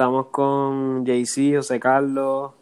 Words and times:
estamos 0.00 0.28
con 0.28 1.04
JC, 1.04 1.56
José 1.56 1.78
Carlos. 1.78 2.52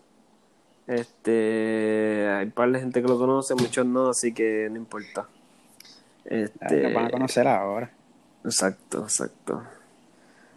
Este, 0.88 2.28
hay 2.28 2.46
un 2.46 2.50
par 2.50 2.72
de 2.72 2.80
gente 2.80 3.00
que 3.00 3.06
lo 3.06 3.16
conoce, 3.16 3.54
muchos 3.54 3.86
no, 3.86 4.08
así 4.08 4.34
que 4.34 4.66
no 4.68 4.76
importa. 4.76 5.28
Este, 6.24 6.92
van 6.92 7.06
a 7.06 7.10
conocer 7.10 7.46
ahora. 7.46 7.92
Exacto, 8.44 9.04
exacto. 9.04 9.62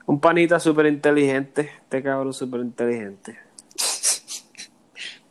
Un 0.08 0.20
panita 0.20 0.59
súper 0.59 0.88
inteligente, 0.88 1.70
este 1.84 2.02
cabrón 2.02 2.34
súper 2.34 2.62
inteligente. 2.62 3.38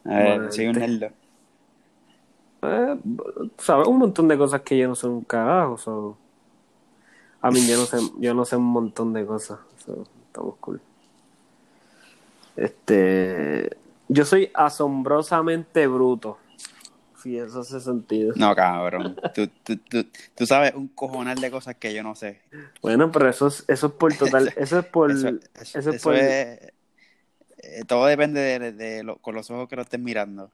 a 0.04 0.18
ver, 0.18 0.52
sigue 0.52 0.68
un 0.68 0.78
nerdo. 0.78 1.06
Eh, 2.62 2.96
¿Sabes? 3.58 3.88
Un 3.88 3.98
montón 3.98 4.28
de 4.28 4.38
cosas 4.38 4.60
que 4.60 4.78
yo 4.78 4.86
no 4.86 4.94
sé 4.94 5.08
un 5.08 5.24
carajo. 5.24 6.16
A 7.40 7.50
mí 7.50 7.66
yo 7.66 7.76
no 7.76 7.86
sé, 7.86 7.98
yo 8.20 8.34
no 8.34 8.44
sé 8.44 8.54
un 8.54 8.66
montón 8.66 9.12
de 9.12 9.26
cosas. 9.26 9.58
estamos 10.28 10.54
cool. 10.60 10.80
Este, 12.60 13.70
yo 14.08 14.26
soy 14.26 14.50
asombrosamente 14.52 15.86
bruto. 15.86 16.36
Si 17.22 17.38
eso 17.38 17.60
hace 17.60 17.80
sentido. 17.80 18.34
No, 18.36 18.54
cabrón. 18.54 19.16
Tú, 19.34 19.48
tú, 19.62 19.76
tú, 19.76 20.06
tú, 20.34 20.46
sabes 20.46 20.74
un 20.74 20.88
cojonal 20.88 21.40
de 21.40 21.50
cosas 21.50 21.76
que 21.76 21.94
yo 21.94 22.02
no 22.02 22.14
sé. 22.14 22.42
Bueno, 22.82 23.10
pero 23.10 23.28
eso 23.30 23.46
es, 23.46 23.64
eso 23.66 23.86
es 23.88 23.92
por 23.94 24.14
total. 24.14 24.52
Eso 24.56 24.78
es 24.78 24.86
por. 24.86 25.10
eso, 25.10 25.28
es 25.62 26.02
por. 26.02 26.16
Eh, 26.16 26.72
todo 27.86 28.06
depende 28.06 28.40
de, 28.40 28.72
de, 28.72 29.16
con 29.20 29.34
los 29.34 29.50
ojos 29.50 29.68
que 29.68 29.76
lo 29.76 29.82
estés 29.82 30.00
mirando. 30.00 30.50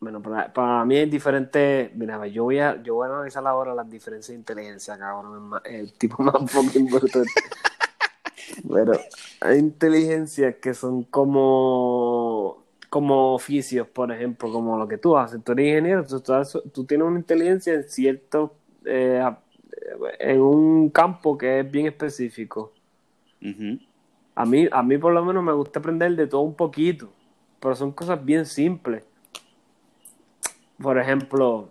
Bueno, 0.00 0.20
para, 0.20 0.52
para, 0.52 0.84
mí 0.84 0.96
es 0.96 1.10
diferente. 1.10 1.90
Mira, 1.94 2.26
yo 2.26 2.44
voy 2.44 2.58
a, 2.58 2.82
yo 2.82 2.94
voy 2.94 3.08
a 3.08 3.12
analizar 3.14 3.46
ahora 3.46 3.74
las 3.74 3.88
diferencias 3.88 4.28
de 4.28 4.38
inteligencia, 4.38 4.98
cabrón. 4.98 5.52
El 5.64 5.92
tipo 5.94 6.22
más 6.22 6.50
fucking 6.50 6.86
bruto. 6.86 7.22
Pero 8.72 8.92
hay 9.40 9.58
inteligencias 9.58 10.56
que 10.56 10.74
son 10.74 11.04
como 11.04 12.64
como 12.94 13.34
oficios, 13.34 13.88
por 13.88 14.12
ejemplo, 14.12 14.52
como 14.52 14.78
lo 14.78 14.86
que 14.86 14.98
tú 14.98 15.16
haces. 15.16 15.42
Tú 15.42 15.50
eres 15.50 15.66
ingeniero, 15.66 16.04
tú, 16.72 16.84
tienes 16.84 17.04
una 17.04 17.18
inteligencia 17.18 17.74
en 17.74 17.82
cierto, 17.82 18.54
eh, 18.84 19.20
en 20.20 20.40
un 20.40 20.90
campo 20.90 21.36
que 21.36 21.58
es 21.58 21.68
bien 21.68 21.86
específico. 21.86 22.72
a, 24.36 24.46
mí, 24.46 24.68
a 24.70 24.82
mí 24.84 24.96
por 24.96 25.12
lo 25.12 25.24
menos 25.24 25.42
me 25.42 25.52
gusta 25.52 25.80
aprender 25.80 26.14
de 26.14 26.28
todo 26.28 26.42
un 26.42 26.54
poquito, 26.54 27.10
pero 27.58 27.74
son 27.74 27.90
cosas 27.90 28.24
bien 28.24 28.46
simples. 28.46 29.04
Por 30.80 30.96
ejemplo, 30.96 31.70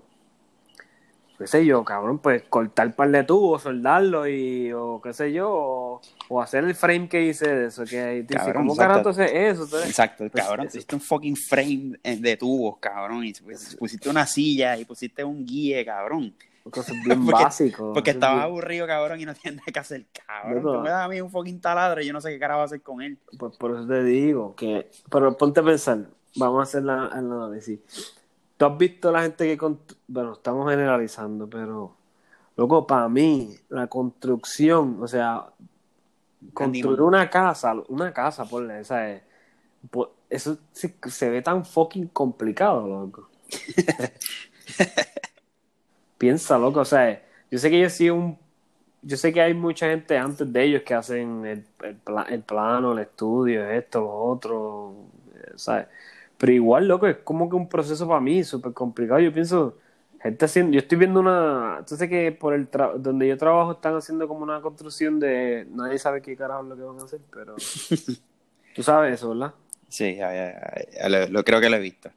qué 1.38 1.48
sé 1.48 1.66
yo, 1.66 1.84
cabrón, 1.84 2.20
pues 2.20 2.44
cortar 2.44 2.96
par 2.96 3.10
de 3.10 3.24
tubos, 3.24 3.64
soldarlo 3.64 4.28
y, 4.28 4.72
o 4.72 5.02
qué 5.02 5.14
sé 5.14 5.32
yo, 5.34 6.02
o, 6.30 6.42
hacer 6.42 6.64
el 6.64 6.76
frame 6.76 7.10
que 7.10 7.24
hice 7.24 7.48
de 7.48 7.66
eso, 7.68 7.84
que 7.86 8.24
dice, 8.24 8.54
¿cómo 8.54 8.76
carajo 8.76 9.10
haces 9.10 9.32
eso? 9.34 9.64
exacto, 9.80 10.26
pues, 10.30 10.46
cabrón, 10.46 10.68
hiciste 10.68 10.96
un 10.96 11.02
fucking 11.02 11.36
frame 11.36 12.00
de 12.04 12.38
tubos, 12.38 12.78
cabrón, 12.80 13.26
y 13.26 13.34
pues, 13.34 13.76
pusiste 13.76 14.10
una 14.10 14.26
silla 14.26 14.78
y 14.78 14.86
pusiste 14.86 15.24
un 15.24 15.46
guía, 15.46 15.84
cabrón. 15.86 16.34
Cosas 16.70 16.96
bien 17.04 17.26
básicas. 17.26 17.82
Porque 17.94 18.12
estaba 18.12 18.44
aburrido, 18.44 18.88
cabrón, 18.88 19.20
y 19.20 19.26
no 19.26 19.34
tiene 19.34 19.58
nada 19.58 19.70
que 19.70 19.80
hacer, 19.80 20.06
cabrón. 20.26 20.82
me 20.84 20.90
da 20.90 21.04
a 21.04 21.10
mí 21.10 21.20
un 21.20 21.30
fucking 21.30 21.60
taladro 21.60 22.02
y 22.02 22.06
yo 22.06 22.14
no 22.14 22.22
sé 22.22 22.30
qué 22.30 22.40
carajo 22.40 22.62
hacer 22.62 22.82
con 22.82 23.02
él. 23.02 23.18
Pues 23.38 23.58
por 23.58 23.72
eso 23.72 23.86
te 23.86 24.02
digo 24.04 24.56
que, 24.56 24.90
pero 25.12 25.36
ponte 25.36 25.60
a 25.60 25.64
pensar, 25.64 26.06
vamos 26.38 26.62
a 26.62 26.64
hacer 26.64 26.84
la, 26.84 27.10
el 27.14 27.32
análisis 27.32 27.80
¿Tú 28.58 28.66
has 28.66 28.78
visto 28.78 29.12
la 29.12 29.24
gente 29.24 29.58
que... 29.58 29.76
Bueno, 30.08 30.34
estamos 30.34 30.70
generalizando, 30.70 31.50
pero... 31.50 31.96
Loco, 32.56 32.86
para 32.86 33.10
mí, 33.10 33.56
la 33.70 33.88
construcción, 33.88 34.98
o 35.02 35.08
sea, 35.08 35.48
construir 36.54 37.02
una 37.02 37.30
casa, 37.30 37.74
una 37.88 38.14
casa, 38.14 38.46
por 38.46 38.70
esa 38.70 39.10
es, 39.10 39.24
eso 40.30 40.58
se, 40.72 41.30
ve 41.30 41.42
tan 41.42 41.66
fucking 41.66 42.10
complicado, 42.10 42.88
loco. 42.88 43.30
Piensa, 46.18 46.60
loco, 46.60 46.82
o 46.82 46.86
sea, 46.86 47.24
yo 47.50 47.58
sé 47.58 47.70
que 47.70 47.82
yo 47.82 47.90
sí 47.90 48.10
un 48.10 48.38
yo 49.06 49.18
sé 49.18 49.34
que 49.34 49.42
hay 49.42 49.54
mucha 49.54 49.90
gente 49.90 50.18
antes 50.18 50.52
de 50.52 50.64
ellos 50.64 50.84
que 50.84 50.94
hacen 50.94 51.46
el, 51.46 51.66
el, 51.82 51.98
el 52.30 52.42
plano, 52.44 52.94
el 52.94 53.00
estudio, 53.00 53.70
esto, 53.70 54.00
lo 54.00 54.14
otro, 54.14 54.96
¿sabes? 55.56 55.88
Pero 56.38 56.52
igual, 56.52 56.88
loco, 56.88 57.08
es 57.08 57.18
como 57.18 57.50
que 57.50 57.56
un 57.56 57.70
proceso 57.70 58.08
para 58.08 58.20
mí 58.20 58.44
súper 58.44 58.74
complicado. 58.74 59.20
Yo 59.20 59.32
pienso, 59.32 59.78
gente 60.22 60.46
haciendo, 60.46 60.74
yo 60.74 60.80
estoy 60.80 60.98
viendo 60.98 61.20
una, 61.20 61.78
entonces 61.80 62.10
que 62.10 62.32
por 62.32 62.54
el 62.54 62.70
donde 62.98 63.28
yo 63.28 63.38
trabajo 63.38 63.74
están 63.74 63.96
haciendo 63.96 64.28
como 64.28 64.44
una 64.44 64.62
construcción 64.62 65.20
de, 65.20 65.68
nadie 65.72 66.00
sabe 66.00 66.22
qué 66.22 66.36
carajo 66.36 66.64
es 66.64 66.70
lo 66.70 66.76
que 66.76 66.82
van 66.84 67.00
a 67.00 67.04
hacer, 67.04 67.20
pero 67.32 67.56
tú 68.76 68.84
sabes 68.84 69.16
eso, 69.16 69.30
¿verdad? 69.30 69.54
Sí, 69.90 70.18
lo, 71.30 71.44
creo 71.44 71.62
que 71.62 71.70
lo 71.70 71.76
he 71.76 71.80
visto. 71.80 72.10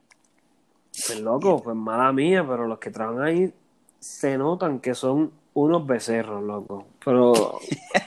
Pues 1.05 1.19
loco, 1.19 1.61
pues 1.61 1.75
mala 1.75 2.11
mía, 2.11 2.43
pero 2.47 2.65
los 2.65 2.79
que 2.79 2.89
trabajan 2.89 3.21
ahí 3.21 3.53
se 3.99 4.37
notan 4.37 4.79
que 4.79 4.95
son 4.95 5.31
unos 5.53 5.85
becerros, 5.85 6.43
loco. 6.43 6.87
Pero 7.03 7.59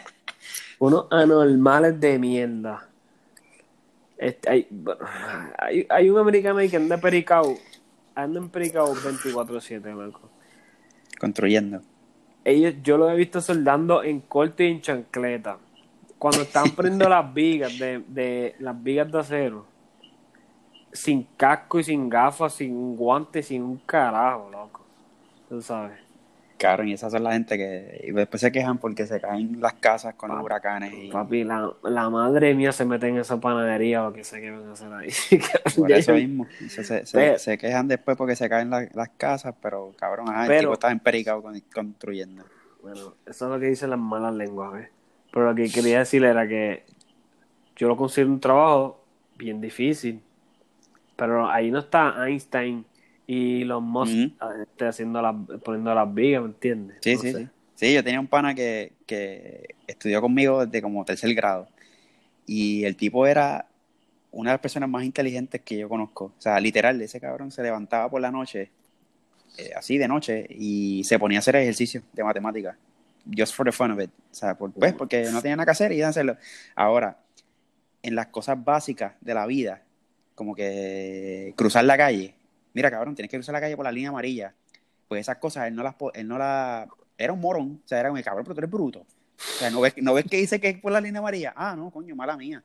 unos 0.80 1.06
anormales 1.10 2.00
de 2.00 2.18
mierda. 2.18 2.89
Este, 4.20 4.50
hay, 4.50 4.68
hay, 5.56 5.86
hay, 5.88 6.10
un 6.10 6.18
americano 6.18 6.58
ahí 6.58 6.68
que 6.68 6.76
anda 6.76 6.98
pericado, 6.98 7.54
anda 8.14 8.38
en 8.38 8.50
pericado 8.50 8.94
24-7, 8.94 9.94
loco. 9.94 10.28
Construyendo. 11.18 11.80
Ellos, 12.44 12.74
yo 12.82 12.98
lo 12.98 13.10
he 13.10 13.16
visto 13.16 13.40
soldando 13.40 14.02
en 14.02 14.20
corte 14.20 14.68
y 14.68 14.72
en 14.72 14.82
chancleta. 14.82 15.56
Cuando 16.18 16.42
están 16.42 16.70
poniendo 16.76 17.08
las 17.08 17.32
vigas 17.32 17.78
de, 17.78 18.04
de 18.08 18.56
las 18.58 18.82
vigas 18.82 19.10
de 19.10 19.18
acero, 19.18 19.64
sin 20.92 21.22
casco 21.38 21.78
y 21.78 21.84
sin 21.84 22.10
gafas, 22.10 22.52
sin 22.52 22.96
guantes, 22.96 23.46
sin 23.46 23.62
un 23.62 23.78
carajo, 23.78 24.50
loco. 24.50 24.82
Tú 25.48 25.62
sabes. 25.62 25.98
Claro, 26.60 26.84
y 26.84 26.92
esas 26.92 27.10
son 27.10 27.24
la 27.24 27.32
gente 27.32 27.56
que 27.56 28.04
y 28.06 28.12
después 28.12 28.38
se 28.38 28.52
quejan 28.52 28.76
porque 28.76 29.06
se 29.06 29.18
caen 29.18 29.62
las 29.62 29.72
casas 29.72 30.14
con 30.14 30.28
los 30.28 30.44
huracanes. 30.44 30.92
Y... 30.92 31.08
Papi, 31.10 31.42
la, 31.42 31.72
la, 31.82 32.10
madre 32.10 32.54
mía 32.54 32.70
se 32.70 32.84
mete 32.84 33.08
en 33.08 33.16
esa 33.16 33.40
panadería 33.40 34.06
o 34.06 34.12
que 34.12 34.22
sé 34.24 34.42
qué 34.42 34.50
van 34.50 34.68
a 34.68 34.72
hacer 34.72 34.92
ahí. 34.92 35.08
Por 35.76 35.90
eso 35.90 36.12
mismo. 36.12 36.46
Se, 36.68 37.38
se, 37.38 37.56
quejan 37.56 37.88
después 37.88 38.14
porque 38.18 38.36
se 38.36 38.46
caen 38.50 38.68
las 38.68 39.08
casas, 39.16 39.54
pero 39.62 39.94
cabrón, 39.96 40.28
ajá, 40.28 40.54
el 40.54 40.60
tipo 40.60 40.74
está 40.74 40.90
empericado 40.90 41.42
construyendo. 41.72 42.44
Bueno, 42.82 43.14
eso 43.24 43.44
es 43.46 43.50
lo 43.50 43.58
que 43.58 43.68
dicen 43.68 43.88
las 43.88 43.98
malas 43.98 44.34
lenguas, 44.34 44.74
¿ves? 44.74 44.88
Pero 45.32 45.46
lo 45.46 45.54
que 45.54 45.70
quería 45.70 46.00
decir 46.00 46.22
era 46.24 46.46
que 46.46 46.84
yo 47.74 47.88
lo 47.88 47.96
considero 47.96 48.32
un 48.32 48.40
trabajo 48.40 49.02
bien 49.38 49.62
difícil. 49.62 50.20
Pero 51.16 51.48
ahí 51.48 51.70
no 51.70 51.78
está 51.78 52.26
Einstein 52.26 52.84
y 53.32 53.62
los 53.62 53.80
Musk 53.80 54.32
haciendo 54.80 55.22
las, 55.22 55.36
poniendo 55.62 55.94
las 55.94 56.12
vigas, 56.12 56.42
¿me 56.42 56.48
entiendes? 56.48 56.96
Sí, 57.00 57.16
sí, 57.16 57.48
sí. 57.76 57.94
yo 57.94 58.02
tenía 58.02 58.18
un 58.18 58.26
pana 58.26 58.56
que, 58.56 58.94
que 59.06 59.76
estudió 59.86 60.20
conmigo 60.20 60.66
desde 60.66 60.82
como 60.82 61.04
tercer 61.04 61.32
grado 61.32 61.68
y 62.44 62.82
el 62.82 62.96
tipo 62.96 63.28
era 63.28 63.66
una 64.32 64.50
de 64.50 64.54
las 64.54 64.60
personas 64.60 64.88
más 64.88 65.04
inteligentes 65.04 65.60
que 65.60 65.78
yo 65.78 65.88
conozco. 65.88 66.24
O 66.36 66.40
sea, 66.40 66.58
literal, 66.58 67.00
ese 67.00 67.20
cabrón 67.20 67.52
se 67.52 67.62
levantaba 67.62 68.10
por 68.10 68.20
la 68.20 68.32
noche, 68.32 68.72
eh, 69.58 69.70
así 69.76 69.96
de 69.96 70.08
noche, 70.08 70.48
y 70.50 71.04
se 71.04 71.16
ponía 71.16 71.38
a 71.38 71.40
hacer 71.40 71.54
ejercicio 71.54 72.02
de 72.12 72.24
matemáticas. 72.24 72.74
Just 73.32 73.54
for 73.54 73.64
the 73.64 73.70
fun 73.70 73.92
of 73.92 74.00
it. 74.00 74.10
O 74.10 74.34
sea, 74.34 74.58
por, 74.58 74.72
pues, 74.72 74.92
porque 74.94 75.30
no 75.30 75.40
tenía 75.40 75.54
nada 75.54 75.66
que 75.66 75.70
hacer 75.70 75.92
y 75.92 75.98
iban 75.98 76.08
a 76.08 76.10
hacerlo. 76.10 76.36
Ahora, 76.74 77.18
en 78.02 78.16
las 78.16 78.26
cosas 78.26 78.58
básicas 78.64 79.12
de 79.20 79.34
la 79.34 79.46
vida, 79.46 79.84
como 80.34 80.56
que 80.56 81.54
cruzar 81.56 81.84
la 81.84 81.96
calle, 81.96 82.34
mira, 82.72 82.90
cabrón, 82.90 83.14
tienes 83.14 83.30
que 83.30 83.36
cruzar 83.36 83.52
la 83.52 83.60
calle 83.60 83.76
por 83.76 83.84
la 83.84 83.92
línea 83.92 84.10
amarilla. 84.10 84.54
Pues 85.08 85.22
esas 85.22 85.38
cosas, 85.38 85.66
él 85.66 85.74
no 85.74 85.82
las, 85.82 85.94
él 86.14 86.28
no 86.28 86.38
las, 86.38 86.88
era 87.18 87.32
un 87.32 87.40
morón, 87.40 87.80
o 87.84 87.88
sea, 87.88 88.00
era 88.00 88.12
un 88.12 88.22
cabrón, 88.22 88.44
pero 88.44 88.54
tú 88.54 88.60
eres 88.60 88.70
bruto. 88.70 89.00
O 89.00 89.58
sea, 89.58 89.70
¿no 89.70 89.80
ves, 89.80 89.94
¿no 89.98 90.14
ves 90.14 90.26
que 90.26 90.36
dice 90.36 90.60
que 90.60 90.68
es 90.68 90.78
por 90.78 90.92
la 90.92 91.00
línea 91.00 91.18
amarilla? 91.18 91.52
Ah, 91.56 91.74
no, 91.76 91.90
coño, 91.90 92.14
mala 92.14 92.36
mía. 92.36 92.62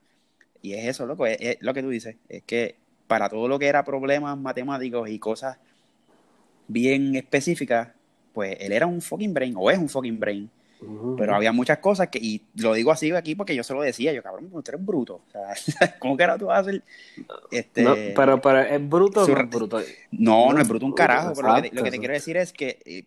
Y 0.61 0.73
es 0.73 0.85
eso, 0.85 1.05
loco, 1.05 1.25
es, 1.25 1.57
lo 1.61 1.73
que 1.73 1.81
tú 1.81 1.89
dices, 1.89 2.15
es 2.27 2.43
que 2.43 2.75
para 3.07 3.29
todo 3.29 3.47
lo 3.47 3.59
que 3.59 3.67
era 3.67 3.83
problemas 3.85 4.37
matemáticos 4.37 5.09
y 5.09 5.19
cosas 5.19 5.57
bien 6.67 7.15
específicas, 7.15 7.89
pues 8.33 8.57
él 8.59 8.71
era 8.71 8.85
un 8.87 9.01
fucking 9.01 9.33
brain, 9.33 9.53
o 9.57 9.69
es 9.69 9.77
un 9.77 9.89
fucking 9.89 10.19
brain. 10.19 10.49
Pero 11.17 11.35
había 11.35 11.51
muchas 11.51 11.79
cosas 11.79 12.09
que, 12.09 12.19
y 12.19 12.41
lo 12.55 12.73
digo 12.73 12.91
así 12.91 13.11
aquí 13.11 13.35
porque 13.35 13.55
yo 13.55 13.63
se 13.63 13.73
lo 13.73 13.81
decía, 13.81 14.13
yo 14.13 14.21
cabrón, 14.21 14.49
tú 14.49 14.63
eres 14.67 14.85
bruto. 14.85 15.21
O 15.27 15.31
sea, 15.31 15.95
¿cómo 15.99 16.17
que 16.17 16.23
era 16.23 16.37
tú 16.37 16.45
vas 16.47 16.57
a 16.57 16.61
hacer? 16.61 16.83
Este, 17.51 17.83
no, 17.83 17.95
pero, 18.15 18.41
pero 18.41 18.61
es 18.61 18.89
bruto 18.89 19.23
o 19.23 19.27
no 19.27 19.39
es 19.39 19.49
bruto. 19.49 19.81
No, 20.11 20.53
no 20.53 20.61
es 20.61 20.67
bruto 20.67 20.85
un 20.85 20.93
carajo, 20.93 21.33
pero 21.35 21.55
lo 21.71 21.83
que, 21.83 21.91
te 21.91 21.99
quiero 21.99 22.13
decir 22.13 22.37
es 22.37 22.53
que 22.53 22.79
eh, 22.85 23.03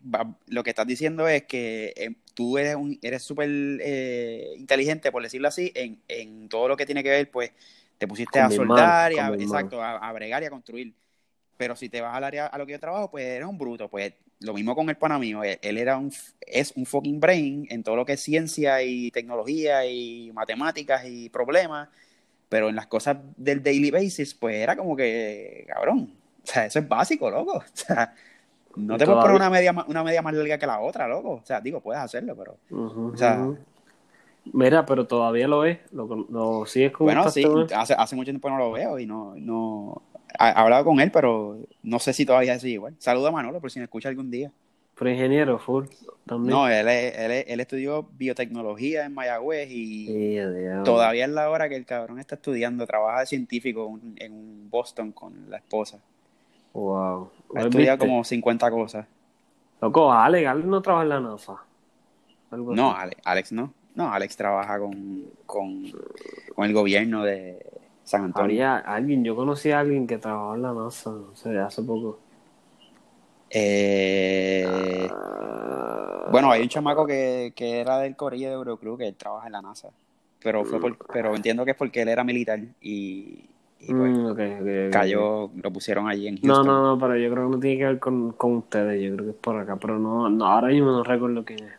lo 0.47 0.63
que 0.63 0.69
estás 0.71 0.87
diciendo 0.87 1.27
es 1.27 1.43
que 1.43 1.93
eh, 1.95 2.15
tú 2.33 2.57
eres 2.57 2.75
un, 2.75 2.97
eres 3.01 3.23
súper 3.23 3.49
eh, 3.49 4.53
inteligente, 4.57 5.11
por 5.11 5.23
decirlo 5.23 5.47
así, 5.47 5.71
en, 5.75 5.99
en 6.07 6.49
todo 6.49 6.67
lo 6.67 6.77
que 6.77 6.85
tiene 6.85 7.03
que 7.03 7.09
ver, 7.09 7.29
pues 7.29 7.51
te 7.99 8.07
pusiste 8.07 8.39
a 8.39 8.49
soldar, 8.49 9.11
y 9.11 9.19
a, 9.19 9.27
exacto, 9.27 9.83
a, 9.83 10.11
bregar 10.13 10.41
y 10.41 10.45
a 10.45 10.49
construir. 10.49 10.93
Pero 11.59 11.75
si 11.75 11.89
te 11.89 11.99
vas 11.99 12.15
al 12.15 12.23
área 12.23 12.47
a 12.47 12.57
lo 12.57 12.65
que 12.65 12.71
yo 12.71 12.79
trabajo, 12.79 13.11
pues 13.11 13.25
eres 13.25 13.45
un 13.45 13.57
bruto. 13.57 13.89
Pues 13.89 14.13
lo 14.39 14.53
mismo 14.53 14.73
con 14.73 14.89
el 14.89 14.95
pana 14.95 15.19
mío. 15.19 15.41
Él, 15.43 15.77
era 15.77 15.97
un, 15.97 16.09
es 16.39 16.71
un 16.77 16.85
fucking 16.85 17.19
brain 17.19 17.67
en 17.69 17.83
todo 17.83 17.97
lo 17.97 18.05
que 18.05 18.13
es 18.13 18.21
ciencia 18.21 18.81
y 18.81 19.11
tecnología 19.11 19.85
y 19.85 20.31
matemáticas 20.31 21.03
y 21.05 21.27
problemas. 21.27 21.89
pero 22.47 22.69
en 22.69 22.77
las 22.77 22.87
cosas 22.87 23.17
del 23.35 23.61
daily 23.61 23.91
basis, 23.91 24.33
pues 24.35 24.55
era 24.55 24.77
como 24.77 24.95
que, 24.95 25.65
cabrón, 25.67 26.13
o 26.41 26.47
sea, 26.47 26.65
eso 26.65 26.79
es 26.79 26.87
básico, 26.87 27.29
loco. 27.29 27.57
O 27.73 27.75
sea, 27.75 28.15
no 28.77 28.97
te 28.97 29.05
puedes 29.05 29.21
poner 29.21 29.35
una 29.35 29.49
media, 29.49 29.75
una 29.85 30.01
media 30.01 30.21
más 30.21 30.33
larga 30.33 30.57
que 30.57 30.65
la 30.65 30.79
otra, 30.79 31.09
loco. 31.09 31.31
O 31.31 31.45
sea, 31.45 31.59
digo, 31.59 31.81
puedes 31.81 32.01
hacerlo, 32.01 32.37
pero. 32.37 32.55
o 32.71 33.17
sea, 33.17 33.49
Mira, 34.53 34.85
pero 34.85 35.05
todavía 35.05 35.49
lo 35.49 35.59
ves, 35.59 35.79
lo, 35.91 36.05
lo 36.29 36.65
sigues 36.65 36.93
con 36.93 37.05
Bueno, 37.05 37.29
sí, 37.29 37.43
hace, 37.75 37.93
hace 37.93 38.15
mucho 38.15 38.31
tiempo 38.31 38.49
no 38.49 38.57
lo 38.57 38.71
veo 38.71 38.97
y 38.97 39.05
no, 39.05 39.35
no, 39.35 40.01
he 40.39 40.53
hablado 40.55 40.85
con 40.85 40.99
él, 40.99 41.11
pero 41.11 41.59
no 41.83 41.99
sé 41.99 42.13
si 42.13 42.25
todavía 42.25 42.55
es 42.55 42.63
igual. 42.63 42.95
Saluda 42.99 43.29
a 43.29 43.31
Manolo 43.31 43.59
por 43.59 43.71
si 43.71 43.79
me 43.79 43.85
escucha 43.85 44.09
algún 44.09 44.31
día. 44.31 44.51
Pero 44.95 45.11
ingeniero, 45.11 45.59
full, 45.59 45.85
también. 46.25 46.49
No, 46.49 46.67
él, 46.67 46.87
él, 46.89 47.45
él, 47.47 47.59
estudió 47.61 48.09
biotecnología 48.17 49.05
en 49.05 49.13
Mayagüez 49.13 49.69
y 49.71 50.37
todavía 50.83 51.23
es 51.23 51.31
la 51.31 51.49
hora 51.49 51.69
que 51.69 51.77
el 51.77 51.85
cabrón 51.85 52.19
está 52.19 52.35
estudiando, 52.35 52.85
trabaja 52.85 53.21
de 53.21 53.25
científico 53.27 53.97
en 54.17 54.69
Boston 54.69 55.13
con 55.13 55.49
la 55.49 55.57
esposa. 55.57 55.99
Wow. 56.73 57.29
Ha 57.55 57.61
estudiado 57.61 57.97
como 57.97 58.23
50 58.25 58.69
cosas. 58.71 59.05
Loco, 59.81 60.11
Alex, 60.11 60.47
Alex 60.47 60.65
no 60.65 60.81
trabaja 60.81 61.03
en 61.03 61.09
la 61.09 61.19
NASA. 61.21 61.55
no, 62.51 62.93
Alex, 62.93 63.21
Alex 63.23 63.51
no. 63.53 63.73
No, 63.95 64.13
Alex 64.13 64.35
trabaja 64.35 64.79
con, 64.79 65.25
con, 65.45 65.91
con 66.53 66.65
el 66.65 66.73
gobierno 66.73 67.23
de 67.23 67.65
San 68.09 68.23
Antonio. 68.23 68.45
Había 68.45 68.77
alguien, 68.77 69.23
yo 69.23 69.35
conocí 69.35 69.69
a 69.69 69.81
alguien 69.81 70.07
que 70.07 70.17
trabajaba 70.17 70.55
en 70.55 70.61
la 70.63 70.73
NASA, 70.73 71.11
no 71.11 71.35
sé, 71.35 71.55
hace 71.59 71.83
poco. 71.83 72.17
Eh, 73.51 75.07
ah. 75.11 76.27
bueno, 76.31 76.49
hay 76.49 76.63
un 76.63 76.69
chamaco 76.69 77.05
que, 77.05 77.53
que 77.55 77.79
era 77.79 77.99
del 77.99 78.15
Corilla 78.15 78.47
de 78.47 78.55
Euroclub 78.55 78.97
que 78.97 79.11
trabaja 79.11 79.45
en 79.45 79.53
la 79.53 79.61
NASA. 79.61 79.89
Pero 80.41 80.65
fue 80.65 80.79
por, 80.79 80.97
pero 81.13 81.35
entiendo 81.35 81.63
que 81.65 81.71
es 81.71 81.77
porque 81.77 82.01
él 82.01 82.07
era 82.07 82.23
militar 82.23 82.59
y, 82.81 83.45
y 83.79 83.93
pues, 83.93 84.17
mm, 84.17 84.89
cayó, 84.91 85.51
lo 85.53 85.71
pusieron 85.71 86.07
allí 86.07 86.29
en 86.29 86.37
Houston. 86.37 86.65
No, 86.65 86.81
no, 86.81 86.95
no, 86.95 86.99
pero 86.99 87.15
yo 87.15 87.29
creo 87.29 87.47
que 87.47 87.55
no 87.57 87.59
tiene 87.59 87.77
que 87.77 87.85
ver 87.85 87.99
con, 87.99 88.31
con 88.31 88.55
ustedes, 88.55 89.03
yo 89.03 89.13
creo 89.13 89.25
que 89.25 89.31
es 89.33 89.37
por 89.37 89.55
acá, 89.55 89.75
pero 89.75 89.99
no, 89.99 90.27
no 90.31 90.45
ahora 90.47 90.69
mismo 90.69 90.89
no 90.89 91.03
recuerdo 91.03 91.45
quién 91.45 91.59
es. 91.59 91.78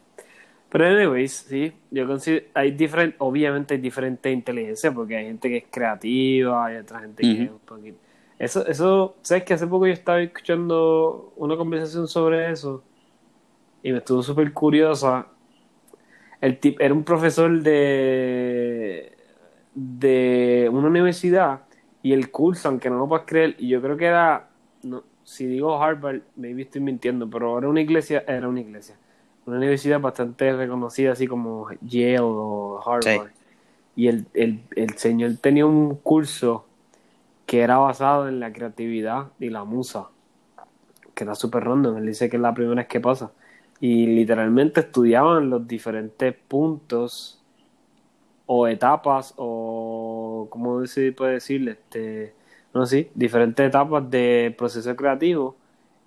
Pero 0.71 0.87
anyways, 0.87 1.33
sí, 1.33 1.73
yo 1.91 2.07
considero, 2.07 2.47
hay 2.55 2.71
diferente, 2.71 3.17
obviamente 3.19 3.75
hay 3.75 3.81
diferente 3.81 4.31
inteligencia, 4.31 4.93
porque 4.93 5.17
hay 5.17 5.27
gente 5.27 5.49
que 5.49 5.57
es 5.59 5.65
creativa, 5.69 6.67
hay 6.67 6.77
otra 6.77 7.01
gente 7.01 7.23
que 7.23 7.43
es 7.45 7.51
un 7.51 7.59
poquito... 7.59 7.99
Eso, 8.39 8.67
eso, 8.67 9.17
¿sabes 9.21 9.43
que 9.45 9.53
Hace 9.53 9.67
poco 9.67 9.87
yo 9.87 9.93
estaba 9.93 10.23
escuchando 10.23 11.33
una 11.37 11.57
conversación 11.57 12.07
sobre 12.07 12.51
eso 12.53 12.85
y 13.83 13.91
me 13.91 13.99
estuvo 13.99 14.23
súper 14.23 14.53
curiosa. 14.53 15.27
El 16.41 16.59
tip, 16.59 16.81
era 16.81 16.95
un 16.95 17.03
profesor 17.05 17.61
de, 17.63 19.13
de 19.75 20.71
una 20.73 20.87
universidad 20.89 21.63
y 22.01 22.13
el 22.13 22.31
curso, 22.31 22.69
aunque 22.69 22.89
no 22.89 22.99
lo 22.99 23.09
puedas 23.09 23.27
creer, 23.27 23.57
y 23.59 23.69
yo 23.69 23.83
creo 23.83 23.97
que 23.97 24.07
era, 24.07 24.49
no, 24.85 25.03
si 25.25 25.47
digo 25.47 25.83
Harvard, 25.83 26.23
maybe 26.37 26.63
estoy 26.63 26.81
mintiendo, 26.81 27.29
pero 27.29 27.59
era 27.59 27.69
una 27.69 27.81
iglesia, 27.81 28.25
era 28.27 28.49
una 28.49 28.61
iglesia 28.61 28.97
una 29.47 29.57
universidad 29.57 30.01
bastante 30.01 30.53
reconocida, 30.53 31.13
así 31.13 31.27
como 31.27 31.69
Yale 31.81 32.21
o 32.21 32.81
Harvard. 32.85 33.31
Y 33.97 34.09
el, 34.09 34.27
el, 34.35 34.61
el 34.77 34.97
señor 34.97 35.33
tenía 35.41 35.67
un 35.67 35.97
curso 35.97 36.65
que 37.47 37.61
era 37.61 37.79
basado 37.79 38.29
en 38.29 38.39
la 38.39 38.53
creatividad 38.53 39.29
y 39.41 39.51
la 39.51 39.65
musa, 39.65 40.09
que 41.15 41.25
era 41.25 41.35
súper 41.35 41.65
random. 41.65 41.97
Él 41.97 42.07
dice 42.07 42.31
que 42.31 42.37
es 42.37 42.43
la 42.43 42.55
primera 42.55 42.77
vez 42.77 42.87
que 42.87 43.01
pasa. 43.01 43.33
Y 43.81 44.07
literalmente 44.07 44.81
estudiaban 44.81 45.51
los 45.51 45.67
diferentes 45.67 46.35
puntos 46.49 47.43
o 48.47 48.69
etapas 48.69 49.35
o, 49.37 50.47
¿cómo 50.51 50.87
se 50.87 51.13
puede 51.13 51.35
decirle? 51.35 51.73
Este, 51.73 52.35
no 52.73 52.87
sé, 52.87 53.11
diferentes 53.15 53.67
etapas 53.67 54.09
del 54.11 54.55
proceso 54.55 54.95
creativo 54.95 55.57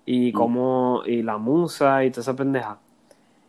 y 0.06 0.30
mm. 0.30 0.34
cómo, 0.34 1.02
y 1.04 1.22
la 1.22 1.36
musa 1.36 2.04
y 2.04 2.10
toda 2.10 2.22
esa 2.22 2.36
pendeja. 2.36 2.78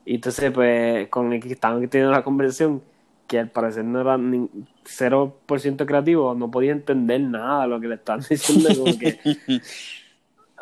Y 0.05 0.15
entonces, 0.15 0.51
pues, 0.51 1.07
con 1.09 1.33
el 1.33 1.41
que 1.41 1.51
estaban 1.51 1.87
teniendo 1.89 2.11
la 2.11 2.23
conversación, 2.23 2.81
que 3.27 3.39
al 3.39 3.49
parecer 3.49 3.83
no 3.83 4.01
era 4.01 4.17
ni 4.17 4.47
0% 4.83 5.85
creativo, 5.85 6.35
no 6.35 6.51
podía 6.51 6.71
entender 6.71 7.21
nada 7.21 7.63
de 7.63 7.67
lo 7.69 7.79
que 7.79 7.87
le 7.87 7.95
estaban 7.95 8.23
diciendo. 8.29 8.69
Como 8.77 8.97
que, 8.99 9.19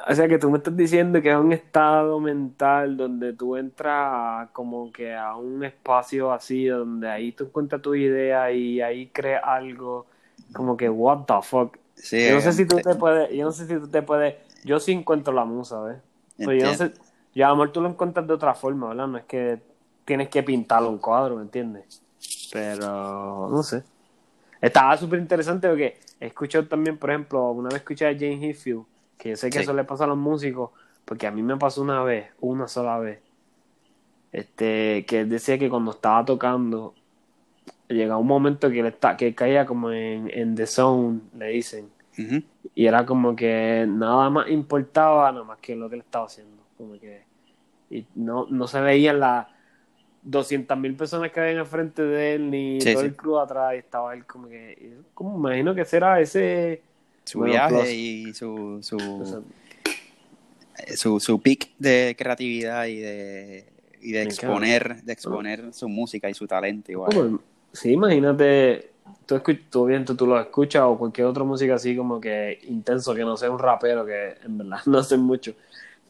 o 0.07 0.15
sea, 0.15 0.27
que 0.29 0.37
tú 0.37 0.49
me 0.49 0.59
estás 0.59 0.75
diciendo 0.77 1.21
que 1.21 1.29
es 1.29 1.37
un 1.37 1.51
estado 1.51 2.21
mental 2.21 2.95
donde 2.95 3.33
tú 3.33 3.57
entras 3.57 4.49
como 4.51 4.91
que 4.93 5.13
a 5.13 5.35
un 5.35 5.63
espacio 5.65 6.31
así, 6.31 6.65
donde 6.65 7.09
ahí 7.09 7.33
tú 7.33 7.45
encuentras 7.45 7.81
tu 7.81 7.95
idea 7.95 8.49
y 8.51 8.79
ahí 8.79 9.07
creas 9.07 9.43
algo, 9.43 10.05
como 10.53 10.77
que, 10.77 10.89
what 10.89 11.25
the 11.25 11.33
fuck. 11.41 11.77
yo 12.11 12.35
no 12.35 12.41
sé 12.41 12.53
si 12.53 12.65
tú 12.65 12.77
te 12.77 12.95
puedes, 12.95 13.29
yo 13.31 13.43
no 13.43 13.51
sé 13.51 13.67
si 13.67 13.73
tú 13.77 13.89
te 13.89 14.01
puedes, 14.01 14.35
yo 14.63 14.79
sí 14.79 14.93
encuentro 14.93 15.33
la 15.33 15.43
musa, 15.43 15.81
¿ves? 15.81 15.97
Pues 16.37 16.61
yo 16.61 16.67
no 16.69 16.73
sé 16.75 16.93
ya, 17.35 17.49
amor, 17.49 17.71
tú 17.71 17.81
lo 17.81 17.89
encuentras 17.89 18.27
de 18.27 18.33
otra 18.33 18.53
forma, 18.53 18.89
¿verdad? 18.89 19.07
No 19.07 19.17
es 19.17 19.25
que 19.25 19.59
tienes 20.05 20.29
que 20.29 20.43
pintarlo 20.43 20.89
un 20.89 20.99
cuadro, 20.99 21.37
¿me 21.37 21.43
entiendes? 21.43 22.01
Pero, 22.51 23.49
no 23.49 23.63
sé. 23.63 23.83
Estaba 24.61 24.95
súper 24.97 25.19
interesante 25.19 25.67
porque 25.67 25.97
he 26.19 26.27
escuchado 26.27 26.67
también, 26.67 26.97
por 26.97 27.09
ejemplo, 27.09 27.51
una 27.51 27.69
vez 27.69 27.77
escuché 27.77 28.07
a 28.07 28.13
James 28.13 28.41
Hetfield, 28.41 28.85
que 29.17 29.31
yo 29.31 29.35
sé 29.35 29.49
que 29.49 29.59
eso 29.59 29.73
le 29.73 29.83
pasa 29.83 30.03
a 30.03 30.07
los 30.07 30.17
músicos, 30.17 30.71
porque 31.05 31.27
a 31.27 31.31
mí 31.31 31.41
me 31.41 31.57
pasó 31.57 31.81
una 31.81 32.03
vez, 32.03 32.29
una 32.39 32.67
sola 32.67 32.99
vez, 32.99 33.19
este, 34.31 35.05
que 35.05 35.21
él 35.21 35.29
decía 35.29 35.57
que 35.57 35.69
cuando 35.69 35.91
estaba 35.91 36.23
tocando, 36.23 36.93
llegaba 37.89 38.19
un 38.19 38.27
momento 38.27 38.69
que 38.69 38.79
él 38.79 38.85
está, 38.85 39.17
que 39.17 39.35
caía 39.35 39.65
como 39.65 39.91
en, 39.91 40.29
en 40.31 40.55
the 40.55 40.65
zone, 40.65 41.21
le 41.37 41.47
dicen, 41.47 41.89
y 42.75 42.85
era 42.85 43.05
como 43.05 43.35
que 43.35 43.85
nada 43.87 44.29
más 44.29 44.49
importaba, 44.49 45.31
nada 45.31 45.43
más 45.43 45.57
que 45.59 45.75
lo 45.75 45.89
que 45.89 45.95
él 45.95 46.01
estaba 46.01 46.27
haciendo 46.27 46.62
como 46.83 46.99
que 46.99 47.23
y 47.89 48.05
no, 48.15 48.47
no 48.49 48.67
se 48.67 48.81
veían 48.81 49.19
las 49.19 49.47
200 50.23 50.77
mil 50.77 50.95
personas 50.95 51.31
que 51.31 51.39
habían 51.39 51.57
al 51.57 51.65
frente 51.65 52.01
de 52.01 52.35
él 52.35 52.49
ni 52.49 52.79
todo 52.79 53.01
el 53.01 53.15
club 53.15 53.39
atrás 53.39 53.73
estaba 53.75 54.13
él 54.13 54.25
como 54.25 54.47
que 54.47 54.97
como 55.13 55.37
imagino 55.37 55.75
que 55.75 55.85
será 55.85 56.19
ese 56.19 56.81
su 57.25 57.41
viaje 57.41 57.93
y 57.93 58.33
su 58.33 58.79
su, 58.81 59.43
su 60.95 61.19
su 61.19 61.41
pick 61.41 61.71
de 61.77 62.15
creatividad 62.17 62.85
y 62.85 62.99
de 62.99 63.65
y 64.01 64.11
de 64.11 64.23
exponer 64.23 65.01
de 65.03 65.13
exponer 65.13 65.73
su 65.73 65.87
música 65.87 66.29
y 66.29 66.33
su 66.33 66.45
talento 66.45 66.91
igual. 66.91 67.39
Sí 67.71 67.91
imagínate 67.91 68.91
tú, 69.25 69.41
tú, 69.69 69.85
bien, 69.85 70.05
tú, 70.05 70.27
lo 70.27 70.39
escuchas 70.39 70.83
o 70.83 70.97
cualquier 70.97 71.27
otra 71.27 71.43
música 71.43 71.75
así 71.75 71.95
como 71.95 72.19
que 72.19 72.59
intenso 72.67 73.13
que 73.13 73.21
no 73.21 73.37
sea 73.37 73.49
un 73.49 73.59
rapero 73.59 74.05
que 74.05 74.35
en 74.43 74.57
verdad 74.57 74.79
no 74.85 74.99
hacen 74.99 75.21
mucho 75.21 75.53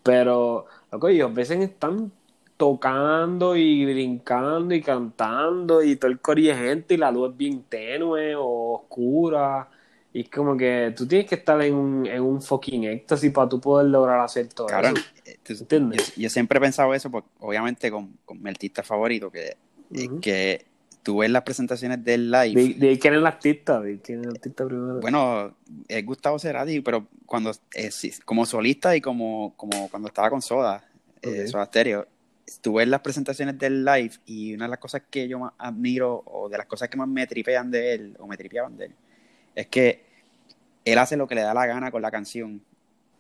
pero, 0.04 0.66
loco, 0.92 1.08
ellos 1.08 1.32
a 1.32 1.34
veces 1.34 1.60
están 1.62 2.12
tocando 2.58 3.56
y 3.56 3.86
brincando 3.86 4.76
y 4.76 4.82
cantando 4.82 5.84
y 5.84 5.96
todo 5.96 6.12
el 6.12 6.20
cori 6.20 6.54
gente 6.54 6.94
y 6.94 6.98
la 6.98 7.12
luz 7.12 7.32
es 7.32 7.38
bien 7.38 7.64
tenue 7.64 8.36
o 8.36 8.74
oscura. 8.76 9.70
Y 10.14 10.22
es 10.22 10.30
como 10.30 10.56
que 10.56 10.94
tú 10.96 11.08
tienes 11.08 11.28
que 11.28 11.36
estar 11.36 11.60
en 11.62 11.74
un, 11.74 12.06
en 12.06 12.22
un 12.22 12.42
fucking 12.42 12.84
éxtasis 12.84 13.32
para 13.32 13.50
tú 13.50 13.60
poder 13.60 13.88
lograr 13.88 14.20
hacer 14.20 14.48
todo 14.50 14.68
eso. 14.68 14.94
Eh, 15.26 15.40
¿Entiendes? 15.48 16.16
Yo, 16.16 16.30
siempre 16.30 16.60
he 16.60 16.62
pensado 16.62 16.94
eso, 16.94 17.10
porque 17.10 17.30
obviamente 17.40 17.90
con, 17.90 18.18
con 18.24 18.42
mi 18.42 18.50
artista 18.50 18.84
favorito, 18.84 19.32
que, 19.32 19.58
eh, 19.94 20.10
que 20.22 20.66
tú 21.04 21.18
ves 21.18 21.30
las 21.30 21.44
presentaciones 21.44 22.04
del 22.04 22.32
live. 22.32 22.76
¿De, 22.76 22.98
quién 22.98 23.14
es 23.14 23.20
el 23.20 23.28
artista? 23.28 23.82
¿De 23.82 24.00
quién 24.00 24.22
es 24.22 24.26
el 24.28 24.32
artista 24.32 24.66
primero? 24.66 25.00
Bueno, 25.00 25.56
es 25.88 26.06
Gustavo 26.06 26.40
Cerati, 26.40 26.80
pero 26.82 27.08
cuando 27.26 27.52
como 28.26 28.46
solista 28.46 28.96
y 28.96 29.02
como, 29.02 29.54
como 29.56 29.90
cuando 29.90 30.08
estaba 30.08 30.30
con 30.30 30.42
Soda, 30.42 30.84
eh, 31.22 31.48
Soda 31.48 31.66
Stereo, 31.66 32.08
tú 32.62 32.76
ves 32.76 32.88
las 32.88 33.02
presentaciones 33.02 33.58
del 33.58 33.86
live 33.86 34.12
y 34.26 34.54
una 34.54 34.66
de 34.66 34.70
las 34.70 34.80
cosas 34.80 35.04
que 35.10 35.28
yo 35.28 35.40
más 35.40 35.54
admiro 35.58 36.24
o 36.26 36.50
de 36.50 36.58
las 36.58 36.68
cosas 36.68 36.90
que 36.90 36.98
más 36.98 37.08
me 37.08 37.28
tripean 37.28 37.70
de 37.70 37.94
él 37.94 38.16
o 38.20 38.28
me 38.28 38.38
tripeaban 38.38 38.76
de 38.78 38.86
él 38.86 38.96
es 39.56 39.68
que 39.68 40.04
él 40.86 40.98
hace 40.98 41.16
lo 41.16 41.28
que 41.28 41.36
le 41.36 41.42
da 41.42 41.54
la 41.54 41.66
gana 41.66 41.92
con 41.92 42.02
la 42.02 42.12
canción 42.12 42.62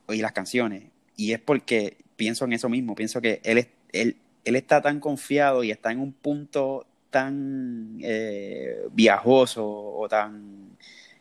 y 0.09 0.21
las 0.21 0.33
canciones 0.33 0.83
y 1.15 1.31
es 1.31 1.39
porque 1.39 1.97
pienso 2.15 2.45
en 2.45 2.53
eso 2.53 2.69
mismo, 2.69 2.95
pienso 2.95 3.21
que 3.21 3.39
él, 3.43 3.67
él, 3.91 4.17
él 4.43 4.55
está 4.55 4.81
tan 4.81 4.99
confiado 4.99 5.63
y 5.63 5.71
está 5.71 5.91
en 5.91 5.99
un 5.99 6.11
punto 6.11 6.85
tan 7.13 8.00
eh, 8.01 8.88
viajoso 8.91 9.63
o 9.63 10.10
tan 10.10 10.75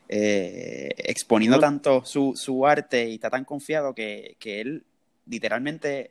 eh, 0.08 0.88
exponiendo 0.96 1.60
tanto 1.60 2.02
su, 2.04 2.32
su, 2.34 2.66
arte 2.66 3.08
y 3.10 3.14
está 3.16 3.28
tan 3.28 3.44
confiado 3.44 3.94
que, 3.94 4.36
que, 4.40 4.62
él 4.62 4.84
literalmente 5.26 6.10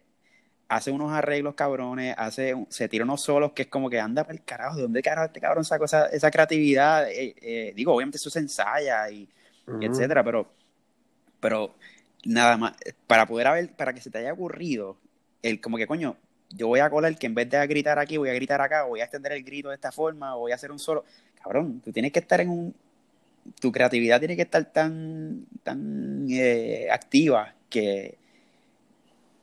hace 0.70 0.92
unos 0.92 1.12
arreglos 1.12 1.56
cabrones, 1.56 2.14
hace, 2.16 2.56
se 2.70 2.88
tira 2.88 3.04
unos 3.06 3.22
solos 3.22 3.54
que 3.54 3.64
es 3.64 3.68
como 3.70 3.90
que 3.90 4.00
anda 4.00 4.24
para 4.24 4.36
el 4.36 4.44
carajo, 4.44 4.76
¿de 4.76 4.84
dónde 4.84 5.02
carajo 5.02 5.26
este 5.26 5.42
cabrón 5.42 5.66
sacó 5.66 5.86
esa, 5.86 6.06
esa 6.06 6.30
creatividad? 6.30 7.08
Eh, 7.10 7.74
digo, 7.76 7.94
obviamente 7.94 8.18
eso 8.18 8.30
se 8.30 8.40
ensaya 8.40 9.10
y, 9.10 9.28
etcétera, 9.82 10.24
pero, 10.24 10.48
pero 11.40 11.74
nada 12.24 12.56
más, 12.56 12.74
para 13.08 13.26
poder 13.26 13.48
haber, 13.48 13.76
para 13.76 13.94
que 13.94 14.02
se 14.02 14.12
te 14.12 14.20
haya 14.20 14.34
ocurrido, 14.34 14.98
el 15.42 15.60
como 15.60 15.78
que 15.78 15.88
coño, 15.88 16.18
yo 16.55 16.67
voy 16.67 16.79
a 16.79 16.89
colar 16.89 17.17
que 17.17 17.27
en 17.27 17.36
vez 17.36 17.50
de 17.50 17.65
gritar 17.67 18.00
aquí, 18.00 18.17
voy 18.17 18.29
a 18.29 18.34
gritar 18.34 18.62
acá, 18.62 18.84
voy 18.84 19.01
a 19.01 19.03
extender 19.03 19.31
el 19.34 19.43
grito 19.43 19.70
de 19.70 19.75
esta 19.75 19.91
forma, 19.91 20.36
voy 20.36 20.51
a 20.51 20.55
hacer 20.55 20.72
un 20.72 20.79
solo. 20.79 21.03
Cabrón, 21.41 21.81
tú 21.84 21.91
tienes 21.91 22.12
que 22.12 22.20
estar 22.20 22.41
en 22.41 22.50
un 22.50 22.75
tu 23.60 23.72
creatividad 23.72 24.20
tiene 24.20 24.36
que 24.36 24.43
estar 24.43 24.63
tan, 24.65 25.46
tan 25.63 26.27
eh, 26.29 26.88
activa 26.91 27.55
que 27.70 28.17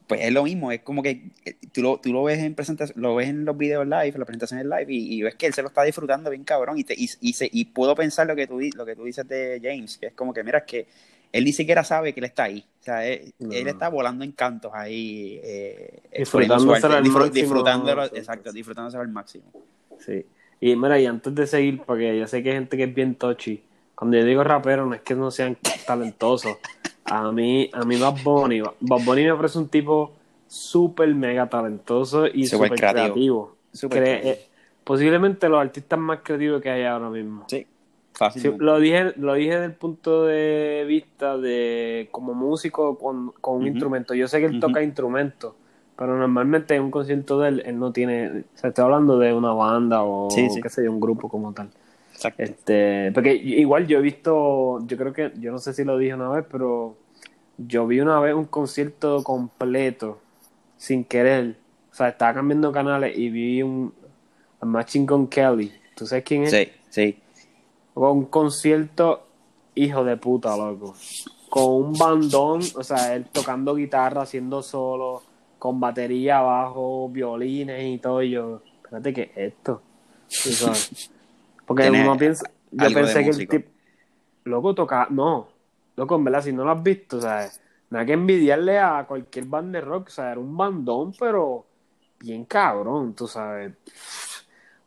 pues 0.06 0.22
es 0.22 0.32
lo 0.32 0.44
mismo, 0.44 0.72
es 0.72 0.80
como 0.80 1.02
que 1.02 1.32
eh, 1.44 1.56
tú 1.70 1.82
lo, 1.82 2.00
tú 2.00 2.14
lo 2.14 2.24
ves 2.24 2.38
en 2.38 2.54
presentación, 2.54 2.98
lo 2.98 3.14
ves 3.14 3.28
en 3.28 3.44
los 3.44 3.58
videos 3.58 3.86
live, 3.86 4.14
las 4.16 4.24
presentaciones 4.24 4.64
live, 4.64 4.86
y, 4.88 5.20
ves 5.20 5.34
que 5.34 5.44
él 5.46 5.52
se 5.52 5.60
lo 5.60 5.68
está 5.68 5.82
disfrutando 5.82 6.30
bien 6.30 6.44
cabrón, 6.44 6.78
y, 6.78 6.84
te, 6.84 6.94
y, 6.94 7.10
y, 7.20 7.34
y 7.38 7.64
puedo 7.66 7.94
pensar 7.94 8.26
lo 8.26 8.34
que, 8.34 8.46
tú, 8.46 8.58
lo 8.74 8.86
que 8.86 8.96
tú 8.96 9.04
dices 9.04 9.28
de 9.28 9.60
James, 9.62 9.98
que 9.98 10.06
es 10.06 10.14
como 10.14 10.32
que, 10.32 10.42
mira, 10.42 10.60
es 10.60 10.64
que 10.64 10.86
él 11.32 11.44
ni 11.44 11.52
siquiera 11.52 11.84
sabe 11.84 12.12
que 12.12 12.20
él 12.20 12.26
está 12.26 12.44
ahí, 12.44 12.64
o 12.80 12.82
sea, 12.82 13.06
él, 13.06 13.32
está 13.38 13.88
volando 13.88 14.24
en 14.24 14.32
cantos 14.32 14.72
ahí, 14.74 15.40
eh, 15.42 16.00
disfrutándose 16.16 16.86
al 16.86 17.02
máximo. 17.04 17.28
Disfrutándolo, 17.28 18.04
exacto, 18.04 18.52
disfrutándose 18.52 18.96
al 18.96 19.08
máximo. 19.08 19.44
Sí, 19.98 20.24
y 20.60 20.76
mira, 20.76 20.98
y 20.98 21.06
antes 21.06 21.34
de 21.34 21.46
seguir, 21.46 21.82
porque 21.84 22.18
yo 22.18 22.26
sé 22.26 22.42
que 22.42 22.50
hay 22.50 22.56
gente 22.56 22.76
que 22.76 22.84
es 22.84 22.94
bien 22.94 23.14
tochi, 23.14 23.62
cuando 23.94 24.16
yo 24.16 24.24
digo 24.24 24.44
rapero 24.44 24.86
no 24.86 24.94
es 24.94 25.02
que 25.02 25.14
no 25.14 25.30
sean 25.30 25.56
talentosos, 25.86 26.56
a 27.04 27.32
mí, 27.32 27.70
a 27.72 27.84
mí 27.84 27.96
Bad 27.98 28.22
Bunny, 28.22 28.60
Bad 28.60 29.04
Bunny 29.04 29.24
me 29.24 29.34
parece 29.34 29.58
un 29.58 29.68
tipo 29.68 30.14
súper 30.46 31.14
mega 31.14 31.48
talentoso 31.48 32.26
y 32.26 32.46
súper 32.46 32.72
creativo. 32.72 33.56
Eh, 33.90 34.46
posiblemente 34.82 35.48
los 35.48 35.60
artistas 35.60 35.98
más 35.98 36.20
creativos 36.22 36.62
que 36.62 36.70
hay 36.70 36.84
ahora 36.84 37.10
mismo. 37.10 37.44
Sí, 37.48 37.66
fácil. 38.18 38.56
lo 38.58 38.80
dije, 38.80 39.12
lo 39.16 39.34
dije 39.34 39.52
desde 39.52 39.64
el 39.66 39.74
punto 39.74 40.24
de 40.26 40.84
vista 40.86 41.38
de 41.38 42.08
como 42.10 42.34
músico 42.34 42.98
con, 42.98 43.32
un 43.40 43.66
instrumento. 43.66 44.12
Yo 44.12 44.26
sé 44.26 44.40
que 44.40 44.46
él 44.46 44.60
toca 44.60 44.82
instrumentos, 44.82 45.54
pero 45.96 46.18
normalmente 46.18 46.74
en 46.74 46.82
un 46.82 46.90
concierto 46.90 47.38
de 47.40 47.48
él, 47.48 47.62
él 47.64 47.78
no 47.78 47.92
tiene, 47.92 48.44
se 48.54 48.68
está 48.68 48.82
hablando 48.82 49.18
de 49.18 49.32
una 49.32 49.52
banda 49.52 50.02
o 50.02 50.28
qué 50.28 50.68
sé 50.68 50.84
yo, 50.84 50.92
un 50.92 51.00
grupo 51.00 51.28
como 51.28 51.52
tal. 51.52 51.70
Este, 52.36 53.12
porque 53.14 53.34
igual 53.34 53.86
yo 53.86 53.98
he 53.98 54.02
visto, 54.02 54.84
yo 54.84 54.96
creo 54.96 55.12
que, 55.12 55.32
yo 55.38 55.52
no 55.52 55.60
sé 55.60 55.72
si 55.72 55.84
lo 55.84 55.96
dije 55.96 56.14
una 56.14 56.30
vez, 56.30 56.44
pero 56.50 56.96
yo 57.56 57.86
vi 57.86 58.00
una 58.00 58.18
vez 58.18 58.34
un 58.34 58.46
concierto 58.46 59.22
completo, 59.22 60.20
sin 60.76 61.04
querer. 61.04 61.54
O 61.92 61.94
sea, 61.94 62.08
estaba 62.08 62.34
cambiando 62.34 62.72
canales 62.72 63.16
y 63.16 63.30
vi 63.30 63.62
un 63.62 63.92
Matching 64.60 65.06
con 65.06 65.28
Kelly. 65.28 65.72
¿Tú 65.94 66.06
sabes 66.06 66.24
quién 66.24 66.42
es? 66.44 66.50
Sí, 66.50 66.68
sí. 66.90 67.18
Un 67.98 68.26
concierto, 68.26 69.26
hijo 69.74 70.04
de 70.04 70.16
puta, 70.16 70.56
loco. 70.56 70.94
Con 71.50 71.64
un 71.64 71.92
bandón, 71.94 72.60
o 72.76 72.84
sea, 72.84 73.14
él 73.16 73.26
tocando 73.32 73.74
guitarra, 73.74 74.22
haciendo 74.22 74.62
solo, 74.62 75.22
con 75.58 75.80
batería 75.80 76.38
abajo, 76.38 77.08
violines 77.08 77.84
y 77.84 77.98
todo. 77.98 78.22
Y 78.22 78.30
yo, 78.30 78.62
espérate, 78.76 79.12
¿qué 79.12 79.22
es 79.34 79.52
esto? 79.52 79.82
Porque 81.66 81.90
uno 81.90 82.16
piensa, 82.16 82.48
yo 82.70 82.94
pensé 82.94 83.24
que 83.24 83.30
el 83.30 83.48
tipo, 83.48 83.70
loco, 84.44 84.74
toca, 84.74 85.08
no, 85.10 85.48
loco, 85.96 86.14
en 86.14 86.24
verdad, 86.24 86.42
si 86.42 86.52
no 86.52 86.64
lo 86.64 86.70
has 86.70 86.82
visto, 86.82 87.16
o 87.16 87.20
sea, 87.20 87.50
nada 87.90 88.06
que 88.06 88.12
envidiarle 88.12 88.78
a 88.78 89.04
cualquier 89.08 89.46
band 89.46 89.74
de 89.74 89.80
rock, 89.80 90.06
o 90.06 90.10
sea, 90.10 90.30
era 90.30 90.40
un 90.40 90.56
bandón, 90.56 91.12
pero 91.18 91.66
bien 92.20 92.44
cabrón, 92.44 93.14
tú 93.14 93.26
sabes. 93.26 93.72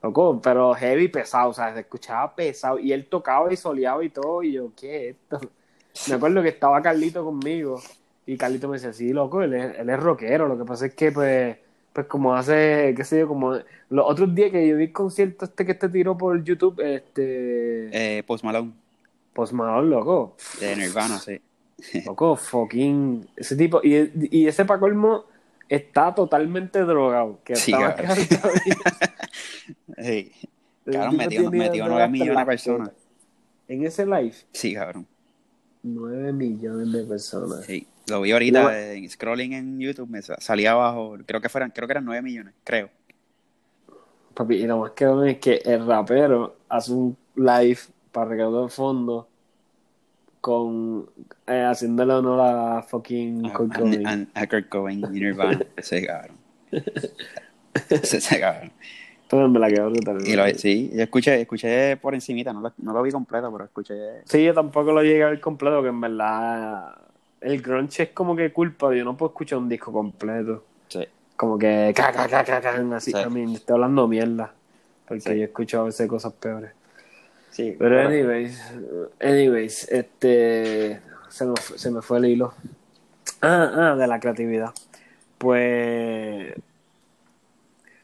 Loco, 0.03 0.41
pero 0.41 0.73
heavy 0.73 1.09
pesado, 1.09 1.49
o 1.49 1.53
sea, 1.53 1.73
se 1.73 1.81
escuchaba 1.81 2.35
pesado, 2.35 2.79
y 2.79 2.91
él 2.91 3.05
tocaba 3.05 3.53
y 3.53 3.55
soleaba 3.55 4.03
y 4.03 4.09
todo, 4.09 4.41
y 4.41 4.53
yo, 4.53 4.71
¿qué 4.75 5.09
es 5.09 5.15
esto? 5.15 5.39
Me 6.09 6.15
acuerdo 6.15 6.41
que 6.41 6.49
estaba 6.49 6.81
Carlito 6.81 7.23
conmigo, 7.23 7.79
y 8.25 8.35
Carlito 8.35 8.67
me 8.67 8.77
decía, 8.77 8.93
sí, 8.93 9.13
loco, 9.13 9.43
él 9.43 9.53
es, 9.53 9.77
él 9.77 9.89
es 9.89 9.99
rockero, 9.99 10.47
lo 10.47 10.57
que 10.57 10.65
pasa 10.65 10.87
es 10.87 10.95
que, 10.95 11.11
pues, 11.11 11.55
pues 11.93 12.07
como 12.07 12.33
hace, 12.33 12.93
qué 12.97 13.03
sé 13.03 13.19
yo, 13.19 13.27
como 13.27 13.53
los 13.89 14.05
otros 14.09 14.33
días 14.33 14.49
que 14.49 14.67
yo 14.67 14.77
vi 14.77 14.85
el 14.85 14.91
concierto 14.91 15.45
este 15.45 15.65
que 15.65 15.75
te 15.75 15.89
tiró 15.89 16.17
por 16.17 16.43
YouTube, 16.43 16.79
este... 16.79 17.89
Eh, 17.91 18.23
Post 18.23 18.43
Malone. 18.43 18.71
Post 19.33 19.53
Malone, 19.53 19.89
loco. 19.89 20.35
De 20.59 20.75
Nirvana, 20.77 21.19
sí. 21.19 21.39
Loco, 22.05 22.35
fucking... 22.35 23.27
Ese 23.35 23.55
tipo, 23.55 23.81
y, 23.83 24.11
y 24.31 24.47
ese 24.47 24.65
pa' 24.65 24.79
colmo 24.79 25.25
está 25.71 26.13
totalmente 26.13 26.79
drogado. 26.81 27.39
Que 27.43 27.55
sí, 27.55 27.71
estaba 27.71 27.95
sí. 30.03 30.31
Cabrón, 30.85 31.15
metió, 31.15 31.49
metió 31.49 31.87
9 31.87 32.09
millones 32.09 32.37
de 32.37 32.45
personas. 32.45 32.91
¿En 33.67 33.85
ese 33.85 34.05
live? 34.05 34.35
Sí, 34.51 34.73
cabrón. 34.73 35.07
9 35.83 36.33
millones 36.33 36.91
de 36.91 37.03
personas. 37.05 37.65
Sí. 37.65 37.87
Lo 38.07 38.21
vi 38.21 38.31
ahorita 38.31 38.93
en 38.93 39.09
scrolling 39.09 39.53
en 39.53 39.79
YouTube, 39.79 40.09
me 40.09 40.21
salía 40.21 40.71
abajo, 40.71 41.17
creo 41.25 41.39
que 41.39 41.47
fueran, 41.47 41.71
creo 41.71 41.87
que 41.87 41.93
eran 41.93 42.03
9 42.03 42.21
millones, 42.21 42.53
creo. 42.63 42.89
Papi, 44.33 44.55
y 44.55 44.67
lo 44.67 44.79
más 44.79 44.91
que 44.91 45.05
es 45.29 45.37
que 45.37 45.61
el 45.63 45.85
rapero 45.85 46.57
hace 46.67 46.91
un 46.91 47.15
live 47.35 47.79
para 48.11 48.31
recaudar 48.31 48.69
fondos 48.69 49.27
con 50.41 51.09
eh, 51.47 51.63
haciéndole 51.63 52.13
honor 52.13 52.39
a 52.41 52.81
fucking 52.81 53.45
a, 53.45 53.53
Kurt 53.53 53.77
Cobain. 53.77 54.07
A, 54.07 54.41
a, 54.41 54.47
Kurt 54.47 54.69
Cobain 54.69 55.05
y 55.13 55.19
Nirvana. 55.19 55.59
se 55.77 56.05
cabrón. 56.05 56.37
se, 58.03 58.19
se 58.19 58.39
cabrón. 58.39 58.71
Todo 59.27 59.47
me 59.47 59.59
la 59.59 59.69
quedó 59.69 59.89
brutal. 59.89 60.27
Y 60.27 60.35
lo, 60.35 60.45
sí, 60.55 60.91
yo 60.93 61.03
escuché, 61.03 61.39
escuché 61.39 61.95
por 61.95 62.13
encimita, 62.13 62.51
no 62.51 62.59
lo, 62.59 62.73
no 62.79 62.91
lo 62.91 63.01
vi 63.01 63.11
completo, 63.11 63.49
pero 63.49 63.63
escuché. 63.63 63.93
Sí, 64.25 64.43
yo 64.43 64.53
tampoco 64.53 64.91
lo 64.91 65.01
llegué 65.03 65.23
a 65.23 65.29
ver 65.29 65.39
completo, 65.39 65.81
que 65.81 65.87
en 65.87 66.01
verdad 66.01 66.95
el 67.39 67.61
grunge 67.61 68.03
es 68.03 68.09
como 68.09 68.35
que 68.35 68.51
culpa, 68.51 68.93
yo 68.93 69.03
no 69.03 69.15
puedo 69.17 69.31
escuchar 69.31 69.59
un 69.59 69.69
disco 69.69 69.91
completo. 69.91 70.65
Sí. 70.87 71.07
Como 71.37 71.57
que 71.57 71.93
caca, 71.95 72.25
así. 72.95 73.13
A 73.15 73.29
mí 73.29 73.53
estoy 73.55 73.75
hablando 73.75 74.07
mierda. 74.07 74.53
Porque 75.07 75.23
yo 75.23 75.41
he 75.41 75.43
escuchado 75.43 75.83
a 75.83 75.85
veces 75.87 76.07
cosas 76.07 76.33
peores. 76.33 76.71
Sí. 77.51 77.75
Pero, 77.77 78.07
anyways, 78.07 78.73
anyways, 79.21 79.91
este. 79.91 81.01
Se 81.29 81.45
me, 81.45 81.53
se 81.57 81.91
me 81.91 82.01
fue 82.01 82.17
el 82.17 82.25
hilo. 82.25 82.53
Ah, 83.41 83.71
ah, 83.75 83.95
de 83.95 84.07
la 84.07 84.19
creatividad. 84.19 84.73
Pues. 85.37 86.53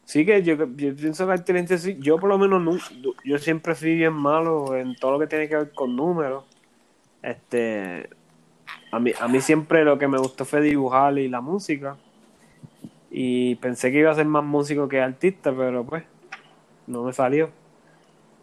Sí 0.06 0.26
que 0.26 0.42
yo, 0.42 0.56
yo 0.56 0.96
pienso 0.96 1.26
que 1.26 1.30
la 1.30 1.38
inteligencia 1.38 1.78
sí. 1.78 1.98
Yo 2.00 2.18
por 2.18 2.30
lo 2.30 2.38
menos 2.38 2.62
no, 2.62 2.78
yo 3.26 3.38
siempre 3.40 3.76
fui 3.76 3.96
bien 3.96 4.14
malo 4.14 4.76
en 4.76 4.96
todo 4.96 5.12
lo 5.14 5.20
que 5.20 5.28
tiene 5.28 5.50
que 5.50 5.58
ver 5.58 5.72
con 5.72 5.96
números. 5.96 6.46
Este, 7.22 8.10
a 8.92 9.00
mí, 9.00 9.12
a 9.20 9.28
mí 9.28 9.42
siempre 9.42 9.84
lo 9.84 9.98
que 9.98 10.08
me 10.08 10.18
gustó 10.18 10.46
fue 10.46 10.62
dibujar 10.62 11.18
y 11.18 11.28
la 11.28 11.42
música. 11.42 11.98
Y 13.12 13.56
pensé 13.56 13.92
que 13.92 14.00
iba 14.00 14.12
a 14.12 14.16
ser 14.16 14.26
más 14.26 14.44
músico 14.44 14.88
que 14.88 15.02
artista, 15.02 15.54
pero 15.56 15.84
pues 15.84 16.04
no 16.88 17.04
me 17.04 17.14
salió. 17.14 17.50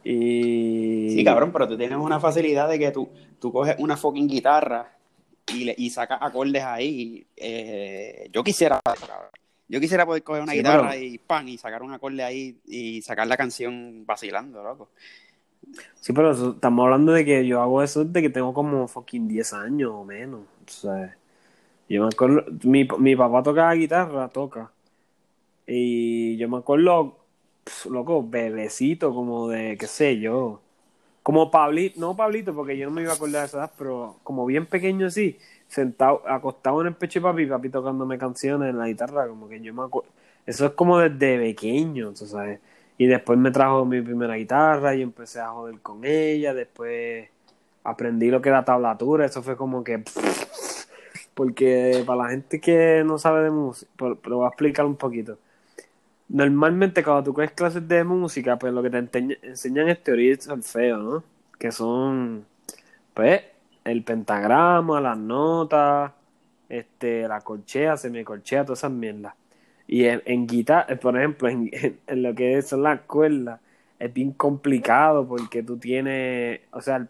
Y... 0.04 1.10
Sí, 1.10 1.24
cabrón, 1.24 1.50
pero 1.52 1.66
tú 1.66 1.76
tienes 1.76 1.98
una 1.98 2.20
facilidad 2.20 2.68
de 2.68 2.78
que 2.78 2.90
tú, 2.90 3.08
tú 3.40 3.52
coges 3.52 3.76
una 3.78 3.96
fucking 3.96 4.28
guitarra 4.28 4.96
y, 5.52 5.64
le, 5.64 5.74
y 5.76 5.90
sacas 5.90 6.18
acordes 6.20 6.62
ahí. 6.62 7.26
Eh, 7.36 8.28
yo 8.32 8.44
quisiera, 8.44 8.80
yo 9.68 9.80
quisiera 9.80 10.06
poder 10.06 10.22
coger 10.22 10.42
una 10.42 10.52
guitarra 10.52 10.96
y 10.96 11.18
pan 11.18 11.48
y 11.48 11.58
sacar 11.58 11.82
un 11.82 11.92
acorde 11.92 12.22
ahí 12.22 12.58
y 12.66 13.02
sacar 13.02 13.26
la 13.26 13.36
canción 13.36 14.04
vacilando, 14.06 14.62
loco. 14.62 14.90
Sí, 15.94 16.12
pero 16.12 16.32
estamos 16.52 16.84
hablando 16.84 17.12
de 17.12 17.24
que 17.24 17.46
yo 17.46 17.62
hago 17.62 17.82
eso 17.82 18.04
desde 18.04 18.22
que 18.22 18.30
tengo 18.30 18.52
como 18.52 18.86
fucking 18.86 19.26
10 19.28 19.52
años 19.54 19.90
o 19.94 20.04
menos. 20.04 20.40
O 20.40 20.70
sea, 20.70 21.16
yo 21.88 22.02
me 22.02 22.08
acuerdo, 22.08 22.44
mi, 22.62 22.86
mi 22.98 23.16
papá 23.16 23.42
tocaba 23.42 23.74
guitarra, 23.74 24.28
toca. 24.28 24.70
Y 25.66 26.36
yo 26.36 26.48
me 26.48 26.58
acuerdo, 26.58 27.23
loco, 27.90 28.26
bebecito, 28.26 29.14
como 29.14 29.48
de, 29.48 29.76
qué 29.78 29.86
sé 29.86 30.18
yo. 30.18 30.60
Como 31.22 31.50
Pablito, 31.50 32.00
no 32.00 32.16
Pablito, 32.16 32.54
porque 32.54 32.76
yo 32.76 32.86
no 32.86 32.92
me 32.92 33.02
iba 33.02 33.12
a 33.12 33.14
acordar 33.16 33.42
de 33.42 33.46
esa 33.46 33.58
edad, 33.58 33.72
pero 33.78 34.16
como 34.22 34.44
bien 34.46 34.66
pequeño 34.66 35.06
así, 35.06 35.38
sentado, 35.68 36.22
acostado 36.28 36.80
en 36.82 36.88
el 36.88 36.94
pecho 36.94 37.20
de 37.20 37.24
papi, 37.24 37.46
papi 37.46 37.70
tocándome 37.70 38.18
canciones 38.18 38.70
en 38.70 38.78
la 38.78 38.86
guitarra, 38.88 39.26
como 39.28 39.48
que 39.48 39.60
yo 39.60 39.72
me 39.74 39.82
acuerdo. 39.84 40.10
Eso 40.46 40.66
es 40.66 40.72
como 40.72 40.98
desde 40.98 41.38
pequeño, 41.38 42.12
tú 42.12 42.26
sabes. 42.26 42.60
Y 42.98 43.06
después 43.06 43.38
me 43.38 43.50
trajo 43.50 43.84
mi 43.84 44.00
primera 44.02 44.36
guitarra 44.36 44.94
y 44.94 45.02
empecé 45.02 45.40
a 45.40 45.48
joder 45.48 45.80
con 45.80 46.04
ella. 46.04 46.54
Después 46.54 47.28
aprendí 47.82 48.30
lo 48.30 48.40
que 48.42 48.50
era 48.50 48.64
tablatura. 48.64 49.26
Eso 49.26 49.42
fue 49.42 49.56
como 49.56 49.82
que. 49.82 50.04
Porque 51.34 52.04
para 52.06 52.24
la 52.24 52.28
gente 52.30 52.60
que 52.60 53.02
no 53.04 53.18
sabe 53.18 53.42
de 53.44 53.50
música, 53.50 53.90
pero 53.96 54.36
voy 54.36 54.44
a 54.44 54.48
explicar 54.48 54.86
un 54.86 54.96
poquito. 54.96 55.38
Normalmente 56.28 57.04
cuando 57.04 57.24
tú 57.24 57.34
coges 57.34 57.52
clases 57.52 57.86
de 57.86 58.04
música, 58.04 58.58
pues 58.58 58.72
lo 58.72 58.82
que 58.82 58.90
te 58.90 59.38
enseñan 59.42 59.88
es 59.88 60.02
teoría 60.02 60.36
de 60.36 60.62
feo 60.62 60.98
¿no? 60.98 61.24
Que 61.58 61.70
son, 61.72 62.46
pues, 63.14 63.42
el 63.84 64.02
pentagrama, 64.04 65.00
las 65.00 65.18
notas, 65.18 66.12
este, 66.68 67.28
la 67.28 67.40
corchea, 67.40 67.96
semicorchea, 67.96 68.64
todas 68.64 68.80
esas 68.80 68.90
mierdas. 68.92 69.34
Y 69.86 70.04
en, 70.06 70.46
guitarra, 70.46 70.86
eh, 70.92 70.96
por 70.96 71.16
ejemplo, 71.16 71.48
en, 71.48 71.98
lo 72.22 72.34
que 72.34 72.62
son 72.62 72.82
las 72.82 73.00
cuerdas, 73.02 73.60
es 73.98 74.12
bien 74.12 74.32
complicado 74.32 75.26
porque 75.26 75.62
tú 75.62 75.78
tienes, 75.78 76.60
o 76.72 76.80
sea, 76.80 76.96
el 76.96 77.06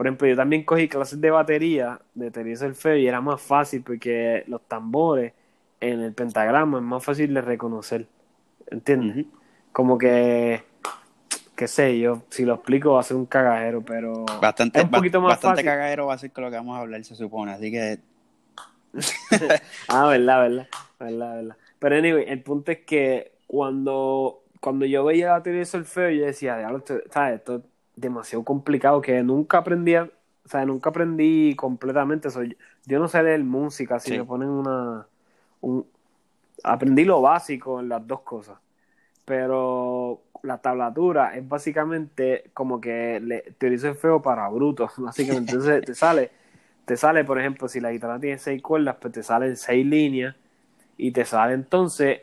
por 0.00 0.06
ejemplo, 0.06 0.26
yo 0.28 0.34
también 0.34 0.64
cogí 0.64 0.88
clases 0.88 1.20
de 1.20 1.30
batería, 1.30 2.00
de 2.14 2.30
teoría 2.30 2.56
feo 2.74 2.96
y 2.96 3.06
era 3.06 3.20
más 3.20 3.42
fácil 3.42 3.82
porque 3.82 4.44
los 4.46 4.62
tambores 4.66 5.34
en 5.78 6.00
el 6.00 6.14
pentagrama 6.14 6.78
es 6.78 6.84
más 6.84 7.04
fácil 7.04 7.34
de 7.34 7.42
reconocer, 7.42 8.06
¿entiendes? 8.70 9.26
Como 9.72 9.98
que, 9.98 10.64
qué 11.56 11.68
sé 11.68 11.98
yo, 11.98 12.22
si 12.30 12.44
lo 12.44 12.54
explico 12.54 12.94
va 12.94 13.00
a 13.00 13.04
ser 13.04 13.16
un 13.16 13.26
cagadero, 13.26 13.82
pero 13.84 14.24
Bastante, 14.40 14.80
es 14.80 14.84
un 14.84 14.90
poquito 14.90 15.20
ba- 15.20 15.28
más 15.28 15.34
bastante 15.34 15.62
fácil. 15.62 15.66
cagadero 15.70 16.06
va 16.06 16.14
a 16.14 16.18
ser 16.18 16.32
con 16.32 16.44
lo 16.44 16.50
que 16.50 16.56
vamos 16.56 16.76
a 16.76 16.80
hablar, 16.80 17.04
se 17.04 17.14
supone. 17.16 17.52
Así 17.52 17.70
que 17.70 18.00
Ah, 19.88 20.06
verdad, 20.06 20.40
verdad, 20.42 20.68
verdad, 20.98 21.34
verdad. 21.36 21.56
Pero 21.78 21.96
anyway, 21.96 22.24
el 22.28 22.42
punto 22.42 22.72
es 22.72 22.78
que 22.84 23.32
cuando, 23.46 24.42
cuando 24.60 24.86
yo 24.86 25.04
veía 25.04 25.32
la 25.32 25.42
teoría 25.42 25.60
del 25.60 25.66
solfeo, 25.66 26.10
yo 26.10 26.26
decía, 26.26 26.58
diablo, 26.58 26.82
¿sabes? 27.10 27.36
Esto 27.38 27.56
es 27.56 27.62
demasiado 27.96 28.44
complicado, 28.44 29.00
que 29.00 29.22
nunca 29.22 29.58
aprendí, 29.58 29.96
o 29.96 30.08
sea, 30.44 30.64
nunca 30.66 30.90
aprendí 30.90 31.54
completamente 31.56 32.28
eso. 32.28 32.42
Yo, 32.42 32.54
yo 32.86 32.98
no 32.98 33.08
sé 33.08 33.22
leer 33.22 33.44
música, 33.44 33.98
si 34.00 34.10
Sí. 34.10 34.18
me 34.18 34.24
ponen 34.24 34.48
una... 34.48 35.06
Un, 35.60 35.86
aprendí 36.64 37.04
lo 37.04 37.20
básico 37.22 37.80
en 37.80 37.88
las 37.88 38.06
dos 38.06 38.20
cosas, 38.22 38.58
pero 39.24 40.22
la 40.42 40.58
tablatura 40.58 41.36
es 41.36 41.48
básicamente 41.48 42.50
como 42.54 42.80
que 42.80 43.20
le, 43.20 43.42
teoría 43.58 43.78
del 43.78 43.94
solfeo 43.94 44.22
para 44.22 44.48
brutos, 44.48 44.92
básicamente. 44.98 45.56
Entonces 45.56 45.84
te 45.84 45.94
sale 45.94 46.30
te 46.84 46.96
sale, 46.96 47.24
por 47.24 47.38
ejemplo, 47.40 47.68
si 47.68 47.80
la 47.80 47.92
guitarra 47.92 48.18
tiene 48.20 48.38
seis 48.38 48.62
cuerdas, 48.62 48.96
pues 49.00 49.14
te 49.14 49.22
salen 49.22 49.56
seis 49.56 49.86
líneas 49.86 50.36
y 50.96 51.12
te 51.12 51.24
sale 51.24 51.54
entonces 51.54 52.20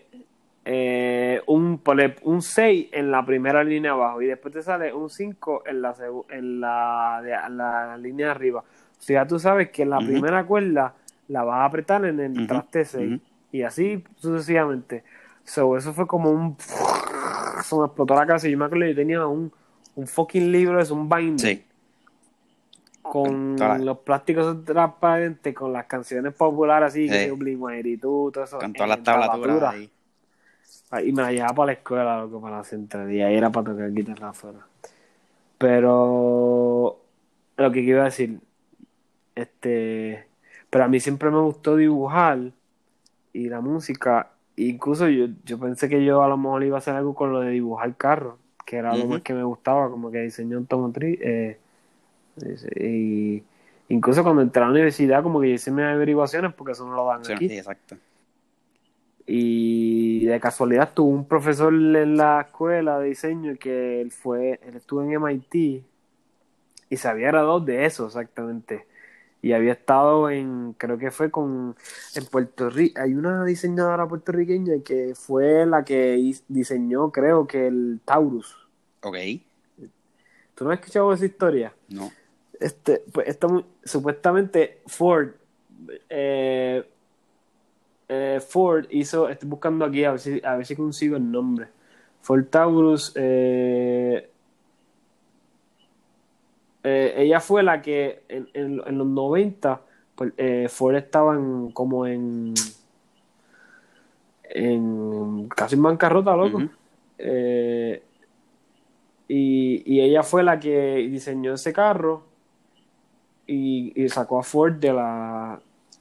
eh, 0.65 1.41
un, 1.47 1.81
un 2.23 2.41
6 2.41 2.89
en 2.91 3.09
la 3.11 3.25
primera 3.25 3.63
línea 3.63 3.91
abajo 3.91 4.21
y 4.21 4.27
después 4.27 4.53
te 4.53 4.61
sale 4.61 4.93
un 4.93 5.09
5 5.09 5.63
en 5.65 5.81
la, 5.81 5.95
en 6.29 6.59
la, 6.59 7.21
en 7.47 7.57
la 7.57 7.97
línea 7.97 8.27
de 8.27 8.31
arriba. 8.31 8.59
O 8.61 9.01
sea, 9.01 9.23
ya 9.23 9.27
tú 9.27 9.39
sabes 9.39 9.69
que 9.69 9.85
la 9.85 10.03
primera 10.03 10.45
cuerda 10.45 10.95
la 11.29 11.43
vas 11.43 11.59
a 11.59 11.65
apretar 11.65 12.03
en 12.05 12.19
el 12.19 12.41
Ujú, 12.41 12.45
traste 12.45 12.85
6 12.85 13.15
ujú. 13.15 13.21
Y 13.57 13.63
así 13.63 14.03
sucesivamente. 14.17 15.03
So, 15.43 15.77
eso 15.77 15.93
fue 15.93 16.07
como 16.07 16.31
un... 16.31 16.57
Se 17.63 17.75
me 17.75 17.85
explotó 17.85 18.13
la 18.15 18.25
casa 18.25 18.47
y 18.47 18.51
yo 18.51 18.57
me 18.57 18.65
acuerdo 18.65 18.83
que 18.85 18.89
yo 18.91 18.95
tenía 18.95 19.25
un, 19.25 19.51
un 19.95 20.07
fucking 20.07 20.51
libro, 20.51 20.79
es 20.79 20.91
un 20.91 21.09
binder 21.09 21.39
sí. 21.39 21.65
con 23.01 23.55
la- 23.57 23.77
los 23.77 23.99
plásticos 23.99 24.63
transparentes, 24.63 25.53
con 25.55 25.73
las 25.73 25.85
canciones 25.85 26.33
populares 26.33 26.89
así, 26.89 27.07
que 27.07 27.13
Sí. 27.19 27.25
se 27.25 27.31
Blink 27.31 27.59
todo 28.01 28.43
eso. 28.43 28.59
Con 28.59 28.73
todas 28.73 28.89
las 28.89 28.97
en 28.99 29.03
tablaturas 29.03 29.41
tablatura. 29.41 29.69
ahí. 29.71 29.91
Y 31.07 31.11
me 31.11 31.21
la 31.23 31.31
llevaba 31.31 31.53
para 31.53 31.65
la 31.67 31.71
escuela, 31.73 32.19
loco, 32.21 32.39
para 32.39 32.57
la 32.57 32.63
central. 32.63 33.11
Y 33.11 33.21
ahí 33.21 33.35
era 33.35 33.49
para 33.49 33.71
tocar 33.71 33.91
guitarra 33.91 34.29
afuera. 34.29 34.59
Pero 35.57 36.99
lo 37.57 37.71
que 37.71 37.79
iba 37.79 38.01
a 38.01 38.05
decir, 38.05 38.39
este, 39.35 40.27
pero 40.69 40.85
a 40.85 40.87
mí 40.87 40.99
siempre 40.99 41.29
me 41.31 41.39
gustó 41.41 41.75
dibujar 41.75 42.51
y 43.37 43.49
la 43.49 43.61
música. 43.61 44.31
Incluso 44.55 45.07
yo, 45.09 45.27
yo 45.45 45.59
pensé 45.59 45.87
que 45.89 46.03
yo 46.03 46.23
a 46.23 46.27
lo 46.27 46.37
mejor 46.37 46.63
iba 46.63 46.77
a 46.77 46.79
hacer 46.79 46.95
algo 46.95 47.13
con 47.13 47.31
lo 47.31 47.41
de 47.41 47.51
dibujar 47.51 47.95
carros, 47.95 48.39
que 48.65 48.77
era 48.77 48.95
lo 48.97 49.05
más 49.05 49.21
que 49.21 49.33
me 49.33 49.43
gustaba, 49.43 49.89
como 49.89 50.11
que 50.11 50.19
diseño 50.19 50.57
automotriz. 50.57 51.19
Eh, 51.21 51.57
y 52.75 53.43
incluso 53.89 54.23
cuando 54.23 54.41
entré 54.41 54.61
a 54.61 54.65
la 54.65 54.71
universidad, 54.71 55.23
como 55.23 55.41
que 55.41 55.49
hice 55.49 55.71
mis 55.71 55.85
averiguaciones 55.85 56.53
porque 56.53 56.73
eso 56.73 56.87
no 56.87 56.95
lo 56.95 57.05
dan 57.05 57.25
Sí, 57.25 57.33
aquí. 57.33 57.47
sí, 57.49 57.57
exacto. 57.57 57.97
Y 59.29 60.25
de 60.25 60.39
casualidad 60.39 60.93
tuvo 60.93 61.09
un 61.09 61.27
profesor 61.27 61.73
en 61.73 62.15
la 62.17 62.41
escuela 62.41 62.99
de 62.99 63.09
diseño 63.09 63.57
que 63.59 64.01
él 64.01 64.11
fue, 64.11 64.59
él 64.65 64.75
estuvo 64.77 65.03
en 65.03 65.11
MIT 65.11 65.83
y 66.89 66.97
se 66.97 67.07
había 67.07 67.27
graduado 67.27 67.59
de 67.59 67.85
eso 67.85 68.07
exactamente. 68.07 68.86
Y 69.41 69.53
había 69.53 69.73
estado 69.73 70.29
en, 70.29 70.73
creo 70.73 70.97
que 70.97 71.11
fue 71.11 71.29
con, 71.29 71.75
en 72.15 72.25
Puerto 72.25 72.69
Rico, 72.69 72.99
hay 73.01 73.13
una 73.13 73.45
diseñadora 73.45 74.07
puertorriqueña 74.07 74.81
que 74.83 75.13
fue 75.15 75.65
la 75.65 75.85
que 75.85 76.33
diseñó, 76.47 77.11
creo 77.11 77.45
que 77.45 77.67
el 77.67 77.99
Taurus. 78.03 78.55
Ok. 79.03 79.17
¿Tú 80.55 80.65
no 80.65 80.71
has 80.71 80.79
escuchado 80.79 81.13
esa 81.13 81.25
historia? 81.25 81.73
No. 81.89 82.11
Este, 82.59 83.03
pues 83.13 83.27
esta 83.27 83.47
supuestamente 83.83 84.81
Ford, 84.87 85.29
eh, 86.09 86.83
eh, 88.09 88.41
Ford 88.47 88.87
hizo, 88.89 89.29
estoy 89.29 89.47
buscando 89.47 89.85
aquí 89.85 90.03
a 90.03 90.11
ver 90.11 90.19
si, 90.19 90.41
a 90.43 90.55
ver 90.55 90.65
si 90.65 90.75
consigo 90.75 91.15
el 91.15 91.31
nombre. 91.31 91.67
Ford 92.21 92.45
Taurus, 92.45 93.13
eh, 93.15 94.29
eh, 96.87 97.13
ella 97.17 97.39
fue 97.39 97.63
la 97.63 97.81
que 97.81 98.23
en, 98.29 98.49
en- 98.53 98.81
en 98.85 98.97
los 98.97 99.07
90, 99.07 99.81
pues, 100.15 100.33
eh, 100.37 100.67
Ford 100.69 100.95
estaba 100.95 101.35
en- 101.35 101.71
como 101.71 102.05
en, 102.07 102.53
en 104.49 105.47
casi 105.49 105.75
en 105.75 105.83
bancarrota, 105.83 106.35
loco. 106.35 106.57
Eh, 107.17 108.03
y, 109.27 109.83
y 109.85 110.01
ella 110.01 110.23
fue 110.23 110.43
la 110.43 110.59
que 110.59 110.95
diseñó 111.09 111.53
ese 111.53 111.73
carro 111.73 112.23
y, 113.45 113.93
y 114.01 114.09
sacó 114.09 114.39
a 114.39 114.43
Ford 114.43 114.73
de 114.75 114.93
la 114.93 115.59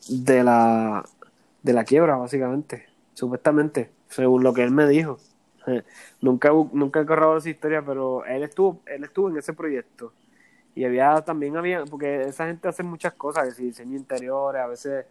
de 0.08 0.44
la 0.44 1.04
de 1.62 1.72
la 1.72 1.84
quiebra 1.84 2.16
básicamente 2.16 2.86
supuestamente 3.14 3.90
según 4.08 4.42
lo 4.44 4.52
que 4.54 4.62
él 4.62 4.70
me 4.70 4.86
dijo. 4.88 5.18
Eh, 5.66 5.82
nunca 6.20 6.52
nunca 6.72 7.00
he 7.00 7.06
corroborado 7.06 7.38
esa 7.38 7.50
historia 7.50 7.82
pero 7.84 8.24
él 8.24 8.44
estuvo 8.44 8.82
él 8.86 9.02
estuvo 9.04 9.28
en 9.28 9.36
ese 9.38 9.52
proyecto 9.52 10.12
y 10.76 10.84
había 10.84 11.20
también 11.22 11.56
había 11.56 11.84
porque 11.84 12.22
esa 12.28 12.46
gente 12.46 12.68
hace 12.68 12.84
muchas 12.84 13.14
cosas 13.14 13.48
que 13.48 13.54
si 13.54 13.64
diseño 13.64 13.96
interiores 13.96 14.62
a 14.62 14.66
veces 14.68 15.06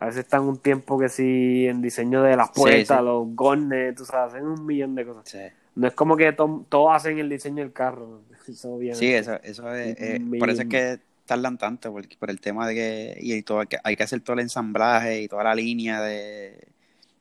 a 0.00 0.06
veces 0.06 0.24
están 0.24 0.42
un 0.42 0.58
tiempo 0.58 0.98
que 0.98 1.08
si 1.08 1.66
en 1.66 1.80
diseño 1.80 2.22
de 2.22 2.34
las 2.34 2.50
puertas 2.50 2.98
sí. 2.98 3.04
los 3.04 3.28
gornes 3.36 3.94
tú 3.94 4.04
sabes 4.04 4.34
hacen 4.34 4.46
un 4.48 4.66
millón 4.66 4.96
de 4.96 5.06
cosas 5.06 5.28
Sí, 5.28 5.38
no 5.76 5.86
es 5.86 5.94
como 5.94 6.16
que 6.16 6.32
to- 6.32 6.66
todos 6.68 6.90
hacen 6.96 7.18
el 7.18 7.28
diseño 7.28 7.62
del 7.62 7.72
carro. 7.72 8.22
Eso. 8.48 8.78
Sí, 8.94 9.12
eso, 9.12 9.40
eso 9.44 9.72
es, 9.72 9.96
eh, 10.00 10.20
por 10.38 10.50
eso 10.50 10.62
es 10.62 10.68
que 10.68 10.98
tardan 11.24 11.56
tanto, 11.56 11.92
porque, 11.92 12.16
por 12.18 12.30
el 12.30 12.40
tema 12.40 12.66
de 12.66 12.74
que, 12.74 13.18
y 13.20 13.42
todo, 13.42 13.64
que 13.66 13.78
hay 13.84 13.94
que 13.94 14.02
hacer 14.02 14.20
todo 14.20 14.34
el 14.34 14.40
ensamblaje 14.40 15.22
y 15.22 15.28
toda 15.28 15.44
la 15.44 15.54
línea 15.54 16.00
de, 16.00 16.58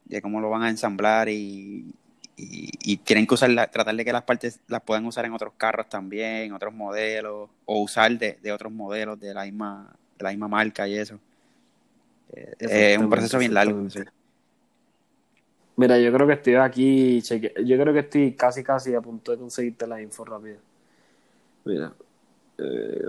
de 0.06 0.22
cómo 0.24 0.42
lo 0.42 0.50
van 0.50 0.64
a 0.64 0.70
ensamblar 0.70 1.30
y, 1.30 1.94
y, 2.40 2.70
y 2.94 2.98
tienen 2.98 3.28
que 3.28 3.34
usar, 3.34 3.50
la- 3.50 3.70
tratar 3.70 3.96
de 3.96 4.06
que 4.06 4.14
las 4.14 4.24
partes 4.24 4.60
las 4.68 4.82
puedan 4.82 5.06
usar 5.06 5.26
en 5.26 5.34
otros 5.34 5.54
carros 5.58 5.90
también, 5.90 6.54
otros 6.54 6.74
modelos, 6.74 7.50
o 7.66 7.80
usar 7.82 8.18
de, 8.18 8.38
de 8.42 8.52
otros 8.52 8.72
modelos 8.72 9.20
de 9.20 9.34
la 9.34 9.44
misma, 9.44 9.94
de 10.18 10.24
la 10.24 10.30
misma 10.30 10.48
marca 10.48 10.88
y 10.88 10.98
eso. 10.98 11.20
Eh, 12.34 12.54
Es 12.60 12.98
un 12.98 13.10
proceso 13.10 13.38
bien 13.40 13.54
largo. 13.54 13.90
sí. 13.90 14.00
Mira, 15.76 15.98
yo 15.98 16.12
creo 16.12 16.28
que 16.28 16.34
estoy 16.34 16.56
aquí, 16.56 17.22
cheque- 17.22 17.54
yo 17.66 17.80
creo 17.80 17.94
que 17.94 18.00
estoy 18.00 18.34
casi 18.34 18.64
casi 18.64 18.94
a 18.96 19.02
punto 19.02 19.32
de 19.32 19.38
conseguirte 19.38 19.88
la 19.88 20.02
info 20.02 20.26
rápida. 20.26 20.58
Mira, 21.64 21.94
eh, 22.58 23.02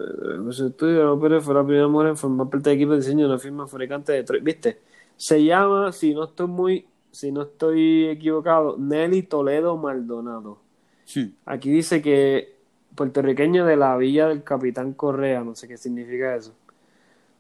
pues 0.44 0.60
estudio 0.60 1.02
López 1.04 1.42
fue 1.42 1.54
la 1.54 1.64
primera 1.64 1.88
mujer 1.88 2.08
en 2.10 2.16
formar 2.16 2.48
parte 2.48 2.70
del 2.70 2.78
equipo 2.78 2.92
de 2.92 2.98
diseño 2.98 3.20
de 3.26 3.32
una 3.32 3.38
firma 3.40 3.66
fabricante 3.66 4.12
de 4.12 4.18
Detroit. 4.18 4.44
¿Viste? 4.44 4.78
Se 5.16 5.42
llama, 5.42 5.90
si 5.92 6.14
no 6.14 6.24
estoy 6.24 6.46
muy, 6.46 6.86
si 7.10 7.32
no 7.32 7.42
estoy 7.42 8.08
equivocado, 8.08 8.76
Nelly 8.78 9.22
Toledo 9.22 9.76
Maldonado. 9.76 10.58
Hmm. 11.14 11.28
Aquí 11.44 11.70
dice 11.70 12.00
que 12.00 12.54
puertorriqueño 12.94 13.64
de 13.64 13.76
la 13.76 13.96
Villa 13.96 14.28
del 14.28 14.42
Capitán 14.42 14.92
Correa, 14.92 15.42
no 15.42 15.54
sé 15.54 15.68
qué 15.68 15.76
significa 15.76 16.36
eso. 16.36 16.54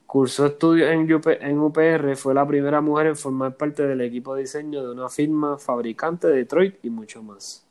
Cursó 0.06 0.46
estudios 0.46 0.90
en, 0.90 1.12
UP 1.12 1.26
en 1.26 1.58
UPR, 1.58 2.16
fue 2.16 2.34
la 2.34 2.46
primera 2.46 2.80
mujer 2.80 3.08
en 3.08 3.16
formar 3.16 3.56
parte 3.56 3.86
del 3.86 4.00
equipo 4.00 4.34
de 4.34 4.42
diseño 4.42 4.82
de 4.82 4.90
una 4.92 5.08
firma 5.08 5.56
fabricante 5.58 6.26
de 6.26 6.36
Detroit 6.36 6.76
y 6.82 6.90
mucho 6.90 7.22
más. 7.22 7.64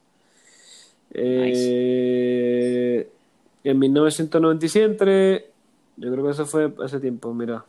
Eh, 1.12 3.10
en 3.64 3.80
1997, 3.80 5.52
yo 5.98 6.12
creo 6.12 6.24
que 6.24 6.32
eso 6.32 6.46
fue 6.46 6.72
ese 6.86 7.00
tiempo, 7.00 7.34
mira. 7.34 7.66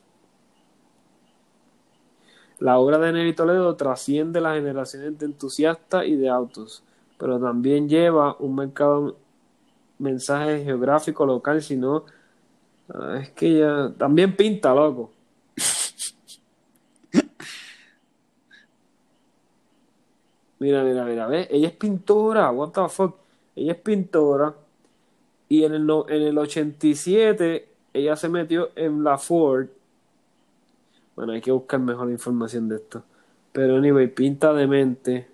La 2.60 2.78
obra 2.78 2.98
de 2.98 3.12
Nelly 3.12 3.34
Toledo 3.34 3.74
trasciende 3.74 4.40
las 4.40 4.54
generaciones 4.54 5.18
de 5.18 5.26
entusiastas 5.26 6.06
y 6.06 6.14
de 6.16 6.28
autos, 6.28 6.82
pero 7.18 7.40
también 7.40 7.88
lleva 7.88 8.36
un 8.38 8.54
mercado 8.54 9.16
mensaje 9.98 10.64
geográfico 10.64 11.26
local, 11.26 11.62
sino 11.62 12.04
ah, 12.94 13.18
es 13.22 13.30
que 13.30 13.48
ella 13.48 13.92
también 13.96 14.36
pinta, 14.36 14.74
loco. 14.74 15.10
Mira, 20.58 20.84
mira, 20.84 21.06
mira, 21.06 21.26
¿ves? 21.26 21.48
Ella 21.50 21.68
es 21.68 21.74
pintora, 21.74 22.50
what 22.50 22.72
the 22.72 22.86
fuck. 22.90 23.16
Ella 23.56 23.72
es 23.72 23.78
pintora 23.78 24.54
y 25.48 25.64
en 25.64 25.72
el, 25.74 25.90
en 26.08 26.22
el 26.22 26.36
87 26.36 27.68
ella 27.94 28.14
se 28.16 28.28
metió 28.28 28.70
en 28.76 29.02
la 29.02 29.16
Ford. 29.16 29.68
Bueno, 31.20 31.34
hay 31.34 31.42
que 31.42 31.52
buscar 31.52 31.78
mejor 31.80 32.10
información 32.10 32.66
de 32.66 32.76
esto. 32.76 33.02
Pero 33.52 33.76
anyway, 33.76 34.06
pinta 34.06 34.54
de 34.54 34.66
mente. 34.66 35.26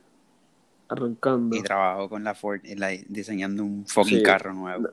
Arrancando. 0.88 1.54
Y 1.54 1.62
trabajó 1.62 2.08
con 2.08 2.24
la 2.24 2.34
Ford 2.34 2.58
la- 2.76 2.90
diseñando 3.06 3.62
un 3.62 3.86
fucking 3.86 4.18
Sí. 4.18 4.22
carro 4.24 4.52
nuevo. 4.52 4.88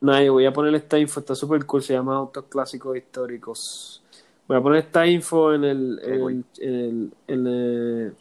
Nada, 0.00 0.22
yo 0.22 0.34
voy 0.34 0.46
a 0.46 0.52
poner 0.52 0.72
esta 0.76 1.00
info, 1.00 1.18
está 1.18 1.34
súper 1.34 1.66
cool, 1.66 1.82
se 1.82 1.94
llama 1.94 2.14
Autos 2.14 2.44
Clásicos 2.44 2.96
Históricos. 2.96 4.04
Voy 4.46 4.56
a 4.56 4.60
poner 4.60 4.84
esta 4.84 5.04
info 5.04 5.52
en 5.52 5.64
el, 5.64 6.00
en 6.04 6.12
el, 6.12 6.20
cool. 6.20 6.44
en 6.58 6.74
el, 6.74 7.12
en 7.26 7.46
el, 7.48 8.14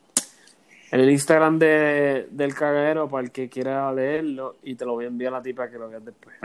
en 0.93 0.99
el 0.99 1.09
Instagram 1.11 1.59
de, 1.59 2.27
del 2.31 2.55
cagadero 2.55 3.07
para 3.07 3.23
el 3.25 3.31
que 3.31 3.49
quiera 3.49 3.93
leerlo 3.93 4.55
y 4.63 4.73
te 4.73 4.83
lo 4.83 4.93
voy 4.93 5.05
a 5.05 5.09
enviar 5.09 5.31
a 5.35 5.37
la 5.37 5.43
tipa 5.43 5.69
que 5.69 5.77
lo 5.77 5.89
veas 5.89 6.03
después. 6.03 6.35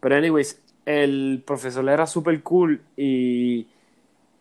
Pero 0.00 0.16
anyways, 0.16 0.60
el 0.84 1.42
profesor 1.46 1.88
era 1.88 2.06
súper 2.06 2.42
cool 2.42 2.78
y, 2.94 3.66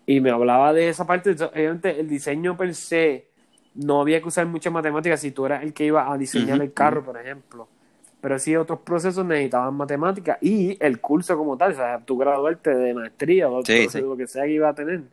y 0.08 0.22
me 0.22 0.32
hablaba 0.32 0.74
de 0.74 0.90
esa 0.90 1.06
parte. 1.06 1.32
Obviamente 1.32 2.00
el 2.00 2.08
diseño 2.10 2.58
per 2.58 2.74
se 2.74 3.28
no 3.76 4.02
había 4.02 4.20
que 4.22 4.28
usar 4.30 4.48
mucha 4.48 4.72
matemáticas 4.72 5.20
si 5.22 5.32
tú 5.32 5.46
eras 5.46 5.62
el 5.64 5.74
que 5.74 5.86
iba 5.86 6.12
a 6.12 6.18
diseñar 6.18 6.60
el 6.62 6.74
carro, 6.74 7.04
por 7.06 7.18
ejemplo. 7.20 7.68
Pero 8.22 8.40
sí 8.40 8.56
otros 8.56 8.80
procesos 8.80 9.24
necesitaban 9.26 9.76
matemáticas 9.76 10.38
y 10.42 10.76
el 10.84 11.00
curso 11.02 11.38
como 11.38 11.56
tal, 11.58 11.74
o 11.74 11.76
sea, 11.76 12.00
tú 12.04 12.18
graduarte 12.18 12.74
de 12.76 12.94
maestría 12.96 13.48
o 13.50 13.64
Sí, 13.64 13.84
lo, 13.86 13.90
sí. 13.92 14.02
lo 14.02 14.18
que 14.18 14.26
sea 14.28 14.46
que 14.46 14.54
iba 14.54 14.70
a 14.70 14.74
tener, 14.76 15.04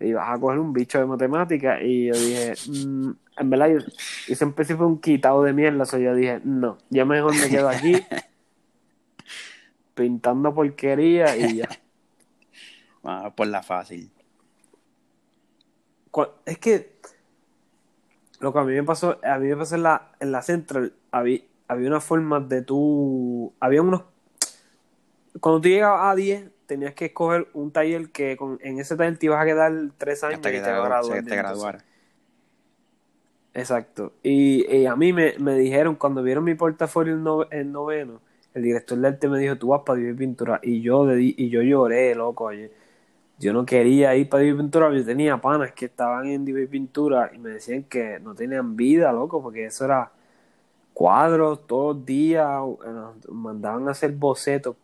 ibas 0.00 0.28
a 0.30 0.38
coger 0.40 0.58
un 0.60 0.72
bicho 0.72 0.98
de 0.98 1.04
matemáticas 1.06 1.80
y 1.82 2.06
yo 2.06 2.14
dije, 2.14 2.54
mm, 2.66 3.10
en 3.38 3.50
verdad, 3.50 3.68
yo, 3.68 3.78
yo 4.28 4.34
siempre 4.34 4.64
fue 4.64 4.86
un 4.86 4.98
quitado 5.00 5.42
de 5.42 5.52
mierda, 5.52 5.84
so 5.84 5.98
yo 5.98 6.14
dije, 6.14 6.40
no, 6.44 6.78
yo 6.90 7.04
mejor 7.06 7.34
me 7.36 7.48
quedo 7.50 7.68
aquí 7.68 7.94
pintando 9.94 10.54
porquería 10.54 11.36
y 11.36 11.56
ya. 11.56 11.68
Vamos 13.02 13.34
por 13.34 13.46
la 13.46 13.62
fácil. 13.62 14.10
Es 16.46 16.58
que 16.58 16.98
lo 18.40 18.52
que 18.52 18.58
a 18.58 18.64
mí 18.64 18.72
me 18.74 18.84
pasó, 18.84 19.18
a 19.22 19.38
mí 19.38 19.48
me 19.48 19.56
pasó 19.56 19.74
en 19.74 19.82
la, 19.82 20.12
en 20.20 20.32
la 20.32 20.42
Central, 20.42 20.92
había, 21.10 21.40
había 21.66 21.88
una 21.88 22.00
forma 22.00 22.40
de 22.40 22.62
tú, 22.62 23.52
había 23.60 23.82
unos, 23.82 24.02
cuando 25.40 25.60
tú 25.60 25.68
llegabas 25.68 26.12
a 26.12 26.14
10, 26.14 26.50
tenías 26.66 26.94
que 26.94 27.06
escoger 27.06 27.48
un 27.54 27.72
taller 27.72 28.10
que 28.10 28.36
con, 28.36 28.58
en 28.62 28.78
ese 28.78 28.96
taller 28.96 29.18
te 29.18 29.26
ibas 29.26 29.42
a 29.42 29.46
quedar 29.46 29.72
tres 29.96 30.22
años 30.24 30.36
Hasta 30.36 30.50
que 30.50 30.60
te 30.60 31.36
graduara. 31.36 31.84
Exacto. 33.54 34.12
Y, 34.22 34.66
y 34.72 34.86
a 34.86 34.94
mí 34.94 35.12
me, 35.12 35.34
me 35.38 35.54
dijeron, 35.54 35.96
cuando 35.96 36.22
vieron 36.22 36.44
mi 36.44 36.54
portafolio 36.54 37.14
en, 37.14 37.58
en 37.58 37.72
noveno, 37.72 38.20
el 38.54 38.62
director 38.62 38.98
de 38.98 39.08
arte 39.08 39.28
me 39.28 39.38
dijo, 39.38 39.56
tú 39.56 39.68
vas 39.68 39.82
para 39.84 39.98
vivir 39.98 40.16
pintura. 40.16 40.60
Y 40.62 40.80
yo, 40.80 41.10
y 41.18 41.48
yo 41.48 41.62
lloré, 41.62 42.14
loco. 42.14 42.44
Oye. 42.44 42.70
Yo 43.38 43.52
no 43.52 43.64
quería 43.66 44.16
ir 44.16 44.28
para 44.28 44.42
vivir 44.42 44.58
pintura, 44.58 44.92
yo 44.92 45.04
tenía 45.04 45.40
panas 45.40 45.72
que 45.72 45.86
estaban 45.86 46.26
en 46.26 46.44
vivir 46.44 46.68
pintura 46.68 47.30
y 47.34 47.38
me 47.38 47.50
decían 47.50 47.84
que 47.84 48.18
no 48.20 48.34
tenían 48.34 48.76
vida, 48.76 49.12
loco, 49.12 49.42
porque 49.42 49.66
eso 49.66 49.84
era 49.84 50.12
cuadros 50.94 51.66
todos 51.66 51.96
los 51.96 52.06
días, 52.06 52.48
eh, 52.86 53.30
mandaban 53.32 53.88
a 53.88 53.92
hacer 53.92 54.12
bocetos. 54.12 54.76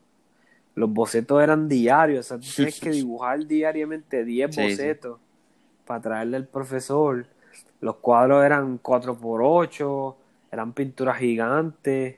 Los 0.75 0.91
bocetos 0.93 1.43
eran 1.43 1.69
diarios, 1.69 2.27
o 2.27 2.29
sea, 2.29 2.39
tú 2.39 2.53
tienes 2.53 2.77
que 2.77 2.91
dibujar 2.93 3.47
diariamente 3.47 4.25
10 4.25 4.51
Sí, 4.51 4.55
sí. 4.55 4.63
bocetos 4.77 5.21
para 5.87 6.01
traerle 6.03 6.37
al 6.39 6.47
profesor. 6.49 7.27
Los 7.81 7.97
cuadros 7.97 8.45
eran 8.45 8.79
4x8, 8.79 10.17
eran 10.53 10.73
pinturas 10.75 11.19
gigantes 11.19 12.17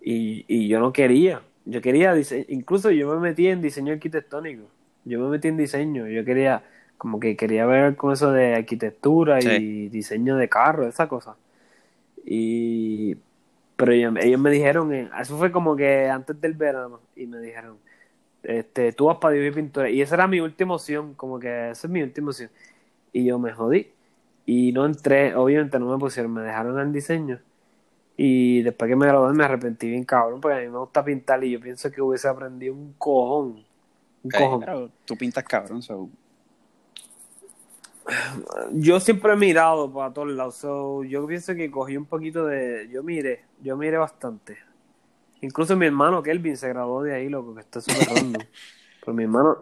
y, 0.00 0.44
y 0.48 0.68
yo 0.68 0.80
no 0.80 0.92
quería. 0.92 1.42
Yo 1.64 1.80
quería 1.82 2.14
incluso 2.48 2.90
yo 2.90 3.08
me 3.14 3.20
metí 3.20 3.48
en 3.48 3.60
diseño 3.62 3.92
arquitectónico. 3.92 4.64
Yo 5.04 5.20
me 5.20 5.28
metí 5.28 5.48
en 5.48 5.56
diseño. 5.56 6.06
Yo 6.08 6.24
quería, 6.24 6.64
como 6.96 7.20
que 7.20 7.36
quería 7.36 7.66
ver 7.66 7.96
con 7.96 8.12
eso 8.12 8.32
de 8.32 8.54
arquitectura 8.54 9.40
y 9.42 9.88
diseño 9.88 10.36
de 10.36 10.48
carros, 10.48 10.88
esa 10.88 11.08
cosa. 11.08 11.36
Y, 12.24 13.16
pero 13.76 13.92
ellos, 13.92 14.14
ellos 14.20 14.40
me 14.40 14.50
dijeron, 14.50 14.92
eso 14.92 15.38
fue 15.38 15.52
como 15.52 15.76
que 15.76 16.08
antes 16.08 16.40
del 16.40 16.54
verano, 16.54 17.00
y 17.16 17.26
me 17.26 17.38
dijeron, 17.40 17.78
este, 18.42 18.92
tú 18.92 19.06
vas 19.06 19.18
para 19.18 19.34
vivir 19.34 19.54
pintura. 19.54 19.90
Y 19.90 20.02
esa 20.02 20.16
era 20.16 20.26
mi 20.26 20.40
última 20.40 20.74
opción, 20.74 21.14
como 21.14 21.38
que 21.38 21.70
esa 21.70 21.86
es 21.86 21.90
mi 21.92 22.02
última 22.02 22.30
opción. 22.30 22.50
Y 23.12 23.24
yo 23.24 23.38
me 23.38 23.52
jodí. 23.52 23.92
Y 24.46 24.72
no 24.72 24.86
entré, 24.86 25.34
obviamente 25.36 25.78
no 25.78 25.90
me 25.92 25.98
pusieron, 25.98 26.32
me 26.32 26.42
dejaron 26.42 26.80
en 26.80 26.92
diseño. 26.92 27.40
Y 28.16 28.62
después 28.62 28.88
que 28.88 28.96
me 28.96 29.06
gradué 29.06 29.32
me 29.34 29.44
arrepentí 29.44 29.88
bien 29.90 30.04
cabrón, 30.04 30.40
porque 30.40 30.58
a 30.58 30.60
mí 30.60 30.68
me 30.68 30.78
gusta 30.78 31.04
pintar 31.04 31.42
y 31.44 31.52
yo 31.52 31.60
pienso 31.60 31.90
que 31.90 32.02
hubiese 32.02 32.28
aprendido 32.28 32.74
un 32.74 32.94
cojón. 32.94 33.67
Un 34.22 34.30
Ok, 34.30 34.34
cojón. 34.34 34.60
pero 34.60 34.90
tú 35.04 35.16
pintas 35.16 35.44
cabrón, 35.44 35.82
so. 35.82 36.10
Yo 38.72 39.00
siempre 39.00 39.32
he 39.34 39.36
mirado 39.36 39.92
para 39.92 40.12
todos 40.12 40.28
lados, 40.28 40.56
so, 40.56 41.04
yo 41.04 41.26
pienso 41.26 41.54
que 41.54 41.70
cogí 41.70 41.96
un 41.96 42.06
poquito 42.06 42.46
de... 42.46 42.88
Yo 42.90 43.02
miré, 43.02 43.44
yo 43.60 43.76
miré 43.76 43.98
bastante. 43.98 44.56
Incluso 45.42 45.76
mi 45.76 45.86
hermano 45.86 46.22
Kelvin 46.22 46.56
se 46.56 46.68
graduó 46.68 47.02
de 47.02 47.14
ahí, 47.14 47.28
loco, 47.28 47.54
que 47.54 47.60
está 47.60 47.80
súper 47.80 48.08
random. 48.08 48.44
Pero 49.00 49.14
mi 49.14 49.24
hermano, 49.24 49.58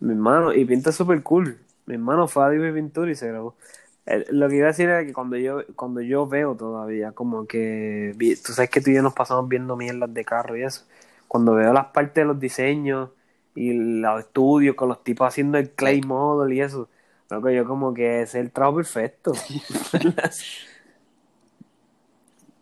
mi 0.00 0.12
hermano, 0.12 0.52
y 0.54 0.64
pinta 0.64 0.92
súper 0.92 1.22
cool. 1.22 1.58
Mi 1.86 1.94
hermano 1.94 2.28
fue 2.28 2.44
a 2.44 2.50
dibujar 2.50 2.74
pintura 2.74 3.10
y 3.10 3.14
se 3.16 3.28
graduó. 3.28 3.56
Eh, 4.06 4.26
Lo 4.30 4.48
que 4.48 4.56
iba 4.56 4.66
a 4.66 4.68
decir 4.68 4.88
era 4.88 5.04
que 5.04 5.12
cuando 5.12 5.36
yo, 5.36 5.62
cuando 5.76 6.00
yo 6.02 6.26
veo 6.26 6.56
todavía, 6.56 7.12
como 7.12 7.46
que, 7.46 8.14
tú 8.44 8.52
sabes 8.52 8.70
que 8.70 8.80
tú 8.80 8.90
y 8.90 8.94
yo 8.96 9.02
nos 9.02 9.14
pasamos 9.14 9.48
viendo 9.48 9.76
mierdas 9.76 10.12
de 10.12 10.24
carro 10.24 10.56
y 10.56 10.62
eso. 10.64 10.86
Cuando 11.28 11.54
veo 11.54 11.72
las 11.72 11.86
partes 11.86 12.14
de 12.16 12.24
los 12.26 12.40
diseños 12.40 13.10
y 13.54 13.72
los 13.72 14.20
estudios 14.20 14.76
con 14.76 14.88
los 14.88 15.02
tipos 15.02 15.26
haciendo 15.28 15.58
el 15.58 15.70
clay 15.70 16.00
model 16.02 16.52
y 16.52 16.60
eso, 16.60 16.88
loco, 17.28 17.50
yo 17.50 17.66
como 17.66 17.92
que 17.92 18.22
ese 18.22 18.38
es 18.38 18.44
el 18.44 18.50
trabajo 18.50 18.76
perfecto. 18.76 19.32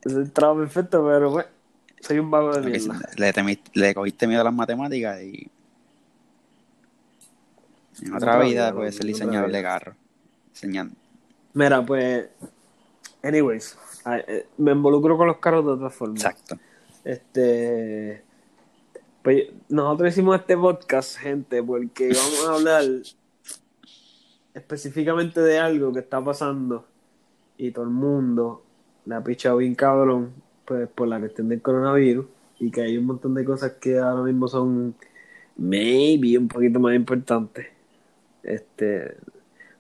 Es 0.04 0.14
el 0.14 0.30
trabajo 0.32 0.60
perfecto, 0.60 1.04
pero 1.04 1.30
bueno, 1.32 1.48
soy 2.00 2.18
un 2.20 2.30
vago 2.30 2.52
de 2.52 2.70
mierda. 2.70 3.00
le, 3.16 3.58
le 3.74 3.94
cogiste 3.94 4.26
miedo 4.28 4.40
a 4.40 4.44
las 4.44 4.54
matemáticas 4.54 5.20
y. 5.20 5.50
En 8.00 8.14
otra, 8.14 8.34
otra 8.34 8.44
vida 8.44 8.70
vida, 8.70 8.74
puedes 8.74 8.94
ser 8.94 9.06
diseñador 9.06 9.50
de 9.50 9.62
carro. 9.62 9.94
Enseñando. 10.50 10.94
Mira, 11.52 11.84
pues, 11.84 12.28
anyways, 13.24 13.76
eh, 14.06 14.46
me 14.56 14.70
involucro 14.70 15.16
con 15.16 15.26
los 15.26 15.38
carros 15.38 15.64
de 15.64 15.72
otra 15.72 15.90
forma. 15.90 16.14
Exacto. 16.14 16.56
Este, 17.04 18.22
pues 19.22 19.44
nosotros 19.68 20.10
hicimos 20.12 20.36
este 20.36 20.56
podcast, 20.56 21.16
gente, 21.18 21.62
porque 21.62 22.08
vamos 22.08 22.46
a 22.48 22.54
hablar 22.54 22.84
específicamente 24.54 25.40
de 25.40 25.58
algo 25.58 25.92
que 25.92 26.00
está 26.00 26.22
pasando 26.22 26.84
y 27.56 27.70
todo 27.70 27.84
el 27.84 27.90
mundo 27.90 28.64
le 29.04 29.14
ha 29.14 29.22
pichado 29.22 29.58
bien 29.58 29.74
cabrón, 29.74 30.32
pues 30.64 30.88
por 30.88 31.08
la 31.08 31.18
cuestión 31.18 31.48
del 31.48 31.62
coronavirus 31.62 32.26
y 32.60 32.70
que 32.70 32.82
hay 32.82 32.98
un 32.98 33.06
montón 33.06 33.34
de 33.34 33.44
cosas 33.44 33.72
que 33.80 33.98
ahora 33.98 34.22
mismo 34.22 34.48
son 34.48 34.94
maybe 35.56 36.36
un 36.38 36.48
poquito 36.48 36.80
más 36.80 36.94
importantes. 36.94 37.66
Este, 38.42 39.16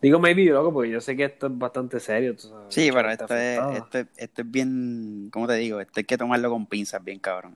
digo 0.02 0.18
maybe, 0.18 0.44
loco, 0.46 0.72
porque 0.72 0.90
yo 0.90 1.00
sé 1.00 1.16
que 1.16 1.24
esto 1.24 1.46
es 1.48 1.58
bastante 1.58 2.00
serio. 2.00 2.34
tú 2.36 2.48
sabes, 2.48 2.66
Sí, 2.74 2.90
pero 2.92 3.10
esto 3.10 3.34
es, 3.34 3.60
esto, 3.76 3.98
es- 3.98 4.06
esto 4.16 4.42
es 4.42 4.50
bien. 4.50 5.28
¿Cómo 5.32 5.46
te 5.46 5.54
digo? 5.54 5.80
Esto 5.80 5.94
hay 6.00 6.04
que 6.04 6.18
tomarlo 6.18 6.50
con 6.50 6.66
pinzas, 6.66 7.02
bien 7.02 7.18
cabrón. 7.18 7.54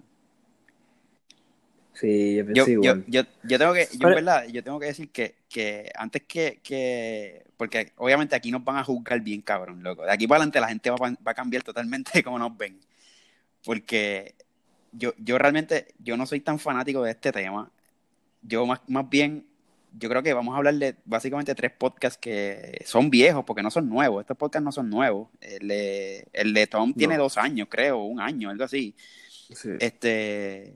Sí, 2.02 2.34
yo 2.36 2.42
Yo, 2.42 2.46
pienso 2.52 2.66
yo, 2.66 2.72
igual. 2.72 3.04
yo, 3.06 3.22
yo 3.44 3.58
tengo 3.58 3.72
que, 3.74 3.84
yo 3.92 3.98
Pero- 4.00 4.08
en 4.10 4.14
verdad, 4.16 4.46
yo 4.48 4.62
tengo 4.64 4.80
que 4.80 4.86
decir 4.86 5.08
que, 5.10 5.36
que 5.48 5.90
antes 5.94 6.22
que, 6.26 6.58
que, 6.62 7.44
porque 7.56 7.92
obviamente 7.96 8.34
aquí 8.34 8.50
nos 8.50 8.64
van 8.64 8.76
a 8.76 8.84
juzgar 8.84 9.20
bien 9.20 9.40
cabrón, 9.40 9.82
loco. 9.84 10.02
De 10.04 10.10
aquí 10.12 10.26
para 10.26 10.38
adelante 10.38 10.60
la 10.60 10.68
gente 10.68 10.90
va, 10.90 10.96
va 10.98 11.30
a 11.30 11.34
cambiar 11.34 11.62
totalmente 11.62 12.22
como 12.24 12.38
nos 12.38 12.56
ven. 12.56 12.78
Porque 13.64 14.34
yo, 14.92 15.12
yo 15.18 15.38
realmente, 15.38 15.86
yo 15.98 16.16
no 16.16 16.26
soy 16.26 16.40
tan 16.40 16.58
fanático 16.58 17.02
de 17.04 17.12
este 17.12 17.30
tema. 17.32 17.70
Yo 18.42 18.66
más, 18.66 18.80
más 18.88 19.08
bien, 19.08 19.46
yo 19.96 20.08
creo 20.08 20.22
que 20.24 20.32
vamos 20.34 20.54
a 20.54 20.58
hablar 20.58 20.74
de 20.74 20.96
básicamente 21.04 21.54
tres 21.54 21.70
podcasts 21.70 22.18
que 22.18 22.82
son 22.84 23.10
viejos, 23.10 23.44
porque 23.44 23.62
no 23.62 23.70
son 23.70 23.88
nuevos. 23.88 24.22
Estos 24.22 24.36
podcasts 24.36 24.64
no 24.64 24.72
son 24.72 24.90
nuevos. 24.90 25.28
El 25.40 25.68
de, 25.68 26.26
el 26.32 26.52
de 26.52 26.66
Tom 26.66 26.92
tiene 26.94 27.16
dos 27.16 27.38
años, 27.38 27.68
creo, 27.70 28.02
un 28.02 28.20
año, 28.20 28.50
algo 28.50 28.64
así. 28.64 28.94
Sí. 29.54 29.68
Este, 29.78 30.74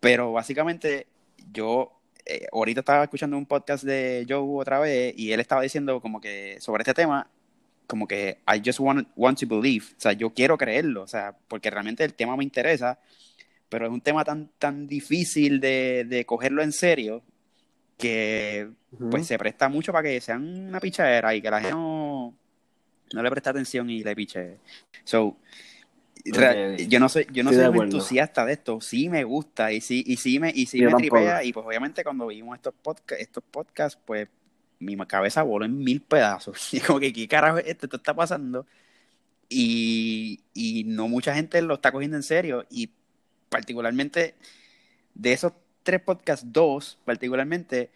pero 0.00 0.32
básicamente 0.32 1.06
yo 1.52 1.92
eh, 2.26 2.46
ahorita 2.52 2.80
estaba 2.80 3.04
escuchando 3.04 3.36
un 3.36 3.46
podcast 3.46 3.84
de 3.84 4.26
Joe 4.28 4.60
otra 4.60 4.80
vez 4.80 5.14
y 5.16 5.32
él 5.32 5.40
estaba 5.40 5.62
diciendo 5.62 6.00
como 6.00 6.20
que 6.20 6.56
sobre 6.60 6.82
este 6.82 6.94
tema, 6.94 7.28
como 7.86 8.06
que 8.06 8.38
I 8.46 8.62
just 8.64 8.80
want, 8.80 9.08
want 9.16 9.38
to 9.40 9.46
believe, 9.46 9.86
o 9.96 10.00
sea, 10.00 10.12
yo 10.12 10.30
quiero 10.30 10.56
creerlo, 10.56 11.02
o 11.02 11.06
sea, 11.06 11.36
porque 11.48 11.70
realmente 11.70 12.04
el 12.04 12.14
tema 12.14 12.36
me 12.36 12.44
interesa, 12.44 12.98
pero 13.68 13.86
es 13.86 13.92
un 13.92 14.00
tema 14.00 14.24
tan, 14.24 14.50
tan 14.58 14.86
difícil 14.86 15.60
de, 15.60 16.04
de 16.08 16.24
cogerlo 16.24 16.62
en 16.62 16.72
serio 16.72 17.22
que 17.98 18.70
pues 19.10 19.26
se 19.26 19.38
presta 19.38 19.68
mucho 19.68 19.92
para 19.92 20.08
que 20.08 20.20
sean 20.20 20.68
una 20.68 20.80
pichadera 20.80 21.34
y 21.34 21.42
que 21.42 21.50
la 21.50 21.60
gente 21.60 21.74
no, 21.74 22.34
no 23.12 23.22
le 23.22 23.30
preste 23.30 23.50
atención 23.50 23.88
y 23.90 24.02
le 24.02 24.16
piche. 24.16 24.56
So, 25.04 25.36
yo 26.88 27.00
no 27.00 27.08
soy, 27.08 27.26
yo 27.32 27.44
no 27.44 27.52
soy 27.52 27.66
un 27.66 27.76
entusiasta 27.76 28.44
de 28.44 28.52
esto, 28.54 28.80
sí 28.80 29.08
me 29.08 29.24
gusta 29.24 29.72
y 29.72 29.80
sí, 29.80 30.02
y 30.06 30.16
sí 30.16 30.38
me, 30.38 30.50
y 30.54 30.66
sí 30.66 30.82
Yo 30.82 30.84
me 30.84 30.92
tampoco. 30.92 31.20
tripea, 31.20 31.44
y 31.44 31.52
pues 31.52 31.66
obviamente 31.66 32.04
cuando 32.04 32.26
vimos 32.26 32.56
estos 32.56 32.74
podcasts, 32.74 33.22
estos 33.22 33.44
podcasts, 33.50 34.00
pues 34.04 34.28
mi 34.78 34.96
cabeza 35.06 35.42
voló 35.42 35.64
en 35.64 35.78
mil 35.78 36.02
pedazos. 36.02 36.68
Y 36.74 36.80
como 36.80 37.00
que 37.00 37.12
qué 37.12 37.28
carajo 37.28 37.58
es 37.58 37.66
esto, 37.66 37.86
esto 37.86 37.96
está 37.96 38.14
pasando. 38.14 38.66
Y, 39.48 40.40
y 40.54 40.84
no 40.84 41.08
mucha 41.08 41.34
gente 41.34 41.62
lo 41.62 41.74
está 41.74 41.92
cogiendo 41.92 42.16
en 42.16 42.22
serio. 42.22 42.66
Y 42.70 42.90
particularmente 43.50 44.36
de 45.14 45.32
esos 45.32 45.52
tres 45.82 46.02
podcasts, 46.02 46.46
dos 46.52 46.98
particularmente, 47.04 47.90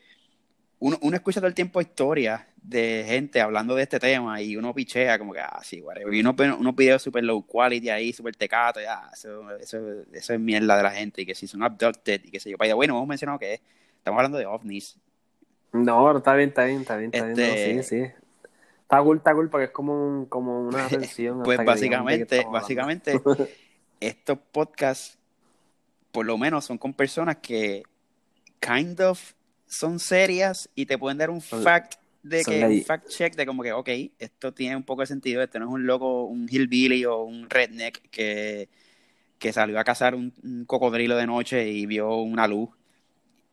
uno, 0.81 0.99
uno 1.03 1.17
escucha 1.17 1.41
todo 1.41 1.49
el 1.49 1.55
tiempo 1.55 1.81
historias 1.81 2.43
de 2.64 3.05
gente 3.07 3.42
hablando 3.42 3.74
de 3.74 3.83
este 3.83 4.00
tema 4.00 4.40
y 4.40 4.57
uno 4.57 4.72
pichea 4.74 5.18
como 5.18 5.35
que, 5.35 5.40
ah, 5.40 5.61
sí, 5.62 5.83
whatever. 5.83 6.12
Y 6.14 6.20
uno, 6.20 6.35
uno 6.59 6.74
pide 6.74 6.98
super 6.98 7.22
low 7.22 7.46
quality 7.46 7.90
ahí, 7.90 8.12
super 8.12 8.35
tecato, 8.35 8.81
ya, 8.81 9.11
eso, 9.12 9.50
eso, 9.59 9.79
eso 10.11 10.33
es 10.33 10.40
mierda 10.40 10.77
de 10.79 10.83
la 10.83 10.90
gente 10.90 11.22
y 11.22 11.27
que 11.27 11.35
si 11.35 11.46
son 11.46 11.62
abducted 11.62 12.22
y 12.24 12.31
que 12.31 12.40
se 12.40 12.50
yo. 12.50 12.57
Pero 12.57 12.74
bueno, 12.77 12.94
hemos 12.94 13.07
mencionado 13.07 13.38
que 13.38 13.61
estamos 13.98 14.16
hablando 14.18 14.38
de 14.38 14.46
ovnis. 14.46 14.96
No, 15.72 16.16
está 16.16 16.35
bien, 16.35 16.48
está 16.48 16.64
bien, 16.64 16.81
está 16.81 16.96
bien, 16.96 17.11
está 17.12 17.27
bien. 17.27 17.38
Este- 17.38 17.74
No, 17.77 17.83
sí, 17.83 17.88
sí. 18.07 18.12
Está 18.81 19.03
cool, 19.03 19.18
está 19.18 19.35
cool, 19.35 19.50
porque 19.50 19.64
es 19.64 19.70
como, 19.70 20.07
un, 20.07 20.27
como 20.27 20.61
una 20.66 20.87
atención. 20.87 21.42
Pues 21.42 21.62
básicamente, 21.62 22.46
básicamente, 22.50 23.20
estos 24.00 24.38
podcasts, 24.53 25.18
por 26.12 26.24
lo 26.24 26.38
menos, 26.38 26.64
son 26.64 26.79
con 26.79 26.94
personas 26.94 27.37
que 27.42 27.83
kind 28.61 28.98
of 29.03 29.35
son 29.66 29.98
serias 29.98 30.70
y 30.74 30.87
te 30.87 30.96
pueden 30.96 31.18
dar 31.18 31.29
un 31.29 31.42
fact 31.42 31.96
de 32.25 32.43
son 32.43 32.55
que 32.55 32.65
un 32.65 32.83
fact 32.83 33.09
check 33.09 33.37
de 33.37 33.47
como 33.47 33.63
que, 33.63 33.73
ok, 33.73 33.89
esto 34.19 34.53
tiene 34.53 34.77
un 34.77 34.83
poco 34.83 35.03
de 35.03 35.07
sentido, 35.07 35.43
este 35.43 35.59
no 35.59 35.67
es 35.67 35.71
un 35.73 35.87
loco, 35.87 36.25
un 36.25 36.49
hillbilly 36.51 37.05
o 37.05 37.23
un 37.23 37.49
redneck 37.49 38.09
que, 38.11 38.69
que 39.39 39.53
salió 39.53 39.79
a 39.79 39.85
cazar 39.85 40.15
un, 40.15 40.33
un 40.43 40.65
cocodrilo 40.65 41.17
de 41.17 41.27
noche 41.27 41.69
y 41.69 41.87
vio 41.87 42.17
una 42.17 42.49
luz 42.49 42.71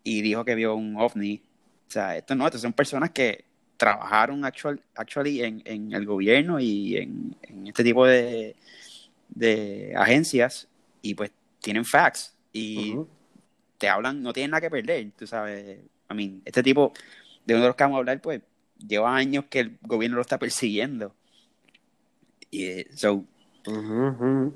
y 0.03 0.21
dijo 0.21 0.45
que 0.45 0.55
vio 0.55 0.75
un 0.75 0.95
ovni. 0.97 1.43
O 1.87 1.91
sea, 1.91 2.17
esto 2.17 2.33
no, 2.33 2.45
estos 2.45 2.61
son 2.61 2.73
personas 2.73 3.11
que 3.11 3.43
trabajaron 3.75 4.45
actual, 4.45 4.81
actually 4.95 5.43
en, 5.43 5.61
en 5.65 5.91
el 5.93 6.05
gobierno 6.05 6.59
y 6.59 6.95
en, 6.97 7.35
en 7.41 7.67
este 7.67 7.83
tipo 7.83 8.05
de, 8.05 8.55
de 9.27 9.93
agencias 9.97 10.69
y 11.01 11.13
pues 11.13 11.31
tienen 11.59 11.83
facts 11.83 12.35
y 12.53 12.95
te 13.77 13.89
hablan, 13.89 14.21
no 14.23 14.31
tienen 14.31 14.51
nada 14.51 14.61
que 14.61 14.69
perder, 14.69 15.11
tú 15.17 15.27
sabes. 15.27 15.79
I 16.09 16.13
mean, 16.13 16.41
este 16.45 16.63
tipo, 16.63 16.93
de 17.45 17.53
uno 17.55 17.63
de 17.63 17.69
los 17.69 17.75
que 17.75 17.83
vamos 17.83 17.95
a 17.95 17.99
hablar, 17.99 18.21
pues 18.21 18.41
lleva 18.87 19.15
años 19.15 19.45
que 19.49 19.59
el 19.61 19.77
gobierno 19.81 20.15
lo 20.15 20.21
está 20.21 20.37
persiguiendo. 20.39 21.13
Y 22.49 22.65
eh, 22.65 22.87
so, 22.93 23.25
ujú. 23.67 24.53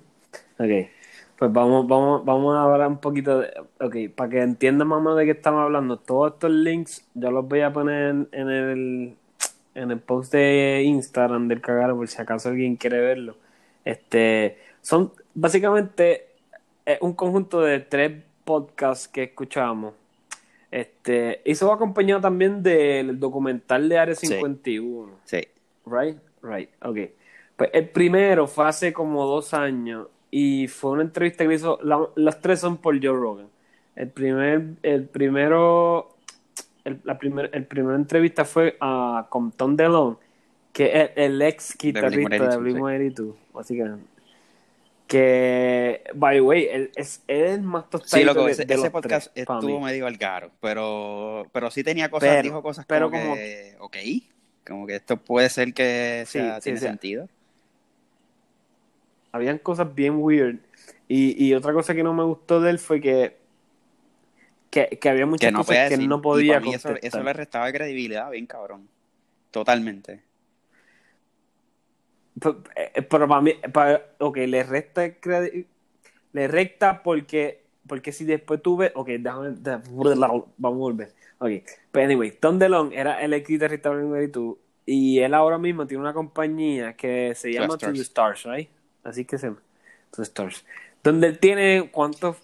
Ok, 0.59 0.89
pues 1.37 1.51
vamos, 1.53 1.87
vamos, 1.87 2.25
vamos 2.25 2.55
a 2.55 2.63
hablar 2.63 2.87
un 2.87 2.99
poquito 2.99 3.39
de... 3.39 3.53
Ok, 3.79 4.15
para 4.15 4.29
que 4.29 4.41
entiendan 4.41 4.87
más 4.87 4.97
o 4.97 5.01
menos 5.01 5.17
de 5.17 5.25
qué 5.25 5.31
estamos 5.31 5.61
hablando, 5.61 5.99
todos 5.99 6.33
estos 6.33 6.51
links 6.51 7.05
yo 7.13 7.31
los 7.31 7.47
voy 7.47 7.61
a 7.61 7.73
poner 7.73 8.27
en, 8.31 8.49
el, 8.49 9.15
en 9.75 9.91
el 9.91 9.99
post 9.99 10.33
de 10.33 10.83
Instagram 10.85 11.47
del 11.47 11.61
cagaro 11.61 11.95
por 11.97 12.07
si 12.07 12.21
acaso 12.21 12.49
alguien 12.49 12.75
quiere 12.77 12.99
verlo. 12.99 13.37
Este, 13.85 14.57
son 14.81 15.13
básicamente 15.33 16.27
un 17.01 17.13
conjunto 17.13 17.61
de 17.61 17.79
tres 17.79 18.23
podcasts 18.43 19.07
que 19.07 19.23
escuchamos. 19.23 19.93
Este, 20.75 21.39
eso 21.49 21.69
va 21.69 21.75
acompañado 21.75 22.19
también 22.19 22.61
del 22.61 23.17
documental 23.17 23.87
de 23.87 23.97
Área 23.97 24.13
Sí. 24.15 24.27
51. 24.27 25.13
sí. 25.23 25.41
Right, 25.85 26.17
right, 26.43 26.69
ok. 26.81 26.97
Pues 27.55 27.69
el 27.71 27.87
primero 27.89 28.45
fue 28.47 28.67
hace 28.67 28.91
como 28.91 29.25
dos 29.25 29.53
años 29.53 30.07
y 30.31 30.67
fue 30.67 30.91
una 30.91 31.03
entrevista 31.03 31.47
que 31.47 31.53
hizo, 31.53 31.79
la- 31.81 32.09
las 32.15 32.41
tres 32.41 32.59
son 32.59 32.75
por 32.77 32.95
Joe 32.95 33.15
Rogan. 33.17 33.47
El 33.95 34.09
primer, 34.09 34.65
el 34.83 35.05
primero, 35.05 36.09
el, 36.83 36.99
la 37.05 37.17
primer, 37.17 37.49
el 37.53 37.65
primera 37.65 37.95
entrevista 37.95 38.43
fue 38.43 38.75
a, 38.81 39.27
con 39.29 39.53
Tom 39.53 39.77
DeLonge, 39.77 40.17
que 40.73 41.01
es 41.03 41.11
el 41.15 41.41
ex 41.41 41.77
guitarrista 41.77 42.49
de 42.49 42.57
Blink-182, 42.57 42.59
Blink-182, 43.15 43.33
básicamente. 43.53 44.05
Que, 45.07 46.03
by 46.15 46.37
the 46.37 46.41
way, 46.41 46.67
él 46.71 46.91
es, 46.95 47.21
él 47.27 47.43
es 47.45 47.61
más 47.61 47.83
Sí, 47.83 47.89
tostadito 47.91 48.33
loco, 48.33 48.47
ese, 48.47 48.65
de 48.65 48.73
ese 48.73 48.89
podcast 48.89 49.31
tres, 49.33 49.43
estuvo 49.47 49.79
medio 49.79 50.07
al 50.07 50.17
caro, 50.17 50.49
pero, 50.61 51.45
pero 51.51 51.69
sí 51.69 51.83
tenía 51.83 52.09
cosas, 52.09 52.29
Pero- 52.29 52.41
dijo 52.41 52.63
cosas 52.63 52.85
pero 52.87 53.11
como, 53.11 53.21
como- 53.21 53.35
que, 53.35 53.75
ok, 53.79 53.97
como 54.65 54.87
que 54.87 54.95
esto 54.95 55.17
puede 55.17 55.49
ser 55.49 55.73
que 55.75 56.23
Sí, 56.25 56.39
sea, 56.39 56.55
sí, 56.55 56.61
tiene 56.63 56.79
sí. 56.79 56.85
sentido. 56.87 57.29
habían 59.31 59.57
cosas 59.59 59.93
bien 59.93 60.15
weird. 60.17 60.57
Y, 61.07 61.43
y 61.45 61.53
otra 61.53 61.71
cosa 61.73 61.93
que 61.93 62.01
no 62.03 62.13
me 62.13 62.23
gustó 62.23 62.59
de 62.61 62.71
él 62.71 62.79
fue 62.79 62.99
que, 63.01 63.37
que, 64.71 64.87
que 64.99 65.09
había 65.09 65.25
muchas 65.25 65.49
Que 65.49 65.51
no 65.51 65.59
cosas 65.59 65.89
que 65.89 65.95
él 65.95 66.07
no 66.09 66.17
y 66.17 66.21
podía 66.21 66.53
para 66.55 66.65
mí 66.65 66.73
eso, 66.73 66.95
eso 67.01 67.21
le 67.21 67.33
restaba 67.33 67.71
credibilidad 67.71 68.31
bien 68.31 68.47
cabrón. 68.47 68.87
Totalmente. 69.51 70.21
Pero, 72.39 72.63
eh, 72.75 73.01
pero 73.01 73.27
para 73.27 73.41
mí, 73.41 73.53
para, 73.71 74.03
ok, 74.19 74.37
le 74.37 74.63
resta 74.63 75.09
le 76.33 76.47
recta 76.47 77.01
porque, 77.01 77.63
porque 77.87 78.11
si 78.11 78.25
después 78.25 78.61
tú 78.61 78.77
ves, 78.77 78.91
ok, 78.93 79.07
déjame, 79.19 79.51
déjame- 79.51 79.83
vamos 80.57 80.75
a 80.75 80.79
volver. 80.79 81.13
Ok, 81.37 81.49
pero 81.91 82.05
anyway, 82.05 82.31
Tom 82.31 82.57
DeLonge 82.59 82.97
era 82.97 83.21
el 83.21 83.33
ex 83.33 83.47
guitarrista 83.47 83.89
de 83.89 84.03
Blink-182 84.03 84.57
y 84.85 85.19
él 85.19 85.33
ahora 85.33 85.57
mismo 85.57 85.85
tiene 85.87 86.01
una 86.01 86.13
compañía 86.13 86.93
que 86.93 87.33
se 87.35 87.51
llama 87.51 87.77
To 87.77 87.91
Stars. 87.91 87.97
the 87.97 88.03
Stars, 88.03 88.43
right? 88.45 88.69
Así 89.03 89.25
que 89.25 89.37
se 89.37 89.47
llama 89.47 89.59
To 90.11 90.17
the 90.17 90.23
Stars. 90.23 90.65
Donde 91.03 91.27
él 91.27 91.39
tiene 91.39 91.89
cuántos, 91.91 92.37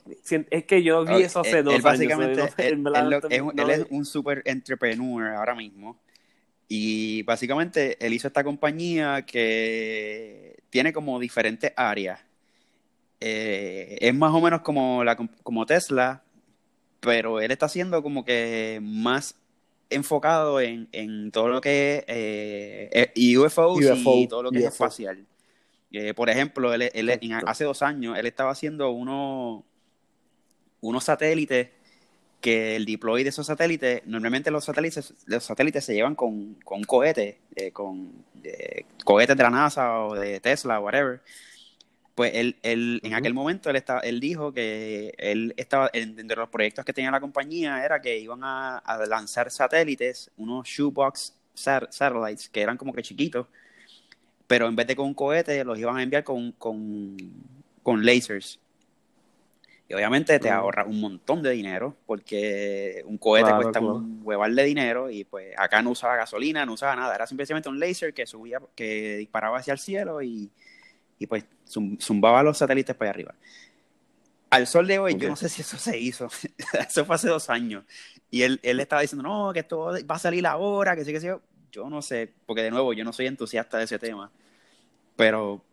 es 0.49 0.65
que 0.65 0.83
yo 0.83 1.03
vi 1.05 1.15
Ok, 1.15 1.19
eso 1.21 1.39
hace 1.39 1.59
él- 1.59 1.65
dos 1.65 1.73
él 1.75 1.79
años. 1.79 1.83
básicamente, 1.83 2.41
no 2.61 2.99
él, 2.99 3.09
lo- 3.09 3.21
no- 3.21 3.27
es 3.29 3.41
él 3.57 3.69
es 3.69 3.87
un 3.89 4.05
super 4.05 4.41
entrepreneur 4.45 5.35
ahora 5.35 5.55
mismo. 5.55 5.97
Y 6.73 7.23
básicamente 7.23 7.97
él 7.99 8.13
hizo 8.13 8.27
esta 8.29 8.45
compañía 8.45 9.25
que 9.25 10.55
tiene 10.69 10.93
como 10.93 11.19
diferentes 11.19 11.73
áreas. 11.75 12.21
Eh, 13.19 13.97
es 13.99 14.15
más 14.15 14.33
o 14.33 14.39
menos 14.39 14.61
como, 14.61 15.03
la, 15.03 15.17
como 15.43 15.65
Tesla, 15.65 16.23
pero 17.01 17.41
él 17.41 17.51
está 17.51 17.65
haciendo 17.65 18.01
como 18.01 18.23
que 18.23 18.79
más 18.81 19.35
enfocado 19.89 20.61
en, 20.61 20.87
en 20.93 21.29
todo 21.31 21.49
lo 21.49 21.59
que 21.59 21.97
es 21.97 22.03
eh, 22.07 23.11
eh, 23.15 23.37
UFOs 23.37 23.83
UFO, 23.83 24.15
y 24.15 24.27
todo 24.29 24.43
lo 24.43 24.49
que 24.51 24.59
es 24.59 24.63
espacial. 24.85 25.25
Eh, 25.91 26.13
por 26.13 26.29
ejemplo, 26.29 26.73
él, 26.73 26.83
él- 26.93 27.09
hace 27.45 27.65
dos 27.65 27.81
años 27.81 28.17
él 28.17 28.25
estaba 28.27 28.51
haciendo 28.51 28.91
uno, 28.91 29.65
unos 30.79 31.03
satélites 31.03 31.67
que 32.41 32.75
el 32.75 32.85
deploy 32.85 33.23
de 33.23 33.29
esos 33.29 33.47
satélites, 33.47 34.01
normalmente 34.07 34.51
los 34.51 34.65
satélites, 34.65 35.13
los 35.27 35.43
satélites 35.43 35.85
se 35.85 35.93
llevan 35.93 36.15
con, 36.15 36.55
con 36.65 36.83
cohetes, 36.83 37.37
eh, 37.55 37.71
con 37.71 38.11
eh, 38.43 38.85
cohetes 39.05 39.37
de 39.37 39.43
la 39.43 39.49
NASA 39.51 39.99
o 40.05 40.15
de 40.15 40.39
Tesla 40.41 40.79
o 40.79 40.85
whatever. 40.85 41.21
Pues 42.15 42.33
él, 42.35 42.57
él 42.63 42.99
en 43.03 43.13
Ujú. 43.13 43.19
aquel 43.19 43.33
momento 43.33 43.69
él, 43.69 43.77
estaba, 43.77 44.01
él 44.01 44.19
dijo 44.19 44.53
que 44.53 45.13
él 45.17 45.53
estaba, 45.57 45.89
en- 45.93 46.15
dentro 46.15 46.35
de 46.35 46.41
los 46.41 46.49
proyectos 46.49 46.83
que 46.85 46.93
tenía 46.93 47.11
la 47.11 47.21
compañía 47.21 47.83
era 47.85 48.01
que 48.01 48.19
iban 48.19 48.43
a, 48.43 48.77
a 48.79 49.05
lanzar 49.05 49.49
satélites, 49.51 50.31
unos 50.37 50.67
shoebox 50.67 51.35
sat- 51.55 51.91
satellites 51.91 52.49
que 52.49 52.61
eran 52.61 52.77
como 52.77 52.93
que 52.93 53.01
chiquitos, 53.01 53.47
pero 54.47 54.67
en 54.67 54.75
vez 54.75 54.87
de 54.87 54.95
con 54.95 55.07
un 55.07 55.13
cohete 55.13 55.63
los 55.63 55.79
iban 55.79 55.97
a 55.97 56.03
enviar 56.03 56.23
con, 56.23 56.51
con, 56.53 57.17
con 57.83 58.05
lasers. 58.05 58.59
Y 59.91 59.93
obviamente 59.93 60.39
te 60.39 60.49
Mm. 60.49 60.53
ahorra 60.53 60.85
un 60.85 61.01
montón 61.01 61.43
de 61.43 61.51
dinero, 61.51 61.97
porque 62.05 63.03
un 63.05 63.17
cohete 63.17 63.43
Claro, 63.47 63.61
cuesta 63.61 63.79
claro. 63.79 63.95
un 63.95 64.21
hueval 64.23 64.55
de 64.55 64.63
dinero 64.63 65.09
y 65.09 65.25
pues 65.25 65.53
acá 65.57 65.81
no 65.81 65.89
usaba 65.89 66.15
gasolina, 66.15 66.65
no 66.65 66.71
usaba 66.73 66.95
nada, 66.95 67.13
era 67.13 67.27
simplemente 67.27 67.67
un 67.67 67.77
laser 67.77 68.13
que 68.13 68.25
subía, 68.25 68.61
que 68.73 69.17
disparaba 69.17 69.57
hacia 69.57 69.73
el 69.73 69.79
cielo 69.79 70.21
y, 70.21 70.49
y 71.19 71.27
pues 71.27 71.43
zum- 71.67 71.99
zumbaba 71.99 72.41
los 72.41 72.57
satélites 72.57 72.95
para 72.95 73.09
allá 73.11 73.15
arriba. 73.15 73.35
Al 74.49 74.65
sol 74.67 74.87
de 74.87 74.97
hoy, 74.99 75.17
yo 75.17 75.27
no 75.29 75.35
sé 75.35 75.49
si 75.49 75.61
eso 75.61 75.77
se 75.77 75.97
hizo, 75.97 76.27
eso 76.87 77.05
fue 77.05 77.15
hace 77.15 77.27
dos 77.27 77.49
años. 77.49 77.83
Y 78.29 78.43
él, 78.43 78.59
él 78.63 78.79
estaba 78.79 79.01
diciendo, 79.01 79.23
no, 79.27 79.51
que 79.51 79.59
esto 79.59 79.91
va 80.09 80.15
a 80.15 80.19
salir 80.19 80.47
ahora, 80.47 80.95
que 80.95 81.03
sí, 81.03 81.11
que 81.11 81.19
sí. 81.19 81.27
Yo 81.71 81.89
no 81.89 82.01
sé, 82.01 82.33
porque 82.45 82.61
de 82.63 82.71
nuevo, 82.71 82.93
yo 82.93 83.03
no 83.03 83.11
soy 83.13 83.27
entusiasta 83.27 83.77
de 83.77 83.85
ese 83.85 83.99
tema. 83.99 84.31
Pero, 85.15 85.63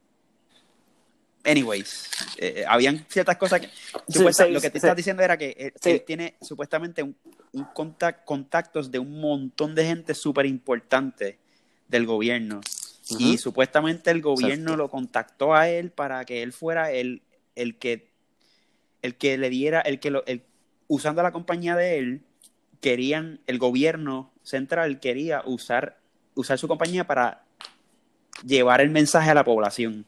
anyways, 1.45 2.11
eh, 2.39 2.65
habían 2.69 3.05
ciertas 3.09 3.37
cosas 3.37 3.61
que... 3.61 3.67
Sí, 3.69 4.19
supuesta- 4.19 4.47
sí, 4.47 4.53
lo 4.53 4.61
que 4.61 4.71
te 4.71 4.81
sí. 4.81 4.87
estás 4.87 4.97
diciendo 4.97 5.23
era 5.23 5.37
que 5.37 5.55
él, 5.59 5.73
Sí. 5.81 5.91
él 5.91 6.03
tiene 6.07 6.37
supuestamente 6.41 7.03
un, 7.03 7.17
un 7.53 7.65
contact- 7.73 8.25
contactos 8.25 8.91
de 8.91 8.99
un 8.99 9.21
montón 9.21 9.75
de 9.75 9.85
gente 9.85 10.15
súper 10.15 10.47
importante 10.47 11.39
del 11.89 12.07
gobierno. 12.07 12.61
Y 13.19 13.39
supuestamente 13.39 14.11
el 14.11 14.21
gobierno 14.21 14.77
lo 14.77 14.91
contactó 14.91 15.55
a 15.55 15.69
él 15.71 15.91
para 15.91 16.27
que 16.27 16.43
él 16.43 16.53
fuera 16.53 16.93
el, 16.93 17.23
el 17.55 17.79
que 17.79 18.09
el 19.01 19.15
que 19.15 19.39
le 19.39 19.49
diera, 19.49 19.81
el 19.81 19.99
que 20.01 20.11
lo, 20.11 20.27
el, 20.27 20.43
usando 20.89 21.23
la 21.23 21.33
compañía 21.33 21.75
de 21.77 21.99
él, 21.99 22.23
querían, 22.83 23.41
el 23.47 23.59
gobierno 23.59 24.31
central 24.43 25.01
quería 25.01 25.43
usar, 25.47 25.99
usar 26.35 26.59
su 26.59 26.69
compañía 26.69 27.07
para 27.07 27.45
llevar 28.45 28.81
el 28.83 28.91
mensaje 28.91 29.31
a 29.31 29.35
la 29.35 29.45
población. 29.45 30.05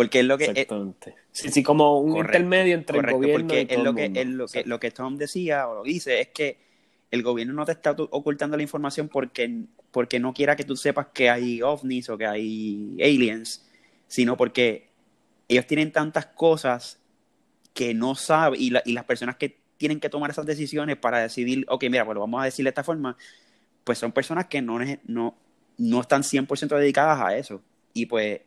Porque 0.00 0.20
es 0.20 0.26
lo 0.26 0.38
que, 0.38 0.52
eh, 0.54 0.72
Exactamente. 0.72 1.14
Sí, 1.32 1.50
sí, 1.50 1.62
como 1.62 2.00
un 2.00 2.12
Correcto, 2.12 2.18
intermedio 2.18 2.74
entre 2.74 2.96
correcto, 2.96 3.00
el 3.00 3.06
gobierno 3.06 3.56
porque 3.56 3.60
y 3.60 3.66
es 3.68 3.78
todo 3.78 3.84
lo 3.84 3.90
el 3.90 3.94
que, 3.94 4.12
mundo. 4.12 4.20
es 4.20 4.26
lo 4.26 4.50
que, 4.50 4.64
lo 4.64 4.80
que 4.80 4.90
Tom 4.90 5.16
decía 5.16 5.68
o 5.68 5.74
lo 5.76 5.82
dice 5.84 6.20
es 6.20 6.28
que 6.28 6.58
el 7.10 7.22
gobierno 7.22 7.54
no 7.54 7.64
te 7.66 7.72
está 7.72 7.92
ocultando 7.92 8.56
la 8.56 8.62
información 8.64 9.08
porque, 9.08 9.64
porque 9.92 10.18
no 10.20 10.32
quiera 10.34 10.56
que 10.56 10.64
tú 10.64 10.76
sepas 10.76 11.08
que 11.14 11.30
hay 11.30 11.62
ovnis 11.62 12.08
o 12.10 12.18
que 12.18 12.26
hay 12.26 12.96
aliens, 13.02 13.68
sino 14.08 14.36
porque 14.36 14.88
ellos 15.48 15.66
tienen 15.66 15.92
tantas 15.92 16.26
cosas 16.26 17.00
que 17.74 17.94
no 17.94 18.14
saben 18.14 18.60
y, 18.60 18.70
la- 18.70 18.82
y 18.84 18.92
las 18.92 19.04
personas 19.04 19.36
que 19.36 19.60
tienen 19.78 20.00
que 20.00 20.10
tomar 20.10 20.30
esas 20.30 20.46
decisiones 20.46 20.96
para 20.96 21.20
decidir, 21.20 21.64
ok, 21.68 21.84
mira, 21.90 22.04
pues 22.04 22.14
lo 22.14 22.20
vamos 22.20 22.42
a 22.42 22.44
decir 22.46 22.64
de 22.64 22.70
esta 22.70 22.84
forma, 22.84 23.16
pues 23.84 23.98
son 23.98 24.12
personas 24.12 24.46
que 24.46 24.62
no, 24.62 24.78
no, 25.04 25.36
no 25.78 26.00
están 26.00 26.24
100% 26.24 26.76
dedicadas 26.76 27.20
a 27.20 27.36
eso. 27.36 27.62
Y 27.94 28.06
pues, 28.06 28.40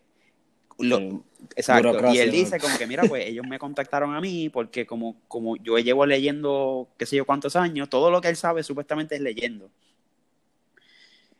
lo, 0.80 1.24
exacto. 1.56 2.12
Y 2.14 2.20
él 2.20 2.32
dice 2.32 2.60
como 2.60 2.78
que, 2.78 2.88
mira, 2.88 3.04
pues 3.04 3.26
ellos 3.26 3.46
me 3.48 3.60
contactaron 3.60 4.16
a 4.16 4.22
mí 4.22 4.50
porque 4.50 4.86
como, 4.86 5.18
como 5.28 5.56
yo 5.58 5.78
llevo 5.78 6.06
leyendo 6.06 6.90
qué 6.98 7.06
sé 7.06 7.16
yo 7.18 7.26
cuántos 7.26 7.56
años, 7.56 7.90
todo 7.90 8.12
lo 8.12 8.22
que 8.22 8.30
él 8.30 8.36
sabe 8.36 8.64
supuestamente 8.64 9.16
es 9.16 9.22
leyendo. 9.22 9.70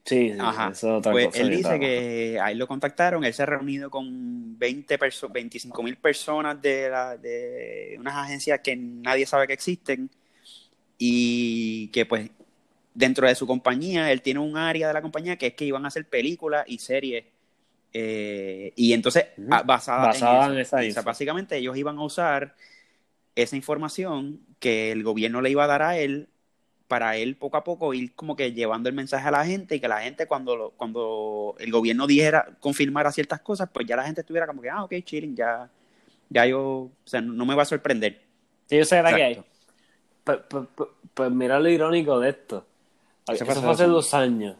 Sí, 0.06 0.34
Ajá. 0.38 0.74
pues 1.02 1.34
él 1.36 1.50
dice 1.50 1.80
que 1.80 2.38
ahí 2.42 2.56
lo 2.56 2.68
contactaron, 2.68 3.24
él 3.24 3.34
se 3.34 3.44
ha 3.44 3.46
reunido 3.46 3.90
con 3.90 4.60
20 4.60 5.00
25 5.32 5.82
mil 5.82 5.96
personas 5.96 6.62
de, 6.62 6.90
la, 6.90 7.16
de 7.16 7.96
unas 7.98 8.16
agencias 8.16 8.60
que 8.60 8.76
nadie 8.76 9.26
sabe 9.26 9.48
que 9.48 9.54
existen 9.54 10.10
y 10.98 11.88
que 11.88 12.06
pues 12.06 12.30
dentro 12.94 13.28
de 13.28 13.36
su 13.36 13.48
compañía, 13.48 14.12
él 14.12 14.22
tiene 14.22 14.42
un 14.42 14.58
área 14.58 14.88
de 14.88 14.94
la 14.94 15.02
compañía 15.02 15.38
que 15.38 15.48
es 15.48 15.54
que 15.54 15.66
iban 15.66 15.86
a 15.86 15.88
hacer 15.88 16.06
películas 16.06 16.66
y 16.68 16.80
series 16.80 17.24
eh, 17.94 18.74
y 18.76 18.94
entonces 18.94 19.28
basadas 19.38 20.20
basada 20.20 20.48
en, 20.52 20.60
esa, 20.60 21.02
o 21.02 21.04
básicamente 21.04 21.58
ellos 21.58 21.78
iban 21.78 21.98
a 21.98 22.04
usar 22.04 22.56
esa 23.36 23.56
información 23.56 24.40
que 24.60 24.92
el 24.92 25.04
gobierno 25.04 25.42
le 25.42 25.52
iba 25.52 25.64
a 25.64 25.68
dar 25.68 25.84
a 25.84 25.98
él 25.98 26.30
para 26.88 27.16
él 27.18 27.36
poco 27.36 27.58
a 27.58 27.64
poco 27.64 27.94
ir 27.94 28.14
como 28.14 28.36
que 28.36 28.54
llevando 28.54 28.90
el 28.90 28.96
mensaje 28.96 29.28
a 29.28 29.32
la 29.32 29.46
gente 29.46 29.76
y 29.76 29.80
que 29.80 29.88
la 29.88 30.02
gente 30.02 30.28
cuando, 30.28 30.74
cuando 30.78 31.56
el 31.58 31.72
gobierno 31.72 32.06
dijera, 32.06 32.50
confirmara 32.60 33.12
ciertas 33.12 33.42
cosas, 33.42 33.70
pues 33.74 33.88
ya 33.88 33.96
la 33.96 34.04
gente 34.04 34.22
estuviera 34.22 34.46
como 34.46 34.62
que, 34.62 34.70
ah, 34.70 34.84
ok, 34.84 34.94
chilling, 35.04 35.36
ya, 35.36 35.70
ya 36.30 36.46
yo, 36.46 36.62
o 36.62 36.92
sea, 37.04 37.22
no 37.22 37.46
me 37.46 37.56
va 37.56 37.64
a 37.64 37.66
sorprender. 37.66 38.22
Sí, 38.68 38.78
yo 38.78 38.86
sé 38.86 39.02
que 39.02 39.24
hay. 39.24 39.44
Pues, 40.24 40.40
pues, 40.48 40.68
pues, 40.76 40.90
pues, 41.14 41.32
mira 41.32 41.60
lo 41.60 41.70
irónico 41.70 42.20
de 42.20 42.30
esto. 42.30 42.66
Eso 43.28 43.46
fue 43.46 43.72
hace 43.72 43.86
dos 43.86 44.14
años. 44.14 44.56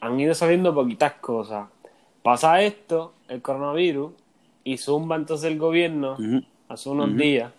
Han 0.00 0.20
ido 0.20 0.34
saliendo 0.34 0.74
poquitas 0.74 1.14
cosas. 1.14 1.66
Pasa 2.24 2.62
esto, 2.62 3.12
el 3.28 3.42
coronavirus, 3.42 4.12
y 4.64 4.78
zumba 4.78 5.16
entonces 5.16 5.52
el 5.52 5.58
gobierno 5.58 6.16
hace 6.70 6.88
unos 6.88 7.14
días. 7.18 7.52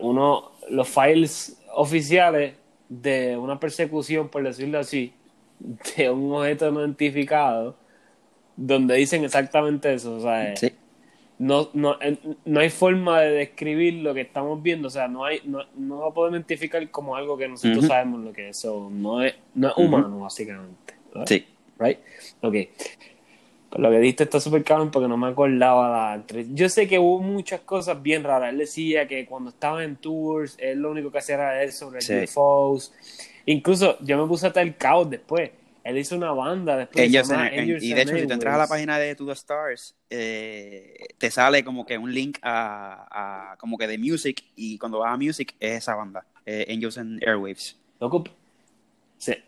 Uno, 0.00 0.52
los 0.70 0.88
files 0.88 1.62
oficiales 1.74 2.54
de 2.88 3.36
una 3.36 3.60
persecución, 3.60 4.30
por 4.30 4.42
decirlo 4.42 4.78
así, 4.78 5.12
de 5.98 6.08
un 6.08 6.32
objeto 6.32 6.72
no 6.72 6.80
identificado, 6.80 7.76
donde 8.56 8.94
dicen 8.94 9.24
exactamente 9.24 9.92
eso. 9.92 10.16
O 10.16 10.20
sea, 10.20 10.54
no, 11.38 11.68
no, 11.74 11.98
no 12.46 12.60
hay 12.60 12.70
forma 12.70 13.20
de 13.20 13.32
describir 13.32 14.02
lo 14.02 14.14
que 14.14 14.22
estamos 14.22 14.62
viendo. 14.62 14.88
O 14.88 14.90
sea, 14.90 15.06
no 15.06 15.26
hay, 15.26 15.42
no, 15.44 15.58
no 15.76 16.00
lo 16.00 16.14
podemos 16.14 16.38
identificar 16.38 16.90
como 16.90 17.14
algo 17.14 17.36
que 17.36 17.46
nosotros 17.46 17.84
sabemos 17.84 18.24
lo 18.24 18.32
que 18.32 18.48
es. 18.48 18.56
eso 18.56 18.88
no 18.90 19.22
es, 19.22 19.34
no 19.54 19.68
es 19.68 19.76
humano, 19.76 20.20
básicamente. 20.20 20.94
Sí. 21.26 21.44
Right? 21.82 21.98
Ok 22.40 22.56
lo 23.78 23.90
que 23.90 23.98
diste 23.98 24.24
está 24.24 24.40
súper 24.40 24.64
cabrón 24.64 24.90
porque 24.90 25.08
no 25.08 25.16
me 25.16 25.28
acordaba 25.28 26.16
la 26.16 26.24
Yo 26.50 26.68
sé 26.68 26.86
que 26.86 26.98
hubo 26.98 27.20
muchas 27.20 27.60
cosas 27.60 28.02
bien 28.02 28.22
raras. 28.22 28.50
Él 28.52 28.58
decía 28.58 29.06
que 29.06 29.24
cuando 29.24 29.50
estaba 29.50 29.82
en 29.84 29.96
tours, 29.96 30.56
él 30.58 30.80
lo 30.80 30.90
único 30.90 31.10
que 31.10 31.18
hacía 31.18 31.36
era 31.36 31.54
leer 31.54 31.72
sobre 31.72 32.00
sí. 32.00 32.24
UFOs. 32.24 32.92
Incluso 33.46 33.98
yo 34.00 34.20
me 34.20 34.28
puse 34.28 34.46
hasta 34.46 34.60
el 34.60 34.76
caos 34.76 35.08
después. 35.08 35.50
Él 35.84 35.98
hizo 35.98 36.14
una 36.16 36.32
banda 36.32 36.76
después. 36.76 37.08
y 37.08 37.12
de 37.12 38.02
hecho, 38.02 38.16
si 38.16 38.26
te 38.26 38.34
entras 38.34 38.54
a 38.54 38.58
la 38.58 38.66
página 38.68 38.98
de 38.98 39.16
To 39.16 39.26
The 39.26 39.32
Stars, 39.32 39.96
eh, 40.10 40.94
te 41.18 41.30
sale 41.30 41.64
como 41.64 41.84
que 41.84 41.98
un 41.98 42.12
link 42.12 42.38
a, 42.42 43.56
como 43.58 43.78
que 43.78 43.88
de 43.88 43.98
Music. 43.98 44.44
Y 44.54 44.78
cuando 44.78 45.00
vas 45.00 45.14
a 45.14 45.16
Music, 45.16 45.56
es 45.58 45.78
esa 45.78 45.96
banda, 45.96 46.24
eh, 46.46 46.66
Angels 46.70 46.98
and 46.98 47.22
Airwaves. 47.26 47.76
Loco, 47.98 48.22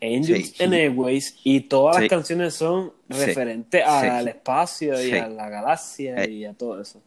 Angels 0.01 0.59
and 0.59 0.73
Airways 0.73 1.37
y 1.43 1.61
todas 1.61 1.99
las 1.99 2.09
canciones 2.09 2.53
son 2.53 2.93
referentes 3.09 3.83
al 3.85 4.27
espacio 4.27 5.01
y 5.01 5.11
a 5.11 5.27
la 5.27 5.49
galaxia 5.49 6.27
y 6.27 6.45
a 6.45 6.53
todo 6.53 6.81
eso. 6.81 7.01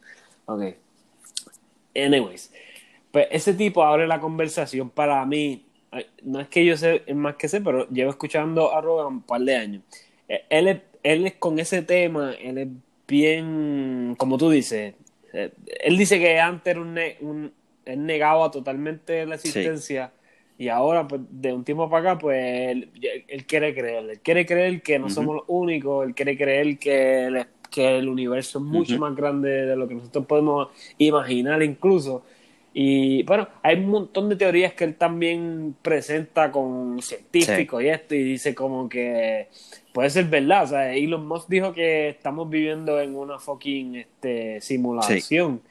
Ok. 0.46 0.74
Anyways, 1.94 2.52
pues 3.10 3.26
ese 3.30 3.54
tipo 3.54 3.82
abre 3.82 4.06
la 4.06 4.20
conversación 4.20 4.90
para 4.90 5.24
mí. 5.24 5.64
No 6.22 6.40
es 6.40 6.48
que 6.48 6.64
yo 6.64 6.76
sé 6.76 7.02
más 7.14 7.36
que 7.36 7.48
sé, 7.48 7.60
pero 7.62 7.88
llevo 7.88 8.10
escuchando 8.10 8.74
a 8.74 8.80
Rogan 8.80 9.06
un 9.06 9.22
par 9.22 9.40
de 9.40 9.56
años. 9.56 9.82
E, 10.28 10.44
él 10.50 10.68
es, 10.68 10.80
él 11.02 11.26
es 11.26 11.34
con 11.34 11.58
ese 11.58 11.82
tema, 11.82 12.34
él 12.34 12.58
es 12.58 12.68
bien, 13.06 14.14
como 14.18 14.36
tú 14.36 14.50
dices, 14.50 14.94
eh, 15.32 15.52
él 15.80 15.96
dice 15.96 16.18
que 16.18 16.38
antes 16.38 16.72
era 16.72 16.80
un, 16.80 16.98
un 17.20 17.52
él 17.86 18.04
negaba 18.04 18.50
totalmente 18.50 19.24
la 19.24 19.36
existencia 19.36 20.12
y 20.58 20.68
ahora, 20.68 21.06
pues, 21.06 21.20
de 21.30 21.52
un 21.52 21.62
tiempo 21.62 21.88
para 21.88 22.10
acá, 22.10 22.18
pues, 22.18 22.36
él, 22.68 22.90
quiere 23.46 23.72
creer. 23.72 24.10
Él 24.10 24.20
quiere 24.20 24.44
creer 24.44 24.82
que 24.82 24.98
no 24.98 25.08
somos 25.08 25.36
los 25.36 25.44
únicos. 25.46 26.04
Él 26.04 26.16
quiere 26.16 26.36
creer 26.36 26.78
que 26.78 27.26
el, 27.26 27.46
que 27.70 27.98
el 27.98 28.08
universo 28.08 28.58
es 28.58 28.64
mucho 28.64 28.98
más 28.98 29.14
grande 29.14 29.66
de 29.66 29.76
lo 29.76 29.86
que 29.86 29.94
nosotros 29.94 30.26
podemos 30.26 30.68
imaginar 30.98 31.62
incluso. 31.62 32.24
Y 32.74 33.22
bueno, 33.22 33.48
hay 33.62 33.76
un 33.76 33.88
montón 33.88 34.28
de 34.28 34.36
teorías 34.36 34.72
que 34.74 34.84
él 34.84 34.96
también 34.96 35.76
presenta 35.80 36.50
con 36.50 37.00
científicos 37.02 37.82
y 37.82 37.88
esto, 37.88 38.14
y 38.14 38.22
dice 38.22 38.54
como 38.54 38.88
que 38.88 39.48
puede 39.92 40.10
ser 40.10 40.26
verdad. 40.26 40.64
O 40.64 40.66
sea, 40.66 40.94
Elon 40.94 41.26
Musk 41.26 41.48
dijo 41.48 41.72
que 41.72 42.08
estamos 42.10 42.50
viviendo 42.50 43.00
en 43.00 43.14
una 43.16 43.38
fucking 43.38 43.96
este, 43.96 44.60
simulación 44.60 45.62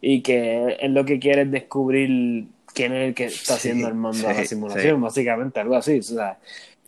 y 0.00 0.22
que 0.22 0.76
él 0.80 0.94
lo 0.94 1.04
que 1.04 1.18
quiere 1.18 1.42
es 1.42 1.50
descubrir 1.50 2.46
quién 2.76 2.92
es 2.92 3.08
el 3.08 3.14
que 3.14 3.24
está 3.24 3.54
haciendo 3.54 3.88
el 3.88 3.94
mando 3.94 4.28
de 4.28 4.34
la 4.34 4.44
simulación, 4.44 5.00
básicamente, 5.00 5.58
algo 5.58 5.76
así. 5.76 5.98
O 5.98 6.02
sea, 6.02 6.38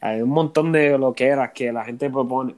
hay 0.02 0.20
un 0.20 0.28
montón 0.28 0.70
de 0.70 0.98
lo 0.98 1.14
que 1.14 1.26
era 1.26 1.50
que 1.50 1.72
la 1.72 1.84
gente 1.84 2.10
propone 2.10 2.54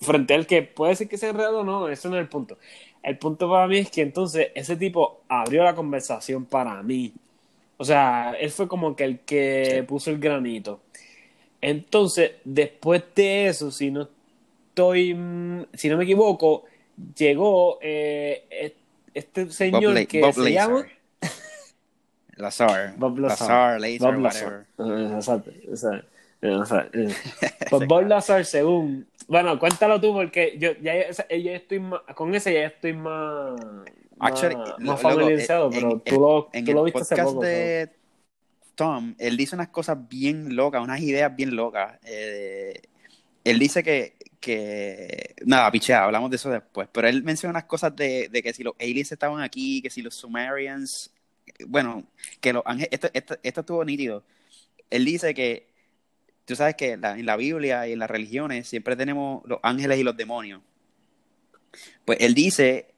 frente 0.00 0.34
al 0.34 0.46
que 0.46 0.62
puede 0.62 0.96
ser 0.96 1.06
que 1.06 1.18
sea 1.18 1.32
real 1.32 1.54
o 1.54 1.64
no, 1.64 1.88
eso 1.88 2.08
no 2.08 2.16
es 2.16 2.22
el 2.22 2.28
punto. 2.28 2.56
El 3.02 3.18
punto 3.18 3.48
para 3.48 3.68
mí 3.68 3.78
es 3.78 3.90
que 3.90 4.00
entonces 4.00 4.48
ese 4.54 4.76
tipo 4.76 5.20
abrió 5.28 5.62
la 5.62 5.74
conversación 5.74 6.46
para 6.46 6.82
mí. 6.82 7.12
O 7.76 7.84
sea, 7.84 8.34
él 8.40 8.50
fue 8.50 8.66
como 8.66 8.96
que 8.96 9.04
el 9.04 9.18
que 9.20 9.84
puso 9.86 10.10
el 10.10 10.18
granito. 10.18 10.80
Entonces, 11.60 12.32
después 12.44 13.02
de 13.14 13.48
eso, 13.48 13.70
si 13.70 13.90
no 13.90 14.08
estoy, 14.68 15.10
si 15.74 15.88
no 15.90 15.96
me 15.98 16.04
equivoco, 16.04 16.64
llegó 17.16 17.78
eh, 17.82 18.74
este 19.12 19.50
señor 19.50 20.06
que 20.06 20.32
se 20.32 20.52
llama 20.52 20.86
Lazar. 22.36 22.94
Bob 22.96 23.18
Lazar. 23.18 23.80
Lazar, 23.80 24.00
Bob 24.00 24.20
Lazar. 24.20 24.66
Exacto. 26.42 26.98
Pues 27.70 27.86
Bob 27.86 28.06
Lazar, 28.06 28.44
según. 28.44 29.06
Bueno, 29.28 29.58
cuéntalo 29.58 30.00
tú, 30.00 30.12
porque 30.12 30.56
yo 30.58 30.72
ya, 30.82 30.92
estoy 30.92 31.80
más, 31.80 32.00
con 32.14 32.34
ese 32.34 32.52
ya 32.52 32.66
estoy 32.66 32.92
más. 32.92 33.60
Actually, 34.18 34.56
más, 34.78 35.00
familiarizado, 35.00 35.70
pero 35.70 35.98
tú, 36.00 36.20
lo, 36.20 36.48
en 36.52 36.64
tú 36.64 36.72
lo 36.72 36.84
viste 36.84 37.00
hace 37.00 37.16
poco. 37.16 37.40
De 37.40 37.90
Tom, 38.74 39.14
él 39.18 39.36
dice 39.36 39.54
unas 39.54 39.68
cosas 39.68 39.96
bien 40.08 40.54
locas, 40.54 40.82
unas 40.82 41.00
ideas 41.00 41.34
bien 41.34 41.56
locas. 41.56 41.98
Eh, 42.04 42.82
él 43.44 43.58
dice 43.58 43.82
que, 43.82 44.14
que 44.38 45.34
nada, 45.44 45.70
pichea, 45.70 46.04
hablamos 46.04 46.30
de 46.30 46.36
eso 46.36 46.50
después, 46.50 46.88
pero 46.92 47.08
él 47.08 47.22
menciona 47.22 47.50
unas 47.50 47.64
cosas 47.64 47.94
de, 47.96 48.28
de 48.30 48.42
que 48.42 48.52
si 48.52 48.62
los 48.62 48.74
aliens 48.78 49.12
estaban 49.12 49.42
aquí, 49.42 49.82
que 49.82 49.90
si 49.90 50.02
los 50.02 50.14
Sumerians 50.14 51.11
bueno, 51.66 52.04
que 52.40 52.52
los 52.52 52.62
ángeles, 52.66 52.88
esto, 52.92 53.10
esto, 53.12 53.36
esto 53.42 53.60
estuvo 53.60 53.84
nítido. 53.84 54.24
Él 54.90 55.04
dice 55.04 55.34
que, 55.34 55.66
tú 56.44 56.56
sabes 56.56 56.74
que 56.74 56.92
en 56.92 57.26
la 57.26 57.36
Biblia 57.36 57.86
y 57.86 57.92
en 57.92 57.98
las 57.98 58.10
religiones 58.10 58.68
siempre 58.68 58.96
tenemos 58.96 59.42
los 59.46 59.58
ángeles 59.62 59.98
y 59.98 60.02
los 60.02 60.16
demonios. 60.16 60.60
Pues 62.04 62.18
él 62.20 62.34
dice 62.34 62.88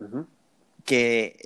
que 0.85 1.37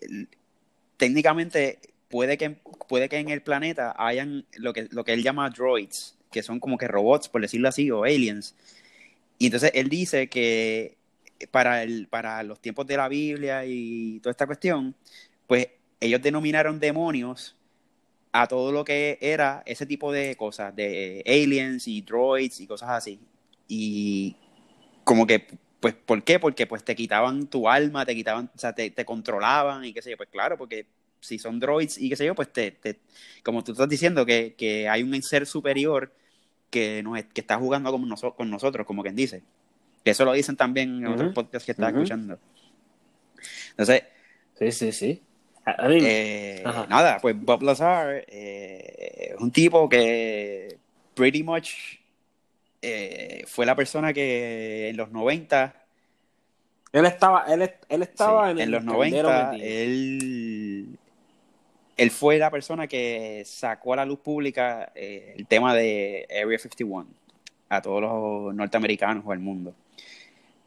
técnicamente 0.96 1.78
puede 2.08 2.38
que, 2.38 2.50
puede 2.88 3.08
que 3.08 3.18
en 3.18 3.28
el 3.28 3.42
planeta 3.42 3.94
hayan 3.98 4.46
lo 4.56 4.72
que, 4.72 4.88
lo 4.90 5.04
que 5.04 5.12
él 5.12 5.22
llama 5.22 5.50
droids, 5.50 6.16
que 6.30 6.42
son 6.42 6.60
como 6.60 6.78
que 6.78 6.88
robots, 6.88 7.28
por 7.28 7.40
decirlo 7.40 7.68
así, 7.68 7.90
o 7.90 8.04
aliens. 8.04 8.54
Y 9.38 9.46
entonces 9.46 9.70
él 9.74 9.88
dice 9.88 10.28
que 10.28 10.96
para, 11.50 11.82
el, 11.82 12.08
para 12.08 12.42
los 12.42 12.60
tiempos 12.60 12.86
de 12.86 12.96
la 12.96 13.08
Biblia 13.08 13.64
y 13.66 14.20
toda 14.20 14.30
esta 14.30 14.46
cuestión, 14.46 14.94
pues 15.46 15.68
ellos 16.00 16.22
denominaron 16.22 16.78
demonios 16.80 17.56
a 18.32 18.46
todo 18.46 18.72
lo 18.72 18.84
que 18.84 19.18
era 19.20 19.62
ese 19.66 19.86
tipo 19.86 20.12
de 20.12 20.36
cosas, 20.36 20.74
de 20.74 21.22
aliens 21.26 21.88
y 21.88 22.02
droids 22.02 22.60
y 22.60 22.66
cosas 22.66 22.90
así. 22.90 23.20
Y 23.66 24.36
como 25.04 25.26
que, 25.26 25.46
pues, 25.80 25.94
¿por 25.94 26.22
qué? 26.22 26.38
Porque 26.38 26.66
pues 26.66 26.84
te 26.84 26.94
quitaban 26.94 27.46
tu 27.48 27.68
alma, 27.68 28.04
te 28.04 28.14
quitaban, 28.14 28.50
o 28.54 28.58
sea, 28.58 28.74
te, 28.74 28.92
controlaban 29.04 29.84
y 29.84 29.92
qué 29.92 30.02
sé 30.02 30.10
yo, 30.10 30.16
pues 30.16 30.28
claro, 30.28 30.56
porque 30.58 30.86
si 31.20 31.38
son 31.38 31.58
droids 31.58 31.98
y 31.98 32.08
qué 32.08 32.16
sé 32.16 32.26
yo, 32.26 32.34
pues 32.34 32.52
te, 32.52 32.78
como 33.42 33.64
tú 33.64 33.72
estás 33.72 33.88
diciendo, 33.88 34.24
que, 34.26 34.54
que 34.56 34.88
hay 34.88 35.02
un 35.02 35.20
ser 35.22 35.46
superior 35.46 36.12
que, 36.70 37.02
nos, 37.02 37.22
que 37.24 37.40
está 37.40 37.56
jugando 37.56 37.90
con, 37.90 38.08
con 38.36 38.50
nosotros, 38.50 38.86
como 38.86 39.02
quien 39.02 39.16
dice. 39.16 39.42
Que 40.04 40.10
eso 40.12 40.24
lo 40.24 40.32
dicen 40.32 40.56
también 40.56 40.98
en 40.98 41.06
otros 41.06 41.34
podcasts 41.34 41.66
que 41.66 41.72
estás 41.72 41.92
escuchando. 41.92 42.38
Entonces... 43.70 44.04
Sí, 44.58 44.72
sí, 44.72 44.92
sí 44.92 45.22
eh, 45.90 46.62
nada, 46.88 47.18
pues 47.20 47.36
Bob 47.38 47.62
Lazar 47.62 48.24
eh, 48.28 49.32
es 49.34 49.40
un 49.40 49.50
tipo 49.50 49.88
que 49.88 50.78
pretty 51.14 51.42
much 51.42 51.98
eh, 52.82 53.44
fue 53.46 53.66
la 53.66 53.74
persona 53.74 54.12
que 54.12 54.88
en 54.88 54.96
los 54.96 55.10
90 55.10 55.74
él 56.92 57.04
estaba 57.06 57.44
él, 57.52 57.70
él 57.88 58.02
estaba 58.02 58.50
en, 58.50 58.70
los 58.70 58.84
90 58.84 59.56
él 59.56 60.98
él 61.96 62.10
fue 62.10 62.38
la 62.38 62.50
persona 62.50 62.86
que 62.86 63.42
sacó 63.44 63.92
a 63.92 63.96
la 63.96 64.04
luz 64.04 64.20
pública 64.20 64.92
el 64.94 65.46
tema 65.46 65.74
de 65.74 66.26
Area 66.30 66.58
51 66.58 67.06
a 67.68 67.82
todos 67.82 68.00
los 68.00 68.54
norteamericanos 68.54 69.24
o 69.26 69.32
al 69.32 69.40
mundo 69.40 69.74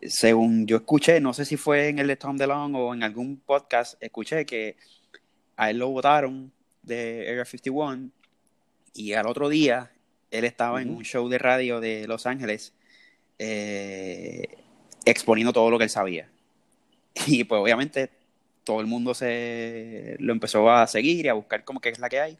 según 0.08 0.66
yo 0.68 0.78
escuché, 0.78 1.20
no 1.20 1.34
sé 1.34 1.45
si 1.45 1.58
fue 1.58 1.89
en 1.89 1.99
el 1.99 2.08
de 2.08 2.16
Tom 2.16 2.38
DeLong 2.38 2.76
o 2.76 2.93
en 2.93 3.04
algún 3.04 3.38
podcast, 3.38 4.02
escuché 4.02 4.45
que 4.45 4.76
a 5.58 5.70
él 5.70 5.78
lo 5.78 5.89
votaron 5.89 6.52
de 6.82 7.28
Area 7.30 7.45
51 7.45 8.10
y 8.93 9.14
al 9.14 9.28
otro 9.28 9.49
día 9.49 9.91
él 10.32 10.45
estaba 10.45 10.82
en 10.82 10.89
un 10.89 11.04
show 11.04 11.28
de 11.30 11.38
radio 11.38 11.80
de 11.80 12.08
Los 12.08 12.26
Ángeles 12.26 12.74
eh, 13.38 14.47
exponiendo 15.06 15.54
todo 15.54 15.70
lo 15.70 15.78
que 15.78 15.86
él 15.86 15.89
sabía. 15.89 16.30
Y 17.28 17.43
pues 17.43 17.60
obviamente 17.62 18.10
todo 18.64 18.80
el 18.80 18.88
mundo 18.88 19.14
se 19.14 20.16
lo 20.20 20.32
empezó 20.32 20.72
a 20.72 20.88
seguir 20.88 21.26
y 21.26 21.30
a 21.30 21.34
buscar 21.34 21.64
como 21.64 21.82
que 21.82 21.89
es 21.89 21.99
la 21.99 22.10
que 22.10 22.22
hay. 22.22 22.38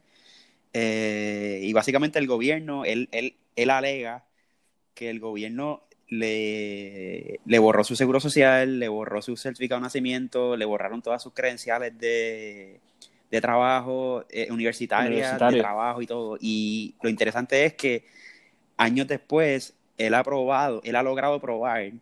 Eh, 0.72 1.60
y 1.62 1.72
básicamente 1.74 2.18
el 2.18 2.26
gobierno, 2.26 2.84
él, 2.84 3.08
él, 3.12 3.36
él 3.56 3.70
alega 3.70 4.24
que 4.94 5.10
el 5.10 5.20
gobierno 5.20 5.82
le, 6.12 7.40
le, 7.46 7.58
borró 7.58 7.84
su 7.84 7.96
seguro 7.96 8.20
social, 8.20 8.78
le 8.78 8.88
borró 8.88 9.22
su 9.22 9.34
certificado 9.34 9.80
de 9.80 9.84
nacimiento, 9.84 10.58
le 10.58 10.66
borraron 10.66 11.00
todas 11.00 11.22
sus 11.22 11.32
credenciales 11.32 11.98
de, 11.98 12.80
de 13.30 13.40
trabajo, 13.40 14.22
eh, 14.28 14.48
universitaria, 14.50 15.38
de 15.38 15.58
trabajo 15.58 16.02
y 16.02 16.06
todo. 16.06 16.36
Y 16.38 16.94
lo 17.02 17.08
interesante 17.08 17.64
es 17.64 17.72
que 17.72 18.04
años 18.76 19.08
después, 19.08 19.72
él 19.96 20.12
ha 20.12 20.22
probado, 20.22 20.82
él 20.84 20.96
ha 20.96 21.02
logrado 21.02 21.40
probar 21.40 21.92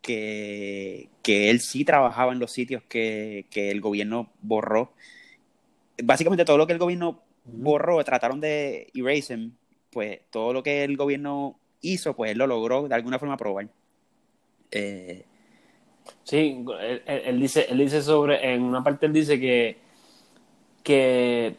que, 0.00 1.10
que 1.22 1.50
él 1.50 1.60
sí 1.60 1.84
trabajaba 1.84 2.32
en 2.32 2.38
los 2.38 2.50
sitios 2.50 2.82
que, 2.88 3.44
que 3.50 3.70
el 3.70 3.82
gobierno 3.82 4.32
borró. 4.40 4.94
Básicamente 6.02 6.46
todo 6.46 6.56
lo 6.56 6.66
que 6.66 6.72
el 6.72 6.78
gobierno 6.78 7.20
borró, 7.44 8.02
trataron 8.02 8.40
de 8.40 8.90
erase 8.94 9.50
pues 9.90 10.20
todo 10.30 10.54
lo 10.54 10.62
que 10.62 10.84
el 10.84 10.96
gobierno 10.96 11.58
hizo, 11.80 12.14
pues 12.14 12.32
él 12.32 12.38
lo 12.38 12.46
logró 12.46 12.88
de 12.88 12.94
alguna 12.94 13.18
forma 13.18 13.36
probar. 13.36 13.68
Eh, 14.70 15.24
sí, 16.24 16.64
él, 17.06 17.40
dice, 17.40 17.66
él 17.68 17.78
dice 17.78 18.02
sobre, 18.02 18.54
en 18.54 18.62
una 18.62 18.82
parte 18.82 19.06
él 19.06 19.12
dice 19.12 19.38
que, 19.38 19.78
que, 20.82 21.56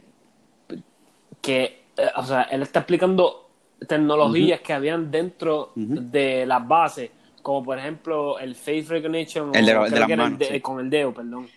que 1.41 1.63
eh, 1.97 2.11
o 2.15 2.23
sea, 2.23 2.43
él 2.43 2.61
está 2.61 2.79
explicando 2.79 3.49
tecnologías 3.87 4.59
que 4.61 4.73
habían 4.73 5.09
dentro 5.09 5.71
de 5.75 6.45
las 6.45 6.67
bases, 6.67 7.11
como 7.41 7.63
por 7.63 7.79
ejemplo 7.79 8.37
el 8.37 8.55
face 8.55 8.85
recognition 8.89 9.55
el 9.55 9.65
de, 9.65 9.73
las 9.73 10.09
manos, 10.09 10.39
con 10.61 10.79
el 10.81 10.89
dedo, 10.89 11.13
perdón, 11.13 11.47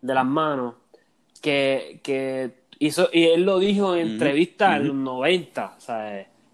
de 0.00 0.14
las 0.14 0.24
manos, 0.24 0.74
que, 1.42 2.00
que 2.02 2.50
hizo, 2.78 3.08
y 3.12 3.24
él 3.24 3.42
lo 3.42 3.58
dijo 3.58 3.94
en 3.94 4.12
entrevistas 4.12 4.76
en 4.76 4.88
los 4.88 4.96
90, 4.96 5.74
o 5.76 5.80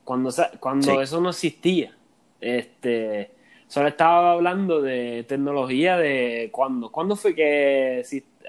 cuando, 0.06 0.32
cuando 0.60 1.02
eso 1.02 1.20
no 1.20 1.30
existía. 1.30 1.92
Este, 2.40 3.32
solo 3.66 3.88
estaba 3.88 4.32
hablando 4.32 4.80
de 4.80 5.24
tecnología 5.24 5.96
de 5.96 6.48
cuándo. 6.52 6.92
¿Cuándo 6.92 7.16
fue 7.16 7.34
que, 7.34 8.04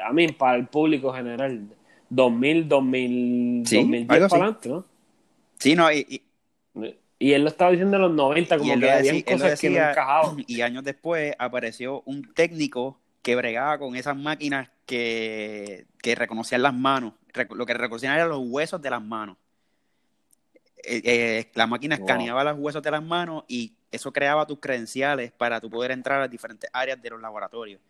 a 0.05 0.13
mí, 0.13 0.27
para 0.33 0.55
el 0.55 0.67
público 0.67 1.11
general, 1.11 1.67
2000, 2.11 2.69
2000, 2.69 3.63
2010 3.63 4.07
para 4.07 4.25
adelante, 4.27 4.69
¿no? 4.69 4.85
Sí, 5.57 5.75
no, 5.75 5.91
y, 5.91 6.21
y, 7.19 7.33
él 7.33 7.41
lo 7.41 7.47
estaba 7.47 7.71
diciendo 7.71 7.97
en 7.97 8.03
los 8.03 8.13
90, 8.13 8.57
como 8.59 8.79
que 8.79 8.91
había 8.91 9.25
cosas 9.25 9.59
que 9.59 9.71
no 9.71 9.77
encajaban. 9.77 10.43
Y 10.47 10.61
años 10.61 10.83
después 10.83 11.33
apareció 11.39 12.03
un 12.05 12.35
técnico 12.35 12.99
que 13.23 13.35
bregaba 13.35 13.79
con 13.79 13.95
esas 13.95 14.15
máquinas 14.15 14.69
que, 14.85 15.87
que 16.03 16.13
reconocían 16.13 16.61
las 16.61 16.75
manos. 16.75 17.13
Lo 17.49 17.65
que 17.65 17.73
reconocían 17.73 18.13
eran 18.13 18.29
los 18.29 18.43
huesos 18.45 18.79
de 18.79 18.91
las 18.91 19.01
manos. 19.01 19.37
Eh, 20.89 21.01
eh, 21.03 21.51
la 21.53 21.67
máquina 21.67 21.95
escaneaba 21.95 22.45
los 22.45 22.57
huesos 22.57 22.81
de 22.81 22.91
las 22.91 23.03
manos 23.03 23.43
y 23.49 23.73
eso 23.91 24.13
creaba 24.13 24.47
tus 24.47 24.59
credenciales 24.59 25.33
para 25.33 25.59
tú 25.59 25.69
poder 25.69 25.91
entrar 25.91 26.21
a 26.21 26.29
diferentes 26.29 26.69
áreas 26.71 27.01
de 27.01 27.09
los 27.09 27.19
laboratorios. 27.19 27.81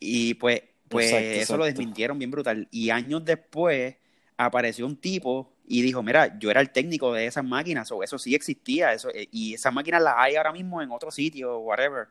Y 0.00 0.34
pues, 0.34 0.62
pues 0.88 1.12
eso 1.12 1.56
lo 1.56 1.64
desmintieron 1.64 2.18
bien 2.18 2.32
brutal. 2.32 2.66
Y 2.72 2.90
años 2.90 3.24
después 3.24 3.94
apareció 4.36 4.84
un 4.84 4.96
tipo 4.96 5.52
y 5.68 5.80
dijo, 5.80 6.02
mira, 6.02 6.36
yo 6.40 6.50
era 6.50 6.60
el 6.60 6.70
técnico 6.70 7.12
de 7.12 7.26
esas 7.26 7.44
máquinas, 7.44 7.92
o 7.92 8.02
eso 8.02 8.18
sí 8.18 8.34
existía, 8.34 8.92
eso, 8.92 9.10
eh, 9.14 9.28
y 9.30 9.54
esas 9.54 9.72
máquinas 9.72 10.02
las 10.02 10.14
hay 10.16 10.34
ahora 10.34 10.52
mismo 10.52 10.82
en 10.82 10.90
otro 10.90 11.12
sitio, 11.12 11.58
whatever. 11.58 12.08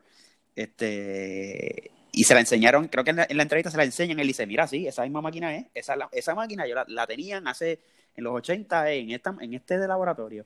Este, 0.56 1.90
y 2.12 2.24
se 2.24 2.32
la 2.32 2.40
enseñaron, 2.40 2.88
creo 2.88 3.04
que 3.04 3.10
en 3.10 3.16
la, 3.16 3.42
entrevista 3.42 3.70
se 3.70 3.76
la 3.76 3.84
enseñan, 3.84 4.18
él 4.20 4.26
dice, 4.26 4.46
mira, 4.46 4.66
sí, 4.66 4.86
esa 4.86 5.02
misma 5.02 5.20
máquina 5.20 5.54
es, 5.54 5.66
esa, 5.74 5.96
esa 6.12 6.34
máquina 6.34 6.66
yo 6.66 6.76
la, 6.76 6.84
la 6.88 7.06
tenían 7.06 7.46
hace 7.46 7.80
en 8.16 8.24
los 8.24 8.34
80 8.34 8.92
en, 8.92 9.10
esta, 9.10 9.36
en 9.40 9.54
este 9.54 9.78
de 9.78 9.88
laboratorio. 9.88 10.44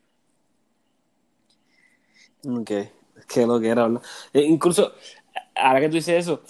Ok, 2.47 2.71
que 3.29 3.47
lo 3.47 3.61
que 3.61 3.69
era 3.69 3.85
hablar. 3.85 4.03
Eh, 4.33 4.43
incluso, 4.43 4.93
ahora 5.55 5.81
que 5.81 5.89
tú 5.89 5.95
dices 5.95 6.19
eso, 6.19 6.43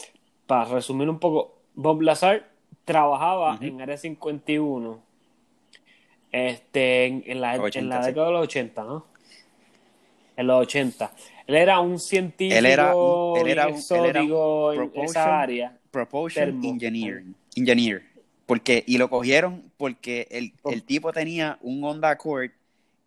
para 0.46 0.64
resumir 0.64 1.08
un 1.08 1.18
poco, 1.18 1.62
Bob 1.74 2.02
Lazar 2.02 2.50
trabajaba 2.84 3.58
en 3.60 3.80
Área 3.80 3.96
51 3.96 5.02
este, 6.32 7.06
en, 7.06 7.40
la, 7.40 7.56
en 7.56 7.88
la 7.88 8.06
década 8.06 8.26
de 8.26 8.32
los 8.32 8.42
80, 8.44 8.84
¿no? 8.84 9.06
En 10.36 10.46
los 10.46 10.62
80. 10.62 11.12
Él 11.46 11.54
era 11.56 11.80
un 11.80 11.98
científico 11.98 12.58
él 12.58 12.66
era, 12.66 12.92
él 12.92 13.48
era, 13.48 13.68
un, 13.68 14.90
en 14.94 15.04
esa 15.04 15.40
área. 15.40 15.78
Propulsion 15.90 16.64
engineer, 16.64 17.24
engineer. 17.54 18.11
Porque, 18.47 18.84
y 18.86 18.99
lo 18.99 19.09
cogieron 19.09 19.70
porque 19.76 20.26
el, 20.30 20.53
oh. 20.62 20.72
el 20.72 20.82
tipo 20.82 21.12
tenía 21.12 21.59
un 21.61 21.82
Honda 21.84 22.11
Accord 22.11 22.51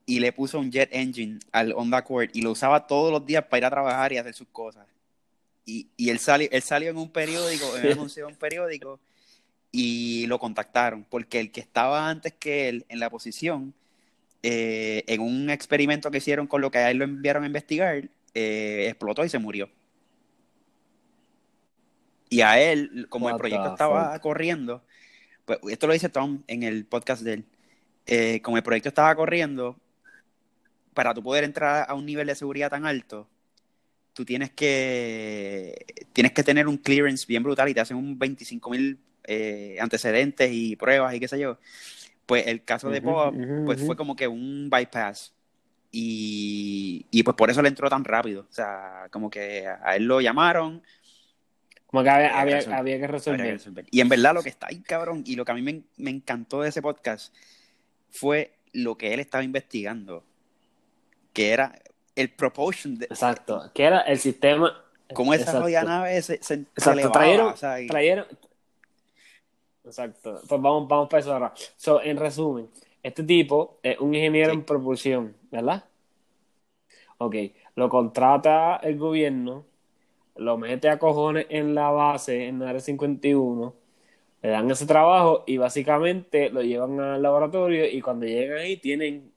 y 0.05 0.19
le 0.19 0.31
puso 0.31 0.59
un 0.59 0.71
jet 0.71 0.89
engine 0.91 1.39
al 1.51 1.73
Honda 1.73 1.97
Accord 1.97 2.29
y 2.33 2.41
lo 2.41 2.51
usaba 2.51 2.87
todos 2.87 3.11
los 3.11 3.25
días 3.25 3.43
para 3.45 3.57
ir 3.59 3.65
a 3.65 3.69
trabajar 3.69 4.13
y 4.13 4.17
hacer 4.17 4.33
sus 4.33 4.47
cosas. 4.47 4.85
Y, 5.65 5.87
y 5.97 6.09
él, 6.09 6.19
salió, 6.19 6.47
él 6.51 6.61
salió 6.61 6.91
en 6.91 6.97
un 6.97 7.09
periódico, 7.09 7.65
en 7.77 7.99
un 7.99 8.35
periódico 8.35 8.99
y 9.71 10.25
lo 10.27 10.39
contactaron 10.39 11.05
porque 11.09 11.39
el 11.39 11.51
que 11.51 11.59
estaba 11.59 12.09
antes 12.09 12.33
que 12.33 12.69
él 12.69 12.85
en 12.87 12.99
la 12.99 13.09
posición, 13.09 13.73
eh, 14.41 15.03
en 15.07 15.19
un 15.19 15.49
experimento 15.49 16.09
que 16.11 16.19
hicieron 16.19 16.47
con 16.47 16.61
lo 16.61 16.71
que 16.71 16.77
a 16.77 16.91
él 16.91 16.97
lo 16.97 17.03
enviaron 17.03 17.43
a 17.43 17.47
investigar, 17.47 18.07
eh, 18.33 18.85
explotó 18.87 19.25
y 19.25 19.29
se 19.29 19.37
murió. 19.37 19.69
Y 22.29 22.39
a 22.39 22.59
él, 22.61 23.07
como 23.09 23.29
el 23.29 23.35
proyecto 23.35 23.67
estaba 23.67 24.17
corriendo, 24.19 24.81
pues 25.45 25.59
esto 25.69 25.87
lo 25.87 25.93
dice 25.93 26.09
Tom 26.09 26.43
en 26.47 26.63
el 26.63 26.85
podcast 26.85 27.21
de 27.23 27.33
él, 27.33 27.45
eh, 28.07 28.41
como 28.41 28.57
el 28.57 28.63
proyecto 28.63 28.89
estaba 28.89 29.15
corriendo, 29.15 29.77
para 30.93 31.13
tú 31.13 31.21
poder 31.21 31.43
entrar 31.43 31.85
a 31.87 31.93
un 31.93 32.05
nivel 32.05 32.27
de 32.27 32.35
seguridad 32.35 32.69
tan 32.69 32.85
alto, 32.85 33.27
tú 34.13 34.25
tienes 34.25 34.49
que, 34.51 35.85
tienes 36.13 36.31
que 36.31 36.43
tener 36.43 36.67
un 36.67 36.77
clearance 36.77 37.25
bien 37.27 37.43
brutal 37.43 37.69
y 37.69 37.73
te 37.73 37.81
hacen 37.81 37.97
un 37.97 38.17
25 38.17 38.69
mil 38.69 38.97
eh, 39.25 39.77
antecedentes 39.79 40.49
y 40.51 40.75
pruebas 40.75 41.13
y 41.13 41.19
qué 41.19 41.27
sé 41.27 41.39
yo. 41.39 41.59
Pues 42.25 42.47
el 42.47 42.63
caso 42.63 42.89
de 42.89 43.01
Bob, 43.01 43.35
pues 43.65 43.85
fue 43.85 43.95
como 43.95 44.15
que 44.15 44.27
un 44.27 44.69
bypass. 44.69 45.33
Y, 45.91 47.05
y 47.11 47.23
pues 47.23 47.35
por 47.37 47.51
eso 47.51 47.61
le 47.61 47.67
entró 47.69 47.87
tan 47.87 48.03
rápido. 48.03 48.47
O 48.49 48.53
sea, 48.53 49.07
como 49.11 49.29
que 49.29 49.67
a 49.67 49.95
él 49.95 50.05
lo 50.05 50.21
llamaron, 50.21 50.81
como 51.95 52.03
que 52.03 52.09
había, 52.09 52.99
que 52.99 53.07
resolver. 53.07 53.57
Y 53.89 54.01
en 54.01 54.09
verdad 54.09 54.33
lo 54.33 54.43
que 54.43 54.49
está 54.49 54.67
ahí, 54.67 54.81
cabrón, 54.81 55.23
y 55.25 55.37
lo 55.37 55.45
que 55.45 55.51
a 55.53 55.55
mí 55.55 55.61
me, 55.61 56.09
encantó 56.09 56.61
de 56.61 56.67
ese 56.67 56.81
podcast 56.81 57.33
fue 58.09 58.53
lo 58.73 58.97
que 58.97 59.13
él 59.13 59.21
estaba 59.21 59.45
investigando, 59.45 60.25
que 61.31 61.51
era 61.51 61.79
el 62.17 62.33
propulsion. 62.33 62.97
De, 62.97 63.05
Exacto, 63.05 63.71
que 63.73 63.83
era 63.83 64.01
el 64.01 64.19
sistema... 64.19 64.81
Cómo 65.13 65.33
esa 65.33 65.61
jodida 65.61 65.83
nave 65.83 66.21
se, 66.21 66.33
Exacto, 66.33 67.11
trajeron, 67.11 67.53
trajeron... 67.55 68.25
Exacto, 69.85 70.41
pues 70.49 70.61
vamos, 70.61 70.89
vamos 70.89 71.07
para 71.07 71.21
eso 71.21 71.31
ahora. 71.31 71.53
So, 71.77 72.01
en 72.01 72.17
resumen, 72.17 72.69
este 73.01 73.23
tipo 73.23 73.79
es 73.81 73.97
un 73.99 74.13
ingeniero 74.13 74.51
en 74.51 74.63
propulsión, 74.63 75.33
¿verdad? 75.49 75.85
Ok, 77.19 77.35
lo 77.75 77.87
contrata 77.87 78.81
el 78.83 78.97
gobierno 78.97 79.65
lo 80.37 80.57
mete 80.57 80.89
a 80.89 80.99
cojones 80.99 81.45
en 81.49 81.73
la 81.75 81.89
base, 81.91 82.47
en 82.47 82.59
la 82.59 82.69
área 82.69 82.81
51, 82.81 83.73
le 84.41 84.49
dan 84.49 84.69
ese 84.69 84.85
trabajo 84.85 85.43
y 85.47 85.57
básicamente 85.57 86.49
lo 86.49 86.61
llevan 86.61 86.99
al 86.99 87.21
laboratorio 87.21 87.85
y 87.89 88.01
cuando 88.01 88.25
llegan 88.25 88.59
ahí 88.59 88.77
tienen 88.77 89.31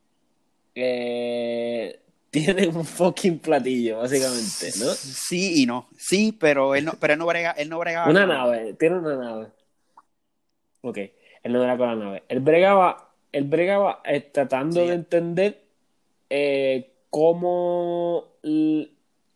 eh, 0.75 1.99
tienen 2.31 2.77
un 2.77 2.85
fucking 2.85 3.39
platillo, 3.39 3.99
básicamente, 3.99 4.67
¿no? 4.79 4.91
Sí 4.93 5.63
y 5.63 5.67
no. 5.67 5.89
Sí, 5.97 6.37
pero 6.39 6.75
él 6.75 6.85
no, 6.85 6.93
pero 7.01 7.15
él 7.15 7.19
no 7.19 7.27
brega, 7.27 7.53
él 7.53 7.69
no 7.69 7.79
brega 7.79 8.09
Una 8.09 8.27
nave, 8.27 8.75
tiene 8.75 8.99
una 8.99 9.17
nave. 9.17 9.47
Ok, 10.83 10.99
él 11.43 11.53
no 11.53 11.65
era 11.65 11.77
con 11.79 11.89
la 11.89 11.97
nave. 12.05 12.23
Él 12.29 12.41
bregaba, 12.41 13.13
él 13.33 13.45
bregaba 13.45 14.03
eh, 14.05 14.21
tratando 14.21 14.83
Sí. 14.83 14.89
de 14.89 14.95
entender 14.95 15.63
eh, 16.31 16.93
cómo 17.11 18.25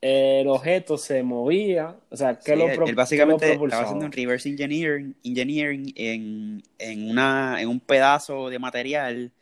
el 0.03 0.49
objeto 0.49 0.99
se 0.99 1.23
movía, 1.25 1.97
o 2.11 2.17
sea, 2.17 2.39
qué 2.41 2.55
Sí, 2.55 2.59
lo, 2.59 2.67
él, 2.67 2.75
pro- 2.75 2.87
él 2.89 2.95
qué 3.15 3.27
lo 3.27 3.37
básicamente 3.37 3.53
estaba 3.53 3.83
haciendo 3.85 4.07
un 4.07 4.13
reverse 4.13 4.49
engineering, 4.49 5.15
engineering 5.25 5.93
en, 5.97 6.63
en, 6.79 7.11
una, 7.11 7.63
en 7.63 7.69
un 7.69 7.81
pedazo 7.81 8.51
de 8.51 8.59
material 8.59 9.33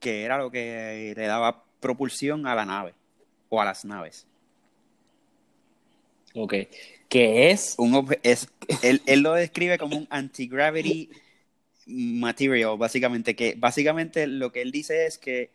que 0.00 0.24
era 0.24 0.38
lo 0.38 0.50
que 0.50 1.14
le 1.16 1.26
daba 1.26 1.64
propulsión 1.80 2.46
a 2.46 2.54
la 2.54 2.66
nave 2.66 2.94
o 3.50 3.60
a 3.60 3.64
las 3.66 3.84
naves. 3.84 4.26
Ok, 6.34 6.54
que 7.08 7.50
es, 7.50 7.76
Un 7.76 8.06
es, 8.22 8.48
él, 8.82 9.02
él 9.06 9.20
lo 9.20 9.34
describe 9.34 9.78
como 9.78 9.96
un 9.96 10.06
anti-gravity 10.10 11.10
material, 11.86 12.78
básicamente, 12.78 13.36
que 13.36 13.54
básicamente 13.56 14.26
lo 14.26 14.52
que 14.52 14.62
él 14.62 14.72
dice 14.72 15.06
es 15.06 15.18
que 15.18 15.50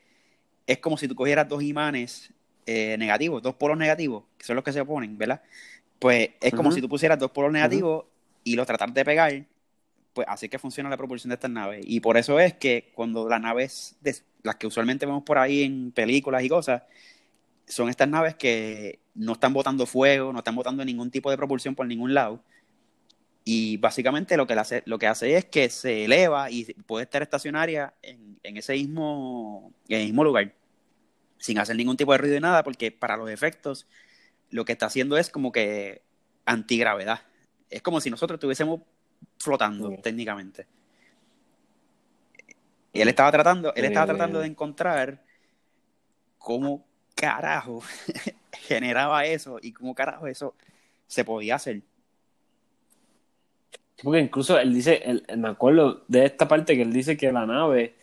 es 0.68 0.80
como 0.80 0.98
si 0.98 1.08
tú 1.08 1.16
cogieras 1.16 1.50
dos 1.50 1.64
imanes 1.64 2.32
eh, 2.66 2.97
negativos, 2.97 3.41
dos 3.41 3.55
polos 3.55 3.78
negativos, 3.78 4.24
que 4.38 4.45
son 4.45 4.55
los 4.55 4.64
que 4.66 4.74
se 4.74 4.82
oponen, 4.82 5.18
¿verdad? 5.18 5.41
Pues 5.99 6.32
es 6.41 6.53
como 6.53 6.72
si 6.72 6.82
tú 6.82 6.89
pusieras 6.89 7.20
dos 7.20 7.32
polos 7.32 7.51
negativos 7.51 8.05
y 8.43 8.55
los 8.55 8.68
tratar 8.68 8.93
de 8.93 9.05
pegar, 9.05 9.45
pues 10.14 10.28
así 10.30 10.49
que 10.49 10.60
funciona 10.60 10.89
la 10.89 10.97
propulsión 10.97 11.30
de 11.30 11.36
estas 11.36 11.51
naves. 11.51 11.84
Y 11.88 11.99
por 12.01 12.18
eso 12.18 12.39
es 12.39 12.53
que 12.55 12.91
cuando 12.95 13.30
las 13.30 13.41
naves, 13.41 13.97
de- 14.01 14.16
las 14.43 14.55
que 14.57 14.68
usualmente 14.68 15.05
vemos 15.05 15.24
por 15.24 15.38
ahí 15.39 15.64
en 15.64 15.91
películas 15.91 16.43
y 16.43 16.49
cosas, 16.49 16.84
son 17.68 17.89
estas 17.89 18.10
naves 18.10 18.36
que 18.36 18.99
no 19.16 19.34
están 19.34 19.53
botando 19.53 19.86
fuego, 19.86 20.34
no 20.34 20.39
están 20.39 20.55
botando 20.55 20.84
ningún 20.86 21.12
tipo 21.12 21.32
de 21.32 21.38
propulsión 21.38 21.76
por 21.76 21.88
ningún 21.88 22.14
lado. 22.14 22.43
Y 23.45 23.78
básicamente 23.78 24.38
lo 24.38 24.45
que, 24.45 24.53
hace, 24.53 24.84
lo 24.86 24.99
que 24.99 25.07
hace 25.07 25.36
es 25.36 25.45
que 25.45 25.70
se 25.70 26.05
eleva 26.05 26.51
y 26.51 26.66
puede 26.86 27.03
estar 27.05 27.22
estacionaria 27.24 27.93
en, 28.01 28.39
en 28.43 28.57
ese 28.57 28.74
mismo, 28.74 29.74
en 29.88 30.01
el 30.01 30.05
mismo 30.07 30.24
lugar, 30.24 30.53
sin 31.40 31.58
hacer 31.60 31.76
ningún 31.76 31.98
tipo 31.98 32.12
de 32.12 32.20
ruido 32.20 32.38
y 32.38 32.42
nada, 32.42 32.64
porque 32.64 32.92
para 32.92 33.18
los 33.18 33.30
efectos 33.30 33.88
lo 34.52 34.66
que 34.66 34.74
está 34.74 34.88
haciendo 34.88 35.18
es 35.18 35.30
como 35.30 35.52
que 35.52 36.04
antigravedad. 36.46 37.22
Es 37.70 37.82
como 37.82 38.02
si 38.02 38.10
nosotros 38.12 38.38
estuviésemos 38.38 38.82
flotando 39.40 39.92
técnicamente. 40.02 40.68
Y 42.94 43.02
él 43.02 43.08
estaba 43.10 43.32
tratando, 43.32 43.74
él 43.76 43.86
estaba 43.86 44.08
tratando 44.08 44.40
de 44.40 44.48
encontrar 44.48 45.24
cómo 46.38 46.86
carajo 47.16 47.82
generaba 48.54 49.26
eso 49.26 49.60
y 49.62 49.72
cómo 49.74 49.94
carajo 49.94 50.28
eso 50.28 50.56
se 51.08 51.24
podía 51.26 51.56
hacer. 51.56 51.82
porque 54.02 54.20
incluso 54.22 54.58
él 54.58 54.74
dice, 54.74 55.02
él- 55.06 55.26
me 55.38 55.50
acuerdo 55.50 56.06
de 56.08 56.26
esta 56.26 56.48
parte 56.48 56.76
que 56.76 56.84
él 56.84 56.94
dice 56.94 57.18
que 57.18 57.32
la 57.32 57.46
nave 57.46 57.96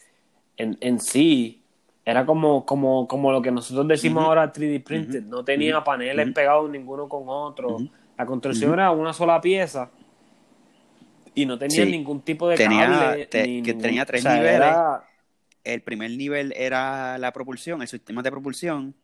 en, 0.59 0.77
en 0.81 1.01
sí 1.01 1.63
era 2.07 2.25
como, 2.25 2.65
como, 2.65 3.07
como 3.09 3.33
lo 3.33 3.43
que 3.43 3.51
nosotros 3.51 3.87
decimos 3.89 4.25
ahora 4.25 4.51
3D 4.53 4.83
printed, 4.83 5.25
no 5.25 5.45
tenía 5.45 5.83
paneles 5.85 6.33
pegados 6.33 6.71
ninguno 6.71 7.09
con 7.09 7.25
otro, 7.27 7.79
la 8.17 8.25
construcción 8.25 8.73
era 8.73 8.93
una 8.93 9.13
sola 9.13 9.41
pieza 9.41 9.91
y 11.35 11.45
no 11.45 11.59
tenía 11.59 11.85
Sí. 11.85 11.91
ningún 11.91 12.23
tipo 12.23 12.49
de 12.49 12.57
Tenía- 12.57 12.87
cable, 12.87 13.27
te- 13.27 13.43
ni 13.47 13.61
que 13.63 13.73
ningún- 13.73 13.83
tenía 13.83 14.07
tres 14.07 14.21
o 14.21 14.23
sea, 14.23 14.37
niveles. 14.37 14.55
era- 14.57 15.03
El 15.65 15.83
primer 15.83 16.13
nivel 16.13 16.55
era 16.57 17.19
la 17.19 17.33
propulsión, 17.33 17.83
el 17.83 17.89
sistema 17.89 18.23
de 18.23 18.31
propulsión. 18.31 18.95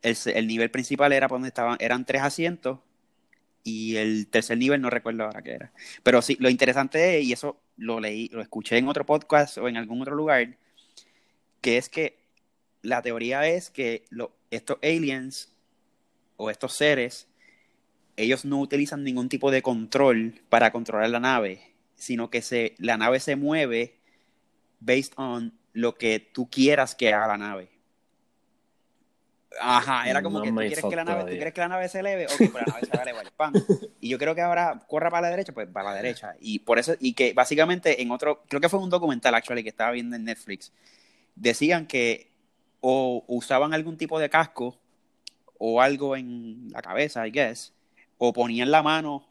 El, 0.00 0.16
el 0.32 0.46
nivel 0.46 0.70
principal 0.70 1.12
era 1.12 1.26
por 1.26 1.34
donde 1.38 1.48
estaban, 1.48 1.76
eran 1.80 2.04
tres 2.04 2.22
asientos. 2.22 2.78
Y 3.64 3.96
el 3.96 4.28
tercer 4.28 4.56
nivel 4.58 4.80
no 4.80 4.90
recuerdo 4.90 5.24
ahora 5.24 5.42
qué 5.42 5.54
era. 5.54 5.72
Pero 6.04 6.22
sí, 6.22 6.36
lo 6.38 6.48
interesante 6.48 7.18
es, 7.18 7.24
y 7.26 7.32
eso 7.32 7.56
lo 7.76 7.98
leí, 7.98 8.28
lo 8.28 8.40
escuché 8.40 8.78
en 8.78 8.86
otro 8.86 9.04
podcast 9.04 9.58
o 9.58 9.66
en 9.68 9.76
algún 9.76 10.00
otro 10.00 10.14
lugar, 10.14 10.56
que 11.60 11.76
es 11.78 11.88
que 11.88 12.16
la 12.88 13.02
teoría 13.02 13.46
es 13.46 13.70
que 13.70 14.04
lo- 14.10 14.32
estos 14.50 14.78
aliens 14.82 15.52
o 16.36 16.50
estos 16.50 16.72
seres, 16.74 17.28
ellos 18.16 18.44
no 18.44 18.60
utilizan 18.60 19.04
ningún 19.04 19.28
tipo 19.28 19.50
de 19.50 19.62
control 19.62 20.40
para 20.48 20.72
controlar 20.72 21.10
la 21.10 21.20
nave, 21.20 21.74
sino 21.96 22.30
que 22.30 22.42
se, 22.42 22.74
la 22.78 22.96
nave 22.96 23.20
se 23.20 23.36
mueve 23.36 23.96
based 24.80 25.12
on 25.16 25.52
lo 25.72 25.94
que 25.96 26.18
tú 26.20 26.48
quieras 26.50 26.94
que 26.94 27.12
haga 27.12 27.28
la 27.28 27.38
nave. 27.38 27.68
Ajá, 29.60 30.08
era 30.08 30.22
como 30.22 30.40
que 30.42 30.50
tú 30.50 30.54
quieres 30.68 30.84
que 30.90 30.96
la 30.96 31.04
nave, 31.04 31.22
tú 31.22 31.36
quieres 31.36 31.54
que 31.54 31.60
la 31.60 31.68
nave 31.68 31.88
se 31.88 31.98
eleve, 32.00 32.26
ok, 32.26 32.36
pues 32.36 32.52
la 32.52 32.66
nave 32.68 32.84
se 32.84 32.92
va 32.92 32.98
a 32.98 33.02
elevar, 33.02 33.26
pam. 33.36 33.54
Y 34.00 34.10
yo 34.10 34.18
creo 34.18 34.32
que 34.32 34.40
ahora 34.42 34.80
corra 34.86 35.10
para 35.10 35.22
la 35.22 35.30
derecha, 35.30 35.52
pues 35.52 35.66
para 35.68 35.90
la 35.90 35.96
derecha. 35.96 36.36
Y 36.40 36.60
por 36.60 36.78
eso, 36.78 36.94
y 37.00 37.14
que 37.14 37.32
básicamente 37.32 38.00
en 38.00 38.12
otro, 38.12 38.44
creo 38.48 38.60
que 38.60 38.68
fue 38.68 38.78
un 38.78 38.90
documental 38.90 39.34
actually 39.34 39.64
que 39.64 39.70
estaba 39.70 39.90
viendo 39.90 40.14
en 40.14 40.22
Netflix, 40.22 40.72
decían 41.34 41.86
que 41.86 42.30
o 42.80 43.24
usaban 43.26 43.74
algún 43.74 43.96
tipo 43.96 44.18
de 44.18 44.30
casco 44.30 44.76
o 45.58 45.80
algo 45.80 46.16
en 46.16 46.68
la 46.70 46.80
cabeza, 46.82 47.26
I 47.26 47.30
guess, 47.30 47.72
o 48.18 48.32
ponían 48.32 48.70
la 48.70 48.82
mano 48.82 49.26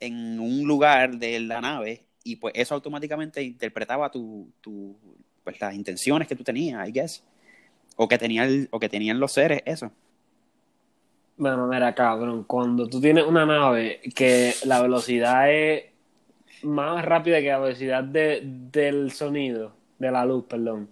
en 0.00 0.38
un 0.40 0.66
lugar 0.66 1.16
de 1.18 1.40
la 1.40 1.60
nave 1.60 2.04
y 2.22 2.36
pues 2.36 2.54
eso 2.56 2.74
automáticamente 2.74 3.42
interpretaba 3.42 4.10
tu, 4.10 4.48
tu 4.60 4.96
pues 5.42 5.60
las 5.60 5.74
intenciones 5.74 6.26
que 6.28 6.36
tú 6.36 6.44
tenías, 6.44 6.88
I 6.88 6.92
guess. 6.92 7.22
O 7.96 8.08
que, 8.08 8.18
tenía 8.18 8.44
el- 8.44 8.68
o 8.72 8.80
que 8.80 8.88
tenían 8.88 9.20
los 9.20 9.32
seres, 9.32 9.62
eso. 9.64 9.92
Bueno, 11.36 11.66
mira, 11.66 11.94
cabrón, 11.94 12.44
cuando 12.44 12.88
tú 12.88 13.00
tienes 13.00 13.24
una 13.24 13.44
nave 13.44 14.00
que 14.14 14.52
la 14.64 14.80
velocidad 14.82 15.52
es 15.52 15.84
más 16.62 17.04
rápida 17.04 17.40
que 17.40 17.48
la 17.48 17.58
velocidad 17.58 18.04
de- 18.04 18.40
del 18.44 19.10
sonido, 19.12 19.72
de 19.98 20.10
la 20.10 20.24
luz, 20.24 20.44
perdón, 20.48 20.88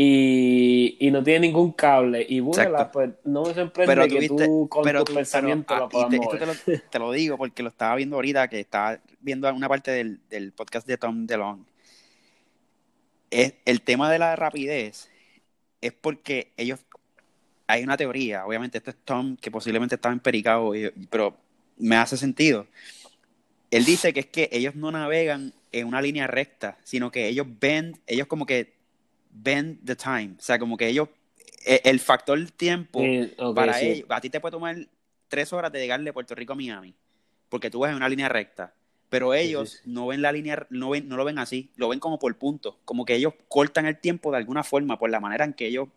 y, 0.00 0.96
y 1.00 1.10
no 1.10 1.24
tiene 1.24 1.40
ningún 1.48 1.72
cable 1.72 2.24
y 2.28 2.38
Exacto. 2.38 2.88
pues 2.92 3.10
no 3.24 3.42
me 3.42 3.52
sorprende 3.52 3.96
Pero 3.96 4.06
que 4.06 4.28
tú 4.28 4.68
con 4.70 4.84
pero 4.84 5.02
tus 5.04 5.16
pensamientos 5.16 5.76
la 5.76 5.88
puedas 5.88 6.08
te- 6.08 6.16
esto 6.18 6.36
te 6.38 6.46
mover. 6.46 6.46
lo, 6.46 6.54
te 6.90 6.98
lo 7.00 7.10
digo 7.10 7.36
porque 7.36 7.64
lo 7.64 7.68
estaba 7.68 7.96
viendo 7.96 8.14
ahorita, 8.14 8.46
que 8.46 8.60
estaba 8.60 9.00
viendo 9.18 9.52
una 9.52 9.68
parte 9.68 9.90
del, 9.90 10.20
del 10.30 10.52
podcast 10.52 10.86
de 10.86 10.98
Tom 10.98 11.26
DeLonge. 11.26 11.64
Es, 13.30 13.54
el 13.64 13.82
tema 13.82 14.08
de 14.12 14.20
la 14.20 14.36
rapidez 14.36 15.10
es 15.80 15.92
porque 15.92 16.52
ellos, 16.56 16.78
hay 17.66 17.82
una 17.82 17.96
teoría, 17.96 18.46
obviamente 18.46 18.78
esto 18.78 18.90
es 18.90 18.96
Tom, 19.04 19.36
que 19.36 19.50
posiblemente 19.50 19.96
estaba 19.96 20.12
empericado, 20.12 20.72
pero 21.10 21.36
me 21.76 21.96
hace 21.96 22.16
sentido. 22.16 22.68
Él 23.72 23.84
dice 23.84 24.12
que 24.12 24.20
es 24.20 24.26
que 24.26 24.48
ellos 24.52 24.76
no 24.76 24.92
navegan 24.92 25.52
en 25.72 25.88
una 25.88 26.00
línea 26.00 26.28
recta, 26.28 26.78
sino 26.84 27.10
que 27.10 27.26
ellos 27.26 27.48
ven, 27.60 27.98
ellos 28.06 28.28
como 28.28 28.46
que 28.46 28.77
bend 29.30 29.84
the 29.84 29.96
time, 29.96 30.34
o 30.38 30.42
sea, 30.42 30.58
como 30.58 30.76
que 30.76 30.88
ellos, 30.88 31.08
e- 31.64 31.82
el 31.84 32.00
factor 32.00 32.38
tiempo 32.52 33.00
Sí, 33.02 33.34
para 33.54 33.72
sí. 33.74 33.86
ellos, 33.86 34.06
a 34.10 34.20
ti 34.20 34.30
te 34.30 34.40
puede 34.40 34.52
tomar 34.52 34.76
tres 35.28 35.52
horas 35.52 35.72
de 35.72 35.80
llegar 35.80 36.00
de 36.02 36.12
Puerto 36.12 36.34
Rico 36.34 36.52
a 36.54 36.56
Miami, 36.56 36.94
porque 37.48 37.70
tú 37.70 37.80
vas 37.80 37.90
en 37.90 37.96
una 37.96 38.08
línea 38.08 38.28
recta. 38.28 38.74
Pero 39.10 39.32
ellos 39.34 39.80
sí, 39.82 39.90
no 39.90 40.06
ven 40.08 40.20
la 40.22 40.32
línea, 40.32 40.66
no 40.70 40.90
ven, 40.90 41.08
no 41.08 41.16
lo 41.16 41.24
ven 41.24 41.38
así, 41.38 41.70
lo 41.76 41.88
ven 41.88 41.98
como 42.00 42.18
por 42.18 42.36
puntos, 42.36 42.76
como 42.84 43.04
que 43.06 43.14
ellos 43.14 43.34
cortan 43.48 43.86
el 43.86 43.98
tiempo 43.98 44.30
de 44.30 44.36
alguna 44.38 44.62
forma, 44.64 44.98
por 44.98 45.10
la 45.10 45.20
manera 45.20 45.44
en 45.46 45.54
que 45.54 45.66
ellos, 45.66 45.88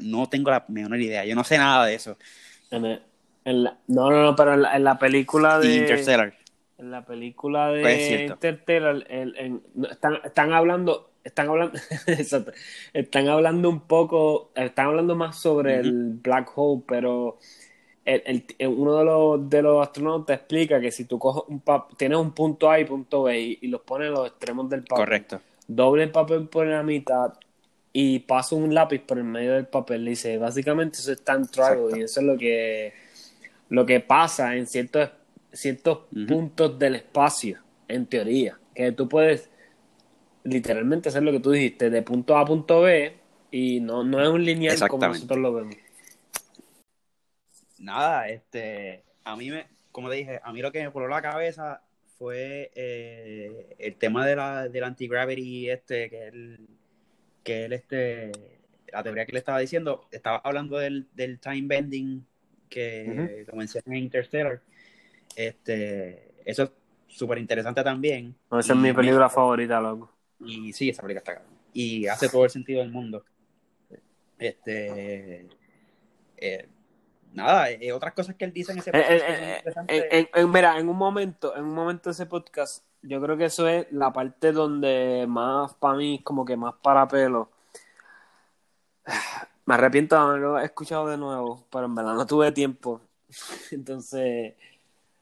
no 0.00 0.28
tengo 0.28 0.50
la 0.50 0.64
menor 0.68 1.00
idea, 1.00 1.24
yo 1.24 1.34
no 1.34 1.44
sé 1.44 1.58
nada 1.58 1.86
de 1.86 1.94
eso. 1.94 2.16
En 2.70 2.84
el- 2.84 3.02
en 3.44 3.64
la- 3.64 3.78
no, 3.88 4.10
no, 4.10 4.22
no, 4.22 4.36
pero 4.36 4.54
en 4.54 4.62
la, 4.62 4.76
en 4.76 4.84
la 4.84 4.98
película 4.98 5.58
de... 5.58 5.74
Interstellar, 5.76 6.34
En 6.78 6.90
la 6.90 7.04
película 7.04 7.68
de 7.68 7.82
Pues 7.82 8.10
es. 8.10 8.30
Interstellar, 8.32 9.04
el- 9.08 9.62
están, 9.90 10.18
están 10.24 10.52
hablando, 10.52 11.09
están 11.24 11.48
hablando, 11.48 11.78
están 12.92 13.28
hablando 13.28 13.68
un 13.68 13.80
poco, 13.80 14.50
están 14.54 14.86
hablando 14.86 15.14
más 15.16 15.38
sobre 15.40 15.76
el 15.80 16.14
black 16.14 16.50
hole, 16.54 16.82
pero 16.86 17.38
el, 18.04 18.44
uno 18.66 18.96
de 18.96 19.04
los, 19.04 19.50
de 19.50 19.62
los 19.62 19.82
astronautas 19.86 20.38
explica 20.38 20.80
que 20.80 20.90
si 20.90 21.04
tú 21.04 21.18
coges 21.18 21.44
un 21.48 21.62
pap- 21.62 21.96
tienes 21.96 22.18
un 22.18 22.32
punto 22.32 22.70
A 22.70 22.80
y 22.80 22.84
punto 22.84 23.24
B 23.24 23.40
y, 23.40 23.58
y 23.62 23.68
los 23.68 23.82
pones 23.82 24.08
en 24.08 24.14
los 24.14 24.26
extremos 24.28 24.68
del 24.70 24.82
papel, 24.84 25.04
correcto. 25.04 25.40
doble 25.68 26.04
el 26.04 26.10
papel 26.10 26.48
por 26.48 26.66
la 26.66 26.82
mitad 26.82 27.34
y 27.92 28.20
pasa 28.20 28.54
un 28.56 28.72
lápiz 28.74 29.00
por 29.00 29.18
el 29.18 29.24
medio 29.24 29.52
del 29.54 29.66
papel. 29.66 30.04
Dice, 30.04 30.38
básicamente 30.38 30.98
eso 30.98 31.12
es 31.12 31.22
travel 31.22 31.44
Exacto. 31.44 31.96
y 31.96 32.02
eso 32.02 32.20
es 32.20 32.26
lo 32.26 32.38
que, 32.38 32.92
lo 33.68 33.84
que 33.84 34.00
pasa 34.00 34.56
en 34.56 34.66
ciertos, 34.66 35.10
ciertos 35.52 35.98
puntos 36.26 36.78
del 36.78 36.94
espacio, 36.96 37.58
en 37.88 38.06
teoría. 38.06 38.58
Que 38.74 38.92
tú 38.92 39.08
puedes 39.08 39.49
literalmente 40.44 41.08
hacer 41.08 41.22
lo 41.22 41.32
que 41.32 41.40
tú 41.40 41.50
dijiste, 41.50 41.90
de 41.90 42.02
punto 42.02 42.36
A 42.36 42.40
a 42.40 42.44
punto 42.44 42.82
B 42.82 43.14
y 43.50 43.80
no, 43.80 44.04
no 44.04 44.22
es 44.22 44.28
un 44.28 44.44
lineal 44.44 44.78
como 44.88 45.06
nosotros 45.06 45.38
lo 45.38 45.52
vemos. 45.54 45.76
Nada, 47.78 48.28
este, 48.28 49.04
a 49.24 49.36
mí 49.36 49.50
me, 49.50 49.66
como 49.90 50.10
te 50.10 50.16
dije, 50.16 50.40
a 50.42 50.52
mí 50.52 50.60
lo 50.60 50.70
que 50.70 50.80
me 50.80 50.88
voló 50.88 51.08
la 51.08 51.22
cabeza 51.22 51.82
fue 52.18 52.70
eh, 52.74 53.76
el 53.78 53.96
tema 53.96 54.26
de 54.26 54.36
la, 54.36 54.68
del 54.68 54.84
anti-gravity, 54.84 55.70
este, 55.70 56.10
que 56.10 56.28
él, 56.28 56.68
que 57.42 57.64
él, 57.64 57.72
este, 57.72 58.32
la 58.92 59.02
teoría 59.02 59.24
que 59.24 59.32
le 59.32 59.38
estaba 59.38 59.58
diciendo, 59.58 60.06
estaba 60.12 60.36
hablando 60.38 60.76
del, 60.76 61.08
del 61.14 61.38
time 61.40 61.62
bending 61.66 62.26
que 62.68 63.44
lo 63.48 63.56
mencioné 63.56 63.84
en 63.86 64.04
Interstellar. 64.04 64.60
Este, 65.34 66.32
eso 66.44 66.72
súper 67.08 67.38
interesante 67.38 67.82
también. 67.82 68.34
No, 68.50 68.60
esa 68.60 68.72
es 68.74 68.78
mi 68.78 68.92
película 68.92 69.28
favorita, 69.28 69.80
loco. 69.80 70.10
Y 70.40 70.72
sí, 70.72 70.88
esa 70.88 71.02
película 71.02 71.18
está 71.20 71.34
cabrón. 71.34 71.52
Y 71.72 72.06
hace 72.06 72.28
todo 72.28 72.44
el 72.44 72.50
sentido 72.50 72.80
del 72.80 72.90
mundo. 72.90 73.24
Este. 74.38 75.46
eh, 76.38 76.68
nada, 77.32 77.70
eh, 77.70 77.92
otras 77.92 78.14
cosas 78.14 78.34
que 78.34 78.44
él 78.46 78.52
dice 78.52 78.72
en 78.72 78.78
ese 78.78 78.90
Eh, 78.94 79.60
podcast 79.64 79.90
eh, 79.90 80.08
en- 80.10 80.28
en- 80.32 80.50
mira, 80.50 80.78
en 80.78 80.88
un 80.88 80.96
momento, 80.96 81.54
en 81.54 81.64
un 81.64 81.74
momento 81.74 82.08
de 82.08 82.12
ese 82.12 82.26
podcast, 82.26 82.84
yo 83.02 83.20
creo 83.20 83.36
que 83.36 83.44
eso 83.46 83.68
es 83.68 83.86
la 83.92 84.12
parte 84.12 84.52
donde 84.52 85.26
más 85.28 85.74
para 85.74 85.94
mí, 85.96 86.20
como 86.24 86.44
que 86.44 86.56
más 86.56 86.74
para 86.82 87.06
pelo. 87.06 87.50
Me 89.66 89.74
arrepiento 89.74 90.16
de 90.16 90.22
haberlo 90.22 90.58
escuchado 90.58 91.06
de 91.06 91.16
nuevo, 91.16 91.66
pero 91.70 91.84
en 91.86 91.94
verdad 91.94 92.14
no 92.14 92.26
tuve 92.26 92.50
tiempo. 92.52 93.00
Entonces, 93.70 94.54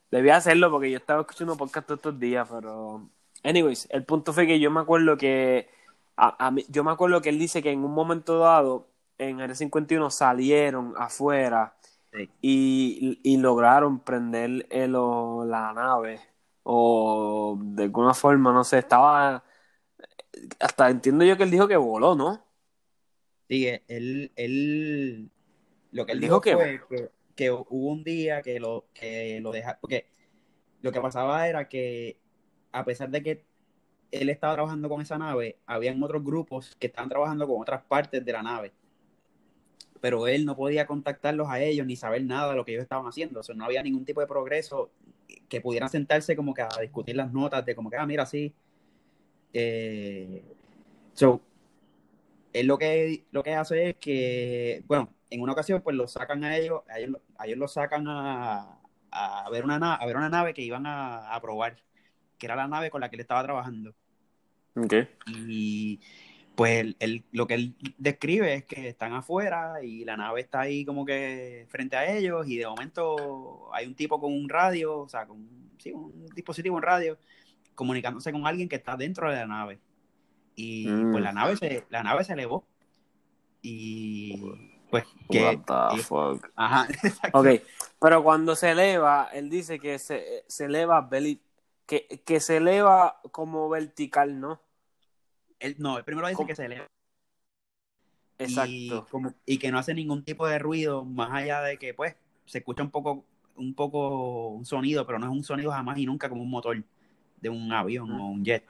debía 0.09 0.37
hacerlo 0.37 0.71
porque 0.71 0.89
yo 0.91 0.97
estaba 0.97 1.21
escuchando 1.21 1.55
podcast 1.57 1.87
todos 1.87 1.99
estos 1.99 2.19
días, 2.19 2.47
pero. 2.49 3.09
Anyways, 3.43 3.87
el 3.91 4.05
punto 4.05 4.33
fue 4.33 4.47
que 4.47 4.59
yo 4.59 4.71
me 4.71 4.81
acuerdo 4.81 5.17
que. 5.17 5.69
A, 6.15 6.47
a 6.47 6.51
mí- 6.51 6.65
yo 6.69 6.83
me 6.83 6.91
acuerdo 6.91 7.21
que 7.21 7.29
él 7.29 7.39
dice 7.39 7.61
que 7.63 7.71
en 7.71 7.83
un 7.83 7.93
momento 7.93 8.39
dado, 8.39 8.89
en 9.17 9.39
el 9.39 9.55
51 9.55 10.09
salieron 10.11 10.93
afuera 10.97 11.75
Sí. 12.11 12.29
y, 12.41 13.19
y 13.23 13.37
lograron 13.37 13.99
prender 14.01 14.67
el, 14.71 14.95
o 14.95 15.45
la 15.45 15.73
nave 15.73 16.21
o 16.63 17.57
de 17.61 17.83
alguna 17.85 18.13
forma, 18.15 18.53
no 18.53 18.63
sé, 18.65 18.79
estaba 18.79 19.43
hasta 20.59 20.89
entiendo 20.89 21.25
yo 21.25 21.37
que 21.37 21.43
él 21.43 21.51
dijo 21.51 21.67
que 21.67 21.77
voló, 21.77 22.15
¿no? 22.15 22.43
Sí, 23.47 23.67
él, 23.87 24.31
él, 24.35 25.31
lo 25.91 26.05
que 26.05 26.11
él 26.13 26.17
Él 26.17 26.21
dijo, 26.21 26.35
dijo 26.35 26.41
que- 26.41 26.51
fue 26.51 26.81
que, 26.89 27.09
que 27.35 27.51
hubo 27.51 27.67
un 27.91 28.03
día 28.03 28.41
que 28.41 28.59
lo, 28.59 28.85
que 28.93 29.39
lo 29.41 29.51
dejaron, 29.51 29.79
porque 29.81 30.07
lo 30.81 30.91
que 30.91 31.01
pasaba 31.01 31.47
era 31.47 31.69
que 31.69 32.19
a 32.71 32.85
pesar 32.85 33.09
de 33.09 33.23
que 33.23 33.45
él 34.11 34.29
estaba 34.29 34.53
trabajando 34.55 34.89
con 34.89 35.01
esa 35.01 35.17
nave, 35.17 35.59
habían 35.67 36.01
otros 36.03 36.23
grupos 36.23 36.75
que 36.79 36.87
estaban 36.87 37.09
trabajando 37.09 37.47
con 37.47 37.61
otras 37.61 37.83
partes 37.83 38.25
de 38.25 38.33
la 38.33 38.43
nave, 38.43 38.73
pero 40.01 40.27
él 40.27 40.45
no 40.45 40.55
podía 40.55 40.85
contactarlos 40.87 41.49
a 41.49 41.59
ellos 41.61 41.85
ni 41.85 41.95
saber 41.95 42.23
nada 42.23 42.51
de 42.51 42.55
lo 42.55 42.65
que 42.65 42.71
ellos 42.71 42.83
estaban 42.83 43.05
haciendo, 43.07 43.41
o 43.41 43.43
sea, 43.43 43.55
no 43.55 43.65
había 43.65 43.83
ningún 43.83 44.05
tipo 44.05 44.21
de 44.21 44.27
progreso 44.27 44.91
que 45.49 45.61
pudieran 45.61 45.89
sentarse 45.89 46.35
como 46.35 46.53
que 46.53 46.61
a 46.61 46.69
discutir 46.81 47.15
las 47.15 47.31
notas 47.33 47.65
de 47.65 47.75
como 47.75 47.89
que, 47.89 47.97
ah, 47.97 48.05
mira, 48.05 48.25
sí. 48.25 48.53
Eh, 49.53 50.43
so, 51.13 51.41
él 52.53 52.67
lo 52.67 52.77
que, 52.77 53.25
lo 53.31 53.43
que 53.43 53.53
hace 53.55 53.89
es 53.89 53.95
que, 53.97 54.83
bueno, 54.87 55.13
en 55.29 55.41
una 55.41 55.53
ocasión 55.53 55.81
pues 55.81 55.95
lo 55.95 56.07
sacan 56.07 56.43
a 56.43 56.57
ellos, 56.57 56.81
a 56.89 56.99
ellos, 56.99 57.17
a 57.37 57.67
sacan 57.67 58.05
a, 58.07 58.79
a 59.11 59.49
ver 59.51 59.63
una, 59.63 59.79
na- 59.79 59.95
a 59.95 60.05
ver 60.05 60.17
una 60.17 60.29
nave 60.29 60.53
que 60.53 60.61
iban 60.63 60.85
a, 60.85 61.33
a 61.35 61.41
probar, 61.41 61.77
que 62.39 62.47
era 62.47 62.55
la 62.55 62.67
nave 62.67 62.89
con 62.89 63.01
la 63.01 63.09
que 63.09 63.15
él 63.17 63.19
estaba 63.21 63.43
trabajando. 63.43 63.93
Ok. 64.75 64.93
Y 65.27 65.99
pues 66.55 66.79
él, 66.81 66.95
él- 66.99 67.23
lo 67.31 67.45
que 67.47 67.53
él 67.53 67.75
describe 67.97 68.53
es 68.55 68.65
que 68.65 68.87
están 68.89 69.13
afuera 69.13 69.83
y 69.83 70.03
la 70.05 70.17
nave 70.17 70.41
está 70.41 70.61
ahí 70.61 70.83
como 70.85 71.05
que 71.05 71.65
frente 71.69 71.95
a 71.95 72.11
ellos 72.17 72.47
y 72.47 72.57
de 72.57 72.67
momento 72.67 73.69
hay 73.73 73.85
un 73.87 73.95
tipo 73.95 74.19
con 74.19 74.33
un 74.33 74.49
radio, 74.49 74.99
o 75.01 75.07
sea, 75.09 75.25
con 75.27 75.47
sí, 75.77 75.91
un 75.91 76.25
dispositivo 76.35 76.77
en 76.77 76.83
radio, 76.83 77.17
comunicándose 77.75 78.31
con 78.31 78.45
alguien 78.47 78.67
que 78.67 78.75
está 78.77 78.97
dentro 78.97 79.29
de 79.29 79.35
la 79.37 79.47
nave. 79.47 79.79
Y 80.55 80.87
Mm. 80.87 81.11
pues 81.11 81.23
la 81.23 81.31
nave 81.31 81.55
se, 81.55 81.85
la 81.89 82.03
nave 82.03 82.23
se 82.25 82.33
elevó. 82.33 82.65
Y 83.61 84.41
pues 84.89 85.03
que... 85.29 85.43
What 85.65 85.95
the 85.95 86.01
fuck. 86.03 86.49
Ajá, 86.55 86.87
exacto. 87.03 87.39
Ok, 87.39 87.47
pero 88.01 88.23
cuando 88.23 88.55
se 88.55 88.71
eleva, 88.71 89.29
él 89.33 89.49
dice 89.49 89.79
que 89.79 89.99
se, 89.99 90.43
se 90.47 90.65
eleva 90.65 91.07
belly- 91.09 91.39
que, 91.89 92.05
que 92.23 92.39
se 92.39 92.57
eleva 92.57 93.19
como 93.31 93.67
vertical, 93.67 94.39
¿no? 94.39 94.61
No, 95.79 95.97
el 95.97 96.03
primero 96.03 96.27
dice 96.27 96.37
¿Cómo? 96.37 96.47
que 96.47 96.55
se 96.55 96.65
eleva. 96.65 96.85
y, 98.37 98.87
Exacto. 98.87 99.07
como- 99.09 99.33
y 99.43 99.57
que 99.57 99.71
no 99.71 99.79
hace 99.79 99.95
ningún 99.95 100.23
tipo 100.23 100.45
de 100.45 100.59
ruido 100.59 101.03
más 101.03 101.31
allá 101.33 101.61
de 101.61 101.79
que 101.79 101.95
pues 101.95 102.15
se 102.45 102.59
escucha 102.59 102.83
un 102.83 102.91
poco 102.91 103.25
un 103.55 103.73
poco 103.73 104.49
un 104.49 104.65
sonido 104.65 105.05
pero 105.05 105.19
no 105.19 105.25
es 105.25 105.31
un 105.31 105.43
sonido 105.43 105.71
jamás 105.71 105.97
y 105.97 106.05
nunca 106.05 106.29
como 106.29 106.43
un 106.43 106.49
motor 106.49 106.81
de 107.41 107.49
un 107.49 107.73
avión 107.73 108.09
o 108.11 108.27
un 108.29 108.45
jet 108.45 108.63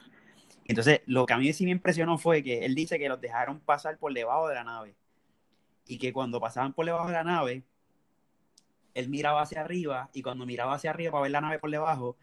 entonces 0.66 1.02
lo 1.06 1.28
que 1.28 1.34
a 1.34 1.38
mí 1.38 1.54
sí 1.54 1.66
me 1.66 1.72
impresionó 1.72 2.18
fue 2.18 2.42
que 2.42 2.66
él 2.66 2.74
dice 2.74 2.98
que 2.98 3.10
los 3.10 3.22
dejaron 3.22 3.60
pasar 3.60 4.00
por 4.00 4.12
debajo 4.12 4.48
de 4.48 4.56
la 4.56 4.64
nave 4.64 4.96
y 5.86 6.00
que 6.00 6.12
cuando 6.14 6.40
pasaban 6.40 6.74
por 6.74 6.86
debajo 6.88 7.08
de 7.08 7.14
la 7.14 7.24
nave 7.24 7.64
él 8.96 9.10
miraba 9.10 9.44
hacia 9.44 9.62
arriba 9.62 10.10
y 10.14 10.24
cuando 10.24 10.48
miraba 10.48 10.74
hacia 10.74 10.90
arriba 10.90 11.12
para 11.12 11.22
ver 11.24 11.32
la 11.32 11.42
nave 11.42 11.60
por 11.60 11.70
debajo 11.70 12.18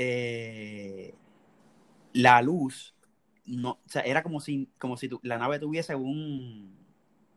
eh, 0.00 1.12
la 2.12 2.40
luz 2.40 2.94
no, 3.44 3.70
o 3.72 3.78
sea, 3.86 4.02
era 4.02 4.22
como 4.22 4.40
si, 4.40 4.68
como 4.78 4.96
si 4.96 5.08
tu- 5.08 5.20
la 5.22 5.38
nave 5.38 5.58
tuviese 5.58 5.94
un, 5.94 6.76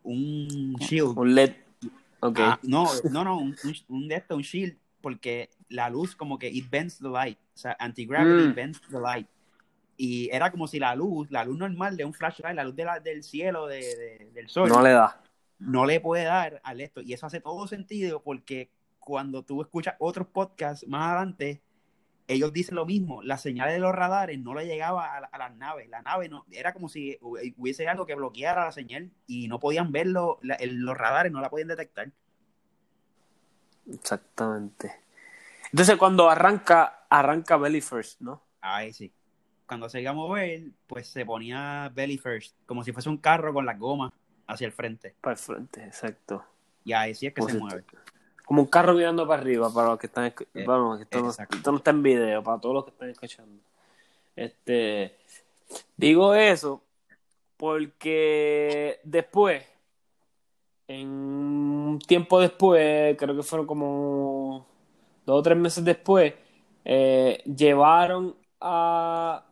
un 0.04 0.76
shield. 0.80 1.18
Un 1.18 1.34
LED. 1.36 1.54
Ah, 2.36 2.60
no, 2.64 2.86
no, 3.12 3.24
no, 3.24 3.38
un, 3.40 3.56
un, 3.64 3.76
un 3.88 4.08
de 4.08 4.16
esto, 4.16 4.36
un 4.36 4.42
shield, 4.42 4.78
porque 5.02 5.50
la 5.70 5.90
luz 5.90 6.16
como 6.16 6.38
que 6.38 6.50
it 6.50 6.70
bends 6.70 7.00
the 7.00 7.08
light, 7.10 7.38
o 7.56 7.58
sea, 7.58 7.76
anti-gravity 7.80 8.50
Mm. 8.50 8.54
bends 8.54 8.82
the 8.90 9.00
light. 9.00 9.28
Y 9.98 10.30
era 10.32 10.52
como 10.52 10.68
si 10.68 10.80
la 10.80 10.96
luz, 10.96 11.32
la 11.32 11.46
luz 11.46 11.58
normal 11.58 11.96
de 11.96 12.06
un 12.06 12.14
flashlight, 12.14 12.56
la 12.56 12.64
luz 12.66 12.76
de 12.76 12.86
la- 12.86 13.00
del 13.00 13.24
cielo, 13.24 13.68
de, 13.68 13.80
de- 13.80 14.32
del 14.34 14.50
sol, 14.50 14.68
no 14.70 14.82
le 14.82 14.92
da. 14.92 15.22
no 15.60 15.86
le 15.86 16.00
puede 16.02 16.26
dar 16.26 16.60
al 16.64 16.82
esto. 16.82 17.02
Y 17.02 17.14
eso 17.14 17.26
hace 17.26 17.40
todo 17.40 17.68
sentido 17.68 18.22
porque 18.22 18.70
cuando 19.00 19.44
tú 19.44 19.62
escuchas 19.62 19.96
otros 20.00 20.28
podcasts 20.28 20.86
más 20.88 21.10
adelante, 21.12 21.62
ellos 22.34 22.54
dicen 22.54 22.76
lo 22.76 22.86
mismo. 22.86 23.22
La 23.24 23.38
señal 23.38 23.70
de 23.70 23.80
los 23.80 23.94
radares 23.94 24.40
no 24.40 24.54
le 24.54 24.66
llegaba 24.66 25.16
a, 25.16 25.22
la- 25.22 25.28
a 25.32 25.38
las 25.38 25.56
naves. 25.56 25.90
La 25.90 26.02
nave 26.02 26.30
no, 26.30 26.46
era 26.52 26.74
como 26.74 26.90
si 26.90 27.18
hu- 27.22 27.54
hubiese 27.58 27.88
algo 27.88 28.06
que 28.06 28.16
bloqueara 28.16 28.66
la 28.66 28.72
señal 28.72 29.12
y 29.28 29.48
no 29.48 29.60
podían 29.60 29.92
verlo. 29.92 30.40
la- 30.42 30.56
el- 30.56 30.78
los 30.78 30.98
radares 30.98 31.32
no 31.32 31.42
la 31.42 31.50
podían 31.50 31.68
detectar. 31.70 32.12
Exactamente. 33.92 34.92
Entonces 35.72 35.96
cuando 35.98 36.30
arranca, 36.30 37.06
arranca 37.10 37.58
belly 37.58 37.82
first, 37.82 38.22
¿no? 38.22 38.42
Ahí 38.62 38.94
sí. 38.94 39.12
Cuando 39.66 39.88
se 39.90 40.02
iba 40.02 40.12
a 40.12 40.14
mover, 40.14 40.64
pues 40.88 41.08
se 41.08 41.26
ponía 41.26 41.90
belly 41.94 42.18
first, 42.18 42.56
como 42.66 42.84
si 42.84 42.92
fuese 42.92 43.10
un 43.10 43.18
carro 43.18 43.54
con 43.54 43.66
las 43.66 43.80
gomas 43.80 44.12
hacia 44.48 44.68
el 44.68 44.74
frente. 44.74 45.16
Para 45.22 45.34
el 45.34 45.38
frente, 45.40 45.84
exacto. 45.86 46.46
Y 46.84 46.94
ahí 46.94 47.16
sí 47.16 47.28
es 47.28 47.34
que 47.34 47.42
se 47.44 47.58
mueve. 47.58 47.86
Como 48.52 48.64
un 48.64 48.68
carro 48.68 48.94
mirando 48.96 49.26
para 49.26 49.42
arriba, 49.42 49.74
para 49.74 49.92
los 49.92 49.98
que 49.98 50.08
están 50.08 50.26
escu- 50.30 50.46
Eh, 50.54 50.60
esto, 50.64 50.78
no, 50.78 51.30
exacto. 51.30 51.56
esto 51.56 51.72
no 51.72 51.78
está 51.78 51.92
en 51.92 52.04
video, 52.04 52.44
para 52.44 52.60
todos 52.60 52.76
los 52.76 52.84
que 52.84 52.90
están 52.90 53.10
escuchando. 53.10 53.64
Este 54.36 55.16
digo 55.96 56.36
eso 56.36 56.82
porque 57.56 59.00
después, 59.06 59.64
en 60.90 61.08
un 61.08 62.00
tiempo 62.06 62.42
después, 62.42 63.16
creo 63.18 63.38
que 63.38 63.42
fueron 63.44 63.66
como 63.66 64.68
dos 65.26 65.40
o 65.40 65.42
tres 65.44 65.58
meses 65.58 65.86
después, 65.86 66.34
eh, 66.84 67.42
llevaron 67.46 68.36
a 68.60 69.46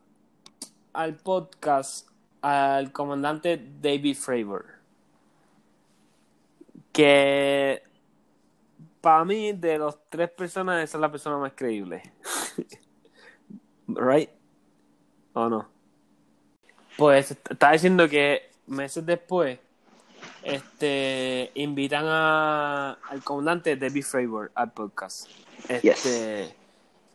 al 0.92 1.16
podcast 1.16 2.06
al 2.42 2.92
comandante 2.92 3.66
David 3.80 4.18
Fravor. 4.18 4.66
Que 6.92 7.82
para 9.02 9.24
mí, 9.26 9.54
de 9.54 9.78
los 9.78 9.98
tres 10.10 10.30
personas, 10.30 10.84
esa 10.84 10.98
es 10.98 11.02
la 11.02 11.12
persona 11.12 11.38
más 11.38 11.54
creíble. 11.56 12.02
¿Right? 13.88 14.30
¿O 15.34 15.50
no? 15.50 15.68
Pues 16.98 17.32
está 17.32 17.72
diciendo 17.72 18.08
que 18.10 18.52
meses 18.68 19.06
después 19.06 19.60
este 20.44 21.52
invitan 21.56 22.06
a, 22.08 22.92
al 23.10 23.24
comandante 23.24 23.76
David 23.76 24.04
Fravor 24.04 24.52
al 24.54 24.72
podcast. 24.72 25.30
Este, 25.68 26.56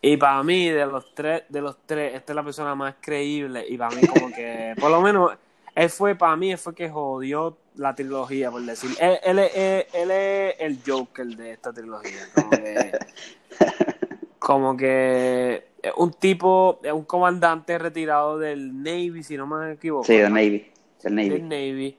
y 0.00 0.16
para 0.16 0.42
mí, 0.42 0.68
de 0.68 0.86
los 0.86 1.14
tres, 1.14 1.44
de 1.48 1.60
los 1.60 1.78
tres, 1.86 2.14
esta 2.14 2.32
es 2.32 2.36
la 2.36 2.42
persona 2.42 2.74
más 2.74 2.96
creíble. 3.00 3.64
Y 3.68 3.78
para 3.78 3.94
mí, 3.94 4.06
como 4.06 4.28
que, 4.28 4.74
por 4.78 4.90
lo 4.90 5.00
menos, 5.00 5.32
él 5.74 5.90
fue, 5.90 6.14
para 6.14 6.36
mí, 6.36 6.52
él 6.52 6.58
fue 6.58 6.74
que 6.74 6.88
jodió 6.88 7.56
la 7.76 7.94
trilogía, 7.94 8.50
por 8.50 8.62
decir. 8.62 8.90
Él, 9.00 9.18
él, 9.24 9.38
es- 9.40 9.86
él 9.94 10.10
es 10.10 10.54
el 10.60 10.78
Joker 10.86 11.26
de 11.26 11.52
esta 11.52 11.72
trilogía. 11.72 12.20
Como 12.34 12.50
que, 12.50 12.92
como 14.38 14.76
que 14.76 15.64
un 15.96 16.12
tipo, 16.12 16.80
es 16.82 16.92
un 16.92 17.04
comandante 17.04 17.78
retirado 17.78 18.38
del 18.38 18.82
Navy, 18.82 19.22
si 19.22 19.36
no 19.36 19.46
me 19.46 19.72
equivoco. 19.72 20.04
Sí, 20.04 20.16
del 20.16 20.32
Navy. 20.32 20.70
Del 21.02 21.14
Navy. 21.14 21.28
del 21.28 21.48
Navy. 21.48 21.98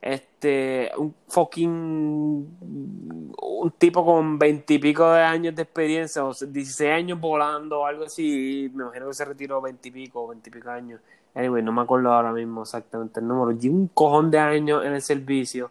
Este, 0.00 0.90
un 0.98 1.14
fucking. 1.26 1.70
Un 3.42 3.70
tipo 3.78 4.04
con 4.04 4.38
veintipico 4.38 5.10
de 5.12 5.22
años 5.22 5.54
de 5.56 5.62
experiencia, 5.62 6.24
o 6.24 6.32
sea, 6.34 6.46
16 6.46 6.92
años 6.92 7.18
volando 7.20 7.80
o 7.80 7.86
algo 7.86 8.04
así. 8.04 8.70
Me 8.74 8.84
imagino 8.84 9.08
que 9.08 9.14
se 9.14 9.24
retiró 9.24 9.60
veintipico 9.60 10.22
o 10.24 10.28
veintipico 10.28 10.70
años. 10.70 11.00
Anyway, 11.36 11.62
no 11.62 11.70
me 11.70 11.82
acuerdo 11.82 12.12
ahora 12.12 12.32
mismo 12.32 12.62
exactamente 12.62 13.20
el 13.20 13.28
número. 13.28 13.52
Lleva 13.52 13.74
un 13.76 13.88
cojón 13.88 14.30
de 14.30 14.38
años 14.38 14.84
en 14.84 14.94
el 14.94 15.02
servicio. 15.02 15.70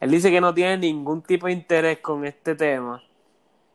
Él 0.00 0.10
dice 0.10 0.30
que 0.30 0.40
no 0.40 0.52
tiene 0.52 0.76
ningún 0.78 1.22
tipo 1.22 1.46
de 1.46 1.52
interés 1.52 2.00
con 2.00 2.24
este 2.24 2.56
tema. 2.56 3.00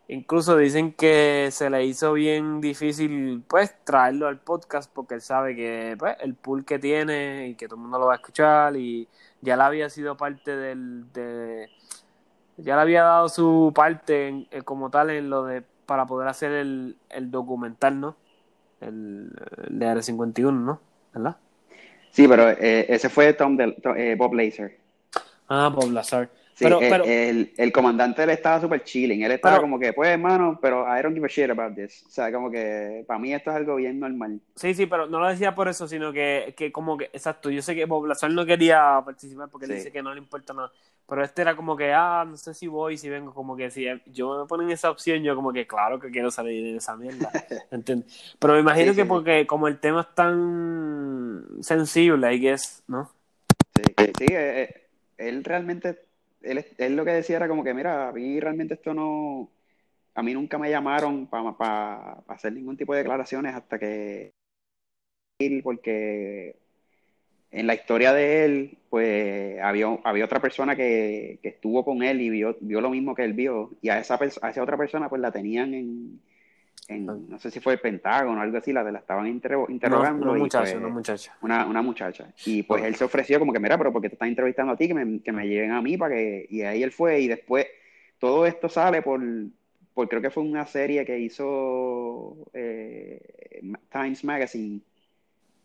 Incluso 0.10 0.58
dicen 0.58 0.92
que 0.94 1.48
se 1.52 1.70
le 1.70 1.86
hizo 1.86 2.14
bien 2.14 2.60
difícil 2.60 3.44
pues 3.48 3.74
traerlo 3.86 4.28
al 4.28 4.40
podcast 4.40 4.92
porque 4.94 5.16
él 5.16 5.22
sabe 5.22 5.56
que 5.56 5.96
pues, 5.98 6.18
el 6.20 6.36
pool 6.36 6.66
que 6.66 6.78
tiene 6.78 7.48
y 7.48 7.56
que 7.56 7.68
todo 7.68 7.78
el 7.78 7.84
mundo 7.84 8.00
lo 8.00 8.08
va 8.08 8.14
a 8.14 8.16
escuchar 8.18 8.76
y 8.76 9.08
ya 9.42 9.56
le 9.56 9.64
había 9.64 9.90
sido 9.90 10.18
parte 10.18 10.56
del 10.58 11.12
de 11.14 11.70
ya 12.58 12.76
le 12.76 12.82
había 12.82 13.04
dado 13.04 13.30
su 13.30 13.72
parte 13.74 14.48
eh, 14.52 14.62
como 14.64 14.90
tal 14.90 15.10
en 15.10 15.30
lo 15.30 15.46
de 15.46 15.64
para 15.86 16.06
poder 16.06 16.28
hacer 16.28 16.52
el, 16.52 16.98
el 17.10 17.32
documental, 17.32 18.00
¿no? 18.00 18.16
El, 18.82 19.32
de 19.70 19.88
Área 19.88 20.04
51, 20.04 20.60
¿no? 20.60 20.93
¿Verdad? 21.14 21.38
Sí, 22.12 22.28
pero 22.28 22.50
eh, 22.50 22.86
ese 22.90 23.10
fue 23.10 23.34
Tom, 23.34 23.58
eh, 23.60 24.16
Bob 24.18 24.34
Laser. 24.34 24.78
Ah, 25.48 25.70
Bob 25.74 25.92
Lazar. 25.92 26.30
Sí, 26.56 26.66
pero, 26.66 27.04
el, 27.04 27.52
el, 27.58 27.72
comandante 27.72 28.22
él 28.24 28.30
estaba 28.30 28.62
súper 28.62 28.84
chilling. 28.84 29.24
Él 29.24 29.32
estaba 29.32 29.60
como 29.60 29.80
que, 29.80 29.92
pues, 29.92 30.10
hermano, 30.12 30.60
pero 30.62 30.86
I 30.86 31.02
don't 31.02 31.16
give 31.16 31.26
a 31.26 31.30
shit 31.30 31.50
about 31.50 31.76
this. 31.76 32.04
O 32.08 32.12
sea, 32.12 32.32
como 32.32 32.52
que 32.52 33.04
para 33.08 33.20
mí 33.20 33.34
esto 33.34 33.50
es 33.50 33.58
algo 33.58 33.76
bien 33.78 34.00
normal. 34.00 34.40
Sí, 34.56 34.74
sí, 34.76 34.86
pero 34.86 35.08
no 35.08 35.20
lo 35.20 35.28
decía 35.28 35.56
por 35.56 35.68
eso, 35.68 35.88
sino 35.88 36.14
que, 36.14 36.54
que 36.56 36.72
como 36.72 36.96
que, 36.96 37.06
exacto, 37.06 37.50
yo 37.50 37.62
sé 37.64 37.74
que 37.74 37.86
Bob 37.86 38.06
Lazar 38.06 38.30
no 38.32 38.46
quería 38.46 39.02
participar 39.04 39.50
porque 39.50 39.66
él 39.66 39.76
dice 39.76 39.92
que 39.92 40.04
no 40.04 40.14
le 40.14 40.20
importa 40.20 40.54
nada. 40.54 40.72
Pero 41.08 41.24
este 41.24 41.42
era 41.42 41.56
como 41.56 41.76
que, 41.76 41.92
ah, 41.92 42.24
no 42.28 42.38
sé 42.38 42.54
si 42.54 42.68
voy, 42.68 42.98
si 42.98 43.10
vengo, 43.10 43.34
como 43.34 43.58
que 43.58 43.70
si 43.72 43.86
yo 44.06 44.40
me 44.40 44.48
ponen 44.48 44.70
esa 44.70 44.90
opción, 44.90 45.22
yo 45.24 45.36
como 45.36 45.52
que, 45.52 45.68
claro 45.68 46.00
que 46.00 46.12
quiero 46.12 46.32
salir 46.32 46.64
de 46.64 46.78
esa 46.78 46.96
mierda. 46.96 47.30
¿Entiendes? 47.72 48.36
Pero 48.40 48.54
me 48.54 48.60
imagino 48.60 48.94
que 48.94 49.06
porque 49.06 49.48
como 49.48 49.68
el 49.68 49.80
tema 49.80 50.02
es 50.02 50.16
tan 50.16 51.46
sensible, 51.62 52.34
I 52.34 52.40
guess, 52.40 52.84
¿no? 52.88 53.12
Sí, 53.76 53.84
sí, 53.98 54.26
eh, 54.30 54.62
eh, 54.62 54.88
él 55.18 55.44
realmente 55.44 56.00
él, 56.44 56.96
lo 56.96 57.06
que 57.06 57.12
decía 57.12 57.38
era 57.38 57.48
como 57.48 57.64
que, 57.64 57.74
mira, 57.74 58.10
a 58.10 58.12
mí 58.12 58.40
realmente 58.40 58.76
esto 58.76 58.94
no, 58.94 59.50
a 60.16 60.24
mí 60.24 60.34
nunca 60.34 60.58
me 60.58 60.70
llamaron 60.70 61.28
para 61.28 62.24
hacer 62.28 62.54
ningún 62.54 62.78
tipo 62.78 62.94
de 62.94 63.00
declaraciones 63.00 63.56
hasta 63.56 63.80
que, 63.80 64.34
porque 65.64 66.56
en 67.52 67.68
la 67.68 67.76
historia 67.76 68.14
de 68.14 68.46
él, 68.46 68.78
pues 68.90 69.60
había, 69.62 69.88
había 70.04 70.26
otra 70.26 70.42
persona 70.42 70.76
que, 70.76 71.40
estuvo 71.44 71.86
con 71.86 72.04
él 72.04 72.22
y 72.22 72.30
vio, 72.30 72.58
vio 72.62 72.82
lo 72.82 72.90
mismo 72.90 73.16
que 73.16 73.24
él 73.24 73.34
vio, 73.34 73.72
y 73.82 73.90
a 73.90 74.00
esa, 74.00 74.20
a 74.42 74.50
esa 74.50 74.64
otra 74.64 74.78
persona 74.78 75.10
pues 75.10 75.22
la 75.22 75.32
tenían 75.32 75.74
en, 75.74 76.22
no 76.90 77.40
sé 77.40 77.52
si 77.52 77.60
fue 77.60 77.74
el 77.74 77.80
Pentágono 77.80 78.40
o 78.40 78.44
algo 78.44 78.58
así, 78.58 78.74
la 78.74 78.84
de 78.84 78.92
la 78.92 79.00
estaban 79.00 79.28
interrogando. 79.28 80.32
una, 80.32 80.40
muchacha, 80.40 80.64
pues, 80.64 80.76
una 80.76 80.90
muchacha. 80.90 81.38
Una, 81.42 81.82
muchacha. 81.82 82.34
Y 82.46 82.64
pues 82.64 82.84
él 82.84 82.96
se 82.96 83.04
ofreció 83.04 83.40
como 83.40 83.54
que, 83.54 83.60
mira, 83.60 83.78
pero 83.78 83.94
porque 83.94 84.10
te 84.10 84.16
están 84.16 84.30
entrevistando 84.30 84.74
a 84.74 84.78
ti, 84.78 84.88
que 84.88 84.94
me, 84.94 85.22
que 85.22 85.32
me 85.32 85.48
lleven 85.48 85.72
a 85.72 85.82
mí 85.82 85.98
para 85.98 86.16
que... 86.16 86.46
Y 86.50 86.62
ahí 86.62 86.84
él 86.84 86.92
fue 86.92 87.22
y 87.22 87.28
después 87.28 87.68
todo 88.20 88.46
esto 88.46 88.70
sale 88.70 89.02
por, 89.02 89.22
por 89.94 90.10
creo 90.10 90.22
que 90.22 90.30
fue 90.30 90.44
una 90.44 90.66
serie 90.66 91.06
que 91.06 91.20
hizo 91.20 92.38
eh, 92.54 93.62
Times 93.92 94.24
Magazine, 94.24 94.82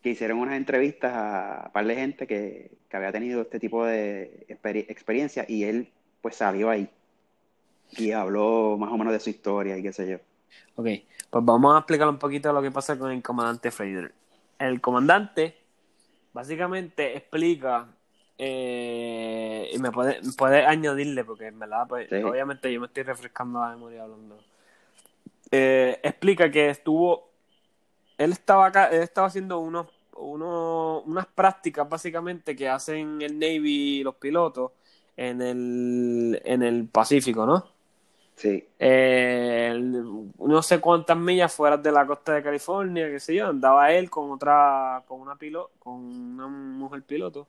que 0.02 0.10
hicieron 0.10 0.38
unas 0.38 0.56
entrevistas 0.56 1.12
a 1.14 1.62
un 1.66 1.72
par 1.72 1.86
de 1.86 1.94
gente 1.96 2.26
que, 2.26 2.70
que 2.88 2.96
había 2.96 3.12
tenido 3.12 3.42
este 3.42 3.58
tipo 3.58 3.84
de 3.84 4.46
experiencia 4.48 5.44
y 5.48 5.64
él 5.64 5.88
pues 6.20 6.36
salió 6.36 6.70
ahí 6.70 6.88
y 7.96 8.12
habló 8.12 8.76
más 8.78 8.92
o 8.92 8.98
menos 8.98 9.12
de 9.12 9.20
su 9.20 9.30
historia 9.30 9.76
y 9.78 9.82
qué 9.82 9.92
sé 9.92 10.08
yo. 10.08 10.18
Ok, 10.76 10.86
pues 11.30 11.44
vamos 11.44 11.74
a 11.74 11.78
explicar 11.78 12.08
un 12.08 12.18
poquito 12.18 12.52
lo 12.52 12.62
que 12.62 12.70
pasa 12.70 12.98
con 12.98 13.10
el 13.10 13.22
comandante 13.22 13.70
Fraser. 13.70 14.12
El 14.58 14.80
comandante 14.80 15.56
básicamente 16.32 17.16
explica 17.16 17.88
eh, 18.38 19.70
y 19.72 19.78
me 19.78 19.90
puede, 19.90 20.20
puede 20.36 20.64
añadirle 20.64 21.24
porque 21.24 21.48
en 21.48 21.58
verdad 21.58 21.86
pues, 21.88 22.08
obviamente 22.12 22.72
yo 22.72 22.80
me 22.80 22.86
estoy 22.86 23.02
refrescando 23.02 23.60
la 23.60 23.70
memoria 23.70 24.04
hablando. 24.04 24.38
Eh, 25.50 25.98
explica 26.02 26.50
que 26.50 26.70
estuvo 26.70 27.30
él 28.16 28.32
estaba 28.32 28.66
acá 28.66 28.86
él 28.88 29.02
estaba 29.02 29.26
haciendo 29.26 29.58
unos, 29.58 29.86
unos 30.12 31.02
unas 31.06 31.26
prácticas 31.26 31.88
básicamente 31.88 32.54
que 32.54 32.68
hacen 32.68 33.22
el 33.22 33.38
Navy 33.38 34.02
los 34.04 34.14
pilotos 34.16 34.72
en 35.16 35.40
el 35.40 36.40
en 36.44 36.62
el 36.62 36.86
Pacífico 36.86 37.46
no 37.46 37.77
Sí. 38.38 38.64
Eh, 38.78 39.76
no 40.38 40.62
sé 40.62 40.80
cuántas 40.80 41.16
millas 41.16 41.52
fuera 41.52 41.76
de 41.76 41.90
la 41.90 42.06
costa 42.06 42.34
de 42.34 42.42
California, 42.42 43.10
qué 43.10 43.18
sé 43.18 43.34
yo, 43.34 43.48
andaba 43.48 43.92
él 43.92 44.08
con 44.08 44.30
otra, 44.30 45.02
con 45.08 45.20
una 45.20 45.34
piloto, 45.34 45.72
con 45.80 45.94
una 45.94 46.46
mujer 46.46 47.02
piloto. 47.02 47.48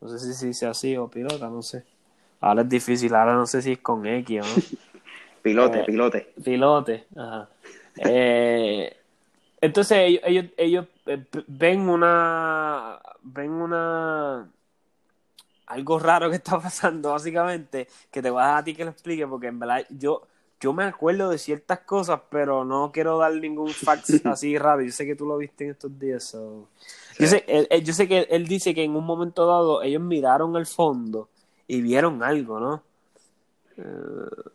No 0.00 0.08
sé 0.08 0.18
si 0.18 0.32
se 0.32 0.46
dice 0.46 0.66
así 0.66 0.96
o 0.96 1.08
pilota, 1.08 1.50
no 1.50 1.60
sé. 1.60 1.84
Ahora 2.40 2.62
es 2.62 2.68
difícil, 2.70 3.14
ahora 3.14 3.34
no 3.34 3.44
sé 3.46 3.60
si 3.60 3.72
es 3.72 3.78
con 3.80 4.06
X 4.06 4.40
o 4.40 4.46
no. 4.46 4.78
pilote, 5.42 5.80
eh, 5.80 5.84
pilote. 5.84 6.32
Pilote, 6.42 7.04
ajá. 7.14 7.48
Eh, 7.98 8.96
entonces 9.60 9.98
ellos, 9.98 10.22
ellos, 10.24 10.46
ellos 10.56 10.86
ven 11.46 11.86
una, 11.86 12.98
ven 13.22 13.50
una, 13.50 14.48
algo 15.66 15.98
raro 15.98 16.30
que 16.30 16.36
está 16.36 16.58
pasando, 16.60 17.12
básicamente, 17.12 17.88
que 18.10 18.22
te 18.22 18.30
voy 18.30 18.42
a 18.42 18.46
dar 18.46 18.56
a 18.58 18.64
ti 18.64 18.74
que 18.74 18.84
lo 18.84 18.90
explique, 18.90 19.26
porque 19.26 19.48
en 19.48 19.58
verdad 19.58 19.86
yo, 19.90 20.26
yo 20.60 20.72
me 20.72 20.84
acuerdo 20.84 21.30
de 21.30 21.38
ciertas 21.38 21.80
cosas, 21.80 22.20
pero 22.30 22.64
no 22.64 22.90
quiero 22.92 23.18
dar 23.18 23.34
ningún 23.34 23.70
fact 23.70 24.08
así 24.24 24.56
raro. 24.58 24.82
Yo 24.82 24.92
sé 24.92 25.06
que 25.06 25.14
tú 25.14 25.26
lo 25.26 25.36
viste 25.36 25.64
en 25.64 25.70
estos 25.70 25.98
días. 25.98 26.36
Yo, 27.18 27.26
sé, 27.26 27.44
yo 27.82 27.92
sé 27.92 28.08
que 28.08 28.26
él 28.30 28.46
dice 28.46 28.74
que 28.74 28.82
en 28.82 28.94
un 28.96 29.04
momento 29.04 29.46
dado 29.46 29.82
ellos 29.82 30.02
miraron 30.02 30.56
al 30.56 30.66
fondo 30.66 31.28
y 31.66 31.80
vieron 31.80 32.22
algo, 32.22 32.60
¿no? 32.60 32.82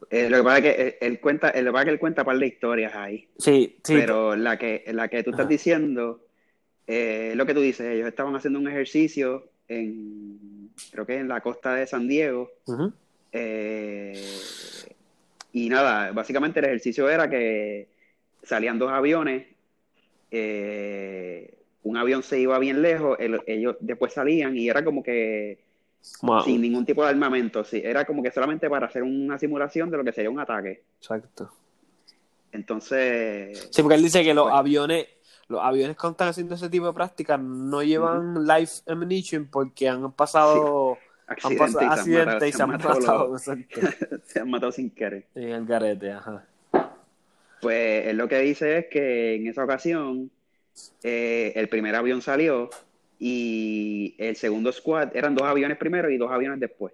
Eh, 0.09 0.29
lo 0.29 0.37
que 0.37 0.43
pasa 0.43 0.57
es 0.59 0.63
que 0.63 0.97
él, 1.01 1.19
cuenta, 1.19 1.51
lo 1.61 1.73
que 1.73 1.83
que 1.83 1.89
él 1.91 1.99
cuenta 1.99 2.21
un 2.21 2.25
par 2.25 2.39
de 2.39 2.47
historias 2.47 2.95
ahí. 2.95 3.27
Sí, 3.37 3.77
sí. 3.83 3.95
Pero 3.95 4.35
la 4.35 4.57
que, 4.57 4.85
la 4.87 5.07
que 5.09 5.23
tú 5.23 5.31
estás 5.31 5.47
diciendo, 5.47 6.21
eh, 6.87 7.33
lo 7.35 7.45
que 7.45 7.53
tú 7.53 7.59
dices, 7.59 7.87
ellos 7.87 8.07
estaban 8.07 8.35
haciendo 8.35 8.59
un 8.59 8.67
ejercicio 8.67 9.49
en, 9.67 10.39
creo 10.91 11.05
que 11.05 11.17
en 11.17 11.27
la 11.27 11.41
costa 11.41 11.75
de 11.75 11.87
San 11.87 12.07
Diego. 12.07 12.51
Eh, 13.31 14.25
y 15.53 15.69
nada, 15.69 16.11
básicamente 16.11 16.59
el 16.59 16.65
ejercicio 16.65 17.09
era 17.09 17.29
que 17.29 17.87
salían 18.43 18.79
dos 18.79 18.91
aviones, 18.91 19.47
eh, 20.31 21.53
un 21.83 21.97
avión 21.97 22.23
se 22.23 22.39
iba 22.39 22.57
bien 22.59 22.81
lejos, 22.81 23.17
ellos 23.47 23.75
después 23.79 24.13
salían 24.13 24.57
y 24.57 24.69
era 24.69 24.83
como 24.83 25.03
que 25.03 25.59
sin 26.45 26.61
ningún 26.61 26.85
tipo 26.85 27.03
de 27.03 27.09
armamento, 27.09 27.63
sí, 27.63 27.81
era 27.83 28.05
como 28.05 28.23
que 28.23 28.31
solamente 28.31 28.69
para 28.69 28.87
hacer 28.87 29.03
una 29.03 29.37
simulación 29.37 29.89
de 29.89 29.97
lo 29.97 30.03
que 30.03 30.13
sería 30.13 30.29
un 30.29 30.39
ataque. 30.39 30.83
Exacto. 30.99 31.51
Entonces... 32.51 33.69
Sí, 33.71 33.81
porque 33.81 33.95
él 33.95 34.03
dice 34.03 34.23
que 34.23 34.33
los 34.33 34.45
pues 34.45 34.55
aviones 34.55 35.07
los 35.49 35.61
aviones 35.61 35.97
que 35.97 36.07
están 36.07 36.29
haciendo 36.29 36.55
ese 36.55 36.69
tipo 36.69 36.85
de 36.85 36.93
prácticas 36.93 37.39
no 37.39 37.81
llevan 37.81 38.45
life 38.45 38.81
ammunition 38.87 39.47
porque 39.47 39.89
han 39.89 40.11
pasado 40.11 40.97
accidentes, 41.27 42.49
y 42.49 42.51
se 42.53 42.63
han 42.63 42.69
matado. 42.69 43.37
se 44.25 44.39
han 44.39 44.49
matado 44.49 44.71
sin 44.71 44.91
querer. 44.91 45.25
En 45.33 45.49
el 45.49 45.65
garete, 45.65 46.11
ajá. 46.11 46.45
Pues 47.61 48.07
él 48.07 48.17
lo 48.17 48.29
que 48.29 48.39
dice 48.39 48.77
es 48.77 48.85
que 48.87 49.35
en 49.35 49.47
esa 49.47 49.63
ocasión 49.63 50.29
eh, 51.03 51.51
el 51.55 51.67
primer 51.67 51.95
avión 51.95 52.21
salió 52.21 52.69
y 53.17 54.15
el 54.19 54.35
segundo 54.35 54.71
squad 54.71 55.15
eran 55.15 55.35
dos 55.35 55.47
aviones 55.47 55.77
primero 55.77 56.09
y 56.11 56.17
dos 56.17 56.31
aviones 56.31 56.59
después. 56.59 56.93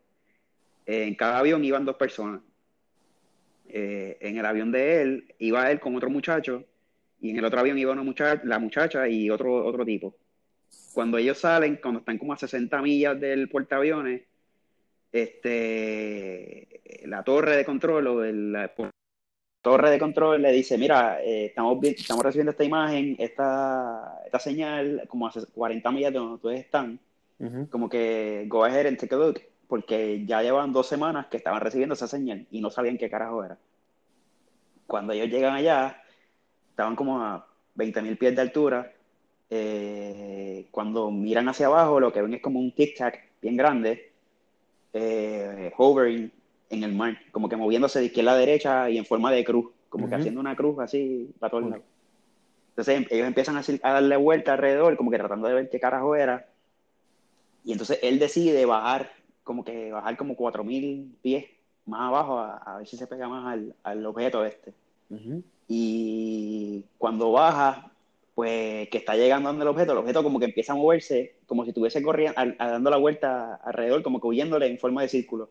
en 0.86 1.14
cada 1.16 1.40
avión 1.40 1.64
iban 1.66 1.86
dos 1.86 1.98
personas. 1.98 2.42
Eh, 3.68 4.18
en 4.22 4.38
el 4.38 4.46
avión 4.46 4.72
de 4.72 5.02
él 5.02 5.36
iba 5.40 5.70
él 5.70 5.80
con 5.82 5.96
otro 5.96 6.10
muchacho 6.10 6.64
y 7.22 7.32
en 7.32 7.38
el 7.38 7.46
otro 7.46 7.60
avión 7.60 7.78
iba 7.78 7.94
una 7.94 8.04
muchacha, 8.04 8.42
la 8.46 8.60
muchacha 8.60 9.08
y 9.08 9.30
otro, 9.30 9.66
otro 9.66 9.86
tipo. 9.86 10.16
Cuando 10.94 11.18
ellos 11.18 11.40
salen, 11.40 11.80
cuando 11.82 12.00
están 12.00 12.18
como 12.18 12.34
a 12.34 12.38
60 12.38 12.82
millas 12.82 13.20
del 13.20 13.50
portaaviones, 13.50 14.22
este, 15.12 16.82
la 17.06 17.24
torre 17.24 17.56
de 17.58 17.66
control 17.66 18.08
o 18.08 18.24
la 18.24 18.72
torre 19.62 19.90
de 19.90 20.00
control 20.00 20.42
le 20.42 20.52
dice, 20.52 20.78
mira, 20.78 21.22
eh, 21.24 21.46
estamos, 21.46 21.84
estamos 21.84 22.24
recibiendo 22.24 22.52
esta 22.52 22.64
imagen, 22.64 23.16
esta, 23.18 24.22
esta 24.26 24.40
señal, 24.40 25.06
como 25.08 25.28
a 25.28 25.32
40 25.32 25.92
millas 25.92 26.14
de 26.14 26.20
donde 26.20 26.36
ustedes 26.36 26.60
están, 26.60 27.00
como 27.70 27.90
que 27.90 28.46
go 28.48 28.64
ahead 28.64 28.86
and 28.86 28.98
take 28.98 29.16
a 29.16 29.18
look, 29.18 29.42
porque 29.68 30.26
ya 30.26 30.42
llevan 30.42 30.72
dos 30.72 30.88
semanas 30.88 31.28
que 31.28 31.38
estaban 31.38 31.62
recibiendo 31.62 31.96
esa 31.96 32.08
señal 32.08 32.46
y 32.52 32.62
no 32.62 32.70
sabían 32.70 32.98
qué 32.98 33.10
carajo 33.10 33.44
era. 33.44 33.58
Cuando 34.88 35.14
ellos 35.14 35.30
llegan 35.30 35.56
allá, 35.56 36.02
estaban 36.76 36.98
como 36.98 37.22
a 37.22 37.48
20.000 37.78 38.18
pies 38.18 38.36
de 38.36 38.42
altura. 38.42 38.92
Eh, 39.50 40.68
cuando 40.72 41.10
miran 41.10 41.48
hacia 41.48 41.68
abajo, 41.68 42.02
lo 42.02 42.12
que 42.12 42.22
ven 42.22 42.34
es 42.34 42.42
como 42.42 42.60
un 42.60 42.74
tic-tac 42.76 43.18
bien 43.42 43.56
grande, 43.56 44.12
eh, 44.92 45.72
hovering 45.78 46.30
en 46.70 46.84
el 46.84 46.94
mar, 46.94 47.18
como 47.32 47.48
que 47.48 47.56
moviéndose 47.56 48.00
de 48.00 48.08
izquierda 48.08 48.34
a 48.34 48.38
derecha 48.38 48.90
y 48.90 48.98
en 48.98 49.06
forma 49.06 49.32
de 49.32 49.46
cruz, 49.46 49.72
como 49.88 50.10
que 50.10 50.16
haciendo 50.16 50.42
una 50.42 50.58
cruz 50.58 50.80
así 50.80 51.32
para 51.40 51.52
todo 51.52 51.62
el 51.62 51.70
lado. 51.70 51.84
Entonces 52.72 53.08
ellos 53.10 53.28
empiezan 53.28 53.56
a, 53.56 53.62
a, 53.62 53.94
darle 53.94 54.18
vuelta 54.18 54.52
alrededor, 54.52 54.98
como 54.98 55.12
que 55.12 55.18
tratando 55.18 55.48
de 55.48 55.54
ver 55.54 55.70
qué 55.70 55.80
carajo 55.80 56.14
era. 56.14 56.46
Y 57.64 57.72
entonces 57.72 58.00
él 58.02 58.20
decide 58.20 58.66
bajar, 58.66 59.14
como 59.46 59.64
que 59.64 59.94
bajar 59.94 60.18
como 60.18 60.36
4.000 60.36 61.16
pies 61.22 61.46
más 61.86 62.02
abajo 62.02 62.40
a, 62.40 62.58
a 62.58 62.78
ver 62.80 62.88
si 62.88 62.98
se 62.98 63.08
pega 63.08 63.30
más 63.30 63.46
al, 63.48 63.76
al 63.84 64.06
objeto 64.06 64.44
este. 64.44 64.74
Ujú. 65.10 65.42
Y 65.68 66.84
cuando 66.98 67.32
baja, 67.32 67.92
pues 68.36 68.90
que 68.90 68.98
está 68.98 69.16
llegando 69.16 69.50
donde 69.50 69.64
el 69.64 69.70
objeto, 69.70 69.94
el 69.94 69.98
objeto 70.00 70.24
como 70.24 70.40
que 70.40 70.46
empieza 70.46 70.74
a 70.74 70.76
moverse, 70.76 71.36
como 71.48 71.64
si 71.64 71.70
estuviese 71.70 72.02
corriendo, 72.04 72.40
a- 72.40 72.56
a- 72.64 72.72
dando 72.72 72.90
la 72.90 72.98
vuelta 72.98 73.56
alrededor, 73.56 74.04
como 74.04 74.20
que 74.20 74.28
huyéndole 74.28 74.68
en 74.68 74.78
forma 74.78 75.02
de 75.02 75.10
círculo. 75.10 75.50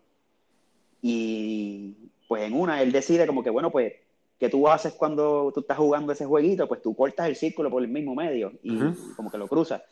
Y 1.02 1.94
pues 2.28 2.42
en 2.44 2.54
una, 2.54 2.80
él 2.82 2.92
decide 2.92 3.26
como 3.26 3.42
que, 3.42 3.50
bueno, 3.50 3.70
pues, 3.70 3.92
¿qué 4.38 4.48
tú 4.48 4.68
haces 4.68 4.94
cuando 4.94 5.50
tú 5.52 5.60
estás 5.60 5.76
jugando 5.78 6.12
ese 6.12 6.24
jueguito? 6.26 6.66
Pues 6.68 6.80
tú 6.82 6.94
cortas 6.94 7.26
el 7.28 7.36
círculo 7.36 7.70
por 7.70 7.82
el 7.82 7.88
mismo 7.88 8.14
medio 8.14 8.52
y 8.62 8.78
como 9.16 9.30
que 9.30 9.38
lo 9.38 9.48
cruzas. 9.48 9.82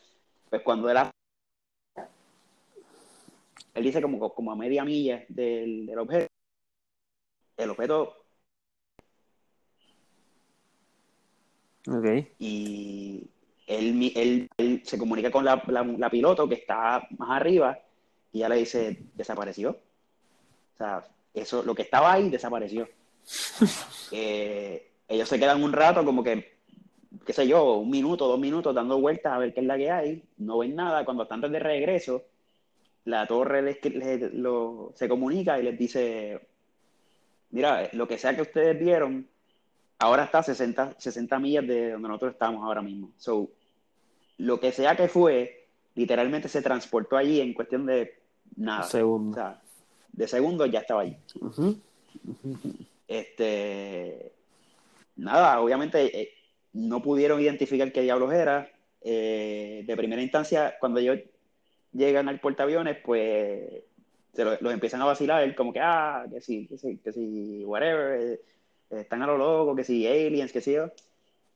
Pues 0.48 0.62
cuando 0.62 0.88
él 0.90 0.98
él 3.74 3.84
dice 3.84 4.02
como, 4.02 4.34
como 4.34 4.52
a 4.52 4.56
media 4.56 4.84
milla 4.84 5.24
del, 5.28 5.86
del 5.86 5.98
objeto, 5.98 6.26
el 7.56 7.70
objeto 7.70 8.21
Ok. 11.88 12.06
y 12.38 13.24
él, 13.66 13.94
mi- 13.94 14.12
él, 14.14 14.48
él 14.56 14.82
se 14.84 14.98
comunica 14.98 15.30
con 15.30 15.44
la, 15.44 15.62
la, 15.66 15.82
la 15.84 16.10
piloto 16.10 16.48
que 16.48 16.54
está 16.56 17.06
más 17.18 17.30
arriba 17.30 17.78
y 18.32 18.38
ella 18.38 18.48
le 18.50 18.56
dice, 18.56 19.02
desapareció. 19.14 19.70
O 19.70 20.78
sea, 20.78 21.04
eso, 21.34 21.62
lo 21.62 21.74
que 21.74 21.82
estaba 21.82 22.12
ahí 22.12 22.28
desapareció. 22.30 22.88
Eh, 24.14 24.90
ellos 25.08 25.26
se 25.28 25.38
quedan 25.38 25.62
un 25.62 25.72
rato 25.72 26.04
como 26.04 26.22
que, 26.22 26.56
qué 27.24 27.32
sé 27.32 27.46
yo, 27.48 27.76
un 27.78 27.88
minuto, 27.90 28.28
dos 28.28 28.38
minutos 28.38 28.74
dando 28.74 29.00
vueltas 29.00 29.32
a 29.32 29.38
ver 29.38 29.54
qué 29.54 29.60
es 29.60 29.66
la 29.66 29.78
que 29.78 29.90
hay, 29.90 30.22
no 30.36 30.58
ven 30.58 30.74
nada. 30.76 31.04
Cuando 31.06 31.22
están 31.22 31.40
de 31.40 31.58
regreso, 31.58 32.22
la 33.06 33.26
torre 33.26 33.62
les, 33.62 33.82
les- 33.84 34.34
lo- 34.34 34.92
se 34.94 35.08
comunica 35.08 35.58
y 35.58 35.62
les 35.62 35.78
dice, 35.78 36.40
mira, 37.50 37.88
lo 37.94 38.06
que 38.06 38.18
sea 38.18 38.36
que 38.36 38.42
ustedes 38.42 38.78
vieron, 38.78 39.26
ahora 40.02 40.24
está 40.24 40.38
a 40.38 40.42
60, 40.42 40.94
60 40.98 41.38
millas 41.38 41.66
de 41.66 41.92
donde 41.92 42.08
nosotros 42.08 42.32
estamos 42.32 42.62
ahora 42.64 42.82
mismo. 42.82 43.10
So, 43.16 43.48
lo 44.38 44.58
que 44.58 44.72
sea 44.72 44.96
que 44.96 45.08
fue, 45.08 45.66
literalmente 45.94 46.48
se 46.48 46.62
transportó 46.62 47.16
allí 47.16 47.40
en 47.40 47.54
cuestión 47.54 47.86
de 47.86 48.18
nada. 48.56 48.82
Segundo. 48.84 49.30
O 49.30 49.34
sea, 49.34 49.60
de 50.12 50.28
segundos 50.28 50.70
ya 50.70 50.80
estaba 50.80 51.02
allí. 51.02 51.16
Este, 53.08 54.32
nada, 55.16 55.60
obviamente 55.60 56.20
eh, 56.22 56.34
no 56.72 57.02
pudieron 57.02 57.40
identificar 57.40 57.92
qué 57.92 58.02
diablos 58.02 58.32
era. 58.32 58.68
Eh, 59.04 59.82
de 59.86 59.96
primera 59.96 60.22
instancia, 60.22 60.76
cuando 60.78 61.00
ellos 61.00 61.18
llegan 61.92 62.28
al 62.28 62.40
portaaviones, 62.40 62.98
pues 63.04 63.82
se 64.32 64.44
lo- 64.44 64.56
los 64.60 64.72
empiezan 64.72 65.02
a 65.02 65.06
vacilar, 65.06 65.54
como 65.54 65.72
que, 65.72 65.80
ah, 65.80 66.24
que 66.30 66.40
sí, 66.40 66.66
que 66.66 66.78
sí, 66.78 66.98
que 67.02 67.12
sí, 67.12 67.64
whatever, 67.66 68.40
están 69.00 69.22
a 69.22 69.26
lo 69.26 69.38
loco, 69.38 69.74
que 69.74 69.84
sí, 69.84 70.06
aliens, 70.06 70.52
que 70.52 70.60
yo. 70.60 70.90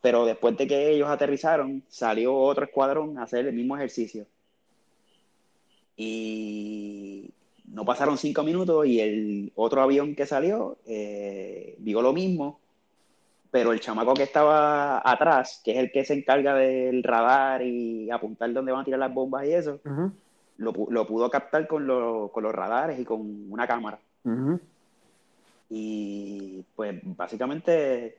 Pero 0.00 0.24
después 0.26 0.56
de 0.56 0.66
que 0.66 0.90
ellos 0.90 1.08
aterrizaron, 1.08 1.82
salió 1.88 2.34
otro 2.36 2.64
escuadrón 2.64 3.18
a 3.18 3.24
hacer 3.24 3.46
el 3.46 3.54
mismo 3.54 3.76
ejercicio. 3.76 4.26
Y 5.96 7.30
no 7.72 7.84
pasaron 7.84 8.18
cinco 8.18 8.42
minutos 8.42 8.86
y 8.86 9.00
el 9.00 9.52
otro 9.54 9.82
avión 9.82 10.14
que 10.14 10.26
salió 10.26 10.76
eh, 10.86 11.74
vio 11.78 12.02
lo 12.02 12.12
mismo, 12.12 12.60
pero 13.50 13.72
el 13.72 13.80
chamaco 13.80 14.14
que 14.14 14.24
estaba 14.24 15.00
atrás, 15.08 15.60
que 15.64 15.72
es 15.72 15.78
el 15.78 15.90
que 15.90 16.04
se 16.04 16.14
encarga 16.14 16.54
del 16.54 17.02
radar 17.02 17.62
y 17.62 18.10
apuntar 18.10 18.52
dónde 18.52 18.72
van 18.72 18.82
a 18.82 18.84
tirar 18.84 19.00
las 19.00 19.14
bombas 19.14 19.46
y 19.46 19.52
eso, 19.52 19.80
lo, 20.58 20.72
lo 20.90 21.06
pudo 21.06 21.30
captar 21.30 21.66
con, 21.66 21.86
lo- 21.86 22.30
con 22.32 22.42
los 22.42 22.54
radares 22.54 22.98
y 23.00 23.04
con 23.04 23.50
una 23.50 23.66
cámara. 23.66 23.98
Y 25.68 26.64
pues 26.74 27.00
básicamente 27.02 28.18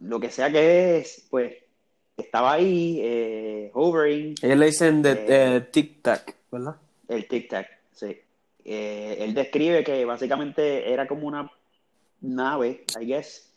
lo 0.00 0.20
que 0.20 0.30
sea 0.30 0.50
que 0.50 0.98
es, 0.98 1.26
pues 1.30 1.54
estaba 2.16 2.52
ahí, 2.52 3.00
eh, 3.02 3.70
hovering, 3.72 4.34
Ellos 4.42 4.58
le 4.58 4.66
dicen 4.66 5.02
de 5.02 5.12
Eh, 5.12 5.26
eh, 5.28 5.68
tic-tac, 5.72 6.34
¿verdad? 6.50 6.76
el 7.08 7.26
tic-tac, 7.28 7.66
sí. 7.92 8.18
Eh, 8.64 9.16
él 9.20 9.34
describe 9.34 9.82
que 9.84 10.04
básicamente 10.04 10.92
era 10.92 11.06
como 11.06 11.26
una 11.26 11.50
nave, 12.20 12.84
I 13.00 13.06
guess, 13.06 13.50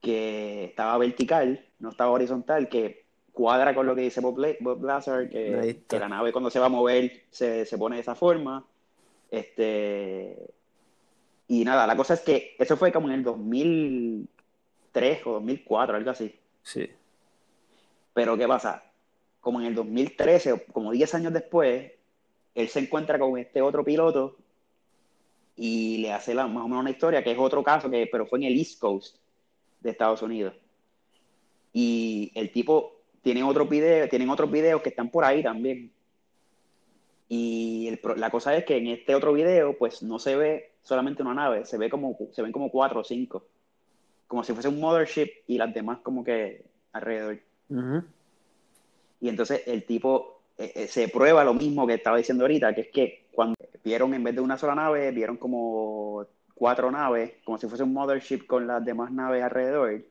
que 0.00 0.64
estaba 0.64 0.98
vertical, 0.98 1.64
no 1.78 1.90
estaba 1.90 2.10
horizontal, 2.10 2.68
que 2.68 3.04
cuadra 3.32 3.74
con 3.74 3.86
lo 3.86 3.94
que 3.94 4.02
dice 4.02 4.20
Bob, 4.20 4.36
Bob 4.60 4.84
Lazar, 4.84 5.28
que 5.28 5.84
la 5.90 6.08
nave 6.08 6.32
cuando 6.32 6.50
se 6.50 6.58
va 6.58 6.66
a 6.66 6.70
mover 6.70 7.22
se, 7.30 7.64
se 7.66 7.78
pone 7.78 7.96
de 7.96 8.02
esa 8.02 8.14
forma. 8.14 8.64
Este, 9.30 10.36
y 11.54 11.64
nada, 11.64 11.86
la 11.86 11.96
cosa 11.96 12.14
es 12.14 12.20
que 12.20 12.56
eso 12.58 12.76
fue 12.78 12.90
como 12.90 13.08
en 13.08 13.14
el 13.14 13.22
2003 13.24 15.26
o 15.26 15.32
2004, 15.34 15.96
algo 15.96 16.10
así. 16.10 16.34
Sí. 16.62 16.88
Pero 18.14 18.38
¿qué 18.38 18.48
pasa? 18.48 18.82
Como 19.40 19.60
en 19.60 19.66
el 19.66 19.74
2013, 19.74 20.52
o 20.52 20.64
como 20.72 20.92
10 20.92 21.14
años 21.14 21.32
después, 21.32 21.92
él 22.54 22.68
se 22.68 22.80
encuentra 22.80 23.18
con 23.18 23.38
este 23.38 23.60
otro 23.60 23.84
piloto 23.84 24.36
y 25.56 25.98
le 25.98 26.12
hace 26.12 26.32
la- 26.34 26.46
más 26.46 26.64
o 26.64 26.68
menos 26.68 26.80
una 26.80 26.90
historia, 26.90 27.22
que 27.22 27.32
es 27.32 27.38
otro 27.38 27.62
caso, 27.62 27.90
que, 27.90 28.08
pero 28.10 28.24
fue 28.26 28.38
en 28.38 28.44
el 28.46 28.58
East 28.58 28.78
Coast 28.80 29.16
de 29.80 29.90
Estados 29.90 30.22
Unidos. 30.22 30.54
Y 31.74 32.32
el 32.34 32.50
tipo 32.50 32.96
tiene 33.20 33.42
otro 33.42 33.66
video, 33.66 34.08
tienen 34.08 34.30
otros 34.30 34.50
videos 34.50 34.80
que 34.80 34.88
están 34.88 35.10
por 35.10 35.24
ahí 35.24 35.42
también. 35.42 35.92
Y 37.34 37.88
el 37.88 37.98
la 38.20 38.28
cosa 38.28 38.54
es 38.54 38.66
que 38.66 38.76
en 38.76 38.88
este 38.88 39.14
otro 39.14 39.32
video, 39.32 39.78
pues 39.78 40.02
no 40.02 40.18
se 40.18 40.36
ve 40.36 40.72
solamente 40.82 41.22
una 41.22 41.32
nave, 41.32 41.64
se 41.64 41.78
ve 41.78 41.88
como, 41.88 42.14
se 42.30 42.42
ven 42.42 42.52
como 42.52 42.70
cuatro 42.70 43.00
o 43.00 43.04
cinco. 43.04 43.46
Como 44.28 44.44
si 44.44 44.52
fuese 44.52 44.68
un 44.68 44.78
mothership 44.78 45.30
y 45.46 45.56
las 45.56 45.72
demás 45.72 46.00
como 46.02 46.22
que 46.22 46.62
alrededor. 46.92 47.38
Y 49.18 49.28
entonces 49.30 49.62
el 49.66 49.86
tipo 49.86 50.42
eh, 50.58 50.72
eh, 50.74 50.86
se 50.88 51.08
prueba 51.08 51.42
lo 51.42 51.54
mismo 51.54 51.86
que 51.86 51.94
estaba 51.94 52.18
diciendo 52.18 52.44
ahorita, 52.44 52.74
que 52.74 52.82
es 52.82 52.88
que 52.88 53.24
cuando 53.32 53.56
vieron 53.82 54.12
en 54.12 54.24
vez 54.24 54.34
de 54.34 54.42
una 54.42 54.58
sola 54.58 54.74
nave, 54.74 55.10
vieron 55.10 55.38
como 55.38 56.26
cuatro 56.54 56.90
naves, 56.90 57.32
como 57.44 57.56
si 57.56 57.66
fuese 57.66 57.84
un 57.84 57.94
mothership 57.94 58.46
con 58.46 58.66
las 58.66 58.84
demás 58.84 59.10
naves 59.10 59.42
alrededor. 59.42 60.02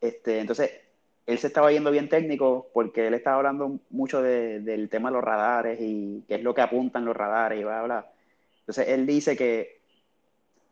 Este, 0.00 0.38
entonces, 0.38 0.70
él 1.26 1.38
se 1.38 1.46
estaba 1.46 1.72
yendo 1.72 1.90
bien 1.90 2.08
técnico 2.08 2.68
porque 2.74 3.06
él 3.06 3.14
estaba 3.14 3.36
hablando 3.36 3.78
mucho 3.90 4.20
de- 4.22 4.60
del 4.60 4.88
tema 4.88 5.08
de 5.10 5.14
los 5.14 5.24
radares 5.24 5.78
y 5.80 6.22
qué 6.28 6.36
es 6.36 6.42
lo 6.42 6.54
que 6.54 6.60
apuntan 6.60 7.04
los 7.04 7.16
radares 7.16 7.58
y 7.60 7.64
bla, 7.64 7.82
bla. 7.82 8.00
bla. 8.00 8.06
Entonces, 8.60 8.88
él 8.88 9.06
dice 9.06 9.36
que 9.36 9.80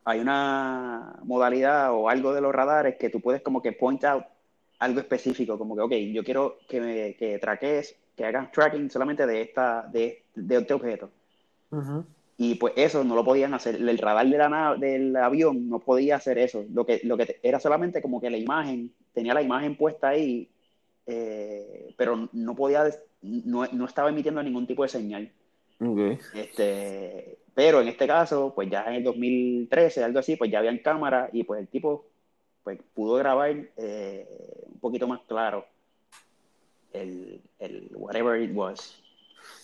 hay 0.04 0.20
una 0.20 1.14
modalidad 1.24 1.92
o 1.92 2.08
algo 2.08 2.34
de 2.34 2.40
los 2.40 2.52
radares 2.54 2.96
que 2.96 3.08
tú 3.08 3.20
puedes 3.20 3.40
como 3.42 3.62
que 3.62 3.72
point 3.72 4.02
out 4.04 4.24
algo 4.78 4.98
específico, 5.00 5.56
como 5.58 5.76
que, 5.76 5.82
ok, 5.82 5.92
yo 6.12 6.24
quiero 6.24 6.58
que, 6.68 6.80
me, 6.80 7.14
que 7.14 7.38
traques, 7.38 7.94
que 8.16 8.24
hagas 8.24 8.50
tracking 8.50 8.90
solamente 8.90 9.24
de, 9.26 9.42
esta, 9.42 9.82
de, 9.92 10.24
de 10.34 10.56
este 10.56 10.74
objeto. 10.74 11.08
Y 12.36 12.56
pues 12.56 12.72
eso 12.76 13.04
no 13.04 13.14
lo 13.14 13.24
podían 13.24 13.54
hacer. 13.54 13.76
El 13.76 13.96
radar 13.98 14.26
de 14.26 14.36
la 14.38 14.48
nave- 14.48 14.78
del 14.78 15.14
avión 15.14 15.68
no 15.68 15.78
podía 15.78 16.16
hacer 16.16 16.38
eso. 16.38 16.64
Lo 16.72 16.84
que, 16.84 17.00
lo 17.04 17.16
que 17.16 17.38
era 17.44 17.60
solamente 17.60 18.02
como 18.02 18.20
que 18.20 18.30
la 18.30 18.38
imagen, 18.38 18.90
tenía 19.12 19.34
la 19.34 19.42
imagen 19.42 19.76
puesta 19.76 20.08
ahí, 20.08 20.48
eh, 21.06 21.94
pero 21.96 22.28
no 22.32 22.54
podía, 22.54 22.84
no, 23.22 23.66
no 23.66 23.84
estaba 23.86 24.10
emitiendo 24.10 24.42
ningún 24.42 24.66
tipo 24.66 24.82
de 24.82 24.88
señal. 24.88 25.30
Este, 26.34 27.38
pero 27.54 27.80
en 27.80 27.88
este 27.88 28.06
caso, 28.06 28.52
pues 28.54 28.70
ya 28.70 28.84
en 28.84 28.94
el 28.94 29.04
2013, 29.04 30.04
algo 30.04 30.20
así, 30.20 30.36
pues 30.36 30.50
ya 30.50 30.60
habían 30.60 30.78
cámaras 30.78 31.30
y 31.32 31.44
pues 31.44 31.60
el 31.60 31.68
tipo 31.68 32.06
pues 32.62 32.78
pudo 32.94 33.16
grabar 33.16 33.50
eh, 33.76 34.26
un 34.72 34.78
poquito 34.78 35.08
más 35.08 35.20
claro 35.26 35.66
el, 36.92 37.40
el 37.58 37.90
whatever 37.94 38.40
it 38.40 38.52
was. 38.54 38.98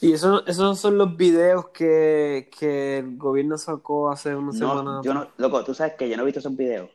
Y 0.00 0.12
eso, 0.12 0.44
esos 0.46 0.78
son 0.78 0.98
los 0.98 1.16
videos 1.16 1.68
que, 1.68 2.50
que 2.58 2.98
el 2.98 3.16
gobierno 3.16 3.56
sacó 3.58 4.10
hace 4.10 4.34
una 4.34 4.52
semana. 4.52 5.00
Yo 5.04 5.14
no, 5.14 5.28
loco, 5.36 5.64
tú 5.64 5.74
sabes 5.74 5.94
que 5.94 6.08
yo 6.08 6.16
no 6.16 6.22
he 6.22 6.26
visto 6.26 6.40
esos 6.40 6.56
videos. 6.56 6.90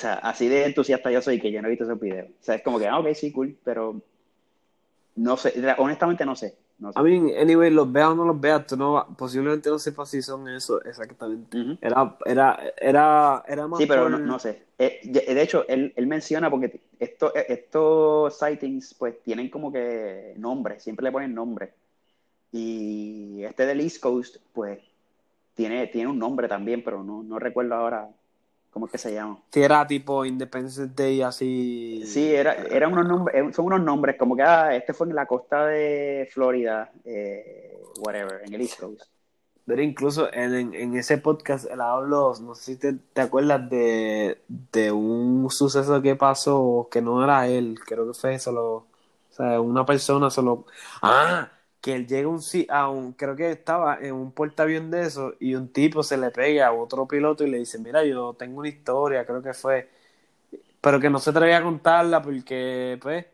O 0.00 0.02
sea, 0.02 0.14
así 0.14 0.48
de 0.48 0.64
entusiasta 0.64 1.10
yo 1.10 1.20
soy 1.20 1.38
que 1.38 1.52
yo 1.52 1.60
no 1.60 1.68
he 1.68 1.72
visto 1.72 1.84
esos 1.84 2.00
videos. 2.00 2.30
O 2.30 2.42
sea, 2.42 2.54
es 2.54 2.62
como 2.62 2.78
que, 2.78 2.86
ah, 2.88 2.98
ok, 2.98 3.08
sí, 3.12 3.30
cool, 3.30 3.54
pero 3.62 4.00
no 5.16 5.36
sé, 5.36 5.52
honestamente 5.76 6.24
no 6.24 6.34
sé. 6.34 6.56
No 6.78 6.90
sé. 6.90 6.98
I 6.98 7.02
mean, 7.02 7.30
anyway, 7.38 7.68
los 7.70 7.92
veas 7.92 8.08
o 8.08 8.14
no 8.14 8.24
los 8.24 8.40
veas, 8.40 8.66
tú 8.66 8.78
no, 8.78 9.14
posiblemente 9.18 9.68
no 9.68 9.78
sepas 9.78 10.08
si 10.08 10.22
son 10.22 10.48
eso 10.48 10.82
exactamente. 10.86 11.54
Era, 11.82 12.16
era, 12.24 12.58
era, 12.78 13.44
era 13.46 13.68
más 13.68 13.78
Sí, 13.78 13.84
pero 13.84 14.04
por- 14.04 14.12
no, 14.12 14.18
no 14.20 14.38
sé. 14.38 14.62
Eh, 14.78 15.00
de 15.04 15.34
de 15.34 15.42
hecho, 15.42 15.68
él, 15.68 15.92
él 15.94 16.06
menciona 16.06 16.48
porque 16.48 16.80
esto, 16.98 17.36
eh, 17.36 17.44
estos 17.50 18.38
sightings 18.38 18.94
pues 18.94 19.22
tienen 19.22 19.50
como 19.50 19.70
que 19.70 20.32
nombres, 20.38 20.82
siempre 20.82 21.04
le 21.04 21.12
ponen 21.12 21.34
nombre. 21.34 21.74
Y 22.52 23.42
este 23.44 23.66
del 23.66 23.82
East 23.82 24.00
Coast 24.00 24.36
pues 24.54 24.78
tiene, 25.54 25.88
tiene 25.88 26.08
un 26.08 26.18
nombre 26.18 26.48
también, 26.48 26.82
pero 26.82 27.04
no, 27.04 27.22
no 27.22 27.38
recuerdo 27.38 27.74
ahora 27.74 28.08
cómo 28.70 28.86
es 28.86 28.92
que 28.92 28.98
se 28.98 29.12
llama. 29.12 29.38
Sí, 29.50 29.62
era 29.62 29.86
tipo 29.86 30.24
Independence 30.24 30.86
Day 30.94 31.22
así. 31.22 32.02
Sí, 32.06 32.34
era, 32.34 32.54
eran 32.54 32.92
unos 32.92 33.06
nombres, 33.06 33.36
eh, 33.36 33.52
son 33.52 33.66
unos 33.66 33.82
nombres 33.82 34.16
como 34.16 34.36
que, 34.36 34.42
ah, 34.42 34.74
este 34.74 34.94
fue 34.94 35.08
en 35.08 35.14
la 35.14 35.26
costa 35.26 35.66
de 35.66 36.28
Florida, 36.32 36.90
eh, 37.04 37.78
whatever, 37.98 38.42
en 38.44 38.54
el 38.54 38.60
East 38.60 38.80
Coast. 38.80 39.02
Pero 39.66 39.82
incluso 39.82 40.32
en, 40.32 40.74
en 40.74 40.96
ese 40.96 41.18
podcast 41.18 41.66
él 41.70 41.80
habló, 41.80 42.32
no 42.40 42.54
sé 42.54 42.74
si 42.74 42.76
te, 42.76 42.94
te 42.94 43.20
acuerdas 43.20 43.68
de, 43.70 44.42
de 44.48 44.90
un 44.90 45.48
suceso 45.50 46.02
que 46.02 46.16
pasó 46.16 46.88
que 46.90 47.00
no 47.00 47.22
era 47.22 47.46
él, 47.46 47.78
creo 47.86 48.06
que 48.08 48.18
fue 48.18 48.38
solo, 48.38 48.74
o 48.74 48.86
sea, 49.30 49.60
una 49.60 49.86
persona 49.86 50.28
solo. 50.30 50.66
Ah, 51.02 51.48
que 51.80 51.94
él 51.94 52.06
llega 52.06 52.28
un, 52.28 52.42
si- 52.42 52.66
a 52.70 52.88
un, 52.90 53.12
creo 53.14 53.36
que 53.36 53.50
estaba 53.50 53.98
en 54.00 54.14
un 54.14 54.32
portaavión 54.32 54.90
de 54.90 55.02
eso 55.02 55.34
y 55.40 55.54
un 55.54 55.68
tipo 55.72 56.02
se 56.02 56.16
le 56.18 56.30
pega 56.30 56.68
a 56.68 56.72
otro 56.72 57.06
piloto 57.08 57.44
y 57.44 57.50
le 57.50 57.58
dice, 57.58 57.78
mira, 57.78 58.04
yo 58.04 58.34
tengo 58.34 58.60
una 58.60 58.68
historia, 58.68 59.24
creo 59.26 59.42
que 59.42 59.54
fue, 59.54 59.88
pero 60.80 61.00
que 61.00 61.10
no 61.10 61.18
se 61.18 61.30
atrevía 61.30 61.58
a 61.58 61.62
contarla 61.62 62.22
porque, 62.22 62.98
pues, 63.02 63.26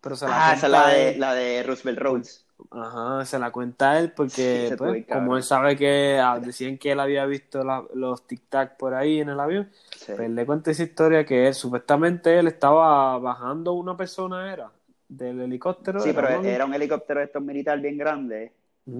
pero 0.00 0.16
se 0.16 0.26
la 0.26 0.36
Ah, 0.36 0.54
esa 0.54 0.66
es 0.66 0.72
la 0.72 0.88
de, 0.88 1.10
él. 1.10 1.20
la 1.20 1.34
de 1.34 1.62
Roosevelt 1.62 1.98
Roads. 2.00 2.46
Ajá, 2.70 3.24
se 3.24 3.38
la 3.38 3.50
cuenta 3.50 3.98
él 3.98 4.12
porque, 4.12 4.74
pues, 4.78 5.04
como 5.06 5.36
él 5.36 5.42
sabe 5.42 5.76
que 5.76 6.18
ah, 6.22 6.38
decían 6.38 6.78
que 6.78 6.92
él 6.92 7.00
había 7.00 7.26
visto 7.26 7.64
la- 7.64 7.84
los 7.94 8.26
tic-tac 8.26 8.76
por 8.76 8.94
ahí 8.94 9.20
en 9.20 9.28
el 9.30 9.40
avión, 9.40 9.70
Sí. 9.90 10.12
pues 10.14 10.20
él 10.28 10.34
le 10.34 10.46
cuenta 10.46 10.70
esa 10.70 10.84
historia 10.84 11.24
que 11.26 11.48
él, 11.48 11.54
supuestamente 11.54 12.38
él 12.38 12.46
estaba 12.46 13.18
bajando 13.18 13.72
una 13.72 13.96
persona, 13.96 14.52
era, 14.52 14.70
del 15.16 15.40
helicóptero. 15.40 16.00
Sí, 16.00 16.12
pero 16.12 16.28
era 16.28 16.64
un 16.64 16.74
helicóptero 16.74 17.20
de 17.20 17.26
estos 17.26 17.42
militar 17.42 17.80
bien 17.80 17.98
grande 17.98 18.52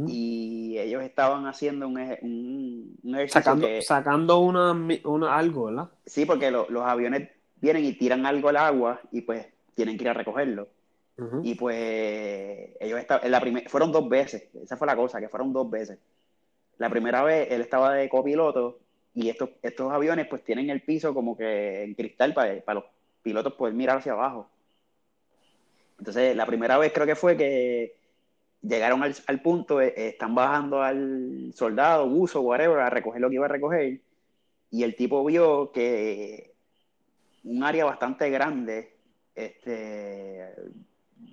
y 0.07 0.79
ellos 0.79 1.03
estaban 1.03 1.47
haciendo 1.47 1.89
un, 1.89 1.97
eje- 1.99 2.19
un, 2.23 2.97
un 3.03 3.15
ejercicio 3.15 3.41
Sacando, 3.41 3.67
que... 3.67 3.83
sacando 3.83 4.39
una, 4.39 4.73
una, 5.05 5.37
algo, 5.37 5.65
¿verdad? 5.67 5.89
Sí, 6.07 6.25
porque 6.25 6.51
lo- 6.51 6.69
los 6.71 6.85
aviones 6.85 7.29
vienen 7.61 7.85
y 7.85 7.93
tiran 7.95 8.25
algo 8.27 8.49
al 8.49 8.57
agua 8.57 9.01
y 9.11 9.23
pues 9.23 9.47
tienen 9.75 9.97
que 9.97 10.05
ir 10.05 10.11
a 10.11 10.15
recogerlo. 10.15 10.69
Y 11.45 11.55
pues 11.55 11.77
ellos 12.81 12.99
estaban, 12.99 13.31
la 13.31 13.41
primer, 13.41 13.69
fueron 13.69 13.93
dos 13.93 14.09
veces, 14.09 14.49
esa 14.61 14.77
fue 14.77 14.87
la 14.89 14.97
cosa, 14.97 15.21
que 15.21 15.29
fueron 15.29 15.53
dos 15.53 15.71
veces. 15.71 15.99
La 16.79 16.91
primera 16.91 17.23
vez 17.23 17.49
él 17.51 17.61
estaba 17.61 17.95
de 17.95 18.09
copiloto 18.09 18.81
y 19.15 19.29
estos, 19.29 19.51
estos 19.63 19.93
aviones 19.93 20.27
pues 20.29 20.43
tienen 20.43 20.71
el 20.71 20.81
piso 20.83 21.15
como 21.15 21.37
que 21.37 21.85
en 21.85 21.95
cristal 21.95 22.35
para, 22.35 22.61
para 22.63 22.81
los 22.81 22.85
pilotos 23.23 23.53
poder 23.55 23.75
mirar 23.75 23.99
hacia 23.99 24.13
abajo. 24.13 24.49
Entonces 26.03 26.35
la 26.35 26.47
primera 26.47 26.79
vez 26.79 26.93
creo 26.93 27.07
que 27.07 27.15
fue 27.15 27.37
que 27.37 27.95
llegaron 28.61 29.05
al, 29.05 29.41
punto, 29.41 29.81
eh, 29.81 29.95
están 29.97 30.35
bajando 30.35 30.83
al 30.83 31.53
soldado, 31.55 32.09
buzo, 32.09 32.41
whatever, 32.41 32.81
a 32.81 32.91
recoger 32.91 33.21
lo 33.21 33.29
que 33.29 33.37
iba 33.37 33.45
a 33.45 33.49
recoger 33.49 34.01
y 34.73 34.83
el 34.83 34.97
tipo 34.97 35.25
vio 35.25 35.71
que 35.71 36.55
un 37.45 37.63
área 37.63 37.85
bastante 37.85 38.31
grande, 38.31 38.97
este, 39.37 40.45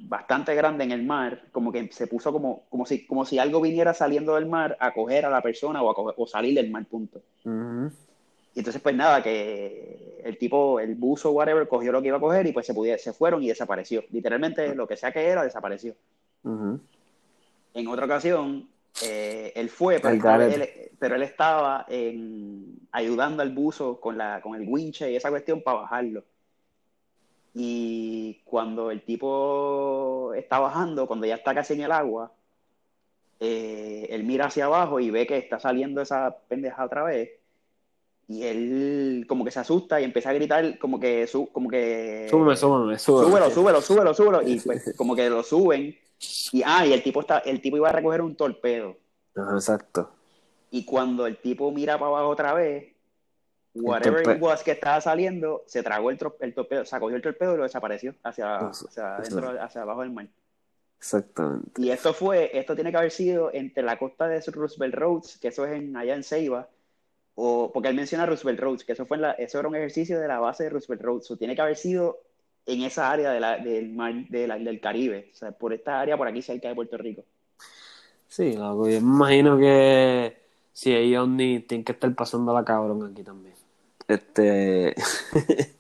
bastante 0.08 0.54
grande 0.54 0.84
en 0.84 0.92
el 0.92 1.04
mar, 1.04 1.48
como 1.52 1.72
que 1.72 1.92
se 1.92 2.06
puso 2.06 2.32
como, 2.32 2.68
como, 2.70 2.86
si, 2.86 3.08
como 3.08 3.26
si 3.26 3.40
algo 3.40 3.62
viniera 3.62 3.96
saliendo 3.96 4.36
del 4.36 4.46
mar 4.46 4.78
a 4.80 4.94
coger 4.94 5.26
a 5.26 5.32
la 5.32 5.42
persona 5.42 5.82
o, 5.82 5.90
a 5.90 5.96
coger- 5.96 6.14
o 6.16 6.28
salir 6.28 6.54
del 6.54 6.70
mar, 6.70 6.86
punto. 6.86 7.24
Ujú. 7.44 7.92
Y 8.56 8.60
entonces, 8.60 8.82
pues 8.82 8.96
nada, 8.96 9.22
que 9.22 10.22
el 10.24 10.38
tipo, 10.38 10.80
el 10.80 10.96
buzo, 10.96 11.32
whatever, 11.32 11.68
cogió 11.68 11.92
lo 11.92 12.02
que 12.02 12.08
iba 12.08 12.18
a 12.18 12.22
coger 12.22 12.48
y 12.48 12.52
pues 12.52 12.66
se, 12.66 12.74
pudiera, 12.74 12.98
se 12.98 13.14
fueron 13.14 13.44
y 13.44 13.48
desapareció. 13.48 14.04
Literalmente, 14.12 14.74
lo 14.76 14.88
que 14.88 14.98
sea 14.98 15.12
que 15.12 15.26
era, 15.26 15.44
desapareció. 15.44 15.96
Ujú. 16.44 16.80
En 17.74 17.88
otra 17.88 18.06
ocasión, 18.06 18.68
eh, 19.04 19.54
él 19.56 19.70
fue, 19.70 20.00
pero, 20.00 20.42
él, 20.42 20.70
pero 20.98 21.16
él 21.16 21.24
estaba 21.24 21.86
en- 21.88 22.80
ayudando 22.92 23.44
al 23.44 23.52
buzo 23.54 24.00
con, 24.02 24.18
la, 24.18 24.42
con 24.42 24.56
el 24.56 24.68
winche 24.68 25.12
y 25.12 25.16
esa 25.16 25.30
cuestión 25.30 25.62
para 25.62 25.82
bajarlo. 25.82 26.24
Y 27.54 28.42
cuando 28.46 28.92
el 28.92 29.02
tipo 29.04 30.34
está 30.36 30.60
bajando, 30.60 31.08
cuando 31.08 31.26
ya 31.28 31.36
está 31.36 31.54
casi 31.54 31.74
en 31.74 31.82
el 31.82 31.92
agua, 31.92 32.32
eh, 33.40 34.08
él 34.10 34.24
mira 34.24 34.46
hacia 34.48 34.66
abajo 34.66 35.00
y 35.00 35.10
ve 35.12 35.26
que 35.26 35.38
está 35.38 35.60
saliendo 35.60 36.02
esa 36.02 36.36
pendeja 36.48 36.84
otra 36.86 37.04
vez. 37.04 37.30
Y 38.30 38.44
él 38.44 39.26
como 39.28 39.44
que 39.44 39.50
se 39.50 39.60
asusta 39.60 40.00
y 40.00 40.04
empieza 40.04 40.30
a 40.30 40.34
gritar 40.34 40.78
como 40.78 41.00
que, 41.00 41.26
su, 41.26 41.52
como 41.52 41.68
que 41.68 42.28
Súbeme, 42.30 42.56
súbeme, 42.56 43.00
súbeme. 43.00 43.28
súbelo, 43.28 43.50
súbelo, 43.50 43.82
súbelo, 43.82 44.14
súbelo. 44.14 44.42
Y 44.48 44.60
pues 44.60 44.94
como 44.96 45.16
que 45.16 45.28
lo 45.30 45.42
suben. 45.42 45.98
Y 46.52 46.62
ah, 46.64 46.86
y 46.86 46.94
el 46.94 47.02
tipo 47.02 47.22
está, 47.22 47.40
el 47.40 47.60
tipo 47.60 47.76
iba 47.78 47.90
a 47.90 47.94
recoger 47.94 48.22
un 48.22 48.36
torpedo. 48.36 48.96
Ajá, 49.36 49.56
exacto. 49.56 50.12
Y 50.70 50.86
cuando 50.86 51.26
el 51.26 51.38
tipo 51.38 51.72
mira 51.72 51.98
para 51.98 52.10
abajo 52.10 52.30
otra 52.30 52.54
vez, 52.54 52.94
whatever 53.74 54.36
it 54.36 54.42
was 54.42 54.64
que 54.64 54.72
estaba 54.72 55.02
saliendo, 55.02 55.64
se 55.66 55.82
tragó 55.82 56.12
el, 56.12 56.20
tro- 56.20 56.36
el 56.40 56.54
torpedo, 56.54 56.86
se 56.86 57.00
cogió 57.00 57.16
el 57.16 57.24
torpedo 57.24 57.56
y 57.56 57.58
lo 57.58 57.64
desapareció 57.64 58.14
hacia, 58.24 58.68
hacia 58.68 59.16
adentro, 59.16 59.60
hacia 59.60 59.82
abajo 59.82 60.02
del 60.02 60.12
mar. 60.12 60.28
Exactamente. 61.00 61.82
Y 61.82 61.90
esto 61.90 62.14
fue, 62.14 62.52
esto 62.54 62.76
tiene 62.76 62.92
que 62.92 62.98
haber 62.98 63.12
sido 63.12 63.52
entre 63.54 63.82
la 63.82 63.98
costa 63.98 64.28
de 64.28 64.40
Roosevelt 64.42 64.94
Roads, 64.94 65.38
que 65.40 65.48
eso 65.48 65.66
es 65.66 65.72
en, 65.72 65.96
allá 65.96 66.14
en 66.14 66.24
Ceiba, 66.24 66.68
o 67.36 67.72
porque 67.74 67.90
él 67.90 67.96
menciona 67.96 68.26
Roosevelt 68.26 68.60
Roads, 68.60 68.84
que 68.84 68.94
eso 68.94 69.06
fue 69.06 69.18
en 69.18 69.22
la, 69.24 69.32
eso 69.34 69.60
era 69.60 69.68
un 69.68 69.76
ejercicio 69.76 70.20
de 70.20 70.28
la 70.28 70.40
base 70.40 70.66
de 70.66 70.70
Roosevelt 70.72 71.02
Roads, 71.02 71.32
o 71.32 71.38
tiene 71.38 71.56
que 71.56 71.62
haber 71.62 71.78
sido 71.78 72.20
en 72.66 72.84
esa 72.84 73.10
área 73.10 73.32
de 73.32 73.40
la, 73.40 73.58
del 73.58 73.90
mar 73.90 74.14
de 74.30 74.48
la- 74.48 74.58
del 74.58 74.80
Caribe, 74.80 75.30
o 75.34 75.36
sea, 75.36 75.52
por 75.52 75.74
esta 75.74 76.00
área 76.00 76.18
por 76.18 76.28
aquí 76.28 76.42
cerca 76.42 76.68
de 76.68 76.76
Puerto 76.76 76.98
Rico. 76.98 77.24
Sí, 78.28 78.54
loco, 78.54 78.88
yo 78.90 79.02
me 79.02 79.08
imagino 79.16 79.58
que 79.58 80.38
si 80.74 80.94
ellos 80.96 81.28
ni 81.28 81.62
tienen 81.62 81.84
que 81.84 81.94
estar 81.94 82.14
pasando 82.14 82.54
la 82.54 82.64
cabrón 82.64 83.10
aquí 83.12 83.24
también. 83.24 83.56
Este. 84.08 84.94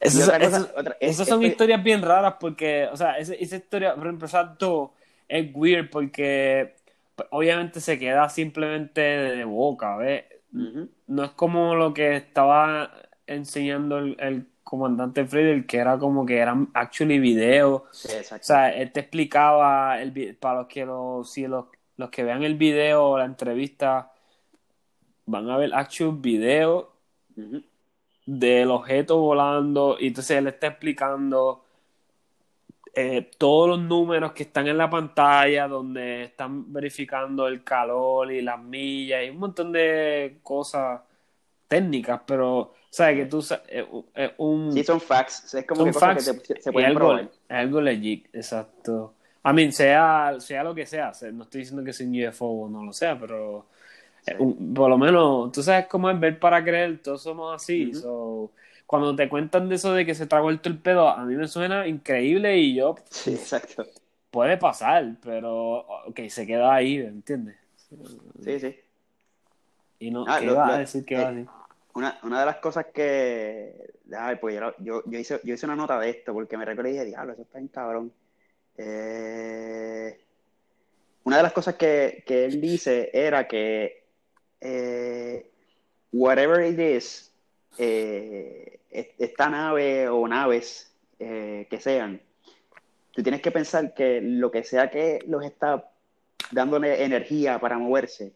Esas, 0.00 0.28
otra 0.28 0.38
cosa- 0.38 0.56
esas- 0.58 0.74
otra- 0.76 0.96
es- 1.00 1.10
esas 1.12 1.28
son 1.28 1.42
este- 1.42 1.52
historias 1.52 1.82
bien 1.82 2.02
raras 2.02 2.34
porque, 2.38 2.88
o 2.92 2.96
sea, 2.96 3.16
esa, 3.18 3.34
esa 3.34 3.56
historia, 3.56 3.94
por 3.94 4.04
ejemplo, 4.06 4.26
exacto, 4.26 4.92
es 5.28 5.50
weird 5.54 5.88
porque 5.90 6.74
pues, 7.16 7.28
obviamente 7.30 7.80
se 7.80 7.98
queda 7.98 8.28
simplemente 8.28 9.00
de 9.00 9.44
boca, 9.44 9.96
¿ves? 9.96 10.24
No 11.06 11.24
es 11.24 11.30
como 11.32 11.74
lo 11.74 11.92
que 11.92 12.16
estaba 12.16 12.90
enseñando 13.26 13.98
el, 13.98 14.16
el 14.20 14.46
comandante 14.62 15.26
Friedel, 15.26 15.66
que 15.66 15.78
era 15.78 15.98
como 15.98 16.24
que 16.24 16.38
eran 16.38 16.70
actually 16.74 17.18
videos. 17.18 17.82
Sí. 17.92 18.08
O 18.32 18.38
sea, 18.40 18.70
él 18.70 18.92
te 18.92 19.00
explicaba, 19.00 20.00
el, 20.00 20.36
para 20.36 20.60
los 20.60 20.68
que, 20.68 20.86
lo, 20.86 21.24
si 21.24 21.46
los, 21.46 21.66
los 21.96 22.10
que 22.10 22.24
vean 22.24 22.42
el 22.44 22.56
video 22.56 23.04
o 23.04 23.18
la 23.18 23.24
entrevista, 23.24 24.12
van 25.26 25.50
a 25.50 25.56
ver 25.56 25.74
actual 25.74 26.16
video 26.18 26.92
Ujú. 27.36 27.62
del 28.26 28.70
objeto 28.70 29.18
volando 29.18 29.96
y 29.98 30.08
entonces 30.08 30.36
él 30.38 30.46
está 30.46 30.68
explicando 30.68 31.63
eh, 32.96 33.30
todos 33.38 33.68
los 33.70 33.80
números 33.80 34.32
que 34.32 34.44
están 34.44 34.66
en 34.68 34.78
la 34.78 34.88
pantalla 34.88 35.66
donde 35.68 36.24
están 36.24 36.72
verificando 36.72 37.46
el 37.48 37.64
calor 37.64 38.30
y 38.32 38.40
las 38.42 38.60
millas 38.62 39.24
y 39.24 39.30
un 39.30 39.38
montón 39.38 39.72
de 39.72 40.38
cosas 40.42 41.00
técnicas, 41.68 42.20
pero 42.26 42.74
sabes 42.90 43.16
que 43.16 43.26
tú 43.26 43.42
sa- 43.42 43.62
es 43.68 43.84
un- 44.38 44.72
Sí, 44.72 44.84
son 44.84 45.00
facts, 45.00 45.54
es 45.54 45.66
como 45.66 45.78
son 45.80 45.86
que 45.88 45.92
cosas 45.92 46.08
facts 46.14 46.30
que 46.46 46.54
te- 46.54 46.60
se 46.62 46.72
pueden 46.72 46.88
algo, 46.90 47.00
probar. 47.00 47.22
es 47.22 47.30
algo 47.56 47.80
legit, 47.80 48.26
exacto. 48.34 49.14
I 49.46 49.52
mean, 49.52 49.72
sea, 49.72 50.36
sea 50.38 50.62
lo 50.64 50.74
que 50.74 50.86
sea, 50.86 51.12
se- 51.12 51.32
no 51.32 51.44
estoy 51.44 51.60
diciendo 51.62 51.84
que 51.84 51.92
sea 51.92 52.06
un 52.06 52.14
UFO 52.14 52.46
o 52.46 52.68
no 52.68 52.84
lo 52.84 52.92
sea, 52.92 53.18
pero 53.18 53.66
eh, 54.26 54.36
un- 54.38 54.72
por 54.72 54.88
lo 54.88 54.96
menos, 54.96 55.52
tú 55.52 55.62
sabes 55.62 55.86
cómo 55.86 56.08
es 56.10 56.18
ver 56.18 56.38
para 56.38 56.62
creer, 56.64 57.02
todos 57.02 57.22
somos 57.22 57.54
así. 57.54 57.92
So, 57.92 58.52
cuando 58.94 59.16
te 59.16 59.28
cuentan 59.28 59.68
de 59.68 59.74
eso 59.74 59.92
de 59.92 60.06
que 60.06 60.14
se 60.14 60.26
tragó 60.26 60.50
el 60.50 60.60
torpedo, 60.60 61.08
a 61.08 61.24
mí 61.24 61.34
me 61.34 61.48
suena 61.48 61.86
increíble 61.88 62.56
y 62.58 62.74
yo, 62.76 62.94
Sí, 63.10 63.32
exacto. 63.32 63.84
puede 64.30 64.56
pasar, 64.56 65.16
pero, 65.22 65.78
ok, 66.06 66.20
se 66.28 66.46
queda 66.46 66.72
ahí, 66.74 66.96
¿entiendes? 66.98 67.56
Sí, 68.44 68.60
sí. 68.60 68.76
Y 69.98 70.10
no, 70.10 70.24
Ah, 70.28 70.38
¿qué 70.38 70.46
lo- 70.46 70.52
iba 70.52 70.74
a 70.74 70.78
decir? 70.78 71.04
¿Qué 71.04 71.14
eh, 71.14 71.18
iba 71.18 71.28
a 71.28 71.32
decir? 71.32 71.48
Una, 71.94 72.18
una 72.22 72.40
de 72.40 72.46
las 72.46 72.56
cosas 72.56 72.86
que. 72.94 73.94
Ay, 74.16 74.36
pues 74.40 74.54
yo, 74.56 74.74
yo, 74.78 75.02
yo 75.06 75.18
hice, 75.18 75.40
yo 75.44 75.54
hice 75.54 75.66
una 75.66 75.76
nota 75.76 75.98
de 75.98 76.10
esto 76.10 76.32
porque 76.32 76.56
me 76.56 76.64
recuerdo 76.64 76.90
y 76.90 76.92
dije, 76.94 77.04
diablo, 77.04 77.32
eso 77.32 77.42
está 77.42 77.58
bien 77.58 77.68
cabrón. 77.68 78.12
Eh, 78.76 80.20
una 81.24 81.36
de 81.38 81.42
las 81.42 81.52
cosas 81.52 81.74
que, 81.76 82.22
que 82.26 82.44
él 82.44 82.60
dice 82.60 83.10
era 83.12 83.46
que 83.48 84.04
eh, 84.60 85.50
whatever 86.12 86.64
it 86.66 86.78
is, 86.78 87.32
eh, 87.78 88.80
esta 88.94 89.50
nave 89.50 90.08
o 90.08 90.26
naves 90.28 90.94
eh, 91.18 91.66
que 91.68 91.80
sean, 91.80 92.20
tú 93.12 93.22
tienes 93.22 93.42
que 93.42 93.50
pensar 93.50 93.92
que 93.92 94.20
lo 94.22 94.50
que 94.50 94.62
sea 94.62 94.90
que 94.90 95.18
los 95.26 95.44
está 95.44 95.90
dándole 96.50 97.04
energía 97.04 97.58
para 97.58 97.78
moverse, 97.78 98.32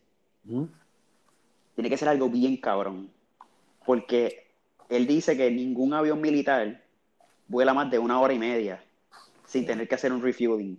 tiene 1.75 1.91
que 1.91 1.97
ser 1.97 2.09
algo 2.09 2.29
bien 2.29 2.57
cabrón. 2.57 3.11
Porque 3.87 4.49
él 4.89 5.07
dice 5.07 5.37
que 5.37 5.51
ningún 5.51 5.95
avión 5.95 6.21
militar 6.21 6.83
vuela 7.47 7.73
más 7.73 7.91
de 7.91 7.99
una 7.99 8.21
hora 8.21 8.35
y 8.35 8.39
media 8.39 8.83
sin 9.47 9.65
tener 9.65 9.89
que 9.89 9.95
hacer 9.95 10.13
un 10.13 10.23
refueling. 10.23 10.77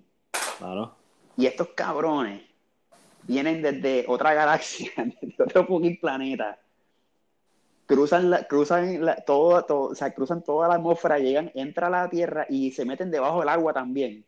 Claro. 0.58 0.96
Y 1.38 1.46
estos 1.46 1.70
cabrones 1.70 2.44
vienen 3.24 3.62
desde 3.62 4.06
otra 4.08 4.34
galaxia, 4.34 4.92
desde 5.22 5.44
otro 5.44 5.66
fucking 5.66 6.00
planeta. 6.00 6.60
Cruzan 7.90 8.30
la, 8.30 8.44
cruzan 8.44 9.04
la, 9.04 9.16
todo, 9.16 9.64
todo, 9.66 9.82
o 9.90 9.96
sea, 9.96 10.14
cruzan 10.14 10.44
toda 10.44 10.68
la 10.68 10.76
atmósfera, 10.76 11.18
llegan, 11.18 11.52
entran 11.56 11.92
a 11.96 12.04
la 12.04 12.10
Tierra 12.10 12.46
y 12.48 12.70
se 12.72 12.86
meten 12.86 13.10
debajo 13.10 13.40
del 13.40 13.50
agua 13.50 13.74
también. 13.74 14.24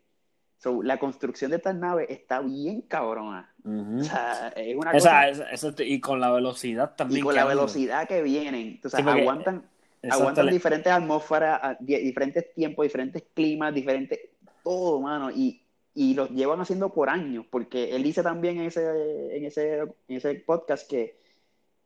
So, 0.57 0.82
la 0.82 0.97
construcción 0.97 1.51
de 1.51 1.57
estas 1.57 1.76
naves 1.76 2.07
está 2.09 2.39
bien 2.41 2.82
cabrona. 2.82 3.53
O 3.64 4.03
sea, 4.03 4.51
es 4.55 4.76
una 4.76 4.91
cosa... 4.91 5.30
eso 5.30 5.74
te- 5.76 5.86
y 5.88 5.99
con 5.99 6.20
la 6.20 6.32
velocidad 6.32 6.95
también. 6.95 7.20
y 7.20 7.24
con 7.24 7.36
la 7.36 7.45
velocidad 7.45 8.07
que 8.07 8.24
vienen, 8.24 8.80
o 8.84 8.89
sea, 8.89 8.99
Sí, 8.99 9.03
porque- 9.05 9.22
aguantan, 9.22 9.64
aguantan 10.09 10.47
diferentes 10.49 10.91
atmósferas, 10.91 11.78
diferentes 11.80 12.53
tiempos, 12.55 12.84
diferentes 12.84 13.24
climas, 13.34 13.74
diferentes, 13.76 14.20
todo, 14.64 14.99
mano, 15.01 15.30
y, 15.30 15.62
y 15.93 16.16
los 16.16 16.32
llevan 16.32 16.62
haciendo 16.62 16.89
por 16.91 17.09
años, 17.09 17.45
porque 17.49 17.95
él 17.95 18.01
dice 18.01 18.24
también 18.24 18.57
en 18.59 18.66
ese, 18.68 19.36
en 19.38 19.45
ese, 19.45 19.78
en 19.80 19.91
ese 20.07 20.34
podcast 20.36 20.89
que, 20.89 21.18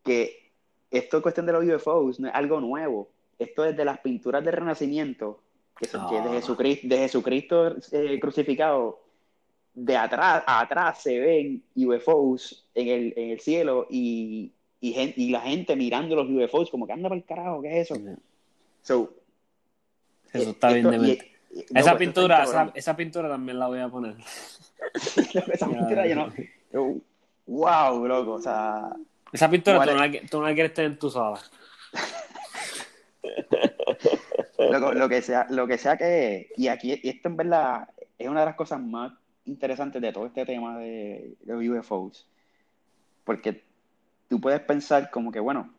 que 0.03 0.44
esto 0.91 1.17
es 1.17 1.23
cuestión 1.23 1.45
de 1.45 1.53
los 1.53 1.65
UFOs, 1.65 2.19
no 2.19 2.27
es 2.27 2.35
algo 2.35 2.59
nuevo, 2.61 3.09
esto 3.39 3.65
es 3.65 3.75
de 3.75 3.85
las 3.85 3.99
pinturas 3.99 4.43
del 4.43 4.53
Renacimiento, 4.53 5.41
que, 5.77 5.87
son, 5.87 6.07
que 6.09 6.15
de 6.15 6.29
Ah. 6.29 6.33
Jesucristo, 6.33 6.87
de 6.87 6.97
Jesucristo 6.97 7.75
eh, 7.91 8.19
crucificado, 8.19 9.01
de 9.73 9.97
atrás 9.97 10.43
a 10.47 10.61
atrás 10.61 11.01
se 11.01 11.19
ven 11.19 11.61
UFOs 11.75 12.65
en 12.73 12.87
el, 12.87 13.13
en 13.17 13.31
el 13.31 13.39
cielo 13.41 13.87
y, 13.89 14.53
y, 14.79 14.93
gen- 14.93 15.13
y 15.17 15.31
la 15.31 15.41
gente 15.41 15.75
mirando 15.75 16.15
los 16.15 16.29
UFOs 16.29 16.69
como 16.69 16.87
que 16.87 16.93
anda 16.93 17.09
por 17.09 17.17
el 17.17 17.25
carajo, 17.25 17.61
¿qué 17.61 17.81
es 17.81 17.91
eso? 17.91 17.99
So, 18.81 19.13
Eso 20.31 20.43
eh, 20.47 20.51
está 20.51 20.69
bien 20.71 20.89
de 20.91 20.97
y- 20.97 21.19
no, 21.71 21.79
esa 21.79 21.91
pues, 21.91 21.99
pintura, 21.99 22.43
esa, 22.43 22.71
esa 22.73 22.95
pintura 22.97 23.29
también 23.29 23.57
la 23.59 23.67
voy 23.67 23.79
a 23.79 23.87
poner. 23.89 24.15
esa 24.93 25.67
pintura 25.67 26.05
yo 26.07 26.15
no, 26.15 26.33
yo, 26.73 26.95
wow, 27.47 28.05
loco, 28.07 28.33
o 28.33 28.41
sea, 28.41 28.91
Esa 29.35 29.49
pintura 29.49 29.83
tú, 29.83 29.91
no 29.91 30.29
tú 30.29 30.39
no 30.39 30.47
la 30.47 30.53
quieres 30.53 30.73
tener 30.73 30.91
en 30.91 30.97
tu 30.97 31.09
sala. 31.09 31.41
lo, 34.57 34.93
lo 34.93 35.09
que 35.09 35.21
sea, 35.21 35.45
lo 35.49 35.67
que 35.67 35.77
sea 35.77 35.97
que, 35.97 36.53
y 36.55 36.69
aquí, 36.69 36.97
y 37.03 37.09
esto 37.09 37.27
en 37.27 37.35
verdad 37.35 37.89
es 38.17 38.29
una 38.29 38.39
de 38.39 38.45
las 38.45 38.55
cosas 38.55 38.79
más 38.79 39.11
interesantes 39.43 40.01
de 40.01 40.13
todo 40.13 40.25
este 40.25 40.45
tema 40.45 40.77
de 40.77 41.35
los 41.43 41.61
UFOs, 41.61 42.25
porque 43.25 43.61
tú 44.29 44.39
puedes 44.39 44.61
pensar 44.61 45.11
como 45.11 45.33
que, 45.33 45.41
bueno, 45.41 45.69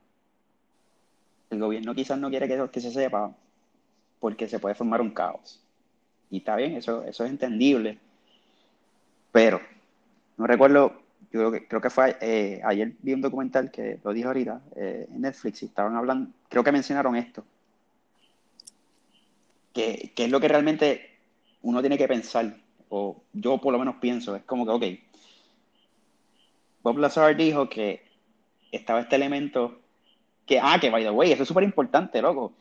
el 1.49 1.59
gobierno 1.59 1.95
quizás 1.95 2.19
no 2.19 2.29
quiere 2.29 2.49
que, 2.49 2.69
que 2.71 2.81
se 2.83 2.91
sepa 2.91 3.35
porque 4.21 4.49
se 4.49 4.59
puede 4.59 4.75
formar 4.75 5.01
un 5.01 5.13
caos. 5.13 5.63
Y 6.31 6.39
está 6.39 6.57
bien, 6.57 6.77
eso, 6.77 7.05
eso 7.05 7.25
es 7.25 7.31
entendible. 7.31 7.99
Pero, 9.33 9.63
no 10.37 10.47
recuerdo, 10.47 11.06
yo 11.31 11.41
creo 11.41 11.53
que, 11.53 11.69
creo 11.69 11.81
que 11.81 11.91
fue 11.91 12.17
eh, 12.21 12.61
ayer 12.65 12.93
vi 13.03 13.13
un 13.13 13.21
documental 13.21 13.71
que 13.71 13.99
lo 14.03 14.13
dijo 14.13 14.29
ahorita 14.29 14.61
eh, 14.77 15.09
en 15.11 15.21
Netflix 15.21 15.63
y 15.63 15.67
estaban 15.67 15.97
hablando, 15.97 16.31
creo 16.49 16.65
que 16.65 16.73
mencionaron 16.73 17.17
esto, 17.17 17.45
que, 19.73 20.13
que 20.15 20.25
es 20.25 20.31
lo 20.31 20.41
que 20.41 20.49
realmente 20.49 21.11
uno 21.63 21.81
tiene 21.81 21.99
que 21.99 22.09
pensar, 22.09 22.57
o 22.89 23.23
yo 23.33 23.59
por 23.59 23.73
lo 23.73 23.79
menos 23.79 23.97
pienso, 23.97 24.35
es 24.37 24.43
como 24.45 24.65
que, 24.65 24.73
ok, 24.73 24.85
Bob 26.83 26.99
Lazar 26.99 27.37
dijo 27.37 27.69
que 27.69 28.05
estaba 28.71 29.01
este 29.01 29.17
elemento 29.17 29.81
que, 30.47 30.61
ah, 30.61 30.79
que 30.81 30.91
by 30.91 31.03
the 31.03 31.11
way, 31.11 31.33
eso 31.33 31.43
es 31.43 31.49
súper 31.49 31.65
importante, 31.65 32.23
loco. 32.23 32.55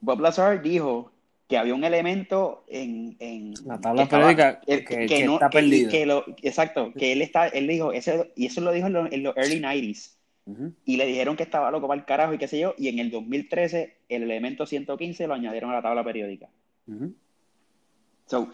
Bob 0.00 0.20
Lazar 0.20 0.62
dijo 0.62 1.11
que 1.52 1.58
había 1.58 1.74
un 1.74 1.84
elemento 1.84 2.64
en, 2.66 3.14
en 3.20 3.52
La 3.66 3.78
tabla 3.78 4.00
que 4.00 4.04
estaba- 4.04 4.22
periódica 4.34 4.60
que- 4.62 4.84
que 5.06 5.16
está 5.24 5.50
perdido. 5.50 5.90
que 5.90 6.06
lo- 6.06 6.24
exacto, 6.40 6.94
que 6.94 7.12
él 7.12 7.20
está, 7.20 7.46
él 7.48 7.66
dijo, 7.68 7.92
ese, 7.92 8.32
y 8.36 8.46
eso 8.46 8.62
lo 8.62 8.72
dijo 8.72 8.86
en 8.86 8.94
los, 8.94 9.12
en 9.12 9.22
los 9.22 9.36
early 9.36 9.60
90s, 9.60 10.16
Ujú. 10.46 10.72
y 10.86 10.96
le 10.96 11.04
dijeron 11.04 11.36
que 11.36 11.42
estaba 11.42 11.70
loco 11.70 11.86
para 11.88 12.00
el 12.00 12.06
carajo 12.06 12.32
y 12.32 12.38
qué 12.38 12.48
sé 12.48 12.58
yo, 12.58 12.74
y 12.78 12.88
en 12.88 13.00
el 13.00 13.10
2013 13.10 13.98
el 14.08 14.22
elemento 14.22 14.64
115 14.64 15.26
lo 15.26 15.34
añadieron 15.34 15.70
a 15.70 15.74
la 15.74 15.82
tabla 15.82 16.02
periódica. 16.02 16.48
So, 18.24 18.50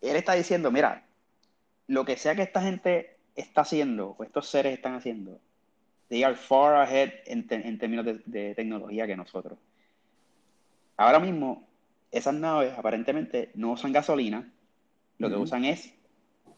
él 0.00 0.16
está 0.16 0.32
diciendo, 0.32 0.70
mira, 0.70 1.04
lo 1.88 2.06
que 2.06 2.16
sea 2.16 2.34
que 2.34 2.40
esta 2.42 2.62
gente 2.62 3.18
está 3.36 3.60
haciendo, 3.60 4.16
o 4.18 4.24
estos 4.24 4.48
seres 4.48 4.72
están 4.72 4.94
haciendo, 4.94 5.38
they 6.08 6.22
are 6.22 6.34
far 6.36 6.76
ahead 6.76 7.10
en, 7.26 7.46
términos 7.78 8.06
de, 8.06 8.22
de 8.24 8.54
tecnología 8.54 9.06
que 9.06 9.14
nosotros. 9.14 9.58
Ahora 10.96 11.18
mismo, 11.18 11.68
esas 12.12 12.34
naves 12.34 12.72
aparentemente 12.78 13.50
no 13.54 13.72
usan 13.72 13.92
gasolina, 13.92 14.52
lo 15.18 15.28
que 15.28 15.34
usan 15.42 15.64
es 15.64 15.92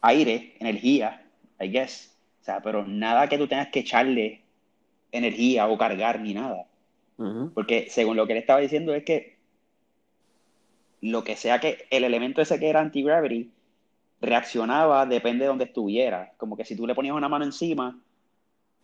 aire, 0.01 0.55
energía, 0.59 1.25
I 1.59 1.69
guess. 1.71 2.15
O 2.41 2.43
sea, 2.45 2.61
pero 2.61 2.85
nada 2.85 3.27
que 3.27 3.37
tú 3.37 3.47
tengas 3.47 3.69
que 3.69 3.79
echarle 3.79 4.41
energía 5.11 5.67
o 5.67 5.77
cargar 5.77 6.19
ni 6.19 6.33
nada. 6.33 6.67
Porque 7.53 7.87
según 7.89 8.17
lo 8.17 8.27
que 8.27 8.33
él 8.33 8.39
estaba 8.39 8.59
diciendo 8.59 8.93
es 8.93 9.03
que 9.03 9.37
lo 11.01 11.23
que 11.23 11.35
sea 11.35 11.59
que 11.59 11.85
el 11.89 12.03
elemento 12.03 12.41
ese 12.41 12.59
que 12.59 12.69
era 12.69 12.81
anti-gravity 12.81 13.51
reaccionaba 14.21 15.05
depende 15.05 15.43
de 15.43 15.49
donde 15.49 15.65
estuviera. 15.65 16.33
Como 16.37 16.57
que 16.57 16.65
si 16.65 16.75
tú 16.75 16.87
le 16.87 16.95
ponías 16.95 17.15
una 17.15 17.29
mano 17.29 17.45
encima, 17.45 17.99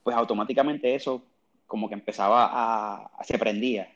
pues 0.04 0.16
automáticamente 0.16 0.94
eso 0.96 1.24
como 1.68 1.88
que 1.88 1.96
empezaba 1.96 2.46
a, 2.46 3.06
a- 3.18 3.24
se 3.24 3.38
prendía. 3.40 3.88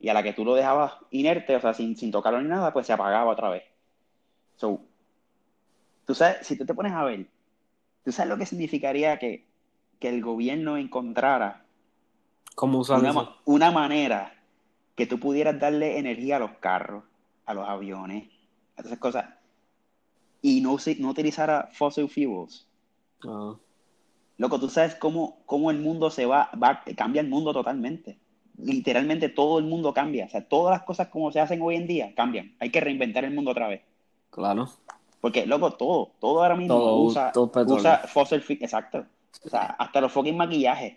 Y 0.00 0.08
a 0.08 0.14
la 0.14 0.22
que 0.22 0.32
tú 0.32 0.44
lo 0.44 0.54
dejabas 0.54 0.94
inerte, 1.10 1.56
o 1.56 1.60
sea, 1.60 1.74
sin, 1.74 1.96
sin 1.96 2.10
tocarlo 2.10 2.40
ni 2.40 2.48
nada, 2.48 2.72
pues 2.72 2.86
se 2.86 2.92
apagaba 2.92 3.30
otra 3.30 3.50
vez. 3.50 3.64
So, 4.56 4.80
tú 6.06 6.14
sabes, 6.14 6.46
si 6.46 6.56
tú 6.56 6.64
te 6.64 6.74
pones 6.74 6.92
a 6.92 7.04
ver, 7.04 7.26
tú 8.04 8.12
sabes 8.12 8.30
lo 8.30 8.38
que 8.38 8.46
significaría 8.46 9.18
que, 9.18 9.46
que 9.98 10.08
el 10.08 10.22
gobierno 10.22 10.76
encontrara 10.76 11.64
¿Cómo 12.54 12.80
una, 12.80 13.36
una 13.44 13.70
manera 13.70 14.34
que 14.96 15.06
tú 15.06 15.20
pudieras 15.20 15.60
darle 15.60 15.98
energía 15.98 16.36
a 16.36 16.40
los 16.40 16.52
carros, 16.58 17.04
a 17.46 17.54
los 17.54 17.68
aviones, 17.68 18.28
a 18.76 18.82
esas 18.82 18.98
cosas, 18.98 19.26
y 20.42 20.60
no, 20.60 20.76
no 20.98 21.10
utilizara 21.10 21.68
fossil 21.72 22.08
fuels. 22.08 22.66
Ah. 23.24 23.54
Loco, 24.38 24.60
tú 24.60 24.68
sabes 24.68 24.94
cómo, 24.94 25.38
cómo 25.46 25.70
el 25.70 25.78
mundo 25.78 26.10
se 26.10 26.26
va, 26.26 26.50
va, 26.60 26.82
cambia 26.96 27.20
el 27.20 27.28
mundo 27.28 27.52
totalmente. 27.52 28.18
Literalmente 28.62 29.28
todo 29.28 29.58
el 29.58 29.64
mundo 29.66 29.92
cambia. 29.94 30.26
O 30.26 30.28
sea, 30.28 30.42
todas 30.46 30.72
las 30.72 30.82
cosas 30.82 31.08
como 31.08 31.30
se 31.32 31.40
hacen 31.40 31.60
hoy 31.62 31.76
en 31.76 31.86
día 31.86 32.12
cambian. 32.14 32.54
Hay 32.58 32.70
que 32.70 32.80
reinventar 32.80 33.24
el 33.24 33.32
mundo 33.34 33.52
otra 33.52 33.68
vez. 33.68 33.82
Claro. 34.30 34.68
Porque, 35.20 35.46
loco, 35.46 35.72
todo, 35.72 36.12
todo 36.20 36.42
ahora 36.42 36.54
mismo 36.56 36.74
Todo, 36.76 36.96
usa, 37.02 37.32
todo 37.32 37.50
usa 37.74 37.98
fossil 38.06 38.40
fuel, 38.40 38.58
exacto. 38.62 39.04
O 39.44 39.48
sea, 39.48 39.62
hasta 39.78 40.00
los 40.00 40.12
fucking 40.12 40.36
maquillajes 40.36 40.96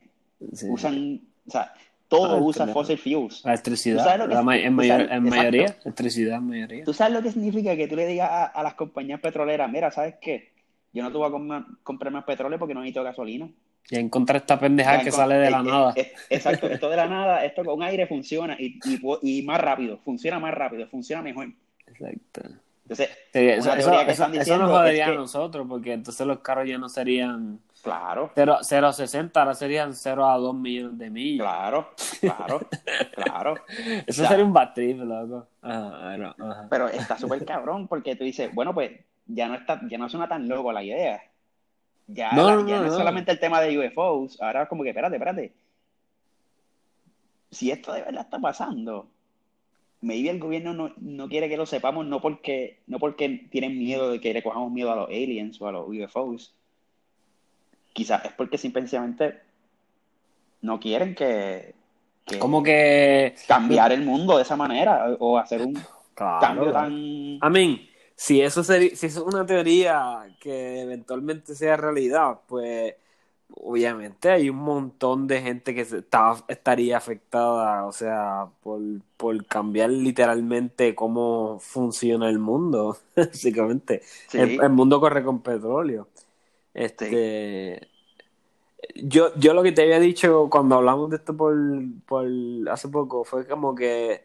Sí. 0.53 0.67
usan, 0.69 1.21
o 1.47 1.51
sea, 1.51 1.73
todo 2.07 2.35
Ah, 2.37 2.41
usa 2.41 2.65
pendejo. 2.65 2.79
fossil 2.79 2.97
fuels. 2.97 3.43
La 3.45 3.51
electricidad. 3.53 3.97
¿Tú 3.97 4.03
sabes 4.03 4.19
lo 4.19 4.27
que 4.27 4.33
la 4.35 4.41
ma- 4.43 4.57
en 4.57 4.65
tú 4.65 4.71
mayor- 4.77 4.97
sabes- 4.97 5.11
en 5.11 5.17
exacto. 5.25 5.37
mayoría. 5.37 5.75
Electricidad 5.85 6.37
en 6.37 6.47
mayoría. 6.47 6.83
¿Tú 6.83 6.93
sabes 6.93 7.13
lo 7.13 7.21
que 7.21 7.31
significa 7.31 7.75
que 7.75 7.87
tú 7.87 7.95
le 7.95 8.05
digas 8.07 8.29
a, 8.29 8.45
a 8.45 8.63
las 8.63 8.73
compañías 8.73 9.19
petroleras, 9.21 9.71
mira, 9.71 9.91
¿sabes 9.91 10.15
qué? 10.21 10.51
Yo 10.93 11.03
no 11.03 11.11
te 11.11 11.17
voy 11.17 11.27
a 11.29 11.65
comprar 11.83 12.11
más 12.11 12.23
petróleo 12.25 12.59
porque 12.59 12.73
no 12.73 12.81
necesito 12.81 13.03
gasolina. 13.03 13.49
Ya 13.89 13.99
encontré 13.99 14.37
esta 14.37 14.57
pendeja 14.59 14.97
Ya 14.97 15.03
que 15.03 15.11
sale 15.11 15.35
de 15.35 15.49
la 15.51 15.63
nada. 15.63 15.93
exacto, 16.29 16.67
esto 16.69 16.89
de 16.89 16.95
la 16.95 17.07
nada, 17.07 17.43
esto 17.43 17.63
con 17.65 17.83
aire 17.83 18.07
funciona 18.07 18.55
y, 18.57 18.79
y, 19.21 19.41
más 19.43 19.59
rápido, 19.59 19.97
funciona 20.05 20.39
más 20.39 20.53
rápido, 20.53 20.87
funciona 20.87 21.21
mejor. 21.21 21.49
Exacto. 21.87 22.41
Entonces, 22.83 23.09
Sí, 23.33 23.39
eso, 23.39 23.73
eso, 23.73 23.91
que 23.91 24.01
eso- 24.01 24.11
están 24.11 24.31
eso 24.31 24.39
diciendo 24.39 24.63
nos 24.67 24.71
jodería 24.77 25.07
a 25.07 25.13
nosotros, 25.13 25.65
porque 25.69 25.93
entonces 25.93 26.25
los 26.27 26.39
carros 26.39 26.67
ya 26.67 26.77
no 26.77 26.89
serían 26.89 27.59
claro, 27.83 28.31
0, 28.35 28.57
0 28.61 28.87
a 28.87 28.93
60, 28.93 29.39
ahora 29.41 29.53
serían 29.55 29.93
0 29.93 30.25
a 30.29 30.37
2 30.37 30.55
millones 30.55 30.97
de 30.97 31.09
millas. 31.09 31.45
claro, 31.47 31.89
claro, 32.19 32.61
claro. 33.15 33.55
Eso 34.05 34.25
sería 34.25 34.43
un 34.43 34.51
bad 34.53 34.73
trip, 34.73 34.99
loco. 34.99 35.47
Ajá, 35.61 35.99
bueno, 36.03 36.35
ajá. 36.37 36.67
Pero 36.69 36.87
está 36.89 37.17
súper 37.17 37.45
cabrón 37.45 37.87
porque 37.87 38.15
tú 38.15 38.23
dices, 38.25 38.53
bueno, 38.53 38.73
pues 38.73 38.91
ya 39.25 39.47
no 39.47 39.55
está, 39.55 39.79
ya 39.89 39.97
no 39.97 40.09
suena 40.09 40.27
tan 40.27 40.47
loco 40.49 40.71
la 40.73 40.83
idea. 40.83 41.21
Ya, 42.07 42.33
No, 42.33 42.43
la- 42.61 42.67
ya 42.67 42.75
no, 42.77 42.81
no, 42.81 42.85
es 42.87 42.93
solamente 42.93 43.31
el 43.31 43.39
tema 43.39 43.61
de 43.61 43.77
UFOs, 43.77 44.41
ahora 44.41 44.67
como 44.67 44.83
que, 44.83 44.89
espérate, 44.89 45.15
espérate. 45.15 45.53
Si 47.51 47.71
esto 47.71 47.93
de 47.93 48.01
verdad 48.01 48.23
está 48.23 48.39
pasando, 48.39 49.07
maybe 50.01 50.29
el 50.29 50.39
gobierno 50.39 50.73
no, 50.73 50.93
no 50.97 51.27
quiere 51.27 51.49
que 51.49 51.57
lo 51.57 51.65
sepamos, 51.65 52.05
no 52.05 52.21
porque, 52.21 52.79
no 52.87 52.97
porque 52.99 53.47
tienen 53.51 53.77
miedo 53.77 54.11
de 54.11 54.19
que 54.21 54.33
le 54.33 54.41
cojamos 54.43 54.71
miedo 54.71 54.91
a 54.91 54.95
los 54.95 55.09
aliens 55.09 55.61
o 55.61 55.67
a 55.67 55.71
los 55.73 55.87
UFOs. 55.87 56.53
Quizás 57.93 58.23
es 58.25 58.31
porque 58.33 58.57
simplemente 58.57 59.41
no 60.61 60.79
quieren 60.79 61.13
que, 61.13 61.75
que 62.25 62.39
Como 62.39 62.63
que. 62.63 63.35
cambiar 63.47 63.91
el 63.91 64.03
mundo 64.05 64.37
de 64.37 64.43
esa 64.43 64.55
manera 64.55 65.15
o 65.19 65.37
hacer 65.37 65.61
un 65.61 65.73
Claro, 66.13 66.39
cambio 66.41 66.71
tan 66.71 66.91
I 66.93 67.39
mean, 67.49 67.81
si 68.21 68.39
eso 68.41 68.63
sería, 68.63 68.95
si 68.95 69.07
eso 69.07 69.21
es 69.21 69.33
una 69.33 69.47
teoría 69.47 70.35
que 70.39 70.81
eventualmente 70.81 71.55
sea 71.55 71.75
realidad, 71.75 72.41
pues 72.47 72.93
obviamente 73.55 74.29
hay 74.29 74.47
un 74.49 74.57
montón 74.57 75.25
de 75.27 75.41
gente 75.41 75.73
que 75.73 75.85
se 75.85 75.99
está, 75.99 76.35
estaría 76.47 76.97
afectada, 76.97 77.85
o 77.87 77.91
sea, 77.91 78.47
por, 78.61 78.79
por 79.17 79.43
cambiar 79.47 79.89
literalmente 79.89 80.93
cómo 80.93 81.59
funciona 81.59 82.29
el 82.29 82.37
mundo, 82.37 82.95
básicamente. 83.15 84.03
Sí. 84.27 84.37
El, 84.39 84.61
el 84.61 84.69
mundo 84.69 84.99
corre 85.01 85.23
con 85.23 85.41
petróleo. 85.41 86.07
Este, 86.75 87.89
yo, 88.95 89.33
yo 89.35 89.53
lo 89.55 89.63
que 89.63 89.71
te 89.71 89.81
había 89.83 89.99
dicho 89.99 90.47
cuando 90.51 90.75
hablamos 90.75 91.09
de 91.09 91.17
esto 91.17 91.35
por, 91.35 91.55
por 92.05 92.27
hace 92.69 92.87
poco 92.89 93.23
fue 93.23 93.47
como 93.47 93.73
que 93.75 94.23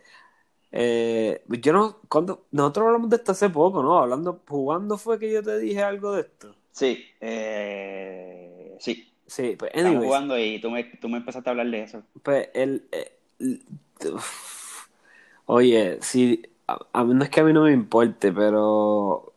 Eh, 0.73 1.43
yo 1.49 1.73
no, 1.73 1.99
cuando 2.09 2.47
nosotros 2.51 2.87
hablamos 2.87 3.09
de 3.11 3.17
esto 3.17 3.33
hace 3.33 3.49
poco, 3.51 3.83
¿no? 3.83 3.99
Hablando, 3.99 4.41
jugando 4.49 4.99
fue 4.99 5.19
que 5.19 5.33
yo 5.33 5.43
te 5.43 5.59
dije 5.59 5.83
algo 5.83 6.13
de 6.13 6.23
esto. 6.23 6.55
Sí, 6.73 7.05
eh, 7.21 8.77
sí. 8.81 9.13
Sí, 9.27 9.57
pues 9.59 9.73
Estamos 9.75 10.05
jugando 10.05 10.39
y 10.39 10.61
tú 10.61 10.71
me, 10.71 10.85
tú 10.85 11.09
me 11.09 11.19
empezaste 11.19 11.49
a 11.49 11.53
hablar 11.53 11.69
de 11.69 11.83
eso. 11.83 12.03
pues 12.23 12.49
el, 12.55 12.87
eh, 12.93 13.19
el- 13.41 13.65
uf. 14.13 14.87
oye, 15.47 15.99
sí, 16.03 16.43
a, 16.69 16.79
a 16.93 17.05
no 17.05 17.25
es 17.25 17.31
que 17.31 17.41
a 17.41 17.45
mí 17.45 17.53
no 17.53 17.65
me 17.65 17.73
importe, 17.73 18.33
pero 18.33 19.33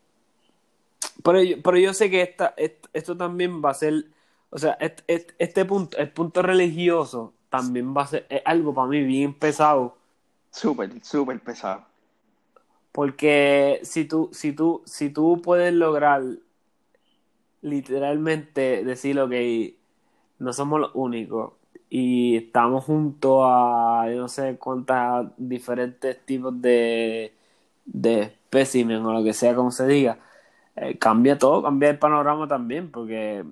pero 1.23 1.41
yo, 1.43 1.61
pero 1.61 1.77
yo 1.77 1.93
sé 1.93 2.09
que 2.09 2.21
esta, 2.21 2.53
est- 2.57 2.85
esto 2.93 3.15
también 3.17 3.61
va 3.63 3.71
a 3.71 3.73
ser, 3.73 4.05
o 4.49 4.57
sea, 4.57 4.73
este, 4.79 5.03
este, 5.07 5.33
este 5.39 5.65
punto, 5.65 5.97
el 5.97 6.11
punto 6.11 6.41
religioso 6.41 7.33
también 7.49 7.95
va 7.95 8.03
a 8.03 8.07
ser 8.07 8.25
es 8.29 8.41
algo 8.45 8.73
para 8.73 8.87
mí 8.87 9.03
bien 9.03 9.33
pesado. 9.33 9.97
Súper, 10.51 11.03
súper 11.03 11.39
pesado. 11.39 11.85
Porque 12.91 13.79
si 13.83 14.05
tú, 14.05 14.29
si 14.33 14.53
tú, 14.53 14.81
si 14.85 15.09
tú 15.09 15.41
puedes 15.43 15.73
lograr 15.73 16.23
literalmente 17.61 18.83
decir, 18.83 19.19
ok, 19.19 19.33
no 20.39 20.53
somos 20.53 20.79
los 20.79 20.91
únicos 20.93 21.53
y 21.89 22.37
estamos 22.37 22.85
junto 22.85 23.45
a 23.45 24.09
yo 24.09 24.17
no 24.21 24.27
sé 24.27 24.57
cuántas 24.57 25.27
diferentes 25.37 26.23
tipos 26.25 26.61
de, 26.61 27.33
de 27.85 28.21
espécimen 28.23 29.05
o 29.05 29.13
lo 29.13 29.23
que 29.23 29.33
sea 29.33 29.55
como 29.55 29.71
se 29.71 29.87
diga, 29.87 30.19
eh, 30.75 30.97
cambia 30.99 31.37
todo, 31.37 31.63
cambia 31.63 31.89
el 31.89 31.99
panorama 31.99 32.47
también, 32.47 32.91
porque 32.91 33.43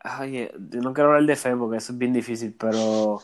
ay, 0.00 0.50
yo 0.70 0.80
no 0.80 0.92
quiero 0.94 1.10
hablar 1.10 1.26
de 1.26 1.36
fe 1.36 1.56
porque 1.56 1.78
eso 1.78 1.92
es 1.92 1.98
bien 1.98 2.12
difícil, 2.12 2.54
pero 2.58 3.20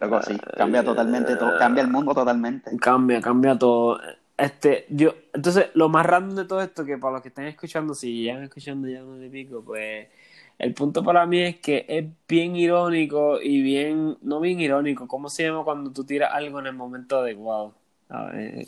Loco, 0.00 0.22
sí, 0.22 0.36
cambia 0.56 0.84
totalmente 0.84 1.36
todo, 1.36 1.58
cambia 1.58 1.82
el 1.82 1.88
mundo 1.88 2.14
totalmente. 2.14 2.76
Cambia, 2.78 3.20
cambia 3.20 3.58
todo. 3.58 4.00
Este, 4.36 4.86
yo, 4.88 5.14
entonces, 5.32 5.66
lo 5.74 5.88
más 5.88 6.04
random 6.04 6.36
de 6.36 6.44
todo 6.44 6.60
esto, 6.60 6.84
que 6.84 6.98
para 6.98 7.14
los 7.14 7.22
que 7.22 7.28
estén 7.28 7.46
escuchando, 7.46 7.94
si 7.94 8.22
llegan 8.22 8.42
escuchando 8.42 8.88
ya 8.88 9.04
uno 9.04 9.16
de 9.16 9.30
pico, 9.30 9.62
pues 9.64 10.08
el 10.58 10.74
punto 10.74 11.02
para 11.04 11.24
mí 11.26 11.40
es 11.40 11.56
que 11.60 11.84
es 11.88 12.04
bien 12.28 12.56
irónico 12.56 13.40
y 13.40 13.62
bien, 13.62 14.18
no 14.22 14.40
bien 14.40 14.60
irónico, 14.60 15.06
¿cómo 15.06 15.28
se 15.28 15.44
llama 15.44 15.64
cuando 15.64 15.90
tú 15.92 16.04
tiras 16.04 16.30
algo 16.32 16.58
en 16.60 16.66
el 16.66 16.74
momento 16.74 17.18
adecuado? 17.18 17.74
A 18.08 18.24
ver, 18.26 18.66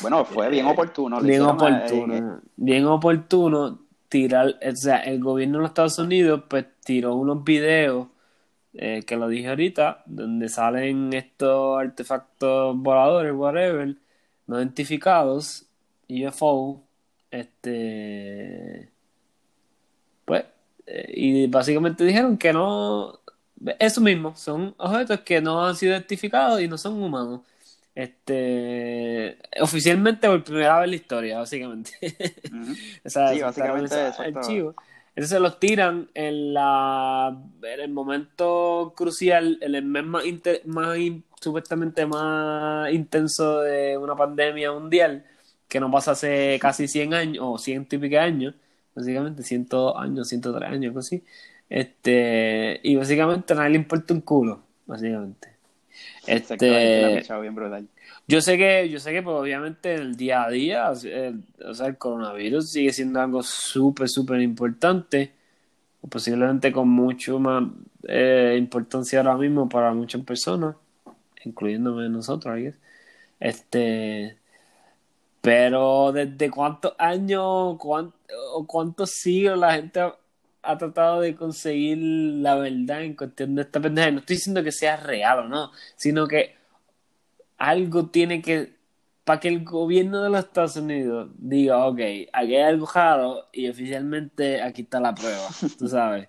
Bueno, 0.00 0.24
fue 0.24 0.48
bien 0.48 0.66
oportuno. 0.66 1.20
lo 1.20 1.26
bien 1.26 1.42
eh, 1.42 1.46
oportuno, 1.46 2.40
bien 2.56 2.86
oportuno 2.86 3.78
tirar, 4.08 4.56
o 4.60 4.76
sea, 4.76 4.98
el 4.98 5.20
gobierno 5.20 5.58
de 5.58 5.62
los 5.62 5.70
Estados 5.70 5.98
Unidos 5.98 6.42
pues 6.48 6.66
tiró 6.84 7.14
unos 7.14 7.44
videos 7.44 8.08
eh, 8.74 9.02
que 9.06 9.16
lo 9.16 9.28
dije 9.28 9.48
ahorita, 9.48 10.02
donde 10.06 10.48
salen 10.48 11.12
estos 11.12 11.80
artefactos 11.80 12.76
voladores, 12.76 13.32
whatever, 13.34 13.96
no 14.46 14.58
identificados, 14.58 15.66
UFO, 16.08 16.82
este, 17.30 18.90
pues, 20.24 20.44
eh, 20.86 21.12
y 21.14 21.46
básicamente 21.48 22.04
dijeron 22.04 22.38
que 22.38 22.52
no, 22.52 23.20
eso 23.78 24.00
mismo, 24.00 24.34
son 24.36 24.74
objetos 24.78 25.20
que 25.20 25.40
no 25.40 25.66
han 25.66 25.76
sido 25.76 25.92
identificados 25.92 26.60
y 26.60 26.68
no 26.68 26.78
son 26.78 27.02
humanos. 27.02 27.40
Este, 27.94 29.36
oficialmente 29.60 30.28
por 30.28 30.44
primera 30.44 30.76
vez 30.78 30.84
en 30.84 30.90
la 30.90 30.96
historia, 30.96 31.38
básicamente. 31.38 31.90
ujú. 32.52 32.72
O 33.04 33.10
sea, 33.10 33.34
Sí, 33.34 33.40
básicamente 33.40 33.94
Entonces 35.14 35.40
los 35.40 35.58
tiran 35.58 36.08
en 36.14 36.54
la 36.54 37.36
en 37.62 37.80
el 37.80 37.90
momento 37.92 38.94
crucial, 38.96 39.58
en 39.60 39.74
el 39.74 39.84
mes 39.84 40.04
más, 40.04 40.24
inte- 40.24 40.62
más 40.66 40.96
in- 40.98 41.24
supuestamente 41.40 42.06
más 42.06 42.92
intenso 42.92 43.60
de 43.60 43.96
una 43.98 44.16
pandemia 44.16 44.72
mundial, 44.72 45.24
que 45.68 45.80
no 45.80 45.90
pasa 45.90 46.12
hace 46.12 46.58
casi 46.60 46.88
100 46.88 47.14
años, 47.14 47.44
o 47.46 47.58
100 47.58 47.86
y 47.90 47.98
pico 47.98 48.18
años, 48.18 48.54
básicamente 48.94 49.42
100 49.42 49.66
años, 49.96 50.28
103 50.28 50.70
años, 50.70 50.86
algo 50.90 51.00
así. 51.00 51.24
Este, 51.68 52.80
y 52.82 52.96
básicamente 52.96 53.52
a 53.52 53.56
nadie 53.56 53.70
le 53.70 53.76
importa 53.76 54.14
un 54.14 54.20
culo, 54.22 54.62
básicamente. 54.86 55.48
Este, 56.26 57.22
bien 57.40 57.54
brutal. 57.54 57.88
Yo 58.28 58.40
sé 58.40 58.56
que, 58.58 58.88
yo 58.88 58.98
sé 59.00 59.12
que 59.12 59.22
pues, 59.22 59.36
obviamente 59.36 59.94
en 59.94 60.00
el 60.02 60.16
día 60.16 60.44
a 60.44 60.50
día, 60.50 60.92
el- 61.04 61.42
o 61.66 61.74
sea, 61.74 61.86
el 61.86 61.98
coronavirus 61.98 62.70
sigue 62.70 62.92
siendo 62.92 63.20
algo 63.20 63.42
súper, 63.42 64.08
súper 64.08 64.40
importante, 64.40 65.32
posiblemente 66.08 66.72
con 66.72 66.88
mucho 66.88 67.38
más 67.38 67.64
eh, 68.08 68.56
importancia 68.58 69.20
ahora 69.20 69.36
mismo 69.36 69.68
para 69.68 69.92
muchas 69.92 70.22
personas, 70.24 70.76
incluyéndome 71.44 72.08
nosotros. 72.08 72.58
Este, 73.40 74.36
pero 75.40 76.12
¿desde 76.12 76.50
cuántos 76.50 76.92
años 76.98 77.76
cuán- 77.78 78.12
o 78.54 78.66
cuántos 78.66 79.10
siglos 79.10 79.58
la 79.58 79.74
gente 79.74 80.00
ha, 80.00 80.14
ha 80.62 80.78
tratado 80.78 81.20
de 81.22 81.34
conseguir 81.34 81.98
la 81.98 82.56
verdad 82.56 83.02
en 83.02 83.14
cuestión 83.16 83.54
de 83.54 83.62
esta 83.62 83.80
pendeja? 83.80 84.10
No 84.10 84.20
estoy 84.20 84.36
diciendo 84.36 84.62
que 84.62 84.72
sea 84.72 84.96
real 84.98 85.40
o 85.40 85.48
no, 85.48 85.70
sino 85.96 86.26
que 86.26 86.54
algo 87.60 88.10
tiene 88.10 88.42
que, 88.42 88.76
para 89.24 89.40
que 89.40 89.48
el 89.48 89.64
gobierno 89.64 90.22
de 90.24 90.30
los 90.30 90.40
Estados 90.46 90.76
Unidos 90.78 91.30
diga, 91.38 91.86
ok, 91.88 92.00
aquí 92.34 92.56
hay 92.56 92.62
algo 92.62 92.88
raro 92.94 93.48
y 93.52 93.68
oficialmente 93.70 94.62
aquí 94.62 94.82
está 94.84 95.00
la 95.00 95.14
prueba, 95.16 95.48
tú 95.78 95.88
sabes. 95.88 96.28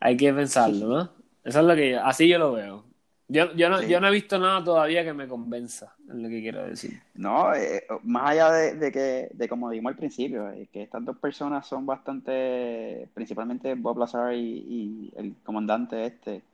Hay 0.00 0.16
que 0.16 0.32
pensarlo, 0.34 0.88
¿no? 0.88 1.02
Eso 1.44 1.60
es 1.60 1.66
lo 1.66 1.74
que 1.76 1.92
yo, 1.92 2.04
así 2.04 2.28
yo 2.28 2.38
lo 2.38 2.52
veo. 2.52 2.86
Yo, 3.28 3.54
yo, 3.54 3.68
no, 3.70 3.82
Sí. 3.82 3.84
yo 3.84 4.00
no 4.00 4.08
he 4.08 4.12
visto 4.12 4.38
nada 4.38 4.64
todavía 4.64 5.04
que 5.04 5.14
me 5.14 5.28
convenza, 5.28 5.96
es 6.08 6.14
lo 6.16 6.28
que 6.28 6.40
quiero 6.42 6.64
decir. 6.66 7.02
No, 7.14 7.54
eh, 7.54 7.84
más 8.02 8.30
allá 8.32 8.50
de, 8.50 8.74
de 8.74 8.90
que, 8.92 9.28
de 9.32 9.48
como 9.48 9.70
dijimos 9.70 9.90
al 9.92 9.96
principio, 9.96 10.50
eh, 10.50 10.68
que 10.72 10.82
estas 10.82 11.04
dos 11.04 11.16
personas 11.18 11.64
son 11.66 11.86
bastante, 11.86 13.08
principalmente 13.14 13.74
Bob 13.76 13.98
Lazar 13.98 14.34
y, 14.34 14.40
y 14.68 15.12
el 15.16 15.40
comandante 15.44 16.06
este, 16.06 16.44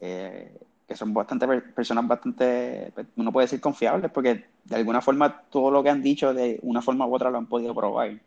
eh, 0.00 0.60
que 0.86 0.94
son 0.96 1.14
bastante 1.14 1.46
per- 1.46 1.74
personas 1.74 2.06
bastante, 2.06 2.92
uno 3.16 3.32
puede 3.32 3.46
decir 3.46 3.60
confiables, 3.60 4.10
porque 4.10 4.44
de 4.64 4.76
alguna 4.76 5.00
forma 5.00 5.40
todo 5.50 5.70
lo 5.70 5.82
que 5.82 5.90
han 5.90 6.02
dicho 6.02 6.34
de 6.34 6.58
una 6.62 6.82
forma 6.82 7.06
u 7.06 7.14
otra 7.14 7.30
lo 7.30 7.38
han 7.38 7.46
podido 7.46 7.74
probar. 7.74 8.18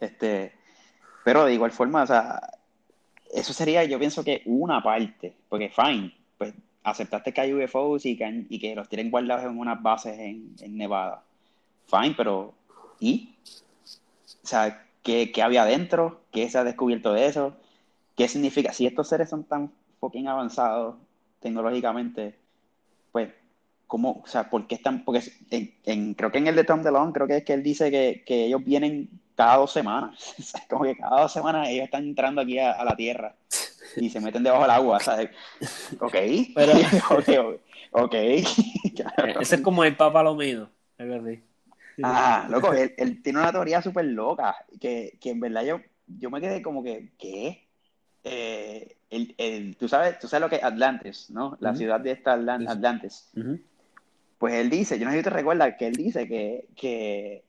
Este, 0.00 0.52
pero 1.24 1.44
de 1.44 1.54
igual 1.54 1.72
forma, 1.72 2.02
o 2.02 2.06
sea, 2.06 2.40
eso 3.32 3.52
sería, 3.52 3.84
yo 3.84 3.98
pienso 3.98 4.22
que 4.22 4.42
una 4.46 4.82
parte, 4.82 5.34
porque 5.48 5.70
fine, 5.70 6.14
pues 6.38 6.54
aceptaste 6.84 7.32
que 7.32 7.40
hay 7.40 7.52
UFOs 7.54 8.06
y 8.06 8.16
que, 8.16 8.24
han- 8.24 8.46
y 8.48 8.58
que 8.58 8.74
los 8.76 8.88
tienen 8.88 9.10
guardados 9.10 9.44
en 9.44 9.58
unas 9.58 9.82
bases 9.82 10.18
en, 10.18 10.54
en 10.60 10.76
Nevada. 10.76 11.22
Fine, 11.86 12.14
pero 12.16 12.54
¿y? 13.00 13.34
O 14.42 14.46
sea, 14.46 14.86
¿qué, 15.02 15.32
qué 15.32 15.42
había 15.42 15.62
adentro? 15.62 16.20
¿Qué 16.30 16.48
se 16.48 16.58
ha 16.58 16.64
descubierto 16.64 17.12
de 17.12 17.26
eso? 17.26 17.56
¿Qué 18.16 18.28
significa? 18.28 18.72
Si 18.72 18.86
estos 18.86 19.08
seres 19.08 19.28
son 19.30 19.44
tan 19.44 19.72
fucking 20.00 20.28
avanzados 20.28 20.96
tecnológicamente, 21.44 22.34
pues, 23.12 23.30
¿cómo? 23.86 24.22
O 24.24 24.26
sea, 24.26 24.50
¿por 24.50 24.66
qué 24.66 24.76
están? 24.76 25.04
Porque 25.04 25.22
en, 25.50 25.74
en- 25.84 26.14
creo 26.14 26.32
que 26.32 26.38
en 26.38 26.48
el 26.48 26.56
de 26.56 26.64
Tom 26.64 26.82
DeLonge, 26.82 27.12
creo 27.14 27.26
que 27.28 27.36
es 27.38 27.44
que 27.44 27.52
él 27.54 27.62
dice 27.62 27.90
que, 27.92 28.24
que 28.26 28.46
ellos 28.46 28.64
vienen 28.64 29.10
cada 29.36 29.58
dos 29.58 29.72
semanas. 29.72 30.34
O 30.38 30.42
sea, 30.42 30.62
como 30.68 30.84
que 30.84 30.96
cada 30.96 31.22
dos 31.22 31.32
semanas 31.32 31.68
ellos 31.68 31.84
están 31.84 32.04
entrando 32.04 32.40
aquí 32.40 32.58
a, 32.58 32.72
a 32.72 32.84
la 32.84 32.96
Tierra 32.96 33.36
y 33.96 34.10
se 34.10 34.20
meten 34.20 34.42
debajo 34.42 34.62
del 34.62 34.70
agua, 34.72 35.00
¿sabes? 35.00 35.30
Ok. 36.00 36.16
Pero- 36.54 36.72
ok, 37.10 37.28
ok. 37.38 37.60
ok. 37.92 38.14
Eh, 38.96 39.34
Ese 39.40 39.56
es 39.56 39.60
como 39.60 39.84
el 39.84 39.96
Papa 39.96 40.14
Palomino, 40.20 40.70
algo 40.98 41.14
así. 41.26 41.42
Ah, 42.02 42.46
loco, 42.50 42.72
él, 42.72 42.94
él 42.96 43.22
tiene 43.22 43.40
una 43.40 43.52
teoría 43.52 43.82
súper 43.82 44.04
loca, 44.06 44.56
que, 44.80 45.18
que 45.20 45.30
en 45.30 45.40
verdad 45.40 45.64
yo, 45.64 45.80
yo 46.06 46.30
me 46.30 46.40
quedé 46.40 46.62
como 46.62 46.82
que, 46.82 47.12
¿qué? 47.18 47.63
Eh, 48.24 48.96
el, 49.10 49.34
el- 49.38 49.76
tú 49.76 49.86
sabes, 49.88 50.18
tú 50.18 50.26
sabes 50.28 50.40
lo 50.42 50.48
que 50.48 50.56
es 50.56 50.64
Atlantis, 50.64 51.30
¿no? 51.30 51.56
La 51.60 51.74
ciudad 51.76 52.00
de 52.00 52.10
esta. 52.12 52.32
Atlantis. 52.32 52.68
Pues 54.38 54.54
él 54.54 54.70
dice, 54.70 54.98
yo 54.98 55.04
no 55.04 55.10
sé 55.12 55.18
si 55.18 55.24
te 55.24 55.30
recuerdas, 55.30 55.74
que 55.78 55.86
él 55.86 55.94
dice 55.94 56.26
que, 56.26 56.66
que 56.76 57.44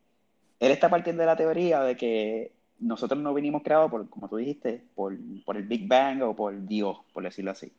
él 0.60 0.72
está 0.72 0.90
partiendo 0.90 1.22
de 1.22 1.28
la 1.28 1.36
teoría 1.36 1.82
de 1.82 1.96
que 1.98 2.52
nosotros 2.80 3.20
no 3.20 3.34
vinimos 3.34 3.64
creados 3.64 3.90
por, 3.90 4.08
como 4.10 4.28
tú 4.30 4.36
dijiste, 4.38 4.82
por, 4.96 5.16
por 5.46 5.58
el 5.58 5.64
Big 5.64 5.88
Bang 5.88 6.22
o 6.22 6.36
por 6.36 6.66
Dios, 6.68 6.98
por 7.14 7.24
decirlo 7.24 7.52
así, 7.52 7.72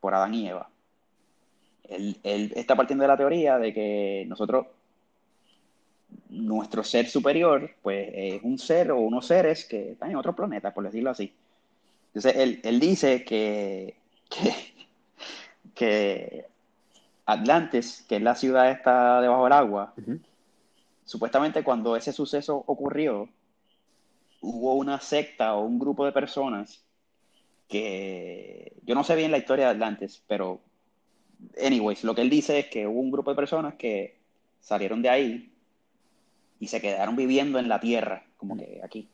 por 0.00 0.14
Adán 0.14 0.34
y 0.34 0.48
Eva. 0.48 0.68
Él, 1.88 2.16
él 2.22 2.52
está 2.54 2.76
partiendo 2.76 3.02
de 3.02 3.08
la 3.08 3.16
teoría 3.16 3.58
de 3.58 3.74
que 3.74 4.24
nosotros, 4.28 4.66
nuestro 6.28 6.82
ser 6.84 7.08
superior, 7.08 7.70
pues 7.82 8.08
es 8.12 8.42
un 8.42 8.58
ser 8.58 8.90
o 8.92 8.98
unos 9.00 9.26
seres 9.26 9.64
que 9.64 9.92
están 9.92 10.10
en 10.10 10.16
otro 10.16 10.34
planeta, 10.34 10.72
por 10.72 10.84
decirlo 10.84 11.10
así. 11.10 11.32
Entonces, 12.14 12.36
él, 12.36 12.60
él 12.64 12.80
dice 12.80 13.24
que, 13.24 13.96
que, 14.28 14.54
que 15.74 16.46
Atlantis, 17.24 18.04
que 18.08 18.16
es 18.16 18.22
la 18.22 18.34
ciudad 18.34 18.70
esta 18.70 19.20
debajo 19.20 19.44
del 19.44 19.52
agua, 19.52 19.94
supuestamente 21.04 21.62
cuando 21.62 21.96
ese 21.96 22.12
suceso 22.12 22.62
ocurrió, 22.66 23.28
hubo 24.40 24.74
una 24.74 25.00
secta 25.00 25.54
o 25.54 25.64
un 25.64 25.78
grupo 25.78 26.04
de 26.04 26.12
personas 26.12 26.82
que 27.68 28.72
yo 28.84 28.94
no 28.94 29.04
sé 29.04 29.14
bien 29.14 29.30
la 29.30 29.38
historia 29.38 29.66
de 29.66 29.70
Atlantis, 29.72 30.22
pero 30.26 30.60
anyways, 31.62 32.02
lo 32.04 32.14
que 32.14 32.22
él 32.22 32.30
dice 32.30 32.58
es 32.58 32.66
que 32.66 32.86
hubo 32.86 33.00
un 33.00 33.10
grupo 33.10 33.30
de 33.30 33.36
personas 33.36 33.74
que 33.74 34.18
salieron 34.60 35.02
de 35.02 35.08
ahí 35.08 35.52
y 36.58 36.66
se 36.66 36.80
quedaron 36.80 37.16
viviendo 37.16 37.58
en 37.58 37.68
la 37.68 37.80
tierra, 37.80 38.24
como 38.36 38.56
que 38.56 38.80
aquí. 38.82 39.08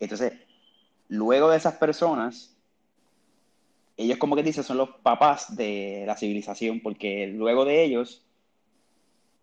Entonces, 0.00 0.32
luego 1.08 1.50
de 1.50 1.56
esas 1.56 1.74
personas, 1.74 2.56
ellos 3.96 4.18
como 4.18 4.36
que 4.36 4.42
dicen 4.42 4.64
son 4.64 4.78
los 4.78 4.90
papás 5.02 5.56
de 5.56 6.04
la 6.06 6.16
civilización, 6.16 6.80
porque 6.80 7.26
luego 7.26 7.64
de 7.64 7.84
ellos, 7.84 8.22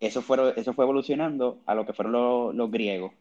eso, 0.00 0.22
fue, 0.22 0.54
eso 0.56 0.74
fue 0.74 0.84
evolucionando 0.84 1.58
a 1.66 1.74
lo 1.74 1.86
que 1.86 1.92
fueron 1.92 2.12
los, 2.12 2.54
los 2.54 2.70
griegos. 2.70 3.12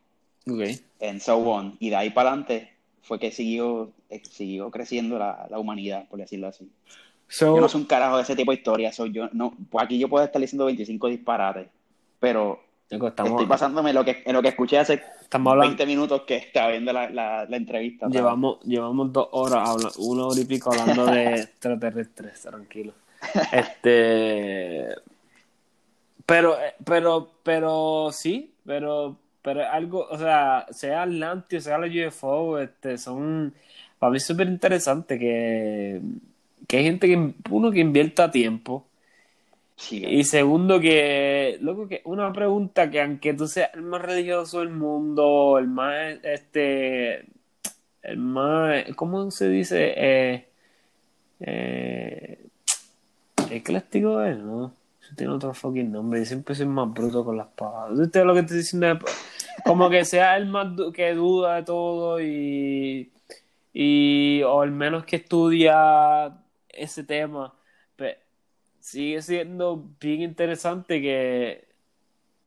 Ok. 0.50 0.62
And 1.02 1.20
so 1.20 1.38
on. 1.38 1.78
Y 1.80 1.90
de 1.90 1.96
ahí 1.96 2.10
para 2.10 2.30
adelante 2.30 2.74
fue 3.02 3.20
que 3.20 3.32
siguió, 3.32 3.92
eh, 4.10 4.22
siguió 4.30 4.72
creciendo 4.72 5.18
la, 5.20 5.48
la 5.50 5.60
humanidad, 5.60 6.08
por 6.10 6.20
decirlo 6.20 6.48
así. 6.48 6.70
So, 7.28 7.56
Yo 7.56 7.62
no 7.62 7.70
soy 7.70 7.82
un 7.82 7.88
carajo 7.88 8.18
de 8.18 8.24
ese 8.24 8.36
tipo 8.36 8.52
de 8.52 8.58
historias. 8.58 8.96
soy 8.96 9.12
yo, 9.14 9.30
no, 9.32 9.56
pues 9.70 9.86
aquí 9.86 9.98
yo 9.98 10.10
puedo 10.10 10.26
estar 10.26 10.42
diciendo 10.42 10.66
25 10.66 11.08
disparates, 11.08 11.68
pero 12.20 12.62
estoy 12.90 13.46
basándome 13.46 13.92
en 13.92 13.96
lo 13.96 14.04
que, 14.04 14.22
en 14.26 14.34
lo 14.34 14.42
que 14.42 14.50
escuché 14.50 14.78
hace 14.78 15.02
estamos 15.32 15.52
hablando, 15.54 15.78
20 15.78 15.86
minutos 15.86 16.22
que 16.24 16.36
estaba 16.36 16.72
viendo 16.72 16.92
la, 16.92 17.10
la, 17.10 17.46
la 17.46 17.58
entrevista. 17.58 18.06
¿sabes? 18.08 18.16
llevamos, 18.18 18.60
llevamos 18.66 19.14
dos 19.14 19.30
horas, 19.32 19.70
habla- 19.70 19.92
una 20.00 20.26
hora 20.28 20.42
y 20.42 20.46
pico 20.46 20.72
hablando 20.74 21.06
de 21.06 21.36
extraterrestres, 21.42 22.42
tranquilo. 22.42 22.94
Este, 23.52 24.88
pero, 26.26 26.56
pero, 26.84 27.32
pero 27.44 28.10
sí, 28.12 28.52
pero, 28.66 29.18
pero 29.42 29.68
algo, 29.70 30.08
o 30.10 30.18
sea, 30.18 30.66
sea 30.72 31.04
Atlantis, 31.04 31.64
sea 31.64 31.78
los 31.78 31.90
UFO, 31.90 32.60
este, 32.60 32.98
son, 32.98 33.54
para 34.00 34.12
mí 34.12 34.18
es 34.18 34.26
súper 34.26 34.48
interesante 34.48 35.18
que, 35.18 36.02
que 36.68 36.78
hay 36.78 36.84
gente 36.84 37.08
que, 37.08 37.34
uno 37.50 37.72
que 37.72 37.80
invierta 37.80 38.32
tiempo 38.32 38.86
Y 39.90 40.24
segundo, 40.24 40.80
que, 40.80 41.58
loco, 41.62 41.88
que 41.88 42.02
una 42.06 42.32
pregunta 42.32 42.90
que 42.90 43.02
aunque 43.02 43.34
tú 43.34 43.48
seas 43.48 43.72
el 43.74 43.82
más 43.82 44.02
religioso 44.02 44.60
del 44.60 44.70
mundo, 44.70 45.58
el 45.58 45.68
más, 45.68 46.18
este, 46.24 47.26
el 48.04 48.18
más, 48.18 48.84
¿cómo 48.96 49.32
se 49.32 49.50
dice? 49.50 49.94
Eh, 49.98 50.48
eh, 51.40 52.48
ecléctico 53.50 54.22
es, 54.24 54.38
¿no? 54.38 54.74
Eso 55.02 55.16
tiene 55.16 55.34
otro 55.34 55.54
fucking 55.54 55.92
nombre. 55.92 56.20
Yo 56.20 56.26
siempre 56.26 56.56
soy 56.56 56.68
más 56.68 56.94
bruto 56.94 57.26
con 57.26 57.38
las 57.38 57.48
palabras. 57.48 58.00
¿Usted 58.00 58.24
lo 58.24 58.34
que 58.34 58.42
estoy 58.42 58.58
diciendo? 58.58 59.00
Como 59.66 59.90
que 59.90 60.06
sea 60.06 60.38
el 60.38 60.48
más 60.48 60.68
que 60.94 61.14
duda 61.14 61.56
de 61.56 61.64
todo 61.64 62.22
y, 62.22 63.12
y, 63.74 64.42
o 64.44 64.64
el 64.64 64.72
menos 64.72 65.06
que 65.06 65.18
estudia 65.18 66.38
ese 66.70 67.04
tema. 67.04 67.54
Sigue 68.82 69.22
siendo 69.22 69.78
bien 70.00 70.22
interesante 70.24 71.02
que, 71.02 71.68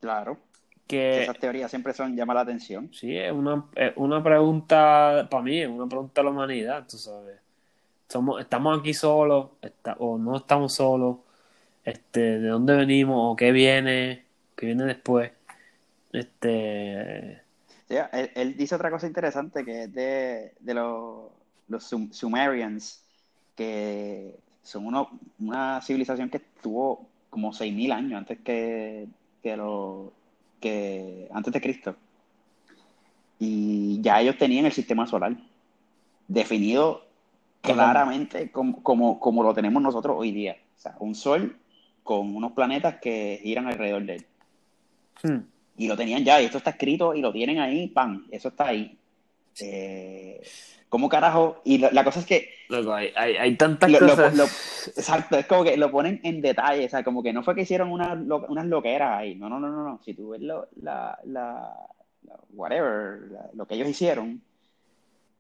claro. 0.01 0.39
que 0.87 1.23
Esas 1.23 1.39
teorías 1.39 1.71
siempre 1.71 1.93
son 1.95 2.17
llama 2.17 2.35
la 2.35 2.41
atención. 2.43 2.91
sí, 2.91 3.17
es 3.17 3.33
una, 3.33 3.67
es 3.75 3.93
una 3.97 4.23
pregunta, 4.23 5.29
para 5.31 5.43
mí, 5.43 5.61
es 5.61 5.69
una 5.69 5.87
pregunta 5.89 6.21
a 6.21 6.25
la 6.25 6.31
humanidad, 6.31 6.87
tú 6.89 6.99
sabes. 6.99 7.41
Somos, 8.09 8.41
estamos 8.43 8.79
aquí 8.81 8.95
solos, 8.95 9.51
está- 9.63 9.95
o 10.01 10.19
no 10.19 10.37
estamos 10.37 10.75
solos, 10.75 11.19
este, 11.85 12.21
de 12.41 12.49
dónde 12.49 12.77
venimos, 12.77 13.33
o 13.35 13.37
qué 13.37 13.53
viene, 13.53 14.27
qué 14.57 14.67
viene 14.69 14.85
después. 14.87 15.33
Este, 16.13 17.43
Sí, 17.89 17.97
él, 18.13 18.31
él 18.35 18.57
dice 18.57 18.75
otra 18.75 18.91
cosa 18.91 19.07
interesante 19.07 19.65
que 19.65 19.85
es 19.85 19.93
de, 19.93 20.55
de 20.61 20.75
los, 20.75 21.31
los 21.69 21.85
Sum- 21.85 22.13
Sumerians, 22.13 23.03
que 23.57 24.39
son 24.65 24.87
uno, 24.87 25.11
una 25.39 25.81
civilización 25.83 26.31
que 26.31 26.39
estuvo 26.39 27.07
como 27.31 27.53
6.000 27.53 27.93
años 27.93 28.19
antes 28.19 28.39
que, 28.41 29.07
que, 29.43 29.57
lo, 29.57 30.13
que 30.61 31.29
antes 31.33 31.53
de 31.53 31.61
Cristo. 31.61 31.97
Y 33.39 34.01
ya 34.01 34.21
ellos 34.21 34.39
tenían 34.39 34.65
el 34.65 34.73
sistema 34.73 35.07
solar 35.07 35.37
definido 36.27 37.07
claramente 37.61 38.51
como, 38.51 38.83
como, 38.83 39.21
como 39.21 39.43
lo 39.43 39.55
tenemos 39.55 39.83
nosotros 39.83 40.17
hoy 40.19 40.33
día. 40.33 40.57
O 40.77 40.81
sea, 40.81 40.97
un 40.99 41.15
sol 41.15 41.59
con 42.03 42.35
unos 42.35 42.53
planetas 42.53 42.97
que 43.01 43.41
giran 43.43 43.67
alrededor 43.67 44.05
de 44.05 44.15
él. 44.17 44.27
hmm, 45.23 45.39
Y 45.77 45.89
lo 45.89 45.97
tenían 45.97 46.25
ya, 46.25 46.41
y 46.41 46.47
esto 46.47 46.59
está 46.59 46.71
escrito 46.71 47.15
y 47.15 47.21
lo 47.21 47.33
tienen 47.33 47.59
ahí, 47.59 47.89
¡pam! 47.89 48.27
Eso 48.31 48.49
está 48.49 48.69
ahí. 48.69 48.97
Eh, 49.61 50.41
¿Cómo 50.95 51.09
carajo? 51.09 51.61
Y 51.65 51.79
la, 51.79 51.91
la 51.91 52.05
cosa 52.05 52.21
es 52.21 52.25
que, 52.27 52.51
loco, 52.69 52.93
hay, 52.95 53.09
hay, 53.17 53.35
hay 53.35 53.57
tantas 53.57 53.91
Lo- 53.91 53.99
cosas. 53.99 54.33
lo- 54.37 54.45
exacto, 54.45 55.37
es 55.37 55.45
como 55.47 55.65
que 55.65 55.77
lo 55.77 55.91
ponen 55.91 56.21
en 56.23 56.41
detalle, 56.41 56.87
o 56.87 56.89
sea, 56.89 57.03
como 57.03 57.21
que 57.21 57.33
no 57.33 57.43
fue 57.43 57.57
que 57.57 57.63
hicieron 57.63 57.91
una, 57.91 58.13
unas 58.13 58.67
loqueras 58.67 59.19
ahí, 59.19 59.35
no, 59.35 59.49
no, 59.49 59.59
no, 59.59 59.71
no, 59.71 59.83
no. 59.83 60.01
Si 60.05 60.15
tú 60.15 60.29
ves 60.29 60.43
lo, 60.43 60.69
la, 60.81 61.19
la, 61.25 61.69
la- 62.23 62.39
whatever, 62.53 63.23
lo 63.55 63.67
que 63.67 63.75
ellos 63.75 63.89
hicieron, 63.89 64.41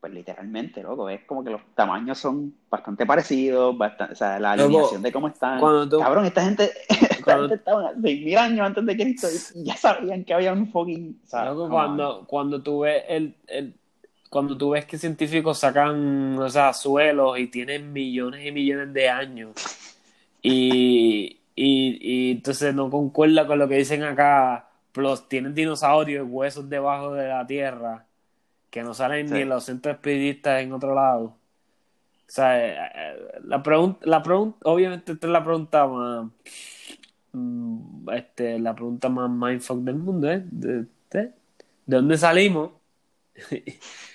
pues 0.00 0.12
literalmente, 0.12 0.82
loco, 0.82 1.08
es 1.08 1.22
como 1.24 1.44
que 1.44 1.50
los 1.50 1.60
tamaños 1.76 2.18
son 2.18 2.52
bastante 2.68 3.06
parecidos, 3.06 3.78
bastante, 3.78 4.14
o 4.14 4.16
sea, 4.16 4.40
la 4.40 4.52
alineación 4.54 5.02
de 5.02 5.12
cómo 5.12 5.28
están. 5.28 5.60
tú- 5.88 6.00
Cabrón, 6.00 6.24
esta 6.24 6.42
gente, 6.42 6.68
esta 6.88 7.22
Cuando- 7.22 7.42
gente 7.48 7.54
estaba 7.54 7.92
6.000 7.92 8.36
años 8.38 8.66
antes 8.66 8.84
de 8.86 8.96
Cristo 8.96 9.28
y 9.54 9.62
ya 9.66 9.76
sabían 9.76 10.24
que 10.24 10.34
había 10.34 10.52
un 10.52 10.66
fucking, 10.72 11.20
o 11.24 11.26
sea, 11.28 11.44
Loco, 11.44 11.58
come 11.60 11.70
cuando, 11.74 12.24
cuando 12.26 12.60
tú 12.60 12.80
ves 12.80 13.04
el, 13.08 13.36
el- 13.46 13.76
cuando 14.34 14.58
tú 14.58 14.70
ves 14.70 14.84
que 14.86 14.98
científicos 14.98 15.58
sacan, 15.60 16.36
o 16.38 16.50
sea, 16.50 16.72
suelos 16.74 17.38
y 17.38 17.46
tienen 17.48 17.92
millones 17.92 18.44
y 18.44 18.52
millones 18.52 18.92
de 18.92 19.08
años 19.08 19.52
y, 20.42 21.40
y, 21.54 21.98
y 22.00 22.32
entonces 22.32 22.74
no 22.74 22.90
concuerda 22.90 23.46
con 23.46 23.58
lo 23.60 23.68
que 23.68 23.76
dicen 23.78 24.02
acá, 24.02 24.68
plus 24.92 25.28
tienen 25.28 25.54
dinosaurios 25.54 26.26
y 26.26 26.30
huesos 26.30 26.68
debajo 26.68 27.14
de 27.14 27.28
la 27.28 27.46
tierra 27.46 28.06
que 28.70 28.82
no 28.82 28.92
salen 28.94 29.28
Sí. 29.28 29.34
ni 29.34 29.42
en 29.42 29.48
los 29.50 29.64
centros 29.64 29.94
espiritistas 29.96 30.62
en 30.62 30.72
otro 30.72 30.94
lado. 30.94 31.24
O 31.26 32.32
sea, 32.34 32.58
eh, 32.58 32.90
eh, 32.96 33.40
la 33.44 33.62
pregunta, 33.62 34.00
la 34.04 34.22
pregunta, 34.22 34.58
obviamente 34.64 35.12
esta 35.12 35.26
es 35.28 35.32
la 35.32 35.44
pregunta 35.44 35.86
más, 35.86 36.26
mm, 37.32 38.10
este, 38.10 38.58
la 38.58 38.74
pregunta 38.74 39.08
más 39.08 39.30
mindfuck 39.30 39.78
del 39.84 39.96
mundo, 39.96 40.30
¿eh? 40.30 40.42
¿De, 40.50 40.86
de, 41.10 41.22
¿de 41.86 41.96
dónde 41.96 42.18
salimos? 42.18 42.70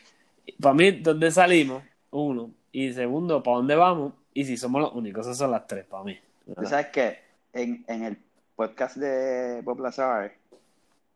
Para 0.61 0.75
mí, 0.75 0.91
¿de 0.91 1.01
dónde 1.01 1.31
salimos? 1.31 1.83
Uno. 2.11 2.51
Y 2.71 2.93
segundo, 2.93 3.41
¿para 3.43 3.57
dónde 3.57 3.75
vamos? 3.75 4.13
Y 4.33 4.45
si 4.45 4.57
somos 4.57 4.81
los 4.81 4.93
únicos, 4.93 5.25
esas 5.25 5.37
son 5.37 5.51
las 5.51 5.65
tres 5.67 5.85
para 5.85 6.03
mí. 6.03 6.17
Tú 6.45 6.65
sabes 6.67 6.87
que 6.87 7.19
en, 7.53 7.83
en 7.87 8.03
el 8.03 8.17
podcast 8.55 8.97
de 8.97 9.61
Bob 9.63 9.79
Lazar, 9.79 10.31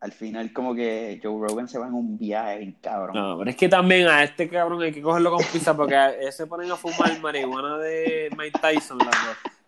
al 0.00 0.12
final 0.12 0.52
como 0.52 0.74
que 0.74 1.20
Joe 1.22 1.46
Rogan 1.48 1.68
se 1.68 1.78
va 1.78 1.86
en 1.86 1.94
un 1.94 2.18
viaje 2.18 2.58
bien 2.58 2.76
cabrón. 2.82 3.14
No, 3.16 3.38
pero 3.38 3.50
es 3.50 3.56
que 3.56 3.68
también 3.68 4.06
a 4.08 4.22
este 4.22 4.48
cabrón 4.48 4.82
hay 4.82 4.92
que 4.92 5.00
cogerlo 5.02 5.30
con 5.30 5.44
pizza 5.52 5.74
porque 5.76 5.96
se 6.30 6.46
ponen 6.46 6.70
a 6.70 6.76
fumar 6.76 7.18
marihuana 7.20 7.78
de 7.78 8.30
Mike 8.36 8.58
Tyson, 8.60 8.98
loco, 8.98 9.10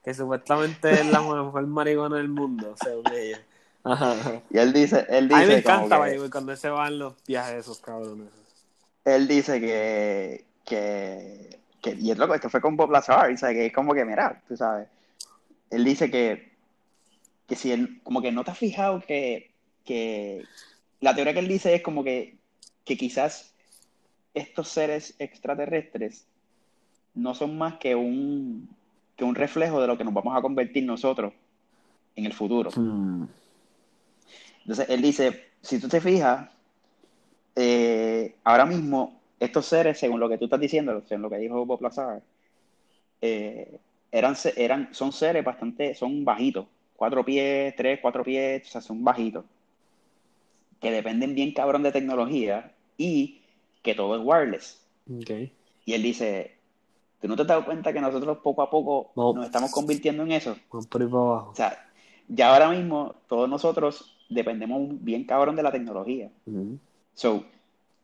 que 0.05 0.13
supuestamente 0.15 0.91
es 0.91 1.07
la 1.07 1.21
mejor 1.21 1.67
marihuana 1.67 2.17
del 2.17 2.29
mundo, 2.29 2.75
según 2.83 3.05
ellos. 3.15 3.41
Ajá. 3.85 4.15
Y 4.51 4.59
él 4.59 4.73
dice, 4.73 5.07
él 5.09 5.29
A 5.33 5.39
mí 5.39 5.47
me 5.47 5.57
dice 5.57 5.59
encanta, 5.59 6.05
que- 6.11 6.31
cuando 6.31 6.57
se 6.57 6.69
van 6.69 6.99
los 6.99 7.15
viajes 7.27 7.55
de 7.55 7.61
esos 7.61 7.79
cabrones. 7.81 8.29
Él 9.07 9.29
dice 9.29 9.61
que, 9.61 10.45
que, 10.65 11.59
que- 11.81 11.97
y 11.99 12.11
es 12.11 12.19
loco, 12.19 12.35
es 12.35 12.41
que 12.41 12.49
fue 12.51 12.61
con 12.61 12.77
Bob 12.77 12.91
Lazar, 12.91 13.31
y 13.31 13.37
sabe 13.37 13.55
que 13.55 13.67
es 13.67 13.73
como 13.73 13.95
que, 13.95 14.05
mira, 14.05 14.43
tú 14.49 14.57
sabes, 14.57 14.89
él 15.71 15.85
dice 15.85 16.11
que, 16.11 16.53
que 17.47 17.55
si 17.57 17.71
él, 17.73 18.01
como 18.03 18.21
que 18.21 18.33
no 18.33 18.45
te 18.45 18.51
has 18.51 18.59
fijado 18.59 19.01
que, 19.01 19.53
que 19.85 20.45
la 21.01 21.15
teoría 21.15 21.33
que 21.33 21.39
él 21.39 21.49
dice 21.49 21.75
es 21.75 21.83
como 21.83 22.03
que, 22.03 22.37
que 22.85 22.97
quizás 22.97 23.55
estos 24.35 24.69
seres 24.69 25.15
extraterrestres 25.19 26.27
no 27.15 27.35
son 27.35 27.57
más 27.57 27.79
que 27.79 27.95
un, 27.95 28.69
que 29.17 29.25
un 29.25 29.35
reflejo 29.35 29.81
de 29.81 29.87
lo 29.87 29.97
que 29.97 30.05
nos 30.05 30.13
vamos 30.13 30.37
a 30.37 30.43
convertir 30.43 30.85
nosotros 30.85 31.33
en 32.17 32.27
el 32.27 32.33
futuro. 32.33 32.71
Hmm. 32.75 33.25
Entonces, 34.63 34.89
él 34.89 35.01
dice, 35.01 35.47
si 35.63 35.79
tú 35.79 35.89
te 35.89 36.01
fijas, 36.01 36.49
eh, 37.57 38.35
ahora 38.45 38.67
mismo 38.67 39.19
estos 39.41 39.67
seres, 39.67 39.99
según 39.99 40.21
lo 40.21 40.29
que 40.29 40.39
tú 40.39 40.45
estás 40.45 40.61
diciendo, 40.61 41.03
según 41.07 41.23
lo 41.23 41.31
que 41.31 41.39
dijo 41.39 41.65
Bob 41.65 41.83
Lazar, 41.83 42.23
eh, 43.21 43.79
eran, 44.13 44.37
eran, 44.57 44.89
son 44.93 45.13
seres 45.13 45.45
bastante, 45.45 45.95
son 45.95 46.25
bajitos, 46.25 46.67
cuatro 46.95 47.25
pies, 47.25 47.75
tres, 47.77 47.99
cuatro 48.01 48.23
pies, 48.23 48.67
o 48.67 48.71
sea, 48.71 48.81
son 48.81 49.03
bajitos, 49.03 49.45
que 50.81 50.91
dependen 50.91 51.35
bien 51.35 51.53
cabrón 51.53 51.83
de 51.83 51.93
tecnología 51.93 52.73
y 52.97 53.41
que 53.83 53.95
todo 53.95 54.17
es 54.17 54.23
wireless. 54.25 54.83
Ok. 55.11 55.31
Y 55.85 55.93
él 55.95 56.03
dice, 56.03 56.57
¿tú 57.21 57.29
no 57.29 57.37
te 57.37 57.43
has 57.43 57.49
dado 57.49 57.65
cuenta 57.65 57.93
que 57.93 58.01
nosotros 58.01 58.39
poco 58.43 58.63
a 58.63 58.71
poco 58.71 59.13
No. 59.17 59.33
nos 59.33 59.47
estamos 59.47 59.71
convirtiendo 59.71 60.23
en 60.25 60.33
eso? 60.33 60.57
Vamos 60.71 60.87
por 60.87 61.01
ahí 61.03 61.09
para 61.09 61.23
abajo. 61.23 61.51
O 61.51 61.55
sea, 61.55 61.91
ya 62.29 62.53
ahora 62.53 62.71
mismo 62.71 63.15
todos 63.29 63.49
nosotros 63.49 64.17
dependemos 64.29 65.03
bien 65.03 65.25
cabrón 65.25 65.57
de 65.57 65.63
la 65.63 65.73
tecnología. 65.73 66.31
So, 67.17 67.45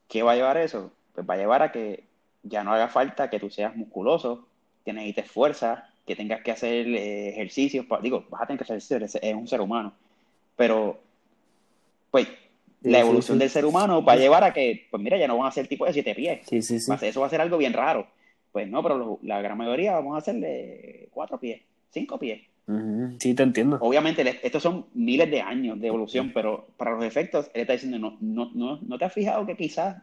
¿qué 0.08 0.22
va 0.24 0.32
a 0.32 0.36
llevar 0.36 0.56
eso? 0.56 0.90
Pues 1.14 1.28
va 1.28 1.34
a 1.34 1.36
llevar 1.36 1.62
a 1.62 1.70
que 1.72 2.04
ya 2.42 2.64
no 2.64 2.72
haga 2.72 2.88
falta 2.88 3.30
que 3.30 3.38
tú 3.38 3.50
seas 3.50 3.76
musculoso, 3.76 4.48
que 4.84 4.92
necesites 4.92 5.30
fuerza, 5.30 5.88
que 6.06 6.16
tengas 6.16 6.42
que 6.42 6.50
hacer 6.50 6.88
eh, 6.88 7.28
ejercicios, 7.30 7.86
digo, 8.02 8.24
vas 8.30 8.42
a 8.42 8.46
tener 8.46 8.58
que 8.58 8.64
hacer 8.64 8.78
ejercicios, 8.78 9.22
es 9.22 9.34
un 9.36 9.46
ser 9.48 9.60
humano, 9.60 9.92
pero 10.56 10.98
pues 12.10 12.28
la 12.82 12.98
sí, 12.98 13.00
evolución 13.00 13.36
sí. 13.36 13.40
del 13.40 13.50
ser 13.50 13.64
humano 13.64 14.04
va 14.04 14.14
a 14.14 14.16
llevar 14.16 14.44
a 14.44 14.52
que, 14.52 14.86
pues 14.90 15.02
mira, 15.02 15.16
ya 15.18 15.28
no 15.28 15.38
van 15.38 15.48
a 15.48 15.52
ser 15.52 15.68
tipo 15.68 15.86
de 15.86 15.92
siete 15.92 16.14
pies, 16.14 16.40
eso 16.52 17.20
va 17.20 17.26
a 17.26 17.30
ser 17.30 17.40
algo 17.40 17.58
bien 17.58 17.72
raro. 17.72 18.06
Pues 18.50 18.68
no, 18.68 18.82
pero 18.82 18.98
lo- 18.98 19.18
la 19.22 19.40
gran 19.40 19.56
mayoría 19.56 19.92
vamos 19.94 20.14
a 20.14 20.18
hacerle 20.18 21.08
cuatro 21.12 21.38
pies, 21.38 21.62
cinco 21.90 22.18
pies. 22.18 22.42
Sí, 23.18 23.34
te 23.34 23.42
entiendo. 23.42 23.78
Obviamente, 23.80 24.40
estos 24.42 24.62
son 24.62 24.86
miles 24.94 25.30
de 25.30 25.40
años 25.40 25.80
de 25.80 25.86
evolución, 25.86 26.30
pero 26.32 26.68
para 26.76 26.92
los 26.92 27.04
efectos, 27.04 27.50
él 27.54 27.62
está 27.62 27.74
diciendo, 27.74 27.98
no, 27.98 28.16
no, 28.20 28.50
no, 28.54 28.78
¿no 28.80 28.98
te 28.98 29.04
has 29.04 29.12
fijado 29.12 29.46
que 29.46 29.56
quizás 29.56 30.02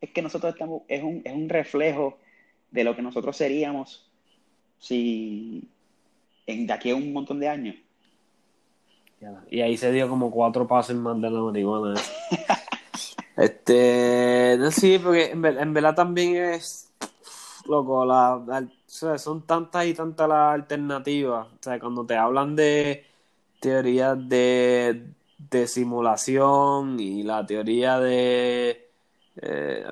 es 0.00 0.10
que 0.10 0.22
nosotros 0.22 0.52
estamos, 0.52 0.82
es 0.88 1.02
un, 1.02 1.22
es 1.24 1.32
un 1.32 1.48
reflejo 1.48 2.18
de 2.70 2.84
lo 2.84 2.94
que 2.94 3.02
nosotros 3.02 3.36
seríamos 3.36 4.10
si 4.78 5.68
en, 6.46 6.66
de 6.66 6.72
aquí 6.72 6.90
a 6.90 6.96
un 6.96 7.12
montón 7.12 7.40
de 7.40 7.48
años? 7.48 7.76
Y 9.50 9.60
ahí 9.60 9.76
se 9.76 9.90
dio 9.92 10.08
como 10.08 10.30
cuatro 10.30 10.66
pasos 10.66 10.96
más 10.96 11.20
de 11.20 11.30
la 11.30 11.40
marihuana. 11.40 11.98
este, 13.36 14.56
no, 14.58 14.70
sí, 14.70 14.98
porque 15.02 15.30
en, 15.30 15.44
en 15.44 15.72
verdad 15.72 15.94
también 15.94 16.36
es, 16.36 16.92
loco, 17.66 18.04
la, 18.04 18.42
la- 18.46 18.60
o 18.60 18.70
sea, 18.86 19.18
son 19.18 19.42
tantas 19.46 19.86
y 19.86 19.94
tantas 19.94 20.28
las 20.28 20.54
alternativas. 20.54 21.46
O 21.48 21.58
sea, 21.60 21.78
cuando 21.80 22.04
te 22.06 22.16
hablan 22.16 22.54
de 22.56 23.04
teorías 23.60 24.16
de, 24.28 25.08
de 25.38 25.66
simulación 25.66 27.00
y 27.00 27.22
la 27.22 27.44
teoría 27.46 27.98
de, 28.00 28.90
eh, 29.36 29.84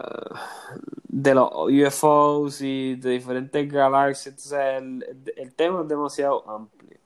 de 1.08 1.34
los 1.34 1.50
UFOs 1.52 2.60
y 2.62 2.96
de 2.96 3.10
diferentes 3.10 3.70
galaxias, 3.70 4.40
sea, 4.40 4.78
el, 4.78 5.04
el 5.36 5.54
tema 5.54 5.82
es 5.82 5.88
demasiado 5.88 6.48
amplio. 6.48 6.98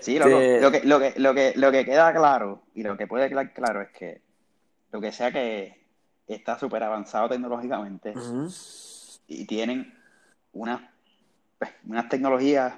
Sí, 0.00 0.18
loco, 0.18 0.36
Este, 0.36 0.60
lo 0.60 0.70
que, 0.70 0.82
lo 0.84 1.00
que, 1.00 1.14
lo 1.18 1.34
que, 1.34 1.52
lo 1.56 1.72
que 1.72 1.84
queda 1.84 2.12
claro 2.12 2.62
y 2.74 2.82
lo 2.82 2.96
que 2.96 3.06
puede 3.06 3.28
quedar 3.28 3.52
claro 3.52 3.82
es 3.82 3.90
que 3.90 4.20
lo 4.92 5.00
que 5.00 5.12
sea 5.12 5.32
que 5.32 5.86
está 6.28 6.58
súper 6.58 6.82
avanzado 6.84 7.28
tecnológicamente. 7.30 8.18
Y 9.28 9.44
tienen 9.44 9.92
unas, 10.52 10.80
pues, 11.58 11.70
unas 11.86 12.08
tecnologías, 12.08 12.74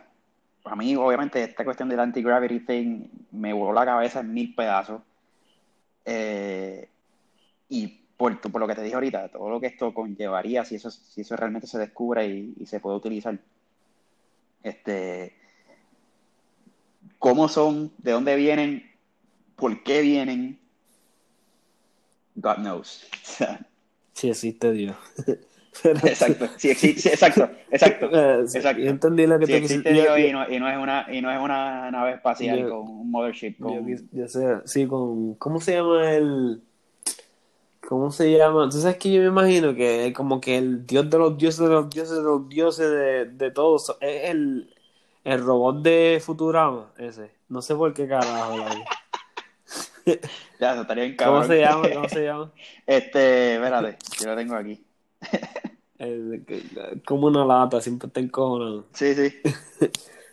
a 0.64 0.76
mí 0.76 0.94
obviamente 0.96 1.42
esta 1.42 1.64
cuestión 1.64 1.88
del 1.88 2.00
anti-gravity 2.00 2.60
thing 2.60 3.08
me 3.32 3.52
voló 3.52 3.72
la 3.72 3.84
cabeza 3.84 4.20
en 4.20 4.32
mil 4.32 4.54
pedazos. 4.54 5.02
Eh, 6.04 6.88
y 7.68 7.86
por, 8.16 8.40
por 8.40 8.60
lo 8.60 8.66
que 8.66 8.74
te 8.74 8.82
dije 8.82 8.94
ahorita, 8.94 9.28
todo 9.28 9.48
lo 9.48 9.60
que 9.60 9.68
esto 9.68 9.94
conllevaría 9.94 10.64
si 10.64 10.74
eso, 10.74 10.90
si 10.90 11.20
eso 11.20 11.36
realmente 11.36 11.66
se 11.66 11.78
descubre 11.78 12.26
y, 12.26 12.66
se 12.66 12.80
puede 12.80 12.96
utilizar. 12.96 13.38
Este, 14.62 15.34
cómo 17.18 17.48
son, 17.48 17.92
de 17.98 18.12
dónde 18.12 18.36
vienen, 18.36 18.90
por 19.56 19.82
qué 19.82 20.02
vienen, 20.02 20.58
God 22.36 22.56
knows. 22.56 23.06
Sí 24.14 24.28
existe 24.28 24.72
Dios. 24.72 24.96
Exacto, 25.84 26.48
sí, 26.56 26.70
existe, 26.70 27.00
sí, 27.02 27.08
exacto, 27.08 27.50
exacto. 27.70 28.10
Sí, 28.48 28.58
exacto. 28.58 28.82
Yo 28.82 28.90
entendí 28.90 29.26
lo 29.26 29.38
que 29.38 29.46
Sí 29.46 29.52
te 29.52 29.58
existe 29.58 29.94
yo- 29.94 30.14
Dios 30.14 30.18
y 30.20 30.32
no, 30.32 30.48
y 30.50 30.58
no 30.60 30.68
es 30.68 30.76
una 30.78 31.06
y 31.12 31.20
no 31.20 31.30
es 31.30 31.40
una 31.40 31.90
nave 31.90 32.12
espacial 32.14 32.58
Yo- 32.60 32.70
con 32.70 32.78
un 32.88 33.10
mothership 33.10 33.56
yo 33.58 33.64
con 33.66 33.86
quis- 33.86 34.08
yo 34.12 34.28
sé, 34.28 34.46
sí, 34.64 34.86
con. 34.86 35.34
¿Cómo 35.34 35.60
se 35.60 35.74
llama 35.74 36.10
el. 36.12 36.62
¿Cómo 37.88 38.10
se 38.10 38.30
llama? 38.36 38.64
Entonces 38.64 38.84
es 38.84 38.96
que 38.98 39.10
yo 39.10 39.20
me 39.22 39.28
imagino 39.28 39.74
que 39.74 40.12
como 40.14 40.40
que 40.40 40.58
el 40.58 40.86
dios 40.86 41.08
de 41.08 41.16
los 41.18 41.38
dioses 41.38 41.60
de 41.60 41.68
los 41.68 41.88
dioses 41.88 42.16
de 42.18 42.22
los 42.22 42.48
dioses 42.48 42.90
de, 42.90 43.24
de 43.26 43.50
todos 43.50 43.96
es 44.00 44.30
el, 44.30 44.74
el 45.24 45.40
robot 45.42 45.80
de 45.82 46.20
Futurama, 46.22 46.92
ese. 46.98 47.30
No 47.48 47.62
sé 47.62 47.74
por 47.74 47.94
qué 47.94 48.06
carajo. 48.06 48.56
ya 50.60 50.72
eso 50.72 50.82
estaría 50.82 51.04
bien 51.04 51.16
¿Cómo 51.16 51.44
se 51.44 51.60
llama? 51.60 51.88
¿Cómo 51.94 52.08
se 52.10 52.24
llama? 52.24 52.52
Este, 52.86 53.54
espérate, 53.54 53.96
yo 54.20 54.26
lo 54.30 54.36
tengo 54.36 54.54
aquí. 54.56 54.84
Como 57.04 57.26
una 57.26 57.44
lata, 57.44 57.80
siempre 57.80 58.06
está 58.08 58.20
encojonado. 58.20 58.86
Sí, 58.92 59.14
sí. 59.14 59.34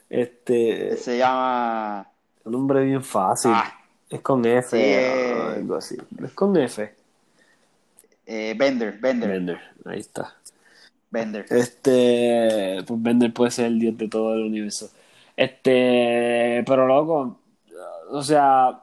Este, 0.07 0.95
Se 0.97 1.17
llama 1.17 2.07
un 2.43 2.51
nombre 2.51 2.85
bien 2.85 3.03
fácil. 3.03 3.51
ah, 3.53 3.73
Es 4.09 4.21
con 4.21 4.45
F, 4.45 4.69
Sí, 4.69 4.77
eh. 4.79 5.33
o 5.35 5.49
algo 5.49 5.75
así. 5.75 5.97
Es 6.23 6.31
con 6.33 6.55
F. 6.55 6.93
eh, 8.27 8.55
Bender, 8.57 8.99
Bender, 8.99 9.29
Bender, 9.31 9.59
ahí 9.85 9.99
está. 9.99 10.35
Bender. 11.09 11.45
Este, 11.49 12.83
pues 12.87 13.01
Bender 13.01 13.33
puede 13.33 13.49
ser 13.51 13.65
el 13.65 13.79
dios 13.79 13.97
de 13.97 14.07
todo 14.07 14.35
el 14.35 14.43
universo. 14.43 14.91
Este, 15.35 16.63
pero 16.67 16.85
loco, 16.87 17.39
o 18.11 18.21
sea, 18.21 18.79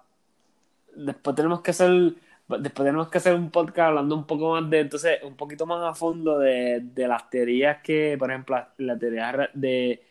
después 0.96 1.36
tenemos 1.36 1.60
que 1.62 1.70
hacer, 1.70 2.14
después 2.60 2.86
tenemos 2.86 3.08
que 3.08 3.18
hacer 3.18 3.34
un 3.34 3.50
podcast 3.50 3.88
hablando 3.88 4.14
un 4.16 4.26
poco 4.26 4.52
más 4.52 4.68
de, 4.70 4.80
entonces, 4.80 5.18
un 5.22 5.34
poquito 5.36 5.66
más 5.66 5.82
a 5.82 5.94
fondo 5.94 6.38
de, 6.38 6.80
de 6.82 7.08
las 7.08 7.28
teorías 7.30 7.78
que, 7.82 8.16
por 8.18 8.30
ejemplo, 8.30 8.56
la, 8.78 8.98
teoría 8.98 9.50
de 9.54 10.02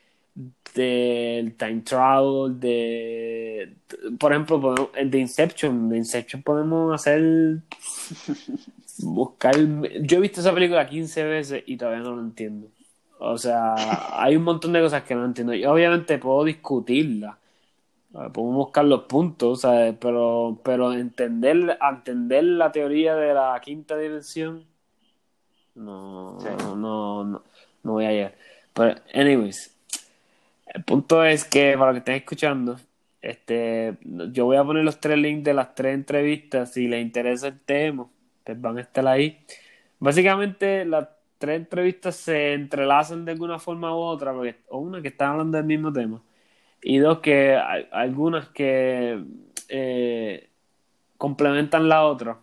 del 0.73 1.55
time 1.57 1.81
travel, 1.81 2.57
de, 2.59 3.75
por 4.17 4.31
ejemplo, 4.31 4.61
podemos- 4.61 4.91
de 4.93 5.19
Inception, 5.19 5.89
de 5.89 5.97
Inception 5.97 6.41
podemos 6.41 6.93
hacer 6.93 7.57
buscar, 8.99 9.55
yo 10.01 10.17
he 10.17 10.21
visto 10.21 10.39
esa 10.41 10.53
película 10.53 10.87
15 10.87 11.23
veces 11.25 11.63
y 11.65 11.77
todavía 11.77 12.01
no 12.03 12.15
lo 12.15 12.21
entiendo. 12.21 12.67
O 13.19 13.37
sea, 13.37 13.75
hay 14.23 14.35
un 14.35 14.43
montón 14.43 14.73
de 14.73 14.81
cosas 14.81 15.03
que 15.03 15.13
no 15.13 15.25
entiendo. 15.25 15.53
Y 15.53 15.63
obviamente 15.65 16.17
puedo 16.17 16.43
discutirla. 16.43 17.37
Eh, 18.13 18.29
Podemos 18.33 18.55
buscar 18.55 18.85
los 18.85 19.03
puntos, 19.03 19.61
¿sabes? 19.61 19.95
Pero, 19.99 20.59
pero 20.63 20.93
entender, 20.93 21.77
entender 21.81 22.43
la 22.43 22.71
teoría 22.71 23.15
de 23.15 23.33
la 23.33 23.59
quinta 23.63 23.97
dimensión, 23.97 24.65
no, 25.75 26.37
Sí. 26.37 26.47
no, 26.59 26.75
no, 26.75 27.43
no 27.83 27.91
voy 27.91 28.05
a 28.05 28.11
llegar. 28.11 28.35
Pero, 28.73 28.95
anyways, 29.13 29.75
el 30.67 30.83
punto 30.83 31.23
es 31.25 31.45
que 31.45 31.73
para 31.77 31.87
los 31.87 31.95
que 31.95 31.99
estén 31.99 32.15
escuchando, 32.15 32.77
este, 33.21 33.97
yo 34.31 34.45
voy 34.45 34.57
a 34.57 34.63
poner 34.63 34.83
los 34.83 34.99
tres 34.99 35.17
links 35.17 35.43
de 35.45 35.53
las 35.53 35.75
tres 35.75 35.93
entrevistas. 35.95 36.73
Si 36.73 36.87
les 36.87 37.01
interesa 37.03 37.47
el 37.49 37.59
tema, 37.61 38.07
pues 38.43 38.59
van 38.61 38.77
a 38.77 38.81
estar 38.81 39.07
ahí. 39.07 39.39
Básicamente, 39.99 40.85
las 40.85 41.09
tres 41.37 41.57
entrevistas 41.61 42.15
se 42.17 42.53
entrelazan 42.53 43.25
de 43.25 43.33
alguna 43.33 43.59
forma 43.59 43.95
u 43.95 43.99
otra, 43.99 44.33
porque, 44.33 44.57
o 44.69 44.79
una 44.79 45.01
que 45.01 45.09
está 45.09 45.31
hablando 45.31 45.57
del 45.57 45.65
mismo 45.67 45.93
tema, 45.93 46.21
y 46.81 46.97
dos 46.97 47.19
que 47.19 47.55
hay 47.55 47.87
algunas 47.91 48.49
que 48.49 49.23
eh, 49.69 50.49
complementan 51.17 51.87
la 51.87 52.05
otra. 52.05 52.39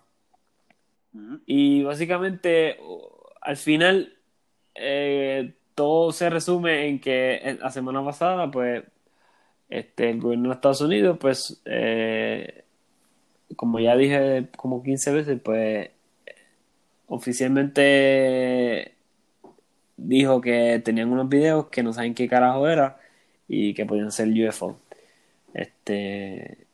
Y 1.47 1.83
básicamente, 1.83 2.79
al 3.41 3.57
final, 3.57 4.15
eh, 4.75 5.55
todo 5.75 6.13
se 6.13 6.31
resume 6.31 6.87
en 6.89 7.01
que 7.01 7.59
la 7.61 7.71
semana 7.71 8.05
pasada, 8.05 8.51
pues, 8.51 8.85
este, 9.69 10.11
el 10.11 10.21
gobierno 10.21 10.51
de 10.51 10.55
Estados 10.55 10.81
Unidos, 10.81 11.19
pues, 11.21 11.61
eh, 11.65 12.65
como 13.57 13.81
ya 13.81 13.97
dije 13.97 14.49
como 14.57 14.83
15 14.83 15.13
veces, 15.13 15.41
pues, 15.43 15.91
oficialmente 17.09 18.95
dijo 19.97 20.41
que 20.41 20.81
tenían 20.85 21.11
unos 21.11 21.29
videos 21.29 21.69
que 21.69 21.83
no 21.83 21.93
saben 21.93 22.15
qué 22.15 22.29
carajo 22.29 22.69
era 22.69 22.99
y 23.49 23.75
que 23.75 23.87
podían 23.87 24.13
ser 24.13 24.29
UFO. 24.29 24.79
Este, 25.55 26.67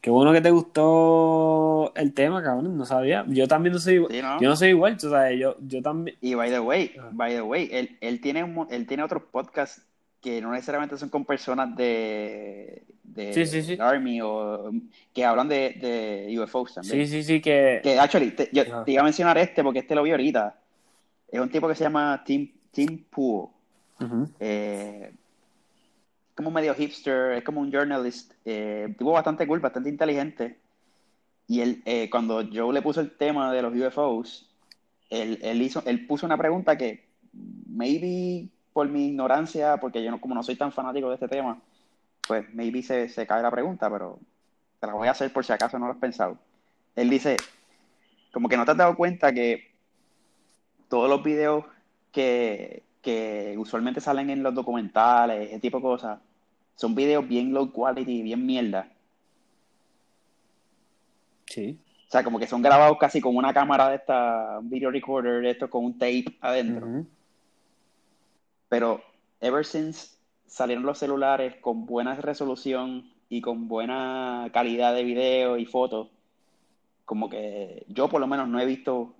qué 0.00 0.10
bueno 0.10 0.32
que 0.32 0.40
te 0.40 0.50
gustó 0.50 1.92
el 1.96 2.12
tema, 2.14 2.42
cabrón, 2.42 2.76
no 2.76 2.86
sabía. 2.86 3.24
Yo 3.28 3.46
también 3.48 3.72
no 3.74 3.78
soy 3.78 3.94
igual. 3.94 4.12
Sí, 4.12 4.22
¿no? 4.22 4.40
Yo 4.40 4.48
no 4.48 4.56
soy 4.56 4.68
igual, 4.68 4.96
tú 4.96 5.10
sabes, 5.10 5.38
yo, 5.38 5.56
yo 5.60 5.82
también. 5.82 6.16
Y 6.20 6.34
by 6.34 6.50
the 6.50 6.60
way, 6.60 6.92
Ah. 6.98 7.08
by 7.12 7.32
the 7.34 7.42
way, 7.42 7.68
él, 7.72 7.96
él 8.00 8.20
tiene 8.20 8.44
un 8.44 8.66
él 8.70 8.86
tiene 8.86 9.02
otros 9.02 9.22
podcasts 9.30 9.82
que 10.20 10.40
no 10.40 10.52
necesariamente 10.52 10.96
son 10.96 11.08
con 11.08 11.24
personas 11.24 11.74
de, 11.76 12.84
de 13.02 13.32
Sí, 13.34 13.44
sí, 13.44 13.62
sí. 13.62 13.76
Army 13.80 14.20
o 14.22 14.70
que 15.12 15.24
hablan 15.24 15.48
de, 15.48 15.70
de 16.30 16.38
UFOs 16.40 16.74
también. 16.74 17.06
Sí, 17.06 17.12
sí, 17.12 17.22
sí, 17.24 17.40
que. 17.40 17.80
Que 17.82 17.98
actually, 17.98 18.30
te, 18.30 18.48
yo 18.52 18.84
te 18.84 18.92
iba 18.92 19.00
a 19.02 19.04
mencionar 19.04 19.36
este 19.38 19.64
porque 19.64 19.80
este 19.80 19.96
lo 19.96 20.04
vi 20.04 20.12
ahorita. 20.12 20.56
Es 21.28 21.40
un 21.40 21.48
tipo 21.50 21.66
que 21.66 21.74
se 21.74 21.82
llama 21.84 22.22
Tim, 22.24 22.48
Tim 22.70 23.02
Pool. 23.10 23.48
Eh, 24.38 25.12
como 26.34 26.50
medio 26.50 26.74
hipster, 26.74 27.32
es 27.32 27.44
como 27.44 27.60
un 27.60 27.70
journalist, 27.70 28.32
eh, 28.44 28.94
tipo 28.96 29.12
bastante 29.12 29.46
cool, 29.46 29.60
bastante 29.60 29.88
inteligente. 29.88 30.58
Y 31.46 31.60
él, 31.60 31.82
eh, 31.84 32.08
cuando 32.10 32.42
Joe 32.52 32.72
le 32.72 32.82
puso 32.82 33.00
el 33.00 33.10
tema 33.16 33.52
de 33.52 33.62
los 33.62 33.74
UFOs, 33.74 34.48
él, 35.10 35.38
él 35.42 35.60
hizo, 35.60 35.82
él 35.86 36.06
puso 36.06 36.24
una 36.26 36.38
pregunta 36.38 36.78
que 36.78 37.04
maybe 37.66 38.48
por 38.72 38.88
mi 38.88 39.08
ignorancia, 39.08 39.76
porque 39.76 40.02
yo 40.02 40.10
no, 40.10 40.20
como 40.20 40.34
no 40.34 40.42
soy 40.42 40.56
tan 40.56 40.72
fanático 40.72 41.08
de 41.08 41.14
este 41.14 41.28
tema, 41.28 41.60
pues 42.26 42.46
maybe 42.54 42.82
se, 42.82 43.08
se 43.08 43.26
cae 43.26 43.42
la 43.42 43.50
pregunta, 43.50 43.90
pero 43.90 44.18
te 44.80 44.86
la 44.86 44.94
voy 44.94 45.08
a 45.08 45.12
hacer 45.12 45.32
por 45.32 45.44
si 45.44 45.52
acaso 45.52 45.78
no 45.78 45.86
lo 45.86 45.92
has 45.92 45.98
pensado. 45.98 46.38
Él 46.96 47.10
dice, 47.10 47.36
como 48.32 48.48
que 48.48 48.56
no 48.56 48.64
te 48.64 48.70
has 48.70 48.76
dado 48.76 48.96
cuenta 48.96 49.32
que 49.32 49.70
todos 50.88 51.08
los 51.08 51.22
videos 51.22 51.64
que, 52.12 52.82
que 53.02 53.54
usualmente 53.58 54.00
salen 54.00 54.30
en 54.30 54.42
los 54.42 54.54
documentales, 54.54 55.50
ese 55.50 55.60
tipo 55.60 55.78
de 55.78 55.82
cosas, 55.82 56.20
son 56.76 56.94
videos 56.94 57.26
bien 57.28 57.52
low 57.52 57.70
quality, 57.70 58.22
bien 58.22 58.46
mierda. 58.46 58.88
Sí. 61.46 61.78
O 62.08 62.10
sea, 62.10 62.22
como 62.22 62.38
que 62.38 62.46
son 62.46 62.62
grabados 62.62 62.98
casi 62.98 63.20
con 63.20 63.36
una 63.36 63.52
cámara 63.52 63.88
de 63.88 63.96
esta, 63.96 64.58
un 64.60 64.70
video 64.70 64.90
recorder 64.90 65.42
de 65.42 65.50
esto 65.50 65.68
con 65.68 65.84
un 65.84 65.98
tape 65.98 66.36
adentro. 66.40 67.04
Pero 68.68 69.02
ever 69.40 69.66
since 69.66 70.16
salieron 70.46 70.84
los 70.84 70.98
celulares 70.98 71.56
con 71.60 71.86
buena 71.86 72.14
resolución 72.14 73.10
y 73.28 73.40
con 73.40 73.66
buena 73.66 74.50
calidad 74.52 74.94
de 74.94 75.04
video 75.04 75.56
y 75.56 75.64
fotos, 75.64 76.08
como 77.04 77.28
que 77.28 77.84
yo 77.88 78.08
por 78.08 78.20
lo 78.20 78.26
menos 78.26 78.48
no 78.48 78.60
he 78.60 78.66
visto 78.66 79.14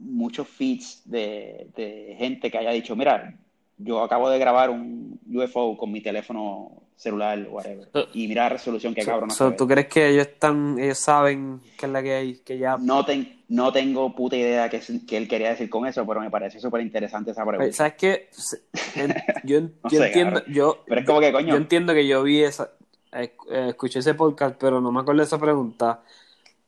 muchos 0.00 0.48
feeds 0.48 1.02
de, 1.04 1.68
de 1.76 2.14
gente 2.18 2.50
que 2.50 2.58
haya 2.58 2.70
dicho, 2.70 2.96
mira, 2.96 3.36
yo 3.78 4.02
acabo 4.02 4.28
de 4.28 4.38
grabar 4.38 4.70
un 4.70 5.18
UFO 5.32 5.76
con 5.76 5.92
mi 5.92 6.00
teléfono 6.00 6.72
celular, 6.96 7.46
whatever, 7.50 7.88
y 8.12 8.28
mira 8.28 8.42
la 8.42 8.48
resolución 8.50 8.94
que 8.94 9.02
So- 9.02 9.10
cabrón. 9.10 9.30
so, 9.30 9.52
¿Tú 9.54 9.66
crees 9.66 9.86
que 9.86 10.08
ellos 10.10 10.26
están, 10.26 10.78
ellos 10.78 10.98
saben 10.98 11.60
qué 11.78 11.86
es 11.86 11.92
la 11.92 12.02
que 12.02 12.12
hay, 12.14 12.34
que 12.44 12.58
ya 12.58 12.76
No, 12.78 13.04
ten- 13.06 13.40
no 13.48 13.72
tengo 13.72 14.14
puta 14.14 14.36
idea 14.36 14.68
qué, 14.68 14.82
qué 15.08 15.16
él 15.16 15.26
quería 15.26 15.48
decir 15.50 15.70
con 15.70 15.86
eso, 15.86 16.06
pero 16.06 16.20
me 16.20 16.30
parece 16.30 16.60
súper 16.60 16.82
interesante 16.82 17.30
esa 17.30 17.46
pregunta. 17.46 17.72
¿Sabes 17.72 17.94
qué? 17.94 18.28
Yo, 19.44 19.60
No 19.62 19.70
yo 19.90 19.98
sé, 19.98 20.06
entiendo, 20.08 20.40
cabrón. 20.40 20.54
yo, 20.54 20.84
Pero 20.86 21.00
es 21.00 21.06
como 21.06 21.20
que, 21.20 21.32
coño, 21.32 21.48
yo 21.48 21.56
entiendo 21.56 21.94
que 21.94 22.06
yo 22.06 22.22
vi 22.22 22.42
esa, 22.42 22.70
eh, 23.12 23.32
escuché 23.68 24.00
ese 24.00 24.12
podcast, 24.12 24.56
pero 24.60 24.80
no 24.82 24.92
me 24.92 25.00
acuerdo 25.00 25.20
de 25.22 25.26
esa 25.26 25.38
pregunta. 25.40 26.02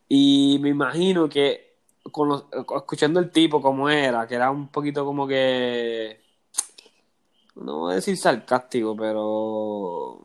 Y 0.09 0.59
me 0.63 0.71
imagino 0.71 1.29
que 1.29 1.72
con 2.11 2.29
los- 2.29 2.43
eh, 2.53 2.65
escuchando 2.77 3.21
el 3.21 3.31
tipo 3.31 3.61
como 3.63 3.89
era, 3.89 4.27
que 4.27 4.35
era 4.35 4.51
un 4.51 4.69
poquito 4.69 5.05
como 5.05 5.27
que, 5.27 6.21
no 7.57 7.79
voy 7.81 7.93
a 7.93 7.97
decir 7.97 8.17
sarcástico, 8.17 8.97
pero 8.97 10.21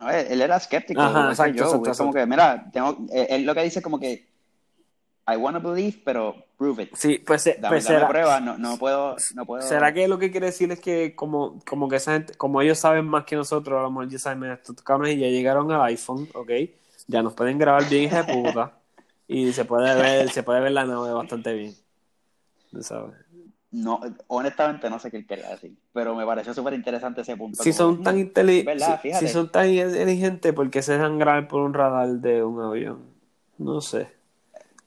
No, 0.00 0.10
él, 0.10 0.26
él 0.30 0.42
era 0.42 0.56
escéptico, 0.56 1.00
Ajá, 1.00 1.28
que 1.28 1.30
exacto, 1.30 1.54
yo. 1.54 1.64
exacto, 1.64 1.96
como 1.98 2.12
que, 2.12 2.26
mira, 2.26 2.70
tengo, 2.72 2.98
eh, 3.12 3.26
él 3.30 3.46
lo 3.46 3.54
que 3.54 3.62
dice 3.62 3.78
es 3.78 3.82
como 3.82 3.98
que 3.98 4.28
I 5.28 5.36
wanna 5.36 5.58
believe, 5.58 6.02
pero 6.04 6.34
prove 6.56 6.82
it. 6.84 6.94
sí, 6.94 7.18
pues, 7.26 7.42
se- 7.42 7.54
Dame, 7.60 7.68
pues 7.68 7.84
dame 7.84 7.96
será, 7.98 8.06
pruebas, 8.06 8.42
no, 8.42 8.58
no 8.58 8.78
puedo, 8.78 9.16
no 9.34 9.46
puedo. 9.46 9.68
¿Será 9.68 9.92
que 9.92 10.06
lo 10.06 10.18
que 10.18 10.30
quiere 10.30 10.46
decir 10.46 10.70
es 10.70 10.80
que 10.80 11.14
como, 11.16 11.58
como 11.66 11.88
que 11.88 11.96
esa 11.96 12.12
gente, 12.12 12.34
como 12.34 12.60
ellos 12.62 12.78
saben 12.78 13.06
más 13.06 13.24
que 13.24 13.36
nosotros, 13.36 13.78
a 13.78 13.82
lo 13.82 13.90
mejor 13.90 14.08
ya 14.08 14.18
saben, 14.18 14.50
estos 14.52 14.76
cabrones 14.82 15.18
ya 15.18 15.26
llegaron 15.28 15.70
al 15.72 15.82
iPhone, 15.82 16.28
¿ok? 16.34 16.50
Ya 17.08 17.22
nos 17.22 17.34
pueden 17.34 17.58
grabar 17.58 17.88
bien 17.88 18.04
hija 18.04 18.18
de 18.18 18.24
puta 18.24 18.78
y 19.28 19.52
se 19.52 19.64
puede 19.64 19.94
ver, 19.94 20.30
se 20.30 20.42
puede 20.42 20.60
ver 20.60 20.72
la 20.72 20.84
nave 20.84 21.12
bastante 21.12 21.52
bien. 21.52 21.74
¿Tú 22.70 22.82
¿Sabes? 22.82 23.14
No, 23.72 24.00
honestamente 24.28 24.88
no 24.88 24.98
sé 24.98 25.10
qué 25.10 25.26
quería 25.26 25.50
decir, 25.50 25.74
pero 25.92 26.14
me 26.14 26.24
pareció 26.24 26.54
súper 26.54 26.74
interesante 26.74 27.20
ese 27.22 27.36
punto. 27.36 27.62
Si 27.62 27.72
son 27.72 28.02
tan 28.02 28.16
"Mm, 28.16 28.20
inteligentes, 28.20 28.84
si, 29.18 29.28
son 29.28 29.50
tan 29.50 29.68
inteligentes, 29.68 30.52
¿por 30.52 30.70
qué 30.70 30.82
se 30.82 30.92
dejan 30.92 31.18
grabar 31.18 31.48
por 31.48 31.60
un 31.62 31.74
radar 31.74 32.08
de 32.08 32.42
un 32.42 32.62
avión? 32.62 33.02
No 33.58 33.80
sé. 33.80 34.08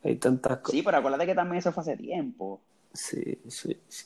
Hay 0.04 0.16
tantas 0.16 0.60
cosas. 0.60 0.72
Sí, 0.72 0.82
pero 0.82 0.98
acuérdate 0.98 1.26
que 1.26 1.36
también 1.36 1.58
eso 1.60 1.72
fue 1.74 1.82
hace 1.82 1.98
tiempo. 1.98 2.62
Sí, 2.94 3.38
sí, 3.50 3.78
sí. 3.88 4.06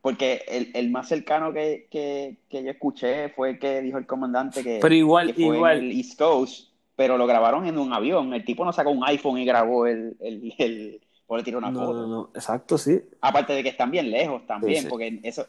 Porque 0.00 0.44
el, 0.48 0.70
el 0.74 0.90
más 0.90 1.08
cercano 1.08 1.52
que, 1.52 1.88
que, 1.90 2.38
que 2.48 2.62
yo 2.64 2.70
escuché 2.70 3.28
fue 3.30 3.50
el 3.50 3.58
que 3.58 3.82
dijo 3.82 3.98
el 3.98 4.06
comandante 4.06 4.62
que, 4.62 4.78
Pero 4.80 4.94
igual, 4.94 5.26
que 5.28 5.34
fue 5.34 5.56
igual. 5.56 5.78
en 5.78 5.84
el 5.84 5.92
East 5.98 6.18
Coast, 6.18 6.70
pero 6.96 7.16
lo 7.18 7.26
grabaron 7.26 7.66
en 7.66 7.78
un 7.78 7.92
avión. 7.92 8.32
El 8.34 8.44
tipo 8.44 8.64
no 8.64 8.72
sacó 8.72 8.90
un 8.90 9.04
iPhone 9.04 9.38
y 9.38 9.44
grabó 9.44 9.86
el, 9.86 10.16
el, 10.20 10.52
el 10.58 11.00
o 11.28 11.36
le 11.36 11.42
tiró 11.42 11.58
una 11.58 11.70
No, 11.70 11.80
foto. 11.80 11.92
no, 12.02 12.06
no. 12.06 12.30
Exacto, 12.34 12.78
sí. 12.78 13.00
Aparte 13.20 13.52
de 13.52 13.62
que 13.62 13.68
están 13.68 13.90
bien 13.90 14.10
lejos 14.10 14.46
también, 14.46 14.76
Sí, 14.76 14.82
sí. 14.82 14.88
porque 14.88 15.20
eso, 15.22 15.46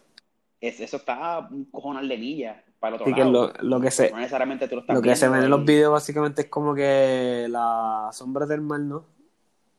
es- 0.59 0.79
eso 0.79 0.97
está 0.97 1.39
un 1.51 1.65
cojonal 1.65 2.07
de 2.07 2.17
millas 2.17 2.57
para 2.79 2.89
el 2.89 3.01
otro 3.01 3.05
Así 3.05 3.13
que 3.15 3.21
lado. 3.21 3.53
lo, 3.61 3.69
lo 3.69 3.79
que 3.81 3.91
se, 3.91 4.11
No 4.11 4.17
necesariamente 4.17 4.67
tú 4.67 4.75
lo 4.75 4.81
estás 4.81 4.95
Lo 4.95 5.01
que 5.01 5.15
se 5.15 5.29
ven 5.29 5.43
en 5.43 5.49
los 5.49 5.63
videos 5.65 5.93
básicamente 5.93 6.41
es 6.43 6.47
como 6.49 6.73
que 6.75 7.47
la 7.49 8.09
sombra 8.11 8.45
del 8.45 8.61
mar, 8.61 8.79
¿no? 8.81 9.05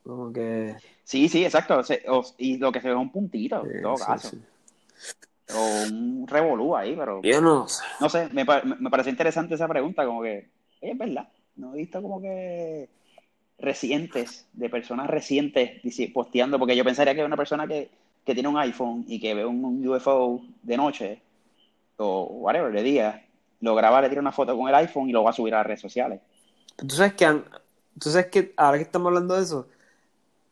Como 0.05 0.33
que... 0.33 0.75
Sí, 1.05 1.29
sí, 1.29 1.45
exacto. 1.45 1.83
Se- 1.83 2.03
o- 2.09 2.25
y 2.39 2.57
lo 2.59 2.73
que 2.73 2.81
se 2.81 2.89
ve 2.89 2.95
es 2.95 3.01
un 3.01 3.11
puntito, 3.13 3.67
en 3.67 3.83
todo 3.83 3.97
caso. 3.97 4.31
O 5.55 5.83
un 5.91 6.27
revolú 6.29 6.77
ahí, 6.77 6.95
pero 6.95 7.23
Yo 7.23 7.41
no 7.41 7.67
sé. 7.69 7.83
no 8.01 8.09
sé, 8.09 8.29
me, 8.33 8.45
pa- 8.45 8.63
me 8.63 8.91
pareció 8.91 9.11
interesante 9.11 9.55
esa 9.55 9.67
pregunta, 9.67 10.05
como 10.05 10.23
que, 10.23 10.51
oye, 10.83 10.93
es 10.93 10.99
verdad, 10.99 11.29
no 11.59 11.75
he 11.75 11.79
visto 11.79 12.01
como 12.01 12.21
que 12.21 12.89
recientes, 13.59 14.47
de 14.53 14.71
personas 14.71 15.09
recientes 15.09 15.81
posteando, 16.15 16.59
porque 16.59 16.77
yo 16.77 16.85
pensaría 16.85 17.15
que 17.15 17.25
una 17.25 17.37
persona 17.37 17.67
que, 17.67 17.91
que 18.25 18.35
tiene 18.35 18.49
un 18.49 18.57
iPhone 18.59 19.05
y 19.07 19.21
que 19.21 19.35
ve 19.35 19.45
un, 19.45 19.87
UFO 19.87 20.41
de 20.63 20.77
noche, 20.77 21.23
o 21.97 22.25
whatever, 22.25 22.73
de 22.73 22.83
día, 22.83 23.27
lo 23.61 23.75
graba, 23.75 24.01
le 24.01 24.09
tira 24.09 24.21
una 24.21 24.33
foto 24.33 24.57
con 24.57 24.69
el 24.69 24.75
iPhone 24.77 25.09
y 25.09 25.13
lo 25.13 25.25
va 25.25 25.31
a 25.31 25.33
subir 25.35 25.55
a 25.55 25.59
las 25.59 25.67
redes 25.67 25.81
sociales. 25.81 26.21
Tú 26.77 26.95
sabes 26.95 27.15
que, 27.15 27.27
tú 27.99 28.11
sabes 28.11 28.27
que 28.29 28.55
ahora 28.57 28.79
que 28.79 28.85
estamos 28.85 29.09
hablando 29.09 29.35
de 29.35 29.43
eso, 29.43 29.67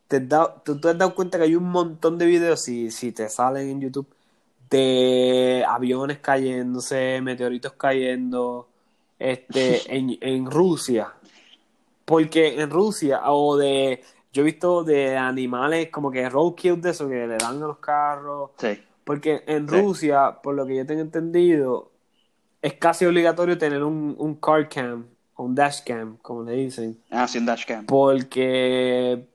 te 0.08 0.16
has 0.16 0.28
dado- 0.28 0.62
tú 0.64 0.80
te 0.80 0.88
has 0.88 0.98
dado 0.98 1.14
cuenta 1.14 1.38
que 1.38 1.44
hay 1.44 1.54
un 1.54 1.70
montón 1.70 2.18
de 2.18 2.26
videos, 2.26 2.60
si, 2.62 2.90
si 2.90 3.12
te 3.12 3.28
salen 3.28 3.68
en 3.68 3.80
YouTube, 3.80 4.08
de 4.70 5.64
aviones 5.68 6.18
cayéndose, 6.18 7.20
meteoritos 7.22 7.72
cayendo, 7.74 8.68
este, 9.18 9.96
en, 9.96 10.16
en 10.20 10.50
Rusia. 10.50 11.12
Porque 12.04 12.60
en 12.60 12.70
Rusia, 12.70 13.20
o 13.32 13.56
de, 13.56 14.02
yo 14.32 14.42
he 14.42 14.44
visto 14.44 14.84
de 14.84 15.16
animales 15.16 15.88
como 15.90 16.10
que 16.10 16.28
roadkill 16.28 16.80
de 16.80 16.90
eso, 16.90 17.08
que 17.08 17.26
le 17.26 17.36
dan 17.36 17.56
a 17.62 17.66
los 17.66 17.78
carros. 17.78 18.50
Sí. 18.58 18.78
Porque 19.04 19.42
en 19.46 19.68
Sí. 19.68 19.76
Rusia, 19.80 20.38
por 20.42 20.54
lo 20.54 20.66
que 20.66 20.76
yo 20.76 20.86
tengo 20.86 21.00
entendido, 21.00 21.90
es 22.62 22.74
casi 22.74 23.04
obligatorio 23.06 23.58
tener 23.58 23.82
un, 23.82 24.14
un 24.18 24.34
car 24.36 24.68
cam 24.68 25.06
o 25.34 25.44
un 25.44 25.54
dash 25.54 25.82
cam, 25.84 26.16
como 26.18 26.42
le 26.44 26.52
dicen. 26.52 26.98
Ah, 27.10 27.26
sí, 27.28 27.38
un 27.38 27.46
dashcam. 27.46 27.86
Porque 27.86 29.26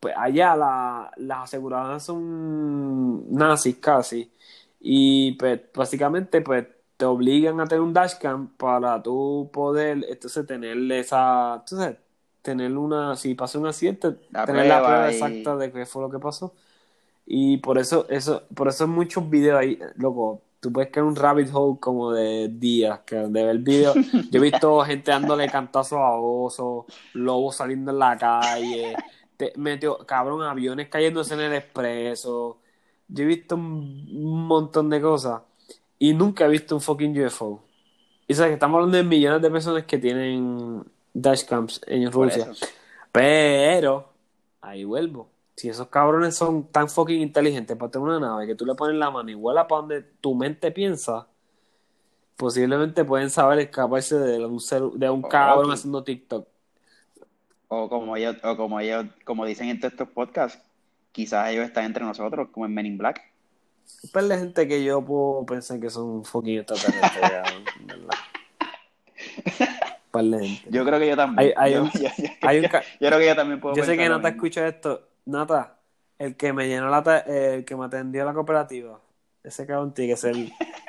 pues, 0.00 0.14
allá 0.16 0.56
la- 0.56 1.10
las 1.16 1.44
aseguradoras 1.44 2.02
son 2.02 3.30
nazis 3.32 3.76
casi. 3.76 4.30
Y 4.80 5.32
pues 5.32 5.60
básicamente 5.74 6.40
pues 6.42 6.66
te 6.96 7.04
obligan 7.06 7.60
a 7.60 7.66
tener 7.66 7.82
un 7.82 7.92
dashcam 7.92 8.48
para 8.56 9.02
tú 9.02 9.50
poder 9.52 10.04
entonces 10.08 10.46
tener 10.46 10.78
esa, 10.92 11.62
sabes, 11.66 11.98
tener 12.42 12.76
una, 12.76 13.16
si 13.16 13.34
pasa 13.34 13.58
un 13.58 13.66
accidente, 13.66 14.16
La 14.30 14.44
tener 14.44 14.66
la 14.66 14.82
prueba 14.82 15.08
y- 15.10 15.10
exacta 15.10 15.56
de 15.56 15.72
qué 15.72 15.86
fue 15.86 16.02
lo 16.02 16.10
que 16.10 16.18
pasó. 16.18 16.54
Y 17.26 17.58
por 17.58 17.78
eso, 17.78 18.06
eso, 18.10 18.44
por 18.54 18.68
eso 18.68 18.86
muchos 18.88 19.28
videos 19.30 19.58
ahí, 19.60 19.78
loco, 19.96 20.42
tú 20.60 20.72
puedes 20.72 20.90
caer 20.90 21.04
en 21.04 21.10
un 21.10 21.16
rabbit 21.16 21.48
hole 21.52 21.78
como 21.80 22.12
de 22.12 22.48
días, 22.50 23.00
que 23.06 23.16
de 23.16 23.44
ver 23.44 23.58
videos. 23.58 23.98
Yo 24.30 24.38
he 24.40 24.42
visto 24.42 24.80
gente 24.84 25.10
dándole 25.10 25.48
cantazos 25.50 25.98
a 25.98 26.12
osos, 26.12 26.84
lobos 27.14 27.56
saliendo 27.56 27.90
en 27.92 27.98
la 27.98 28.18
calle, 28.18 29.02
te, 29.36 29.52
meteo- 29.56 30.04
cabrón, 30.06 30.42
aviones 30.42 30.88
cayéndose 30.88 31.34
en 31.34 31.40
el 31.40 31.54
expreso. 31.54 32.60
Yo 33.08 33.24
he 33.24 33.26
visto 33.26 33.54
un, 33.56 33.62
un 34.12 34.46
montón 34.46 34.90
de 34.90 35.00
cosas 35.00 35.42
y 36.10 36.14
nunca 36.14 36.46
he 36.46 36.48
visto 36.48 36.74
un 36.76 36.80
fucking 36.80 37.18
UFO. 37.24 37.62
Y 38.26 38.34
sabes 38.34 38.50
que 38.50 38.54
estamos 38.54 38.76
hablando 38.76 38.96
de 38.96 39.04
millones 39.04 39.42
de 39.42 39.50
personas 39.50 39.84
que 39.84 39.98
tienen 39.98 40.84
dashcams 41.12 41.80
en 41.86 42.10
Rusia. 42.12 42.50
Pero, 43.12 44.08
ahí 44.60 44.84
vuelvo. 44.84 45.28
Si 45.56 45.68
esos 45.68 45.88
cabrones 45.88 46.36
son 46.36 46.64
tan 46.72 46.88
fucking 46.88 47.20
inteligentes 47.22 47.76
para 47.76 47.90
tener 47.90 48.08
una 48.08 48.20
nave 48.20 48.46
que 48.46 48.54
tú 48.56 48.66
le 48.66 48.74
pones 48.74 48.96
la 48.96 49.10
mano 49.10 49.30
y 49.30 49.34
vuela 49.34 49.68
para 49.68 49.82
donde 49.82 50.02
tu 50.02 50.34
mente 50.34 50.70
piensa, 50.72 51.28
posiblemente 52.36 53.04
pueden 53.04 53.30
saber 53.30 53.58
escaparse 53.60 54.16
de 54.18 54.44
un, 54.44 54.58
celu- 54.58 54.94
de 54.94 55.10
un 55.10 55.22
cabrón 55.22 55.70
haciendo 55.70 56.02
TikTok. 56.02 56.48
O 57.68 57.88
como 57.88 58.16
ellos, 58.16 58.36
o 58.42 58.56
como 58.56 58.80
ellos, 58.80 59.06
como 59.24 59.44
dicen 59.44 59.68
en 59.68 59.80
todos 59.80 59.92
estos 59.92 60.08
podcasts, 60.08 60.60
quizás 61.12 61.50
ellos 61.50 61.64
están 61.66 61.84
entre 61.84 62.04
nosotros, 62.04 62.48
como 62.52 62.66
en 62.66 62.74
Men 62.74 62.86
in 62.86 62.98
Black. 62.98 63.33
Un 64.04 64.10
par 64.10 64.24
de 64.24 64.38
gente 64.38 64.68
que 64.68 64.84
yo 64.84 65.02
puedo 65.04 65.44
pensar 65.46 65.80
que 65.80 65.90
son 65.90 66.24
fucking 66.24 66.60
extraterrestres. 66.60 67.32
Un 67.96 68.08
par 70.10 70.24
de 70.24 70.48
gente. 70.48 70.68
Yo 70.70 70.84
creo 70.84 70.98
que 70.98 71.08
yo 71.08 71.16
también. 71.16 71.48
Hay- 71.48 71.54
hay 71.56 71.74
yo, 71.74 71.82
un- 71.84 71.90
yo- 71.92 72.00
yo- 72.18 72.28
hay 72.42 72.58
un 72.58 72.64
yo 72.64 72.70
creo 73.08 73.18
que 73.18 73.26
yo 73.26 73.36
también 73.36 73.60
puedo 73.60 73.76
Yo 73.76 73.84
sé 73.84 73.96
que 73.96 74.08
Nata 74.08 74.28
escucha 74.28 74.66
esto. 74.68 75.08
Nata, 75.26 75.78
el 76.18 76.36
que 76.36 76.52
me 76.52 76.68
llenó 76.68 76.88
la 76.88 77.24
el 77.26 77.64
que 77.64 77.76
me 77.76 77.86
atendió 77.86 78.24
la 78.24 78.34
cooperativa, 78.34 79.00
ese 79.42 79.66
cabrón 79.66 79.94
tiene 79.94 80.12
que 80.12 80.16
ser 80.18 80.36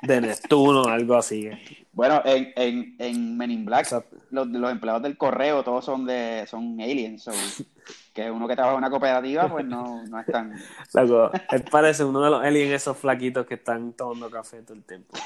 de 0.01 0.21
Neptuno 0.21 0.83
o 0.83 0.89
algo 0.89 1.15
así. 1.15 1.49
Bueno, 1.93 2.21
en, 2.25 2.51
en, 2.55 2.95
en 2.99 3.37
Men 3.37 3.51
in 3.51 3.65
Black, 3.65 3.89
los, 4.31 4.47
los 4.47 4.71
empleados 4.71 5.01
del 5.01 5.17
correo 5.17 5.63
todos 5.63 5.85
son 5.85 6.05
de 6.05 6.45
son 6.47 6.79
aliens. 6.81 7.23
So, 7.23 7.31
que 8.15 8.31
uno 8.31 8.47
que 8.47 8.55
trabaja 8.55 8.75
en 8.75 8.77
una 8.79 8.89
cooperativa, 8.89 9.49
pues 9.49 9.65
no, 9.65 10.01
no 10.07 10.19
es 10.19 10.25
tan. 10.25 10.53
Loco, 10.93 11.31
él 11.51 11.65
parece 11.69 12.05
uno 12.05 12.21
de 12.21 12.29
los 12.31 12.41
aliens 12.41 12.71
esos 12.71 12.97
flaquitos 12.97 13.45
que 13.45 13.55
están 13.55 13.91
tomando 13.91 14.31
café 14.31 14.61
todo 14.61 14.75
el 14.75 14.83
tiempo. 14.85 15.17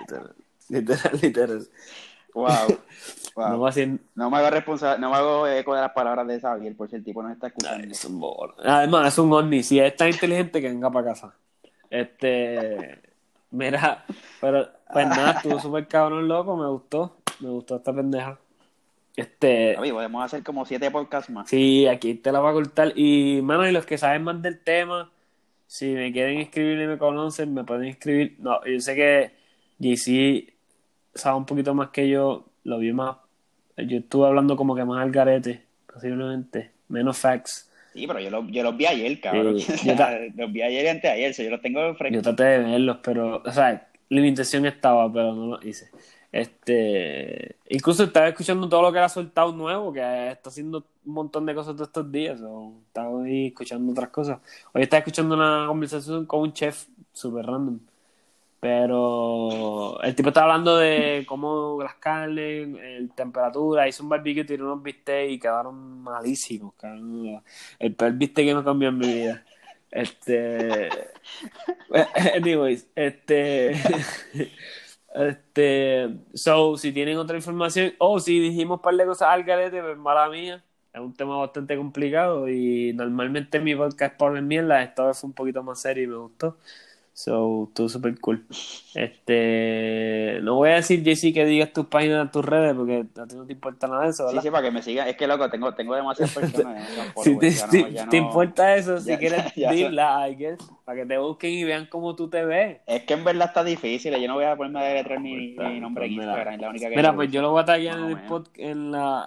Literal, 0.00 0.34
literal, 0.68 1.20
literal. 1.22 1.68
Wow. 2.34 2.48
wow. 3.36 3.70
No. 3.76 3.98
No 4.16 4.30
me 4.30 4.36
hago 4.38 4.50
responsable, 4.50 5.00
no 5.00 5.10
me 5.10 5.16
hago 5.16 5.46
eco 5.46 5.74
de 5.74 5.80
las 5.82 5.92
palabras 5.92 6.26
de 6.26 6.40
Xavier, 6.40 6.76
por 6.76 6.90
si 6.90 6.96
el 6.96 7.04
tipo 7.04 7.22
nos 7.22 7.32
está 7.32 7.46
escuchando. 7.46 7.86
Es 7.86 8.04
un. 8.04 8.20
Además, 8.64 9.08
es 9.08 9.18
un 9.18 9.32
ovni. 9.32 9.62
Si 9.62 9.78
es 9.78 9.96
tan 9.96 10.08
inteligente, 10.08 10.60
que 10.60 10.68
venga 10.68 10.90
para 10.90 11.08
casa. 11.12 11.34
Este... 11.88 13.00
Mira, 13.52 14.04
pero 14.40 14.66
pues 14.92 15.06
nada, 15.06 15.32
estuvo 15.32 15.60
súper 15.60 15.86
cabrón 15.86 16.26
loco, 16.26 16.56
me 16.56 16.66
gustó, 16.68 17.18
me 17.40 17.50
gustó 17.50 17.76
esta 17.76 17.92
pendeja. 17.92 18.38
Este, 19.16 19.74
podemos 19.76 20.24
hacer 20.24 20.42
como 20.42 20.64
siete 20.64 20.90
podcasts 20.90 21.30
más. 21.30 21.48
sí, 21.48 21.86
aquí 21.86 22.14
te 22.14 22.32
la 22.32 22.40
va 22.40 22.50
a 22.50 22.52
cortar. 22.54 22.92
Y, 22.96 23.40
mano, 23.42 23.68
y 23.68 23.72
los 23.72 23.84
que 23.84 23.98
saben 23.98 24.22
más 24.24 24.40
del 24.40 24.58
tema, 24.60 25.10
si 25.66 25.86
me 25.92 26.12
quieren 26.12 26.38
escribir 26.38 26.80
y 26.80 26.86
me 26.86 26.98
conocen, 26.98 27.52
me 27.52 27.64
pueden 27.64 27.84
escribir. 27.88 28.36
No, 28.38 28.64
yo 28.64 28.80
sé 28.80 28.94
que 28.94 29.30
JC 29.78 30.52
sabe 31.14 31.36
un 31.36 31.46
poquito 31.46 31.74
más 31.74 31.90
que 31.90 32.08
yo, 32.08 32.46
lo 32.64 32.78
vi 32.78 32.92
más. 32.92 33.16
Yo 33.76 33.98
estuve 33.98 34.26
hablando 34.26 34.56
como 34.56 34.74
que 34.74 34.84
más 34.84 35.02
al 35.02 35.10
garete, 35.10 35.62
posiblemente, 35.92 36.70
menos 36.88 37.18
facts. 37.18 37.70
Sí, 37.92 38.06
pero 38.06 38.20
yo, 38.20 38.30
lo- 38.30 38.48
yo 38.48 38.62
los 38.62 38.76
vi 38.76 38.86
ayer, 38.86 39.20
cabrón. 39.20 39.58
Sí, 39.58 39.84
yo 39.86 39.94
los 40.36 40.52
vi 40.52 40.62
ayer 40.62 40.84
y 40.86 40.88
antes 40.88 41.02
de 41.02 41.10
ayer, 41.10 41.34
so 41.34 41.42
yo 41.42 41.50
los 41.50 41.60
tengo 41.60 41.94
frescos. 41.96 42.14
Yo 42.16 42.22
traté 42.22 42.44
de 42.44 42.58
verlos, 42.60 42.98
pero, 43.02 43.42
o 43.44 43.50
sea, 43.52 43.88
la 44.08 44.26
intención 44.26 44.64
estaba, 44.66 45.12
pero 45.12 45.34
no 45.34 45.46
lo 45.58 45.62
hice. 45.66 45.90
Este, 46.32 47.56
incluso 47.68 48.04
estaba 48.04 48.28
escuchando 48.28 48.66
todo 48.68 48.80
lo 48.82 48.90
que 48.90 48.98
era 48.98 49.08
soltado 49.10 49.52
nuevo, 49.52 49.92
que 49.92 50.30
está 50.30 50.48
haciendo 50.48 50.86
un 51.04 51.12
montón 51.14 51.44
de 51.44 51.54
cosas 51.54 51.74
todos 51.74 51.88
estos 51.88 52.10
días. 52.10 52.40
o 52.42 52.72
estaba 52.86 53.22
ahí 53.24 53.48
escuchando 53.48 53.92
otras 53.92 54.08
cosas. 54.10 54.40
Hoy 54.72 54.82
estaba 54.82 55.00
escuchando 55.00 55.34
una 55.34 55.66
conversación 55.68 56.26
con 56.26 56.40
un 56.40 56.52
chef 56.54 56.86
super 57.12 57.44
random. 57.46 57.80
Pero 58.60 60.00
el 60.02 60.14
tipo 60.14 60.28
estaba 60.28 60.46
hablando 60.52 60.76
de 60.78 61.24
cómo 61.26 61.78
las 61.82 61.96
carnes, 61.96 62.68
el 62.80 63.10
temperatura, 63.12 63.88
hizo 63.88 64.04
un 64.04 64.08
barbecue, 64.08 64.44
tiró 64.44 64.66
unos 64.66 64.82
bistecs 64.82 65.32
y 65.32 65.38
quedaron 65.38 66.00
malísimos. 66.02 66.74
cabrón. 66.78 67.42
El 67.78 67.94
peor 67.94 68.12
bistec 68.12 68.46
que 68.46 68.54
me 68.54 68.64
cambió 68.64 68.88
en 68.90 68.98
mi 68.98 69.06
vida. 69.06 69.44
Este. 69.90 70.88
Anyways, 72.36 72.86
este. 72.94 73.74
Este. 75.14 76.08
So, 76.34 76.76
si 76.76 76.92
tienen 76.92 77.18
otra 77.18 77.36
información, 77.36 77.94
o 77.98 78.18
si 78.18 78.40
dijimos 78.40 78.76
un 78.78 78.82
par 78.82 78.94
de 78.96 79.04
cosas 79.06 79.28
al 79.28 79.44
garete, 79.44 79.82
pues 79.82 79.98
mala 79.98 80.28
mía. 80.30 80.64
Es 80.92 81.00
un 81.00 81.14
tema 81.14 81.36
bastante 81.38 81.76
complicado 81.76 82.48
y 82.48 82.92
normalmente 82.94 83.60
mi 83.60 83.74
podcast 83.74 84.16
por 84.18 84.36
el 84.36 84.44
mierda, 84.44 84.82
esta 84.82 85.06
vez 85.06 85.18
fue 85.20 85.28
un 85.28 85.34
poquito 85.34 85.62
más 85.62 85.80
serio 85.80 86.04
y 86.04 86.06
me 86.06 86.16
gustó. 86.16 86.58
So, 87.14 87.66
estuvo 87.68 87.88
super 87.90 88.18
cool. 88.20 88.44
Este. 88.94 90.38
No 90.42 90.54
voy 90.56 90.70
a 90.70 90.74
decir, 90.76 91.02
JC, 91.02 91.32
que 91.34 91.44
digas 91.44 91.72
tus 91.72 91.86
páginas, 91.86 92.30
tus 92.30 92.44
redes, 92.44 92.74
porque 92.74 93.04
a 93.20 93.26
ti 93.26 93.36
no 93.36 93.44
te 93.46 93.52
importa 93.52 93.86
nada 93.86 94.04
de 94.04 94.10
eso, 94.10 94.24
Sí, 94.24 94.28
¿verdad? 94.34 94.42
sí, 94.42 94.50
para 94.50 94.62
que 94.64 94.70
me 94.70 94.82
sigan. 94.82 95.08
Es 95.08 95.16
que, 95.16 95.26
loco, 95.26 95.48
tengo, 95.50 95.74
tengo 95.74 95.94
demasiadas 95.94 96.34
personas. 96.38 96.88
demasiados 96.96 97.22
Si 97.24 97.38
te, 97.38 97.50
ya 97.92 98.04
no- 98.06 98.10
te 98.10 98.20
no- 98.20 98.26
importa 98.26 98.76
eso, 98.76 98.98
si 98.98 99.08
ya- 99.10 99.18
quieres, 99.18 99.54
dila, 99.54 100.28
I 100.28 100.36
guess, 100.36 100.58
para 100.84 101.00
que 101.02 101.06
te 101.06 101.18
busquen 101.18 101.50
y 101.52 101.64
vean 101.64 101.86
cómo 101.86 102.16
tú 102.16 102.28
te 102.30 102.44
ves. 102.44 102.78
Es 102.86 103.02
que 103.04 103.14
en 103.14 103.24
verdad 103.24 103.48
está 103.48 103.62
difícil. 103.62 104.14
Yo 104.16 104.28
no 104.28 104.34
voy 104.34 104.44
a 104.44 104.56
ponerme 104.56 104.80
a 104.80 104.84
deletrear 104.84 105.20
mi, 105.20 105.50
Está, 105.50 105.68
mi 105.68 105.80
nombre 105.80 106.06
en 106.06 106.14
pues. 106.16 106.26
Instagram. 106.26 106.54
es 106.54 106.60
la 106.60 106.70
única 106.70 106.88
que 106.88 106.96
Mira, 106.96 107.14
pues 107.14 107.30
yo 107.30 107.42
lo 107.42 107.50
voy 107.52 107.62
a 107.62 107.64
taggear 107.66 107.98
Más 107.98 108.10
en 108.12 108.18
el 108.18 108.24
pod, 108.24 108.46
en 108.56 108.90
la 108.92 109.24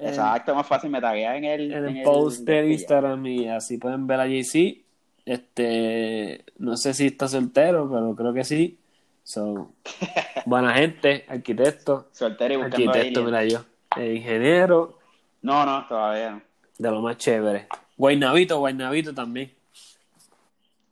en, 0.00 0.08
Exacto, 0.08 0.54
más 0.54 0.66
fácil. 0.66 0.90
Me 0.90 1.00
taguea 1.00 1.36
en 1.36 1.44
el, 1.44 1.72
en 1.72 1.84
el 1.84 1.96
en 1.98 2.02
post 2.02 2.44
de. 2.46 2.72
Instagram 2.72 3.26
y 3.26 3.48
así 3.48 3.78
pueden 3.78 4.06
ver 4.06 4.20
a 4.20 4.26
JC. 4.26 4.85
Este, 5.26 6.44
no 6.58 6.76
sé 6.76 6.94
si 6.94 7.06
está 7.08 7.26
soltero, 7.28 7.90
pero 7.90 8.14
creo 8.14 8.32
que 8.32 8.44
sí. 8.44 8.78
So, 9.24 9.72
buena 10.46 10.72
gente, 10.74 11.24
arquitecto, 11.28 12.08
Soltero 12.12 12.54
y 12.54 12.56
buscando 12.58 12.90
arquitecto, 12.92 13.24
mira 13.24 13.44
yo, 13.44 13.64
eh, 13.96 14.14
ingeniero, 14.14 14.98
No, 15.42 15.66
no, 15.66 15.84
todavía 15.88 16.30
no. 16.30 16.42
de 16.78 16.90
lo 16.92 17.02
más 17.02 17.16
chévere. 17.16 17.66
Guaynabito, 17.96 18.58
Guaynabito 18.60 19.12
también. 19.12 19.52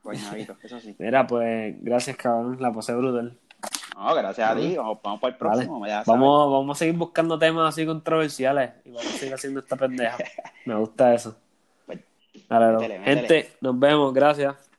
Guaynabito, 0.03 0.57
eso 0.65 0.81
sí. 0.81 0.97
Mira, 0.99 1.25
pues, 1.27 1.77
gracias 1.81 2.17
cabrón, 2.17 2.57
la 2.61 2.73
pasé 2.73 2.93
brutal. 2.93 3.39
No, 3.97 4.15
gracias 4.17 4.51
a 4.51 4.57
ti. 4.57 4.75
Vamos, 4.77 4.99
vamos 5.01 5.21
para 5.21 5.33
el 5.33 5.39
próximo. 5.39 5.79
Vamos, 5.79 6.53
vamos 6.53 6.77
a 6.77 6.79
seguir 6.81 6.97
buscando 6.97 7.39
temas 7.39 7.69
así 7.69 7.87
controversiales 7.87 8.73
y 8.85 8.91
vamos 8.91 9.07
a 9.07 9.19
seguir 9.19 9.35
haciendo 9.35 9.61
esta 9.61 9.77
pendeja. 9.77 10.19
Me 10.65 10.75
gusta 10.75 11.15
eso. 11.15 11.37
Dale, 12.49 12.67
bro. 12.73 12.81
métele, 12.81 12.99
métele. 12.99 13.29
Gente, 13.29 13.57
nos 13.61 13.79
vemos. 13.79 14.13
Gracias. 14.13 14.74